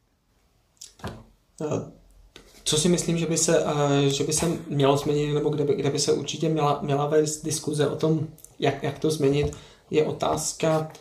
Eh, 2.65 2.69
co 2.69 2.77
si 2.77 2.89
myslím, 2.89 3.17
že 3.17 3.25
by 3.25 3.37
se, 3.37 3.65
eh, 3.65 4.09
že 4.09 4.23
by 4.23 4.33
se 4.33 4.45
mělo 4.67 4.97
změnit, 4.97 5.33
nebo 5.33 5.49
kde 5.49 5.63
by, 5.63 5.75
kde 5.75 5.89
by 5.89 5.99
se 5.99 6.13
určitě 6.13 6.49
měla, 6.49 6.79
měla 6.81 7.07
vést 7.07 7.45
diskuze 7.45 7.87
o 7.87 7.95
tom, 7.95 8.27
jak, 8.59 8.83
jak 8.83 8.99
to 8.99 9.11
změnit, 9.11 9.57
je 9.91 10.05
otázka 10.05 10.91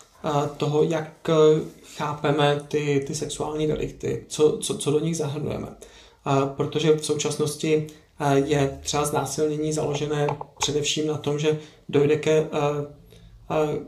toho, 0.57 0.83
jak 0.83 1.31
chápeme 1.97 2.65
ty, 2.69 3.05
ty 3.07 3.15
sexuální 3.15 3.67
delikty, 3.67 4.25
co, 4.29 4.59
co, 4.59 4.79
co 4.79 4.91
do 4.91 5.01
nich 5.01 5.17
zahrnujeme. 5.17 5.69
Protože 6.57 6.93
v 6.93 7.05
současnosti 7.05 7.87
je 8.45 8.79
třeba 8.83 9.05
znásilnění 9.05 9.73
založené 9.73 10.27
především 10.59 11.07
na 11.07 11.17
tom, 11.17 11.39
že 11.39 11.59
dojde 11.89 12.17
ke 12.17 12.47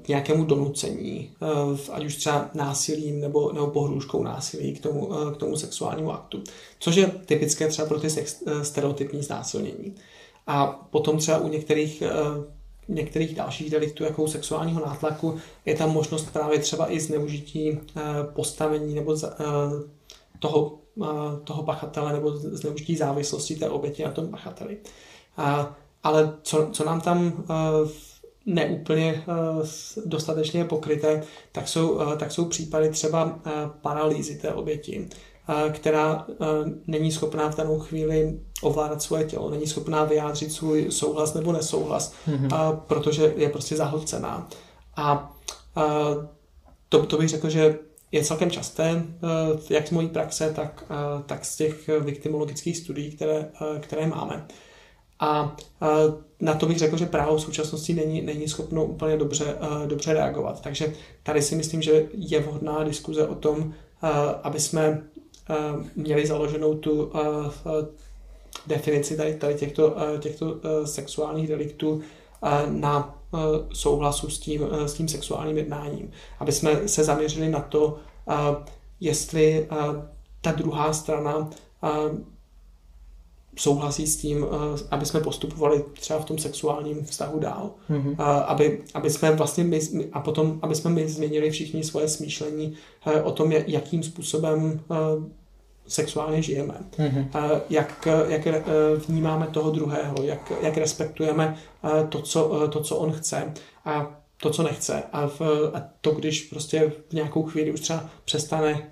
k 0.03 0.09
nějakému 0.09 0.45
donucení, 0.45 1.31
ať 1.93 2.05
už 2.05 2.17
třeba 2.17 2.51
násilím 2.55 3.21
nebo, 3.21 3.53
nebo 3.53 3.67
pohrůžkou 3.67 4.23
násilí 4.23 4.75
k 4.75 4.83
tomu, 4.83 5.09
k 5.35 5.37
tomu 5.37 5.57
sexuálnímu 5.57 6.13
aktu, 6.13 6.43
což 6.79 6.97
je 6.97 7.07
typické 7.07 7.69
třeba 7.69 7.89
pro 7.89 8.01
ty 8.01 8.11
sex, 8.11 8.43
stereotypní 8.63 9.23
znásilnění. 9.23 9.95
A 10.47 10.67
potom 10.67 11.19
třeba 11.19 11.39
u 11.39 11.49
některých 11.49 12.03
některých 12.89 13.35
dalších 13.35 13.71
deliktů, 13.71 14.05
jako 14.05 14.29
sexuálního 14.29 14.87
nátlaku, 14.87 15.37
je 15.65 15.75
tam 15.75 15.91
možnost 15.91 16.33
právě 16.33 16.59
třeba 16.59 16.93
i 16.93 17.01
zneužití 17.01 17.71
eh, 17.71 18.03
postavení 18.35 18.95
nebo 18.95 19.17
eh, 19.25 19.29
toho, 20.39 20.79
eh, 21.03 21.41
toho 21.45 21.63
pachatele 21.63 22.13
nebo 22.13 22.37
zneužití 22.37 22.97
závislosti 22.97 23.57
té 23.57 23.69
oběti 23.69 24.05
na 24.05 24.11
tom 24.11 24.29
pachateli. 24.29 24.79
Ale 26.03 26.37
co, 26.43 26.69
co 26.73 26.85
nám 26.85 27.01
tam 27.01 27.45
neúplně 28.47 29.25
dostatečně 30.07 30.65
pokryté, 30.65 31.23
tak 31.53 31.69
jsou, 31.69 31.99
tak 32.17 32.33
jsou 32.33 32.45
případy 32.45 32.89
třeba 32.91 33.39
paralýzy 33.83 34.39
té 34.39 34.53
oběti 34.53 35.09
která 35.73 36.27
není 36.87 37.13
schopná 37.13 37.51
v 37.51 37.57
danou 37.57 37.79
chvíli 37.79 38.41
ovládat 38.63 39.03
svoje 39.03 39.25
tělo, 39.25 39.51
není 39.51 39.67
schopná 39.67 40.05
vyjádřit 40.05 40.53
svůj 40.53 40.87
souhlas 40.91 41.35
nebo 41.35 41.53
nesouhlas, 41.53 42.15
mm-hmm. 42.29 42.81
protože 42.87 43.35
je 43.37 43.49
prostě 43.49 43.77
zahlcená. 43.77 44.49
A 44.97 45.37
to, 46.89 47.07
to 47.07 47.19
bych 47.19 47.29
řekl, 47.29 47.51
že 47.51 47.79
je 48.13 48.25
celkem 48.25 48.51
časté, 48.51 49.03
jak 49.71 49.87
z 49.87 49.91
mojí 49.91 50.09
praxe, 50.09 50.53
tak, 50.57 50.85
tak 51.27 51.45
z 51.45 51.57
těch 51.57 51.89
viktimologických 52.01 52.77
studií, 52.77 53.17
které, 53.17 53.51
které 53.81 54.07
máme. 54.07 54.47
A 55.21 55.57
na 56.41 56.55
to 56.55 56.67
bych 56.67 56.79
řekl, 56.79 56.97
že 56.97 57.07
právo 57.07 57.37
v 57.37 57.43
současnosti 57.43 57.95
není, 57.95 58.23
není 58.23 58.49
schopno 58.49 58.85
úplně 58.85 59.17
dobře, 59.17 59.57
dobře 59.87 60.13
reagovat. 60.13 60.61
Takže 60.61 60.93
tady 61.23 61.43
si 61.43 61.55
myslím, 61.55 61.83
že 61.83 62.09
je 62.15 62.41
vhodná 62.41 62.85
diskuze 62.85 63.29
o 63.29 63.35
tom, 63.35 63.75
aby 64.43 64.61
jsme 64.61 65.03
Eh, 65.51 65.55
měli 65.97 66.27
založenou 66.27 66.75
tu 66.75 67.13
eh, 67.15 67.19
eh, 67.67 67.87
definici 68.67 69.17
tady, 69.17 69.35
tady 69.35 69.55
těchto, 69.55 69.97
těchto 70.21 70.61
sexuálních 70.85 71.49
deliktů 71.49 72.03
na 72.69 73.19
souhlasu 73.73 74.31
s 74.31 74.39
tím, 74.39 74.69
s 74.87 74.95
tím 74.95 75.09
sexuálním 75.09 75.59
jednáním. 75.59 76.11
Aby 76.39 76.53
jsme 76.53 76.89
se 76.89 77.05
zaměřili 77.05 77.49
na 77.49 77.61
to, 77.61 77.99
jestli 79.01 79.69
ta 80.41 80.53
druhá 80.53 80.93
strana 80.93 81.51
souhlasí 83.57 84.07
s 84.07 84.17
tím, 84.17 84.47
aby 84.91 85.07
jsme 85.07 85.21
postupovali 85.21 85.85
třeba 85.93 86.19
v 86.19 86.25
tom 86.25 86.39
sexuálním 86.39 87.05
vztahu 87.05 87.39
dál. 87.39 87.71
Mm-hmm. 87.91 88.15
Aby, 88.47 88.83
aby 88.95 89.11
jsme 89.11 89.31
vlastně 89.33 89.65
my, 89.65 89.81
a 90.13 90.21
potom, 90.21 90.59
aby 90.63 90.75
jsme 90.75 90.91
my 90.91 91.09
změnili 91.09 91.51
všichni 91.51 91.85
svoje 91.85 92.09
smýšlení 92.09 92.75
o 93.25 93.33
tom, 93.33 93.53
jakým 93.53 94.03
způsobem 94.03 94.81
sexuálně 95.89 96.43
žijeme. 96.43 96.75
Mm-hmm. 96.99 97.29
Jak, 97.71 98.09
jak 98.29 98.47
eh, 98.47 98.63
vnímáme 99.09 99.47
toho 99.47 99.71
druhého, 99.71 100.23
jak, 100.23 100.53
jak 100.63 100.77
respektujeme 100.77 101.57
eh, 101.85 102.07
to 102.07 102.23
co, 102.23 102.63
eh, 102.65 102.69
to, 102.69 102.81
co 102.81 102.97
on 102.97 103.13
chce 103.13 103.53
a 103.85 104.21
to, 104.37 104.51
co 104.51 104.63
nechce. 104.63 105.03
A, 105.13 105.27
v, 105.27 105.41
a 105.75 105.83
to, 106.01 106.11
když 106.11 106.43
prostě 106.43 106.93
v 107.09 107.13
nějakou 107.13 107.43
chvíli 107.43 107.73
už 107.73 107.81
třeba 107.81 108.11
přestane 108.25 108.91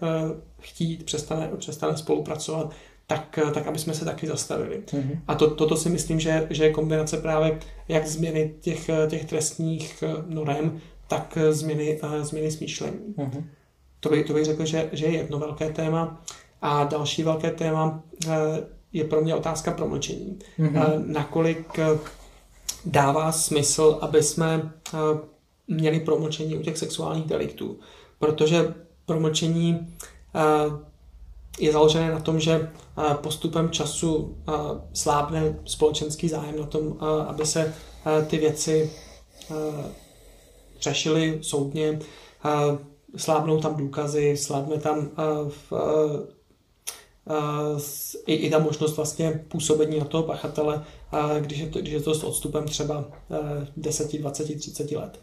chtít, 0.60 1.04
přestane, 1.04 1.50
přestane 1.58 1.96
spolupracovat, 1.96 2.70
tak, 3.06 3.38
tak 3.54 3.66
aby 3.66 3.78
jsme 3.78 3.94
se 3.94 4.04
taky 4.04 4.26
zastavili. 4.26 4.82
Mm-hmm. 4.86 5.20
A 5.28 5.34
to, 5.34 5.50
toto 5.50 5.76
si 5.76 5.88
myslím, 5.88 6.20
že, 6.20 6.46
že 6.50 6.64
je 6.64 6.72
kombinace 6.72 7.16
právě 7.16 7.58
jak 7.88 8.06
změny 8.06 8.54
těch, 8.60 8.90
těch 9.08 9.24
trestních 9.24 10.04
norem, 10.26 10.80
tak 11.08 11.38
změny, 11.50 12.00
změny 12.20 12.50
smýšlení. 12.50 13.14
Mm-hmm. 13.16 13.44
To, 14.00 14.08
by, 14.08 14.24
to 14.24 14.32
bych 14.32 14.44
řekl, 14.44 14.64
že, 14.64 14.88
že 14.92 15.06
je 15.06 15.12
jedno 15.12 15.38
velké 15.38 15.70
téma. 15.70 16.22
A 16.62 16.84
další 16.84 17.22
velké 17.22 17.50
téma 17.50 18.02
eh, 18.28 18.30
je 18.92 19.04
pro 19.04 19.20
mě 19.20 19.34
otázka 19.34 19.70
promlčení. 19.70 20.38
Mm-hmm. 20.58 21.06
Nakolik 21.06 21.78
eh, 21.78 21.98
dává 22.86 23.32
smysl, 23.32 23.98
aby 24.00 24.22
jsme 24.22 24.72
měli 25.68 26.00
promlčení 26.00 26.56
u 26.56 26.62
těch 26.62 26.78
sexuálních 26.78 27.26
deliktů. 27.26 27.78
Protože 28.18 28.74
promlčení 29.06 29.96
je 31.58 31.72
založené 31.72 32.10
na 32.10 32.20
tom, 32.20 32.40
že 32.40 32.70
postupem 33.14 33.70
času 33.70 34.38
slábne 34.92 35.58
společenský 35.64 36.28
zájem 36.28 36.60
na 36.60 36.66
tom, 36.66 36.98
aby 37.28 37.46
se 37.46 37.74
ty 38.26 38.38
věci 38.38 38.90
řešily 40.80 41.38
soudně, 41.42 41.98
slábnou 43.16 43.60
tam 43.60 43.76
důkazy, 43.76 44.36
slábne 44.36 44.78
tam 44.78 45.10
v 45.48 45.72
i, 48.26 48.34
i 48.34 48.50
ta 48.50 48.58
možnost 48.58 48.96
vlastně 48.96 49.44
působení 49.48 49.98
na 49.98 50.04
toho 50.04 50.22
pachatele, 50.22 50.84
když 51.40 51.58
je 51.58 51.66
to, 51.66 51.78
když 51.78 51.92
je 51.92 52.00
to 52.00 52.14
s 52.14 52.24
odstupem 52.24 52.64
třeba 52.64 53.04
10, 53.76 54.12
20, 54.12 54.58
30 54.58 54.92
let. 54.92 55.20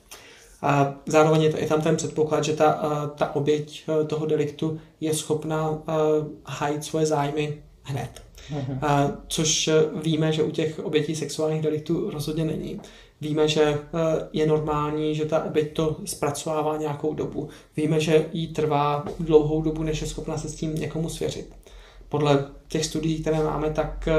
A 0.62 0.96
zároveň 1.06 1.42
je 1.42 1.68
tam 1.68 1.82
ten 1.82 1.96
předpoklad, 1.96 2.44
že 2.44 2.54
ta, 2.54 2.82
ta 3.16 3.36
oběť 3.36 3.86
toho 4.08 4.26
deliktu 4.26 4.80
je 5.02 5.14
schopná 5.14 5.82
hájit 6.46 6.84
svoje 6.84 7.06
zájmy 7.06 7.64
hned. 7.84 8.10
Uh-huh. 8.54 9.18
Což 9.28 9.70
víme, 10.04 10.32
že 10.32 10.44
u 10.44 10.52
těch 10.52 10.80
obětí 10.80 11.16
sexuálních 11.16 11.62
deliktů 11.62 12.10
rozhodně 12.10 12.46
není. 12.46 12.82
Víme, 13.22 13.48
že 13.48 13.80
je 14.34 14.48
normální, 14.48 15.16
že 15.16 15.26
ta 15.26 15.44
oběť 15.44 15.74
to 15.74 15.98
zpracovává 16.06 16.78
nějakou 16.78 17.14
dobu. 17.14 17.50
Víme, 17.78 18.00
že 18.00 18.26
jí 18.34 18.48
trvá 18.48 19.06
dlouhou 19.20 19.62
dobu, 19.62 19.84
než 19.84 20.02
je 20.02 20.08
schopná 20.08 20.38
se 20.38 20.50
s 20.50 20.56
tím 20.56 20.76
někomu 20.76 21.10
svěřit 21.10 21.54
podle 22.12 22.46
těch 22.68 22.86
studií, 22.86 23.22
které 23.22 23.44
máme, 23.44 23.70
tak 23.70 24.10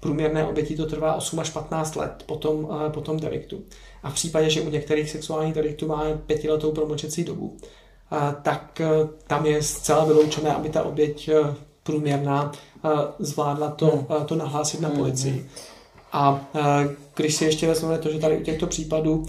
průměrné 0.00 0.46
oběti 0.46 0.76
to 0.76 0.86
trvá 0.86 1.14
8 1.14 1.40
až 1.40 1.50
15 1.50 1.96
let 1.96 2.24
po 2.26 2.36
tom, 2.36 2.68
po 2.94 3.00
tom 3.00 3.20
deliktu. 3.20 3.62
A 4.02 4.10
v 4.10 4.14
případě, 4.14 4.50
že 4.50 4.60
u 4.60 4.70
některých 4.70 5.10
sexuálních 5.10 5.54
deliktů 5.54 5.86
máme 5.86 6.18
pětiletou 6.26 6.72
promlčecí 6.72 7.24
dobu, 7.24 7.56
eh, 8.12 8.34
tak 8.42 8.82
tam 9.26 9.46
je 9.46 9.62
zcela 9.62 10.04
vyloučené, 10.04 10.54
aby 10.54 10.68
ta 10.68 10.82
oběť 10.82 11.30
průměrná 11.82 12.52
zvládla 13.18 13.70
to, 13.70 13.86
hmm. 13.86 14.26
to 14.26 14.34
nahlásit 14.34 14.80
na 14.80 14.88
hmm, 14.88 14.98
policii. 14.98 15.50
A 16.12 16.48
když 17.14 17.34
si 17.34 17.44
ještě 17.44 17.66
vezmeme 17.66 17.98
to, 17.98 18.12
že 18.12 18.18
tady 18.18 18.38
u 18.38 18.42
těchto 18.42 18.66
případů 18.66 19.26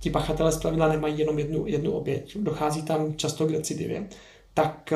ti 0.00 0.10
pachatelé 0.10 0.52
zpravidla 0.52 0.88
nemají 0.88 1.18
jenom 1.18 1.38
jednu, 1.38 1.66
jednu 1.66 1.92
oběť, 1.92 2.36
dochází 2.36 2.82
tam 2.82 3.14
často 3.14 3.46
k 3.46 3.50
recidivě, 3.50 4.08
tak 4.54 4.92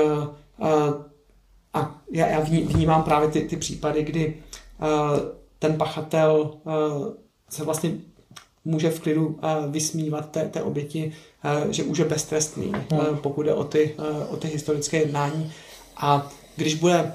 a 1.75 2.03
já, 2.11 2.27
já 2.27 2.41
vnímám 2.41 3.03
právě 3.03 3.29
ty, 3.29 3.41
ty 3.41 3.57
případy, 3.57 4.03
kdy 4.03 4.43
ten 5.59 5.77
pachatel 5.77 6.55
se 7.49 7.65
vlastně 7.65 7.93
může 8.65 8.91
v 8.91 9.01
klidu 9.01 9.27
uh, 9.27 9.37
vysmívat 9.71 10.31
té, 10.31 10.49
té 10.49 10.63
oběti, 10.63 11.13
uh, 11.65 11.71
že 11.71 11.85
už 11.85 11.99
je 11.99 12.05
beztrestný, 12.05 12.67
uh, 12.67 12.99
hmm. 12.99 13.19
pokud 13.19 13.43
jde 13.43 13.55
o 13.55 13.65
ty, 13.65 13.97
o 14.31 14.37
ty 14.37 14.49
historické 14.49 14.97
jednání. 14.97 15.53
A 15.97 16.33
když 16.57 16.75
bude 16.75 17.13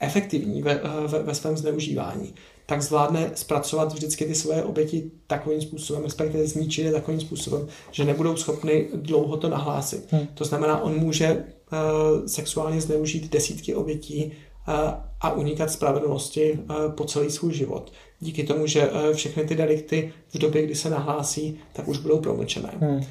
efektivní 0.00 0.62
ve, 0.62 0.80
ve, 1.06 1.22
ve 1.22 1.34
svém 1.34 1.56
zneužívání, 1.56 2.34
tak 2.66 2.82
zvládne 2.82 3.30
zpracovat 3.34 3.92
vždycky 3.92 4.24
ty 4.24 4.34
svoje 4.34 4.64
oběti 4.64 5.10
takovým 5.26 5.60
způsobem, 5.60 6.02
respektive 6.02 6.46
zničit 6.46 6.84
je 6.84 6.92
takovým 6.92 7.20
způsobem, 7.20 7.68
že 7.90 8.04
nebudou 8.04 8.36
schopny 8.36 8.88
dlouho 8.94 9.36
to 9.36 9.48
nahlásit. 9.48 10.12
Hmm. 10.12 10.26
To 10.34 10.44
znamená, 10.44 10.82
on 10.82 10.98
může 10.98 11.32
uh, 11.36 12.26
sexuálně 12.26 12.80
zneužít 12.80 13.32
desítky 13.32 13.74
obětí 13.74 14.24
uh, 14.26 14.74
a 15.20 15.32
unikat 15.32 15.70
spravedlnosti 15.70 16.52
uh, 16.52 16.92
po 16.92 17.04
celý 17.04 17.30
svůj 17.30 17.54
život. 17.54 17.92
Díky 18.20 18.44
tomu, 18.44 18.66
že 18.66 18.90
eh, 18.92 19.14
všechny 19.14 19.44
ty 19.44 19.54
delikty 19.54 20.12
v 20.28 20.38
době, 20.38 20.62
kdy 20.62 20.74
se 20.74 20.90
nahlásí, 20.90 21.58
tak 21.72 21.88
už 21.88 21.98
budou 21.98 22.18
promlčené. 22.18 22.72
Hmm. 22.80 23.04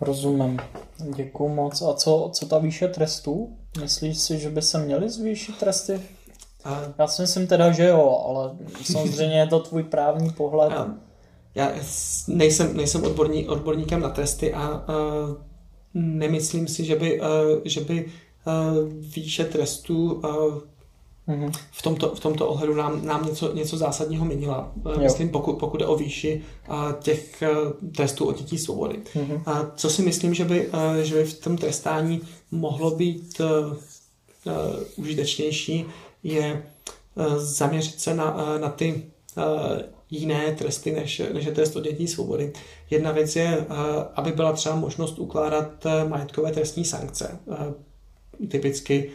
Rozumím. 0.00 0.58
Děkuji 1.16 1.48
moc. 1.48 1.82
A 1.82 1.94
co, 1.94 2.30
co 2.32 2.46
ta 2.46 2.58
výše 2.58 2.88
trestů? 2.88 3.56
Myslíš 3.80 4.18
si, 4.18 4.38
že 4.38 4.50
by 4.50 4.62
se 4.62 4.78
měly 4.78 5.10
zvýšit 5.10 5.56
tresty? 5.56 6.00
A... 6.64 6.82
Já 6.98 7.06
si 7.06 7.22
myslím 7.22 7.46
teda, 7.46 7.72
že 7.72 7.86
jo, 7.86 8.24
ale 8.26 8.50
samozřejmě 8.82 9.38
je 9.38 9.46
to 9.46 9.60
tvůj 9.60 9.82
právní 9.82 10.30
pohled. 10.30 10.72
A 10.72 10.94
já 11.54 11.72
nejsem, 12.28 12.76
nejsem 12.76 13.04
odborní, 13.04 13.48
odborníkem 13.48 14.00
na 14.00 14.10
tresty 14.10 14.54
a, 14.54 14.62
a 14.62 14.84
nemyslím 15.94 16.68
si, 16.68 16.84
že 16.84 16.96
by, 16.96 17.20
a, 17.20 17.28
že 17.64 17.80
by 17.80 18.06
a, 18.46 18.64
výše 19.00 19.44
trestů 19.44 20.26
a, 20.26 20.28
mm-hmm. 21.28 21.52
v, 21.70 21.82
tomto, 21.82 22.14
v 22.14 22.20
tomto 22.20 22.48
ohledu 22.48 22.74
nám, 22.74 23.06
nám 23.06 23.26
něco, 23.26 23.54
něco 23.54 23.76
zásadního 23.76 24.24
měnila. 24.24 24.72
Myslím, 25.02 25.28
pokud, 25.28 25.58
pokud 25.58 25.76
jde 25.76 25.86
o 25.86 25.96
výši 25.96 26.42
a, 26.68 26.94
těch 27.02 27.42
a, 27.42 27.46
trestů 27.96 28.24
odnětí 28.24 28.58
svobody. 28.58 29.02
Mm-hmm. 29.14 29.42
A 29.46 29.70
co 29.76 29.90
si 29.90 30.02
myslím, 30.02 30.34
že 30.34 30.44
by, 30.44 30.70
že 31.02 31.14
by 31.14 31.24
v 31.24 31.40
tom 31.40 31.56
trestání 31.56 32.20
mohlo 32.50 32.90
být 32.90 33.40
a, 33.40 33.76
užitečnější, 34.96 35.84
je 36.22 36.66
zaměřit 37.36 38.00
se 38.00 38.14
na, 38.14 38.58
na 38.60 38.68
ty 38.68 39.02
jiné 40.10 40.54
tresty, 40.58 40.92
než, 40.92 41.22
než 41.32 41.44
je 41.44 41.52
trest 41.52 41.76
odnětí 41.76 42.08
svobody. 42.08 42.52
Jedna 42.90 43.12
věc 43.12 43.36
je, 43.36 43.58
eh, 43.60 43.64
aby 44.14 44.32
byla 44.32 44.52
třeba 44.52 44.74
možnost 44.74 45.18
ukládat 45.18 45.86
eh, 45.86 46.08
majetkové 46.08 46.52
trestní 46.52 46.84
sankce. 46.84 47.38
Eh, 47.52 47.74
typicky 48.48 49.10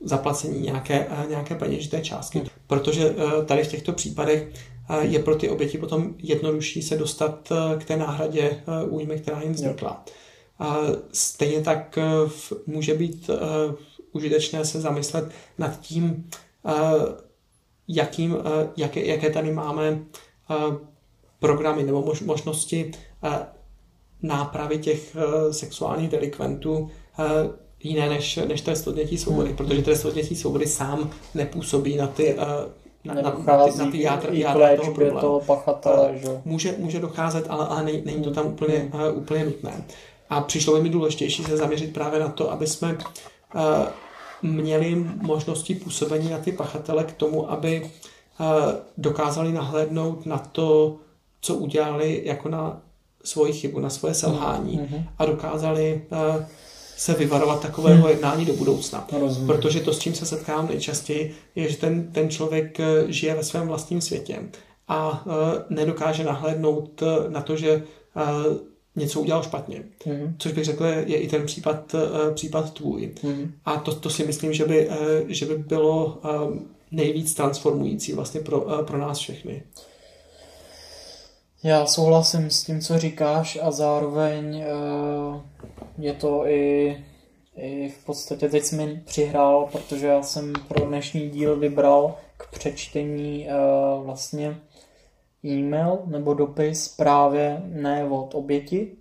zaplacení 0.00 0.60
nějaké, 0.60 1.06
nějaké 1.28 1.54
peněžité 1.54 2.00
částky. 2.00 2.42
Protože 2.66 3.14
tady 3.46 3.64
v 3.64 3.68
těchto 3.68 3.92
případech 3.92 4.48
je 5.00 5.18
pro 5.18 5.34
ty 5.34 5.48
oběti 5.48 5.78
potom 5.78 6.14
jednodušší 6.18 6.82
se 6.82 6.96
dostat 6.96 7.52
k 7.78 7.84
té 7.84 7.96
náhradě 7.96 8.62
újmy, 8.88 9.18
která 9.18 9.42
jim 9.42 9.52
vznikla. 9.52 10.04
Stejně 11.12 11.60
tak 11.60 11.98
může 12.66 12.94
být 12.94 13.30
užitečné 14.12 14.64
se 14.64 14.80
zamyslet 14.80 15.30
nad 15.58 15.80
tím, 15.80 16.30
jakým, 17.88 18.36
eh, 18.36 18.68
jaké, 18.76 19.04
jaké 19.04 19.30
tady 19.30 19.52
máme 19.52 19.98
eh, 20.50 20.54
programy 21.38 21.82
nebo 21.82 22.14
možnosti 22.24 22.90
eh, 23.24 23.46
nápravy 24.22 24.78
těch 24.78 25.16
sexuálních 25.50 26.10
delikventů 26.10 26.90
jiné 27.82 28.08
než, 28.08 28.38
než 28.48 28.60
trest 28.60 28.86
odnětí 28.86 29.18
svobody, 29.18 29.48
hmm. 29.48 29.56
protože 29.56 29.82
trest 29.82 30.04
odnětí 30.04 30.36
svobody 30.36 30.66
sám 30.66 31.10
nepůsobí 31.34 31.96
na 31.96 32.06
ty 32.06 32.36
na, 33.04 33.14
na, 33.14 33.22
na, 33.22 33.30
ty, 33.68 33.78
na 33.78 33.90
ty 33.90 34.02
jádra, 34.02 34.32
jádra 34.32 34.76
toho 34.76 34.94
problému. 34.94 35.20
Toho 35.20 35.40
pachatele, 35.40 36.18
že? 36.18 36.28
Může, 36.44 36.74
může 36.78 37.00
docházet, 37.00 37.46
ale, 37.48 37.66
ale 37.66 37.82
není, 37.82 38.02
není 38.04 38.22
to 38.24 38.30
tam 38.30 38.46
úplně, 38.46 38.78
hmm. 38.78 39.02
uh, 39.02 39.18
úplně 39.18 39.44
nutné. 39.44 39.84
A 40.30 40.40
přišlo 40.40 40.74
by 40.76 40.82
mi 40.82 40.88
důležitější 40.88 41.44
se 41.44 41.56
zaměřit 41.56 41.92
právě 41.92 42.20
na 42.20 42.28
to, 42.28 42.52
aby 42.52 42.66
jsme 42.66 42.98
uh, 43.54 43.60
měli 44.42 45.06
možnosti 45.22 45.74
působení 45.74 46.30
na 46.30 46.38
ty 46.38 46.52
pachatele 46.52 47.04
k 47.04 47.12
tomu, 47.12 47.50
aby 47.50 47.90
eh, 48.40 48.44
dokázali 48.98 49.52
nahlédnout 49.52 50.26
na 50.26 50.38
to, 50.38 50.96
co 51.40 51.54
udělali 51.54 52.22
jako 52.24 52.48
na 52.48 52.80
svoji 53.24 53.52
chybu, 53.52 53.80
na 53.80 53.90
svoje 53.90 54.14
selhání 54.14 54.80
mm-hmm. 54.80 55.04
a 55.18 55.26
dokázali 55.26 56.04
eh, 56.12 56.46
se 56.96 57.14
vyvarovat 57.14 57.62
takového 57.62 58.04
mm. 58.04 58.08
jednání 58.08 58.44
do 58.44 58.52
budoucna. 58.52 59.08
Rozumím. 59.20 59.46
Protože 59.46 59.80
to, 59.80 59.92
s 59.92 59.98
čím 59.98 60.14
se 60.14 60.26
setkávám 60.26 60.68
nejčastěji, 60.68 61.34
je, 61.54 61.70
že 61.70 61.76
ten, 61.76 62.12
ten 62.12 62.30
člověk 62.30 62.80
eh, 62.80 62.84
žije 63.08 63.34
ve 63.34 63.44
svém 63.44 63.68
vlastním 63.68 64.00
světě 64.00 64.38
a 64.88 65.24
nedokáže 65.70 66.24
nahlédnout 66.24 67.02
na 67.28 67.40
to, 67.40 67.56
že 67.56 67.82
něco 68.96 69.20
udělal 69.20 69.42
špatně. 69.42 69.82
Mm-hmm. 70.06 70.34
Což 70.38 70.52
bych 70.52 70.64
řekl, 70.64 70.84
je 70.84 71.16
i 71.16 71.28
ten 71.28 71.46
případ, 71.46 71.94
uh, 71.94 72.34
případ 72.34 72.72
tvůj. 72.72 73.10
Mm-hmm. 73.22 73.50
A 73.64 73.76
to, 73.76 73.94
to 73.94 74.10
si 74.10 74.26
myslím, 74.26 74.52
že 74.52 74.64
by, 74.64 74.88
uh, 74.88 74.96
že 75.28 75.46
by 75.46 75.58
bylo 75.58 76.06
uh, 76.06 76.56
nejvíc 76.90 77.34
transformující 77.34 78.12
vlastně 78.12 78.40
pro, 78.40 78.60
uh, 78.60 78.82
pro 78.82 78.98
nás 78.98 79.18
všechny. 79.18 79.62
Já 81.62 81.86
souhlasím 81.86 82.50
s 82.50 82.64
tím, 82.64 82.80
co 82.80 82.98
říkáš 82.98 83.58
a 83.62 83.70
zároveň 83.70 84.64
uh, 84.64 85.40
je 85.98 86.12
to 86.12 86.46
i, 86.46 86.96
i 87.56 87.88
v 87.88 88.04
podstatě 88.04 88.48
teď 88.48 88.62
jsi 88.62 88.76
mi 88.76 89.02
přihrál, 89.04 89.68
protože 89.72 90.06
já 90.06 90.22
jsem 90.22 90.52
pro 90.68 90.86
dnešní 90.86 91.30
díl 91.30 91.56
vybral 91.56 92.14
k 92.36 92.50
přečtení 92.50 93.48
uh, 93.48 94.04
vlastně 94.04 94.60
e-mail 95.44 95.98
nebo 96.06 96.34
dopis 96.34 96.88
právě 96.88 97.62
ne 97.64 98.04
od 98.04 98.34
oběti, 98.34 98.92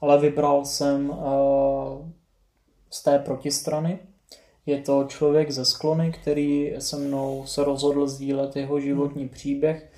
ale 0.00 0.18
vybral 0.18 0.64
jsem 0.64 1.10
uh, 1.10 1.16
z 2.90 3.02
té 3.02 3.18
protistrany. 3.18 3.98
Je 4.66 4.80
to 4.80 5.04
člověk 5.04 5.50
ze 5.50 5.64
sklony, 5.64 6.12
který 6.12 6.74
se 6.78 6.96
mnou 6.96 7.46
se 7.46 7.64
rozhodl 7.64 8.06
sdílet 8.06 8.56
jeho 8.56 8.80
životní 8.80 9.28
příběh, 9.28 9.90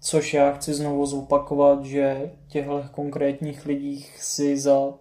což 0.00 0.34
já 0.34 0.52
chci 0.52 0.74
znovu 0.74 1.06
zopakovat, 1.06 1.84
že 1.84 2.30
těchto 2.48 2.84
konkrétních 2.92 3.66
lidích 3.66 4.22
si 4.22 4.58
za 4.58 4.94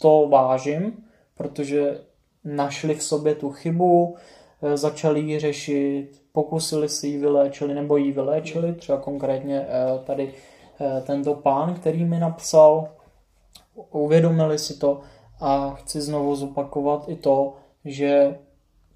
to 0.00 0.28
vážím, 0.30 1.04
protože 1.34 2.00
našli 2.44 2.94
v 2.94 3.02
sobě 3.02 3.34
tu 3.34 3.50
chybu, 3.50 4.16
eh, 4.62 4.76
začali 4.76 5.20
ji 5.20 5.38
řešit, 5.38 6.22
pokusili 6.32 6.88
si 6.88 7.06
ji 7.06 7.18
vyléčili 7.18 7.74
nebo 7.74 7.96
ji 7.96 8.12
vyléčili, 8.12 8.74
třeba 8.74 8.98
konkrétně 8.98 9.66
eh, 9.68 10.04
tady 10.04 10.34
eh, 10.80 11.02
tento 11.06 11.34
pán, 11.34 11.74
který 11.74 12.04
mi 12.04 12.18
napsal, 12.18 12.88
uvědomili 13.90 14.58
si 14.58 14.78
to 14.78 15.00
a 15.40 15.70
chci 15.70 16.00
znovu 16.00 16.36
zopakovat 16.36 17.08
i 17.08 17.16
to, 17.16 17.54
že 17.84 18.38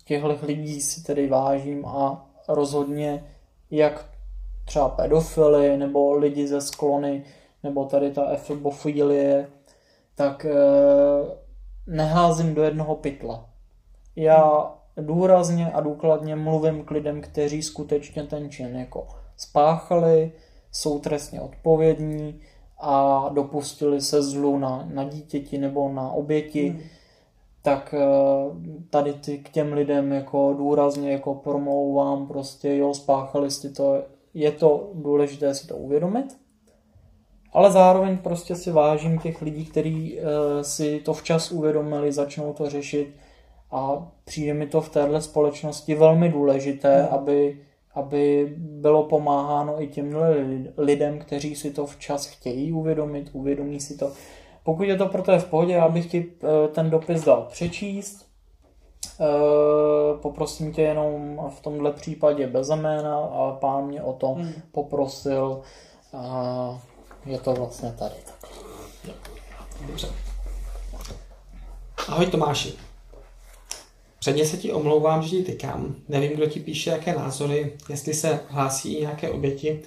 těchto 0.05 0.39
lidí 0.43 0.81
si 0.81 1.03
tedy 1.03 1.29
vážím 1.29 1.87
a 1.87 2.27
rozhodně 2.49 3.25
jak 3.71 4.14
třeba 4.65 4.89
pedofily 4.89 5.77
nebo 5.77 6.15
lidi 6.15 6.49
ze 6.49 6.61
sklony 6.61 7.25
nebo 7.63 7.85
tady 7.85 8.11
ta 8.11 8.31
efebofilie, 8.31 9.49
tak 10.15 10.45
eh, 10.45 10.55
neházím 11.87 12.55
do 12.55 12.63
jednoho 12.63 12.97
pytla. 12.97 13.49
Já 14.17 14.73
důrazně 14.97 15.73
a 15.73 15.81
důkladně 15.81 16.37
mluvím 16.37 16.85
k 16.85 16.91
lidem, 16.91 17.21
kteří 17.21 17.63
skutečně 17.63 18.23
ten 18.23 18.51
čin 18.51 18.77
jako 18.77 19.09
spáchali, 19.37 20.33
jsou 20.73 20.99
trestně 20.99 21.41
odpovědní 21.41 22.41
a 22.81 23.29
dopustili 23.33 24.01
se 24.01 24.23
zlu 24.23 24.59
na, 24.59 24.89
na 24.95 25.05
dítěti 25.05 25.59
nebo 25.59 25.89
na 25.89 26.13
oběti, 26.13 26.69
hmm. 26.69 26.81
tak 27.63 27.95
eh, 27.95 28.07
tady 28.91 29.13
ty 29.13 29.39
k 29.39 29.49
těm 29.49 29.73
lidem 29.73 30.13
jako 30.13 30.55
důrazně 30.59 31.13
jako 31.13 31.35
promlouvám 31.35 32.27
prostě, 32.27 32.77
jo, 32.77 32.95
spáchali 32.95 33.51
jste 33.51 33.69
to, 33.69 34.03
je 34.35 34.53
to 34.53 34.91
důležité 34.95 35.55
si 35.55 35.67
to 35.67 35.77
uvědomit, 35.77 36.37
ale 37.53 37.73
zároveň 37.73 38.19
prostě 38.19 38.57
si 38.57 38.71
vážím 38.71 39.19
těch 39.19 39.43
lidí, 39.43 39.65
kteří 39.67 40.19
uh, 40.19 40.27
si 40.63 41.01
to 41.01 41.15
včas 41.15 41.53
uvědomili, 41.53 42.13
začnou 42.13 42.53
to 42.53 42.71
řešit 42.71 43.15
a 43.71 44.13
přijde 44.25 44.55
mi 44.55 44.67
to 44.67 44.81
v 44.81 44.89
téhle 44.89 45.23
společnosti 45.23 45.95
velmi 45.95 46.29
důležité, 46.29 47.03
hmm. 47.03 47.09
aby, 47.15 47.61
aby 47.95 48.55
bylo 48.59 49.03
pomáháno 49.03 49.83
i 49.83 49.87
těm 49.87 50.17
lidem, 50.77 51.19
kteří 51.19 51.57
si 51.57 51.71
to 51.71 51.87
včas 51.87 52.27
chtějí 52.27 52.73
uvědomit, 52.73 53.31
uvědomí 53.33 53.81
si 53.81 53.97
to. 53.97 54.13
Pokud 54.65 54.83
je 54.83 54.97
to 54.97 55.07
pro 55.07 55.23
té 55.23 55.39
v 55.39 55.45
pohodě, 55.45 55.73
já 55.73 55.89
bych 55.89 56.11
ti 56.11 56.33
eh, 56.43 56.69
ten 56.69 56.91
dopis 56.91 57.25
dal 57.25 57.47
přečíst. 57.51 58.24
Eh, 59.21 60.19
poprosím 60.23 60.73
tě 60.73 60.83
jenom 60.83 61.41
v 61.57 61.61
tomhle 61.61 61.93
případě 61.93 62.47
bez 62.47 62.69
jména 62.69 63.19
a 63.19 63.53
pán 63.61 63.87
mě 63.87 64.03
o 64.03 64.13
to 64.13 64.29
hmm. 64.29 64.53
poprosil. 64.73 65.61
A 66.13 66.81
je 67.27 67.39
to 67.39 67.55
vlastně 67.55 67.95
tady. 67.99 68.15
Dobře. 69.87 70.09
Ahoj 72.09 72.27
Tomáši. 72.27 72.75
Předně 74.19 74.47
se 74.47 74.57
ti 74.57 74.73
omlouvám, 74.73 75.23
že 75.23 75.29
ti 75.29 75.43
tykám. 75.43 75.95
Nevím, 76.09 76.33
kdo 76.33 76.47
ti 76.47 76.61
píše 76.61 76.91
jaké 76.91 77.15
názory, 77.15 77.73
jestli 77.89 78.15
se 78.15 78.41
hlásí 78.49 78.95
i 78.95 79.01
nějaké 79.01 79.31
oběti, 79.31 79.83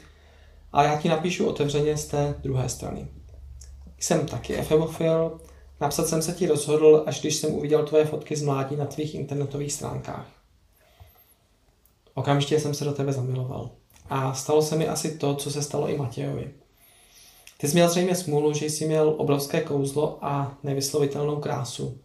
ale 0.73 0.85
já 0.85 1.01
ti 1.01 1.09
napíšu 1.09 1.49
otevřeně 1.49 1.97
z 1.97 2.05
té 2.05 2.35
druhé 2.43 2.69
strany. 2.69 3.07
Jsem 3.99 4.25
taky 4.25 4.55
efebofil, 4.55 5.39
napsat 5.79 6.07
jsem 6.07 6.21
se 6.21 6.33
ti 6.33 6.47
rozhodl, 6.47 7.03
až 7.05 7.21
když 7.21 7.35
jsem 7.35 7.53
uviděl 7.53 7.85
tvoje 7.85 8.05
fotky 8.05 8.35
z 8.35 8.41
mládí 8.41 8.75
na 8.75 8.85
tvých 8.85 9.15
internetových 9.15 9.73
stránkách. 9.73 10.27
Okamžitě 12.13 12.59
jsem 12.59 12.73
se 12.73 12.85
do 12.85 12.93
tebe 12.93 13.13
zamiloval. 13.13 13.69
A 14.09 14.33
stalo 14.33 14.61
se 14.61 14.75
mi 14.75 14.87
asi 14.87 15.17
to, 15.17 15.35
co 15.35 15.51
se 15.51 15.61
stalo 15.63 15.89
i 15.89 15.97
Matějovi. 15.97 16.53
Ty 17.57 17.67
jsi 17.67 17.73
měl 17.73 17.89
zřejmě 17.89 18.15
smůlu, 18.15 18.53
že 18.53 18.65
jsi 18.65 18.85
měl 18.85 19.15
obrovské 19.17 19.61
kouzlo 19.61 20.17
a 20.21 20.57
nevyslovitelnou 20.63 21.35
krásu. 21.35 21.97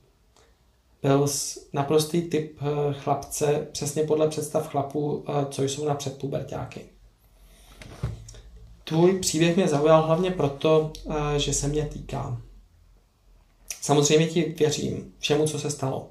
Byl 1.03 1.27
naprostý 1.73 2.23
typ 2.23 2.59
eh, 2.61 2.93
chlapce, 2.93 3.69
přesně 3.73 4.03
podle 4.03 4.29
představ 4.29 4.69
chlapů, 4.69 5.25
eh, 5.29 5.47
co 5.51 5.63
jsou 5.63 5.85
na 5.85 5.95
předpubertáky. 5.95 6.85
tvůj 8.85 9.19
příběh 9.19 9.57
mě 9.57 9.69
zaujal 9.69 10.03
hlavně 10.03 10.31
proto, 10.31 10.93
eh, 11.11 11.39
že 11.39 11.53
se 11.53 11.69
mě 11.69 11.87
týká. 11.87 12.41
Samozřejmě 13.83 14.27
ti 14.27 14.55
věřím 14.59 15.15
všemu, 15.19 15.47
co 15.47 15.59
se 15.59 15.71
stalo. 15.71 16.11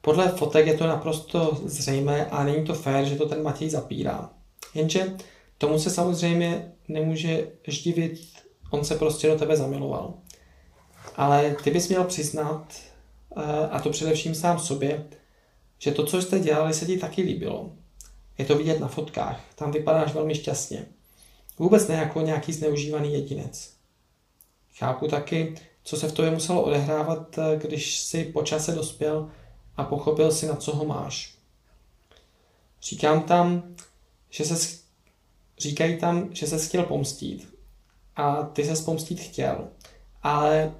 Podle 0.00 0.28
fotek 0.28 0.66
je 0.66 0.74
to 0.74 0.86
naprosto 0.86 1.60
zřejmé 1.64 2.26
a 2.26 2.44
není 2.44 2.64
to 2.64 2.74
fér, 2.74 3.04
že 3.04 3.16
to 3.16 3.28
ten 3.28 3.42
Matěj 3.42 3.70
zapírá. 3.70 4.30
Jenže 4.74 5.16
tomu 5.58 5.78
se 5.78 5.90
samozřejmě 5.90 6.72
nemůže 6.88 7.48
divit, 7.66 8.20
on 8.70 8.84
se 8.84 8.94
prostě 8.94 9.28
do 9.28 9.38
tebe 9.38 9.56
zamiloval. 9.56 10.14
Ale 11.16 11.56
ty 11.64 11.70
bys 11.70 11.88
měl 11.88 12.04
přiznat, 12.04 12.74
eh, 13.36 13.68
a 13.70 13.80
to 13.80 13.90
především 13.90 14.34
sám 14.34 14.58
sobě, 14.58 15.06
že 15.78 15.92
to, 15.92 16.06
co 16.06 16.22
jste 16.22 16.38
dělali, 16.38 16.74
se 16.74 16.86
ti 16.86 16.98
taky 16.98 17.22
líbilo. 17.22 17.72
Je 18.38 18.44
to 18.44 18.56
vidět 18.58 18.80
na 18.80 18.88
fotkách, 18.88 19.40
tam 19.54 19.72
vypadáš 19.72 20.14
velmi 20.14 20.34
šťastně. 20.34 20.86
Vůbec 21.58 21.88
ne 21.88 21.94
jako 21.94 22.20
nějaký 22.20 22.52
zneužívaný 22.52 23.12
jedinec. 23.12 23.74
Chápu 24.78 25.08
taky, 25.08 25.54
co 25.84 25.96
se 25.96 26.08
v 26.08 26.12
tobě 26.12 26.30
muselo 26.30 26.62
odehrávat, 26.62 27.38
eh, 27.38 27.56
když 27.56 27.98
si 27.98 28.24
po 28.24 28.42
čase 28.42 28.72
dospěl 28.72 29.30
a 29.76 29.84
pochopil 29.84 30.32
si, 30.32 30.46
na 30.46 30.56
co 30.56 30.76
ho 30.76 30.84
máš. 30.84 31.34
Říkám 32.82 33.22
tam, 33.22 33.74
že 34.30 34.44
se, 34.44 34.78
říkají 35.58 35.98
tam, 35.98 36.28
že 36.32 36.46
se 36.46 36.66
chtěl 36.68 36.82
pomstít. 36.82 37.54
A 38.16 38.42
ty 38.42 38.64
se 38.64 38.84
pomstít 38.84 39.20
chtěl. 39.20 39.68
Ale 40.22 40.74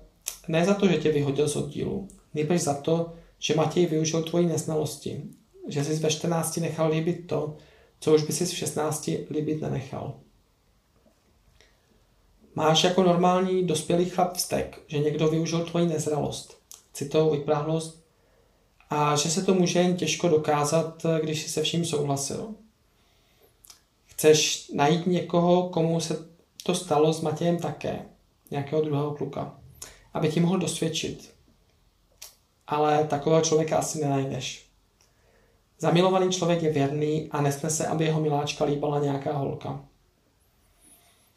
ne 0.48 0.64
za 0.64 0.74
to, 0.74 0.88
že 0.88 0.96
tě 0.96 1.12
vyhodil 1.12 1.48
z 1.48 1.56
oddílu. 1.56 2.08
Nejbrž 2.34 2.60
za 2.60 2.74
to, 2.74 3.12
že 3.38 3.54
Matěj 3.54 3.86
využil 3.86 4.22
tvoji 4.22 4.46
neznalosti. 4.46 5.22
Že 5.68 5.84
jsi 5.84 5.96
ve 5.96 6.10
14 6.10 6.56
nechal 6.56 6.90
líbit 6.90 7.26
to, 7.26 7.56
co 8.00 8.14
už 8.14 8.22
by 8.22 8.32
si 8.32 8.46
v 8.46 8.56
16 8.56 9.10
líbit 9.30 9.60
nenechal. 9.62 10.14
Máš 12.54 12.84
jako 12.84 13.02
normální 13.02 13.66
dospělý 13.66 14.04
chlap 14.10 14.34
vztek, 14.34 14.80
že 14.86 14.98
někdo 14.98 15.28
využil 15.28 15.64
tvoji 15.64 15.86
nezralost, 15.86 16.58
citovou 16.92 17.30
vypráhlost 17.30 18.04
a 18.90 19.16
že 19.16 19.30
se 19.30 19.42
to 19.42 19.54
může 19.54 19.78
jen 19.78 19.96
těžko 19.96 20.28
dokázat, 20.28 21.06
když 21.22 21.42
jsi 21.42 21.48
se 21.48 21.62
vším 21.62 21.84
souhlasil. 21.84 22.54
Chceš 24.06 24.68
najít 24.74 25.06
někoho, 25.06 25.68
komu 25.68 26.00
se 26.00 26.28
to 26.62 26.74
stalo 26.74 27.12
s 27.12 27.20
Matějem 27.20 27.58
také, 27.58 28.06
nějakého 28.50 28.82
druhého 28.82 29.14
kluka, 29.14 29.58
aby 30.14 30.28
ti 30.28 30.40
mohl 30.40 30.58
dosvědčit. 30.58 31.34
Ale 32.66 33.04
takového 33.04 33.42
člověka 33.42 33.78
asi 33.78 34.00
nenajdeš. 34.00 34.66
Zamilovaný 35.78 36.32
člověk 36.32 36.62
je 36.62 36.70
věrný 36.70 37.28
a 37.30 37.42
nesnese, 37.42 37.86
aby 37.86 38.04
jeho 38.04 38.20
miláčka 38.20 38.64
líbala 38.64 38.98
nějaká 38.98 39.32
holka. 39.32 39.84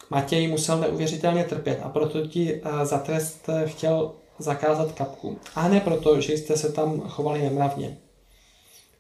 Matěj 0.09 0.47
musel 0.47 0.77
neuvěřitelně 0.77 1.43
trpět 1.43 1.79
a 1.83 1.89
proto 1.89 2.27
ti 2.27 2.61
eh, 2.63 2.85
za 2.85 2.99
trest 2.99 3.49
eh, 3.49 3.67
chtěl 3.67 4.11
zakázat 4.39 4.91
kapku. 4.91 5.39
A 5.55 5.67
ne 5.67 5.81
proto, 5.81 6.21
že 6.21 6.33
jste 6.33 6.57
se 6.57 6.71
tam 6.71 7.01
chovali 7.01 7.41
nemravně. 7.41 7.97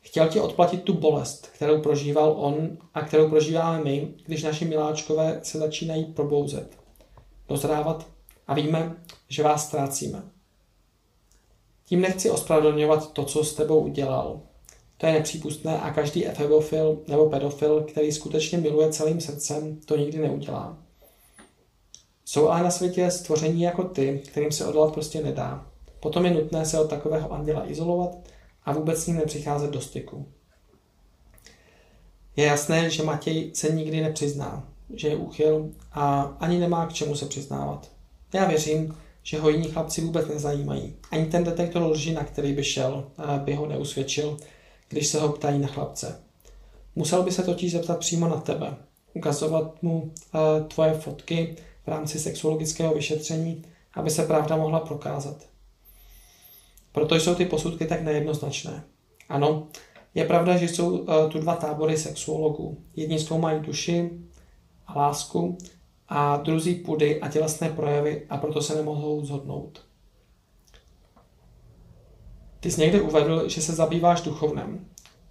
Chtěl 0.01 0.27
ti 0.27 0.39
odplatit 0.39 0.83
tu 0.83 0.93
bolest, 0.93 1.47
kterou 1.47 1.81
prožíval 1.81 2.35
on 2.37 2.77
a 2.93 3.01
kterou 3.01 3.29
prožíváme 3.29 3.83
my, 3.83 4.13
když 4.25 4.43
naši 4.43 4.65
miláčkové 4.65 5.39
se 5.43 5.59
začínají 5.59 6.05
probouzet, 6.05 6.77
dozrávat 7.49 8.07
a 8.47 8.53
víme, 8.53 8.95
že 9.29 9.43
vás 9.43 9.67
ztrácíme. 9.67 10.23
Tím 11.85 12.01
nechci 12.01 12.29
ospravedlňovat 12.29 13.13
to, 13.13 13.23
co 13.25 13.43
s 13.43 13.53
tebou 13.53 13.79
udělal. 13.79 14.41
To 14.97 15.05
je 15.05 15.13
nepřípustné 15.13 15.79
a 15.79 15.93
každý 15.93 16.27
efebofil 16.27 16.99
nebo 17.07 17.29
pedofil, 17.29 17.81
který 17.81 18.11
skutečně 18.11 18.57
miluje 18.57 18.91
celým 18.91 19.21
srdcem, 19.21 19.79
to 19.85 19.95
nikdy 19.95 20.19
neudělá. 20.19 20.77
Jsou 22.29 22.49
ale 22.49 22.63
na 22.63 22.71
světě 22.71 23.11
stvoření 23.11 23.61
jako 23.61 23.83
ty, 23.83 24.21
kterým 24.27 24.51
se 24.51 24.65
odolat 24.65 24.93
prostě 24.93 25.23
nedá. 25.23 25.67
Potom 25.99 26.25
je 26.25 26.33
nutné 26.33 26.65
se 26.65 26.79
od 26.79 26.89
takového 26.89 27.31
anděla 27.31 27.69
izolovat 27.71 28.17
a 28.65 28.73
vůbec 28.73 29.03
s 29.03 29.07
ním 29.07 29.15
nepřicházet 29.15 29.71
do 29.71 29.81
styku. 29.81 30.27
Je 32.35 32.45
jasné, 32.45 32.89
že 32.89 33.03
Matěj 33.03 33.51
se 33.53 33.69
nikdy 33.69 34.01
nepřizná, 34.01 34.69
že 34.93 35.07
je 35.07 35.15
úchyl 35.15 35.69
a 35.91 36.21
ani 36.21 36.59
nemá 36.59 36.85
k 36.85 36.93
čemu 36.93 37.15
se 37.15 37.25
přiznávat. 37.25 37.91
Já 38.33 38.45
věřím, 38.47 38.97
že 39.23 39.39
ho 39.39 39.49
jiní 39.49 39.67
chlapci 39.67 40.01
vůbec 40.01 40.27
nezajímají. 40.27 40.95
Ani 41.11 41.25
ten 41.25 41.43
detektor 41.43 41.81
lži, 41.81 42.13
na 42.13 42.23
který 42.23 42.53
by 42.53 42.63
šel, 42.63 43.11
by 43.37 43.55
ho 43.55 43.65
neusvědčil, 43.65 44.37
když 44.89 45.07
se 45.07 45.19
ho 45.19 45.29
ptají 45.29 45.59
na 45.59 45.67
chlapce. 45.67 46.21
Musel 46.95 47.23
by 47.23 47.31
se 47.31 47.43
totiž 47.43 47.71
zeptat 47.71 47.99
přímo 47.99 48.27
na 48.27 48.37
tebe, 48.37 48.75
ukazovat 49.13 49.83
mu 49.83 50.11
tvoje 50.67 50.93
fotky 50.93 51.55
v 51.87 51.89
rámci 51.89 52.19
sexuologického 52.19 52.93
vyšetření, 52.93 53.63
aby 53.93 54.09
se 54.09 54.25
pravda 54.25 54.55
mohla 54.55 54.79
prokázat. 54.79 55.49
Proto 56.91 57.15
jsou 57.15 57.35
ty 57.35 57.45
posudky 57.45 57.85
tak 57.85 58.01
nejednoznačné. 58.01 58.83
Ano, 59.29 59.67
je 60.15 60.25
pravda, 60.25 60.57
že 60.57 60.67
jsou 60.67 60.97
uh, 60.97 61.29
tu 61.29 61.39
dva 61.39 61.55
tábory 61.55 61.97
sexuologů. 61.97 62.77
Jedni 62.95 63.19
zkoumají 63.19 63.61
duši 63.61 64.11
a 64.87 64.99
lásku 64.99 65.57
a 66.07 66.37
druzí 66.37 66.75
pudy 66.75 67.21
a 67.21 67.29
tělesné 67.29 67.69
projevy 67.69 68.25
a 68.29 68.37
proto 68.37 68.61
se 68.61 68.75
nemohou 68.75 69.25
zhodnout. 69.25 69.85
Ty 72.59 72.71
jsi 72.71 72.81
někde 72.81 73.01
uvedl, 73.01 73.49
že 73.49 73.61
se 73.61 73.73
zabýváš 73.73 74.21
duchovnem. 74.21 74.85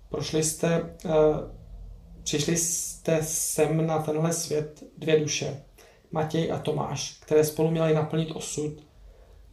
Prošli 0.08 0.42
jste, 0.42 0.96
uh, 1.04 1.12
přišli 2.22 2.56
jste 2.56 3.22
sem 3.22 3.86
na 3.86 4.02
tenhle 4.02 4.32
svět 4.32 4.84
dvě 4.98 5.20
duše, 5.20 5.65
Matěj 6.16 6.52
a 6.52 6.59
Tomáš, 6.59 7.18
které 7.20 7.44
spolu 7.44 7.70
měly 7.70 7.94
naplnit 7.94 8.30
osud 8.30 8.86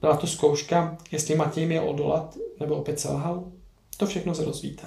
byla 0.03 0.17
to 0.17 0.27
zkouška, 0.27 0.97
jestli 1.11 1.35
Matěj 1.35 1.65
měl 1.65 1.89
odolat 1.89 2.37
nebo 2.59 2.75
opět 2.75 2.99
selhal? 2.99 3.43
To 3.97 4.05
všechno 4.05 4.35
se 4.35 4.45
dozvíte. 4.45 4.83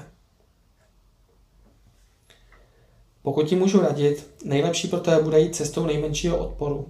Pokud 3.22 3.48
ti 3.48 3.56
můžu 3.56 3.80
radit, 3.80 4.30
nejlepší 4.44 4.88
pro 4.88 5.00
tebe 5.00 5.22
bude 5.22 5.40
jít 5.40 5.56
cestou 5.56 5.86
nejmenšího 5.86 6.38
odporu. 6.38 6.88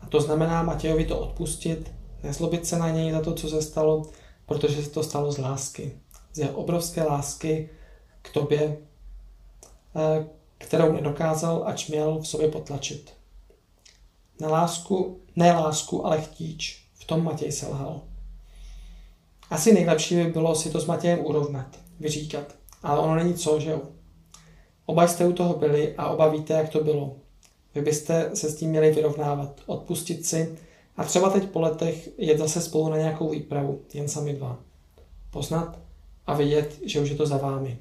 A 0.00 0.06
to 0.06 0.20
znamená 0.20 0.62
Matějovi 0.62 1.04
to 1.04 1.18
odpustit, 1.18 1.92
nezlobit 2.22 2.66
se 2.66 2.78
na 2.78 2.90
něj 2.90 3.12
za 3.12 3.20
to, 3.20 3.34
co 3.34 3.48
se 3.48 3.62
stalo, 3.62 4.02
protože 4.46 4.82
se 4.82 4.90
to 4.90 5.02
stalo 5.02 5.32
z 5.32 5.38
lásky. 5.38 5.92
Z 6.32 6.38
jeho 6.38 6.52
obrovské 6.52 7.02
lásky 7.02 7.70
k 8.22 8.32
tobě, 8.32 8.78
eh, 9.96 10.26
kterou 10.58 10.92
nedokázal, 10.92 11.62
ač 11.66 11.88
měl 11.88 12.18
v 12.18 12.28
sobě 12.28 12.48
potlačit. 12.48 13.15
Na 14.40 14.48
lásku, 14.48 15.20
ne 15.36 15.52
lásku, 15.52 16.06
ale 16.06 16.20
chtíč 16.20 16.86
tom 17.06 17.24
Matěj 17.24 17.52
selhal. 17.52 18.00
Asi 19.50 19.72
nejlepší 19.72 20.16
by 20.16 20.24
bylo 20.24 20.54
si 20.54 20.70
to 20.70 20.80
s 20.80 20.86
Matějem 20.86 21.18
urovnat, 21.26 21.66
vyříkat. 22.00 22.54
Ale 22.82 23.00
ono 23.00 23.14
není 23.14 23.34
co, 23.34 23.60
že 23.60 23.70
jo? 23.70 23.80
Oba 24.86 25.08
jste 25.08 25.26
u 25.26 25.32
toho 25.32 25.54
byli 25.54 25.94
a 25.96 26.08
oba 26.08 26.28
víte, 26.28 26.54
jak 26.54 26.68
to 26.68 26.84
bylo. 26.84 27.16
Vy 27.74 27.82
byste 27.82 28.30
se 28.34 28.50
s 28.50 28.56
tím 28.56 28.70
měli 28.70 28.92
vyrovnávat, 28.92 29.60
odpustit 29.66 30.26
si 30.26 30.58
a 30.96 31.04
třeba 31.04 31.30
teď 31.30 31.50
po 31.50 31.60
letech 31.60 32.08
jet 32.18 32.38
zase 32.38 32.60
spolu 32.60 32.88
na 32.88 32.96
nějakou 32.96 33.30
výpravu, 33.30 33.82
jen 33.94 34.08
sami 34.08 34.32
dva. 34.32 34.58
Poznat 35.30 35.78
a 36.26 36.34
vidět, 36.34 36.78
že 36.84 37.00
už 37.00 37.10
je 37.10 37.16
to 37.16 37.26
za 37.26 37.36
vámi. 37.36 37.78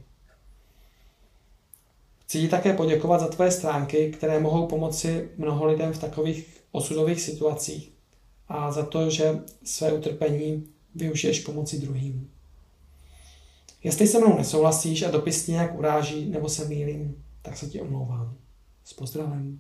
Chci 2.26 2.39
ti 2.39 2.47
také 2.47 2.73
poděkovat 2.73 3.22
za 3.22 3.27
tvoje 3.27 3.52
stránky, 3.52 4.11
které 4.11 4.39
mohou 4.39 4.68
pomoci 4.68 5.30
mnoho 5.38 5.65
lidem 5.65 5.93
v 5.93 5.99
takových 5.99 6.61
osudových 6.72 7.22
situacích 7.22 7.91
a 8.47 8.72
za 8.72 8.85
to, 8.85 9.10
že 9.10 9.39
své 9.64 9.93
utrpení 9.93 10.68
využiješ 10.95 11.39
pomoci 11.39 11.80
druhým. 11.80 12.30
Jestli 13.84 14.07
se 14.07 14.19
mnou 14.19 14.38
nesouhlasíš 14.38 15.02
a 15.02 15.11
dopis 15.11 15.47
nějak 15.47 15.80
uráží 15.80 16.26
nebo 16.26 16.49
se 16.49 16.65
mýlím, 16.65 17.23
tak 17.41 17.57
se 17.57 17.68
ti 17.68 17.81
omlouvám. 17.81 18.35
S 18.84 18.93
pozdravem. 18.93 19.60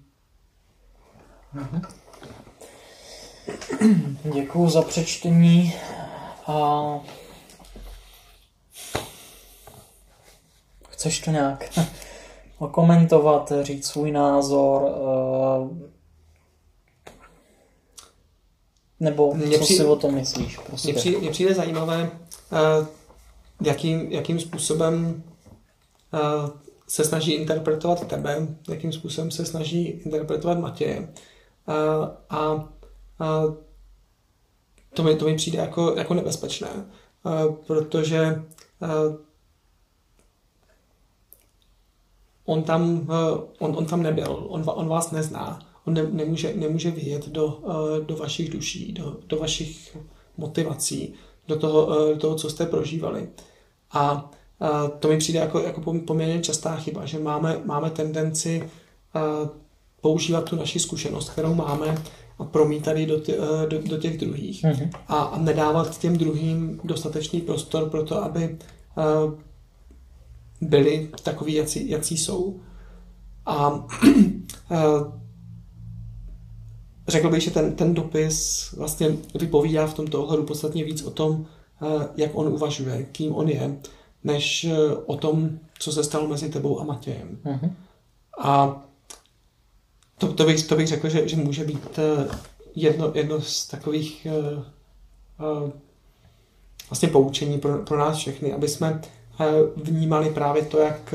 Děkuji 4.33 4.69
za 4.69 4.81
přečtení 4.81 5.73
a 6.47 6.99
chceš 10.89 11.19
to 11.19 11.31
nějak 11.31 11.69
okomentovat, 12.59 13.51
říct 13.61 13.87
svůj 13.87 14.11
názor, 14.11 14.81
eh, 14.85 15.95
nebo 18.99 19.33
mě 19.33 19.57
co 19.57 19.63
přijde, 19.63 19.83
si 19.83 19.89
o 19.89 19.95
tom 19.95 20.13
myslíš? 20.13 20.57
Prostě. 20.57 20.91
Mně 20.91 20.99
přijde, 20.99 21.29
přijde 21.29 21.53
zajímavé, 21.53 22.11
uh, 22.51 22.87
jakým, 23.61 24.11
jakým 24.11 24.39
způsobem 24.39 25.23
uh, 26.13 26.49
se 26.87 27.03
snaží 27.03 27.33
interpretovat 27.33 28.07
tebe, 28.07 28.47
jakým 28.69 28.93
způsobem 28.93 29.31
se 29.31 29.45
snaží 29.45 29.87
interpretovat 29.87 30.59
Matěje. 30.59 30.99
Uh, 30.99 32.07
a 32.29 32.53
uh, 32.53 33.55
to, 34.93 35.03
mi, 35.03 35.15
to 35.15 35.25
mi 35.25 35.35
přijde 35.35 35.57
jako, 35.57 35.95
jako 35.97 36.13
nebezpečné, 36.13 36.69
protože 37.67 38.43
uh, 38.79 39.15
on 42.45 42.63
tam, 42.63 42.99
uh, 42.99 43.07
on, 43.59 43.77
on 43.77 43.85
tam 43.85 44.03
nebyl, 44.03 44.45
on, 44.47 44.63
on 44.65 44.87
vás 44.87 45.11
nezná 45.11 45.59
on 45.85 45.93
ne, 45.93 46.03
nemůže, 46.11 46.53
nemůže 46.55 46.91
vyjet 46.91 47.29
do, 47.29 47.45
uh, 47.45 48.05
do 48.05 48.15
vašich 48.15 48.49
duší, 48.49 48.91
do, 48.91 49.17
do 49.27 49.37
vašich 49.37 49.97
motivací, 50.37 51.13
do 51.47 51.55
toho, 51.55 51.85
uh, 51.85 52.09
do 52.09 52.17
toho, 52.17 52.35
co 52.35 52.49
jste 52.49 52.65
prožívali. 52.65 53.27
A 53.91 54.31
to 54.99 55.07
mi 55.07 55.17
přijde 55.17 55.39
jako, 55.39 55.59
jako 55.59 55.81
poměrně 56.07 56.41
častá 56.41 56.75
chyba, 56.75 57.05
že 57.05 57.19
máme, 57.19 57.61
máme 57.65 57.89
tendenci 57.89 58.69
používat 60.01 60.49
tu 60.49 60.55
naši 60.55 60.79
zkušenost, 60.79 61.29
kterou 61.29 61.53
máme 61.53 61.97
a 62.39 62.43
promítat 62.43 62.97
ji 62.97 63.05
do, 63.05 63.19
tě, 63.19 63.37
do, 63.69 63.81
do 63.81 63.97
těch 63.97 64.17
druhých. 64.17 64.63
Mm-hmm. 64.63 64.89
A, 65.07 65.15
a 65.15 65.39
nedávat 65.39 65.99
těm 65.99 66.17
druhým 66.17 66.81
dostatečný 66.83 67.41
prostor 67.41 67.89
pro 67.89 68.03
to, 68.03 68.23
aby 68.23 68.57
byli 70.67 71.09
takový, 71.23 71.53
jací, 71.53 71.89
jací 71.89 72.17
jsou. 72.17 72.59
A 73.45 73.69
uh, 73.69 73.83
řekl 77.07 77.29
bych, 77.29 77.43
že 77.43 77.51
ten, 77.51 77.75
ten 77.75 77.93
dopis 77.93 78.71
vlastně 78.77 79.17
vypovídá 79.39 79.87
v 79.87 79.93
tomto 79.93 80.23
ohledu 80.23 80.43
podstatně 80.43 80.83
víc 80.83 81.01
o 81.01 81.11
tom, 81.11 81.31
uh, 81.35 82.03
jak 82.15 82.31
on 82.33 82.47
uvažuje, 82.47 83.03
kým 83.03 83.35
on 83.35 83.49
je, 83.49 83.77
než 84.23 84.63
uh, 84.65 85.03
o 85.05 85.17
tom, 85.17 85.49
co 85.79 85.91
se 85.91 86.03
stalo 86.03 86.27
mezi 86.27 86.49
tebou 86.49 86.79
a 86.79 86.83
Matějem. 86.83 87.37
Mm-hmm. 87.45 87.71
A 88.39 88.81
to, 90.17 90.33
to, 90.33 90.45
bych, 90.45 90.67
to 90.67 90.75
bych 90.75 90.87
řekl, 90.87 91.09
že, 91.09 91.27
že 91.27 91.35
může 91.35 91.63
být 91.63 91.99
jedno, 92.75 93.11
jedno 93.13 93.41
z 93.41 93.67
takových 93.67 94.27
vlastně 96.89 97.09
poučení 97.09 97.59
pro, 97.59 97.77
pro 97.77 97.99
nás 97.99 98.17
všechny, 98.17 98.53
aby 98.53 98.67
jsme 98.67 99.01
vnímali 99.75 100.29
právě 100.29 100.65
to, 100.65 100.77
jak 100.77 101.13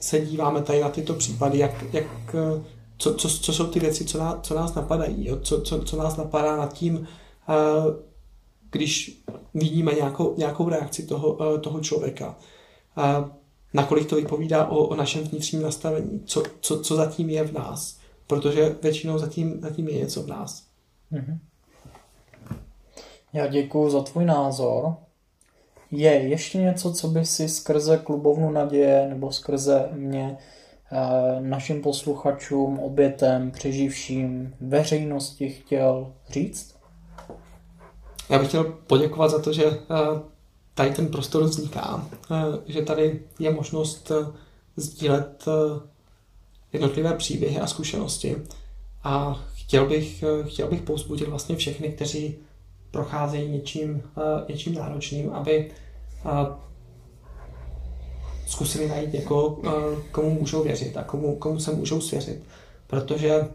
se 0.00 0.20
díváme 0.20 0.62
tady 0.62 0.80
na 0.80 0.88
tyto 0.88 1.14
případy, 1.14 1.58
jak, 1.58 1.84
jak, 1.92 2.36
co, 2.98 3.14
co, 3.14 3.28
co 3.28 3.52
jsou 3.52 3.66
ty 3.66 3.80
věci, 3.80 4.04
co 4.04 4.18
nás, 4.18 4.36
co 4.42 4.54
nás 4.54 4.74
napadají, 4.74 5.26
jo? 5.26 5.38
Co, 5.40 5.60
co, 5.60 5.82
co 5.82 5.96
nás 5.96 6.16
napadá 6.16 6.56
nad 6.56 6.72
tím, 6.72 7.08
když 8.70 9.22
vidíme 9.54 9.92
nějakou, 9.92 10.34
nějakou 10.36 10.68
reakci 10.68 11.06
toho, 11.06 11.58
toho 11.58 11.80
člověka. 11.80 12.36
Nakolik 13.74 14.08
to 14.08 14.16
vypovídá 14.16 14.66
o, 14.66 14.78
o 14.78 14.94
našem 14.94 15.24
vnitřním 15.24 15.62
nastavení, 15.62 16.22
co, 16.24 16.42
co, 16.60 16.80
co 16.80 16.96
zatím 16.96 17.30
je 17.30 17.44
v 17.44 17.52
nás, 17.52 17.98
protože 18.26 18.76
většinou 18.82 19.18
zatím, 19.18 19.60
zatím 19.60 19.88
je 19.88 19.98
něco 19.98 20.22
v 20.22 20.26
nás. 20.26 20.66
Mm-hmm. 21.12 21.38
Já 23.32 23.46
děkuji 23.46 23.90
za 23.90 24.02
tvůj 24.02 24.24
názor. 24.24 24.94
Je 25.90 26.10
ještě 26.10 26.58
něco, 26.58 26.92
co 26.92 27.08
by 27.08 27.26
si 27.26 27.48
skrze 27.48 27.96
klubovnu 27.98 28.50
naděje 28.50 29.06
nebo 29.08 29.32
skrze 29.32 29.88
mě 29.92 30.36
eh, 30.92 31.40
našim 31.40 31.82
posluchačům, 31.82 32.78
obětem, 32.78 33.50
přeživším, 33.50 34.54
veřejnosti 34.60 35.50
chtěl 35.50 36.12
říct? 36.28 36.74
Já 38.28 38.38
bych 38.38 38.48
chtěl 38.48 38.64
poděkovat 38.64 39.30
za 39.30 39.38
to, 39.42 39.52
že 39.52 39.64
eh, 39.64 39.76
tady 40.74 40.90
ten 40.90 41.08
prostor 41.08 41.44
vzniká, 41.44 42.08
eh, 42.30 42.36
že 42.66 42.82
tady 42.82 43.22
je 43.38 43.52
možnost 43.52 44.12
sdílet 44.76 45.44
jednotlivé 46.72 47.14
příběhy 47.14 47.60
a 47.60 47.66
zkušenosti. 47.66 48.36
A 49.02 49.44
chtěl 49.54 49.86
bych, 49.86 50.24
chtěl 50.44 50.68
bych 50.68 50.82
pouzbudit 50.82 51.28
vlastně 51.28 51.56
všechny, 51.56 51.88
kteří 51.88 52.38
procházejí 52.90 53.50
něčím, 53.50 54.02
něčím 54.48 54.74
náročným, 54.74 55.30
aby 55.32 55.70
zkusili 58.46 58.88
najít 58.88 59.12
někoho, 59.12 59.58
komu 60.12 60.30
můžou 60.30 60.62
věřit 60.62 60.96
a 60.96 61.02
komu, 61.02 61.36
komu 61.36 61.60
se 61.60 61.72
můžou 61.72 62.00
svěřit. 62.00 62.42
Protože 62.86 63.48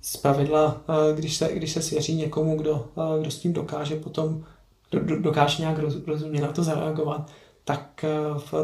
z 0.00 0.16
pravidla, 0.16 0.80
když 1.14 1.36
se, 1.36 1.52
když 1.54 1.72
se 1.72 1.82
svěří 1.82 2.14
někomu, 2.14 2.56
kdo, 2.56 2.86
kdo 3.20 3.30
s 3.30 3.38
tím 3.38 3.52
dokáže 3.52 3.96
potom, 3.96 4.44
do, 4.92 5.20
dokáže 5.20 5.62
nějak 5.62 5.78
rozumně 6.06 6.40
na 6.40 6.52
to 6.52 6.64
zareagovat, 6.64 7.30
tak, 7.64 8.04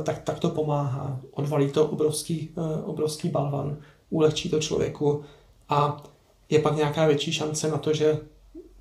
tak, 0.03 0.23
tak 0.23 0.39
to 0.39 0.51
pomáhá. 0.51 1.21
Odvalí 1.31 1.71
to 1.71 1.87
obrovský, 1.87 2.51
obrovský 2.85 3.29
balvan, 3.29 3.77
ulehčí 4.11 4.51
to 4.51 4.61
člověku 4.61 5.23
a 5.69 6.03
je 6.51 6.59
pak 6.59 6.77
nějaká 6.77 7.07
větší 7.07 7.33
šance 7.33 7.71
na 7.71 7.79
to, 7.79 7.93
že 7.93 8.19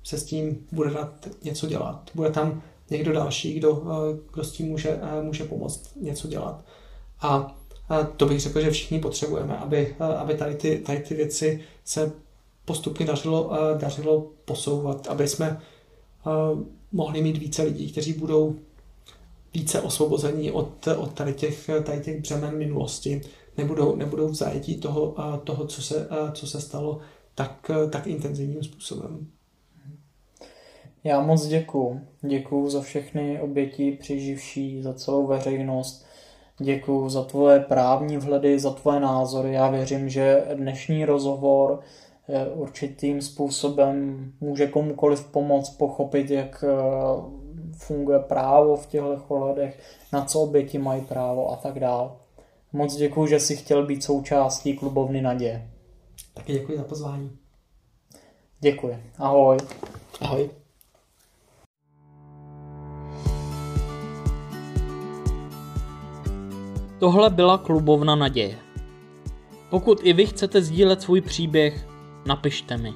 se 0.04 0.18
s 0.18 0.24
tím 0.24 0.66
bude 0.72 0.90
dát 0.90 1.28
něco 1.42 1.66
dělat. 1.66 2.10
Bude 2.14 2.30
tam 2.30 2.62
někdo 2.90 3.12
další, 3.12 3.54
kdo, 3.54 3.82
eh, 3.86 4.18
kdo 4.32 4.44
s 4.44 4.52
tím 4.52 4.66
může, 4.66 5.00
eh, 5.02 5.22
může 5.22 5.44
pomoct 5.44 5.90
něco 5.96 6.28
dělat. 6.28 6.64
A 7.20 7.56
to 8.16 8.26
bych 8.26 8.40
řekl, 8.40 8.60
že 8.60 8.70
všichni 8.70 8.98
potřebujeme, 8.98 9.56
aby, 9.56 9.96
eh, 10.00 10.04
aby 10.16 10.34
tady, 10.34 10.54
ty, 10.54 10.78
tady 10.78 10.98
ty 10.98 11.14
věci 11.14 11.60
se 11.84 12.12
postupně 12.64 13.06
dařilo, 13.06 13.50
dařilo 13.78 14.30
posouvat, 14.44 15.06
aby 15.06 15.28
jsme 15.28 15.60
mohli 16.92 17.22
mít 17.22 17.36
více 17.36 17.62
lidí, 17.62 17.92
kteří 17.92 18.12
budou 18.12 18.56
více 19.54 19.80
osvobození 19.80 20.52
od, 20.52 20.88
od 20.96 21.12
tady, 21.12 21.34
těch, 21.34 21.70
tady 21.82 22.00
těch 22.00 22.20
břemen 22.20 22.58
minulosti, 22.58 23.20
nebudou, 23.58 23.96
nebudou 23.96 24.28
v 24.28 24.34
zajetí 24.34 24.76
toho, 24.76 25.14
toho 25.44 25.66
co, 25.66 25.82
se, 25.82 26.08
co 26.32 26.46
se 26.46 26.60
stalo 26.60 27.00
tak, 27.34 27.70
tak 27.90 28.06
intenzivním 28.06 28.62
způsobem. 28.62 29.26
Já 31.04 31.20
moc 31.20 31.46
děkuju. 31.46 32.00
Děkuju 32.22 32.68
za 32.70 32.80
všechny 32.80 33.40
oběti 33.40 33.92
přeživší, 33.92 34.82
za 34.82 34.94
celou 34.94 35.26
veřejnost. 35.26 36.06
Děkuju 36.58 37.08
za 37.08 37.24
tvoje 37.24 37.60
právní 37.60 38.16
vhledy, 38.16 38.58
za 38.58 38.70
tvoje 38.70 39.00
názory. 39.00 39.52
Já 39.52 39.70
věřím, 39.70 40.08
že 40.08 40.44
dnešní 40.54 41.04
rozhovor 41.04 41.80
eh, 42.28 42.48
určitým 42.48 43.22
způsobem 43.22 44.32
může 44.40 44.66
komukoliv 44.66 45.24
pomoct 45.24 45.70
pochopit, 45.70 46.30
jak 46.30 46.64
eh, 46.68 46.72
funguje 47.76 48.18
právo 48.18 48.76
v 48.76 48.86
těchto 48.86 49.24
ohledech, 49.28 49.80
na 50.12 50.24
co 50.24 50.40
oběti 50.40 50.78
mají 50.78 51.02
právo 51.02 51.52
a 51.52 51.56
tak 51.56 51.80
dále. 51.80 52.10
Moc 52.72 52.96
děkuji, 52.96 53.26
že 53.26 53.40
jsi 53.40 53.56
chtěl 53.56 53.86
být 53.86 54.04
součástí 54.04 54.76
klubovny 54.76 55.22
Naděje. 55.22 55.70
Taky 56.34 56.52
děkuji 56.52 56.78
za 56.78 56.84
pozvání. 56.84 57.30
Děkuji. 58.60 58.98
Ahoj. 59.18 59.56
Ahoj. 60.20 60.63
Tohle 66.98 67.30
byla 67.30 67.58
klubovna 67.58 68.14
naděje. 68.14 68.58
Pokud 69.70 70.00
i 70.02 70.12
vy 70.12 70.26
chcete 70.26 70.62
sdílet 70.62 71.02
svůj 71.02 71.20
příběh, 71.20 71.88
napište 72.26 72.76
mi 72.76 72.94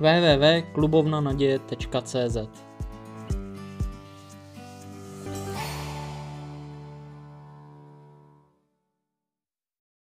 www.klubovnanaděje.cz 0.00 2.36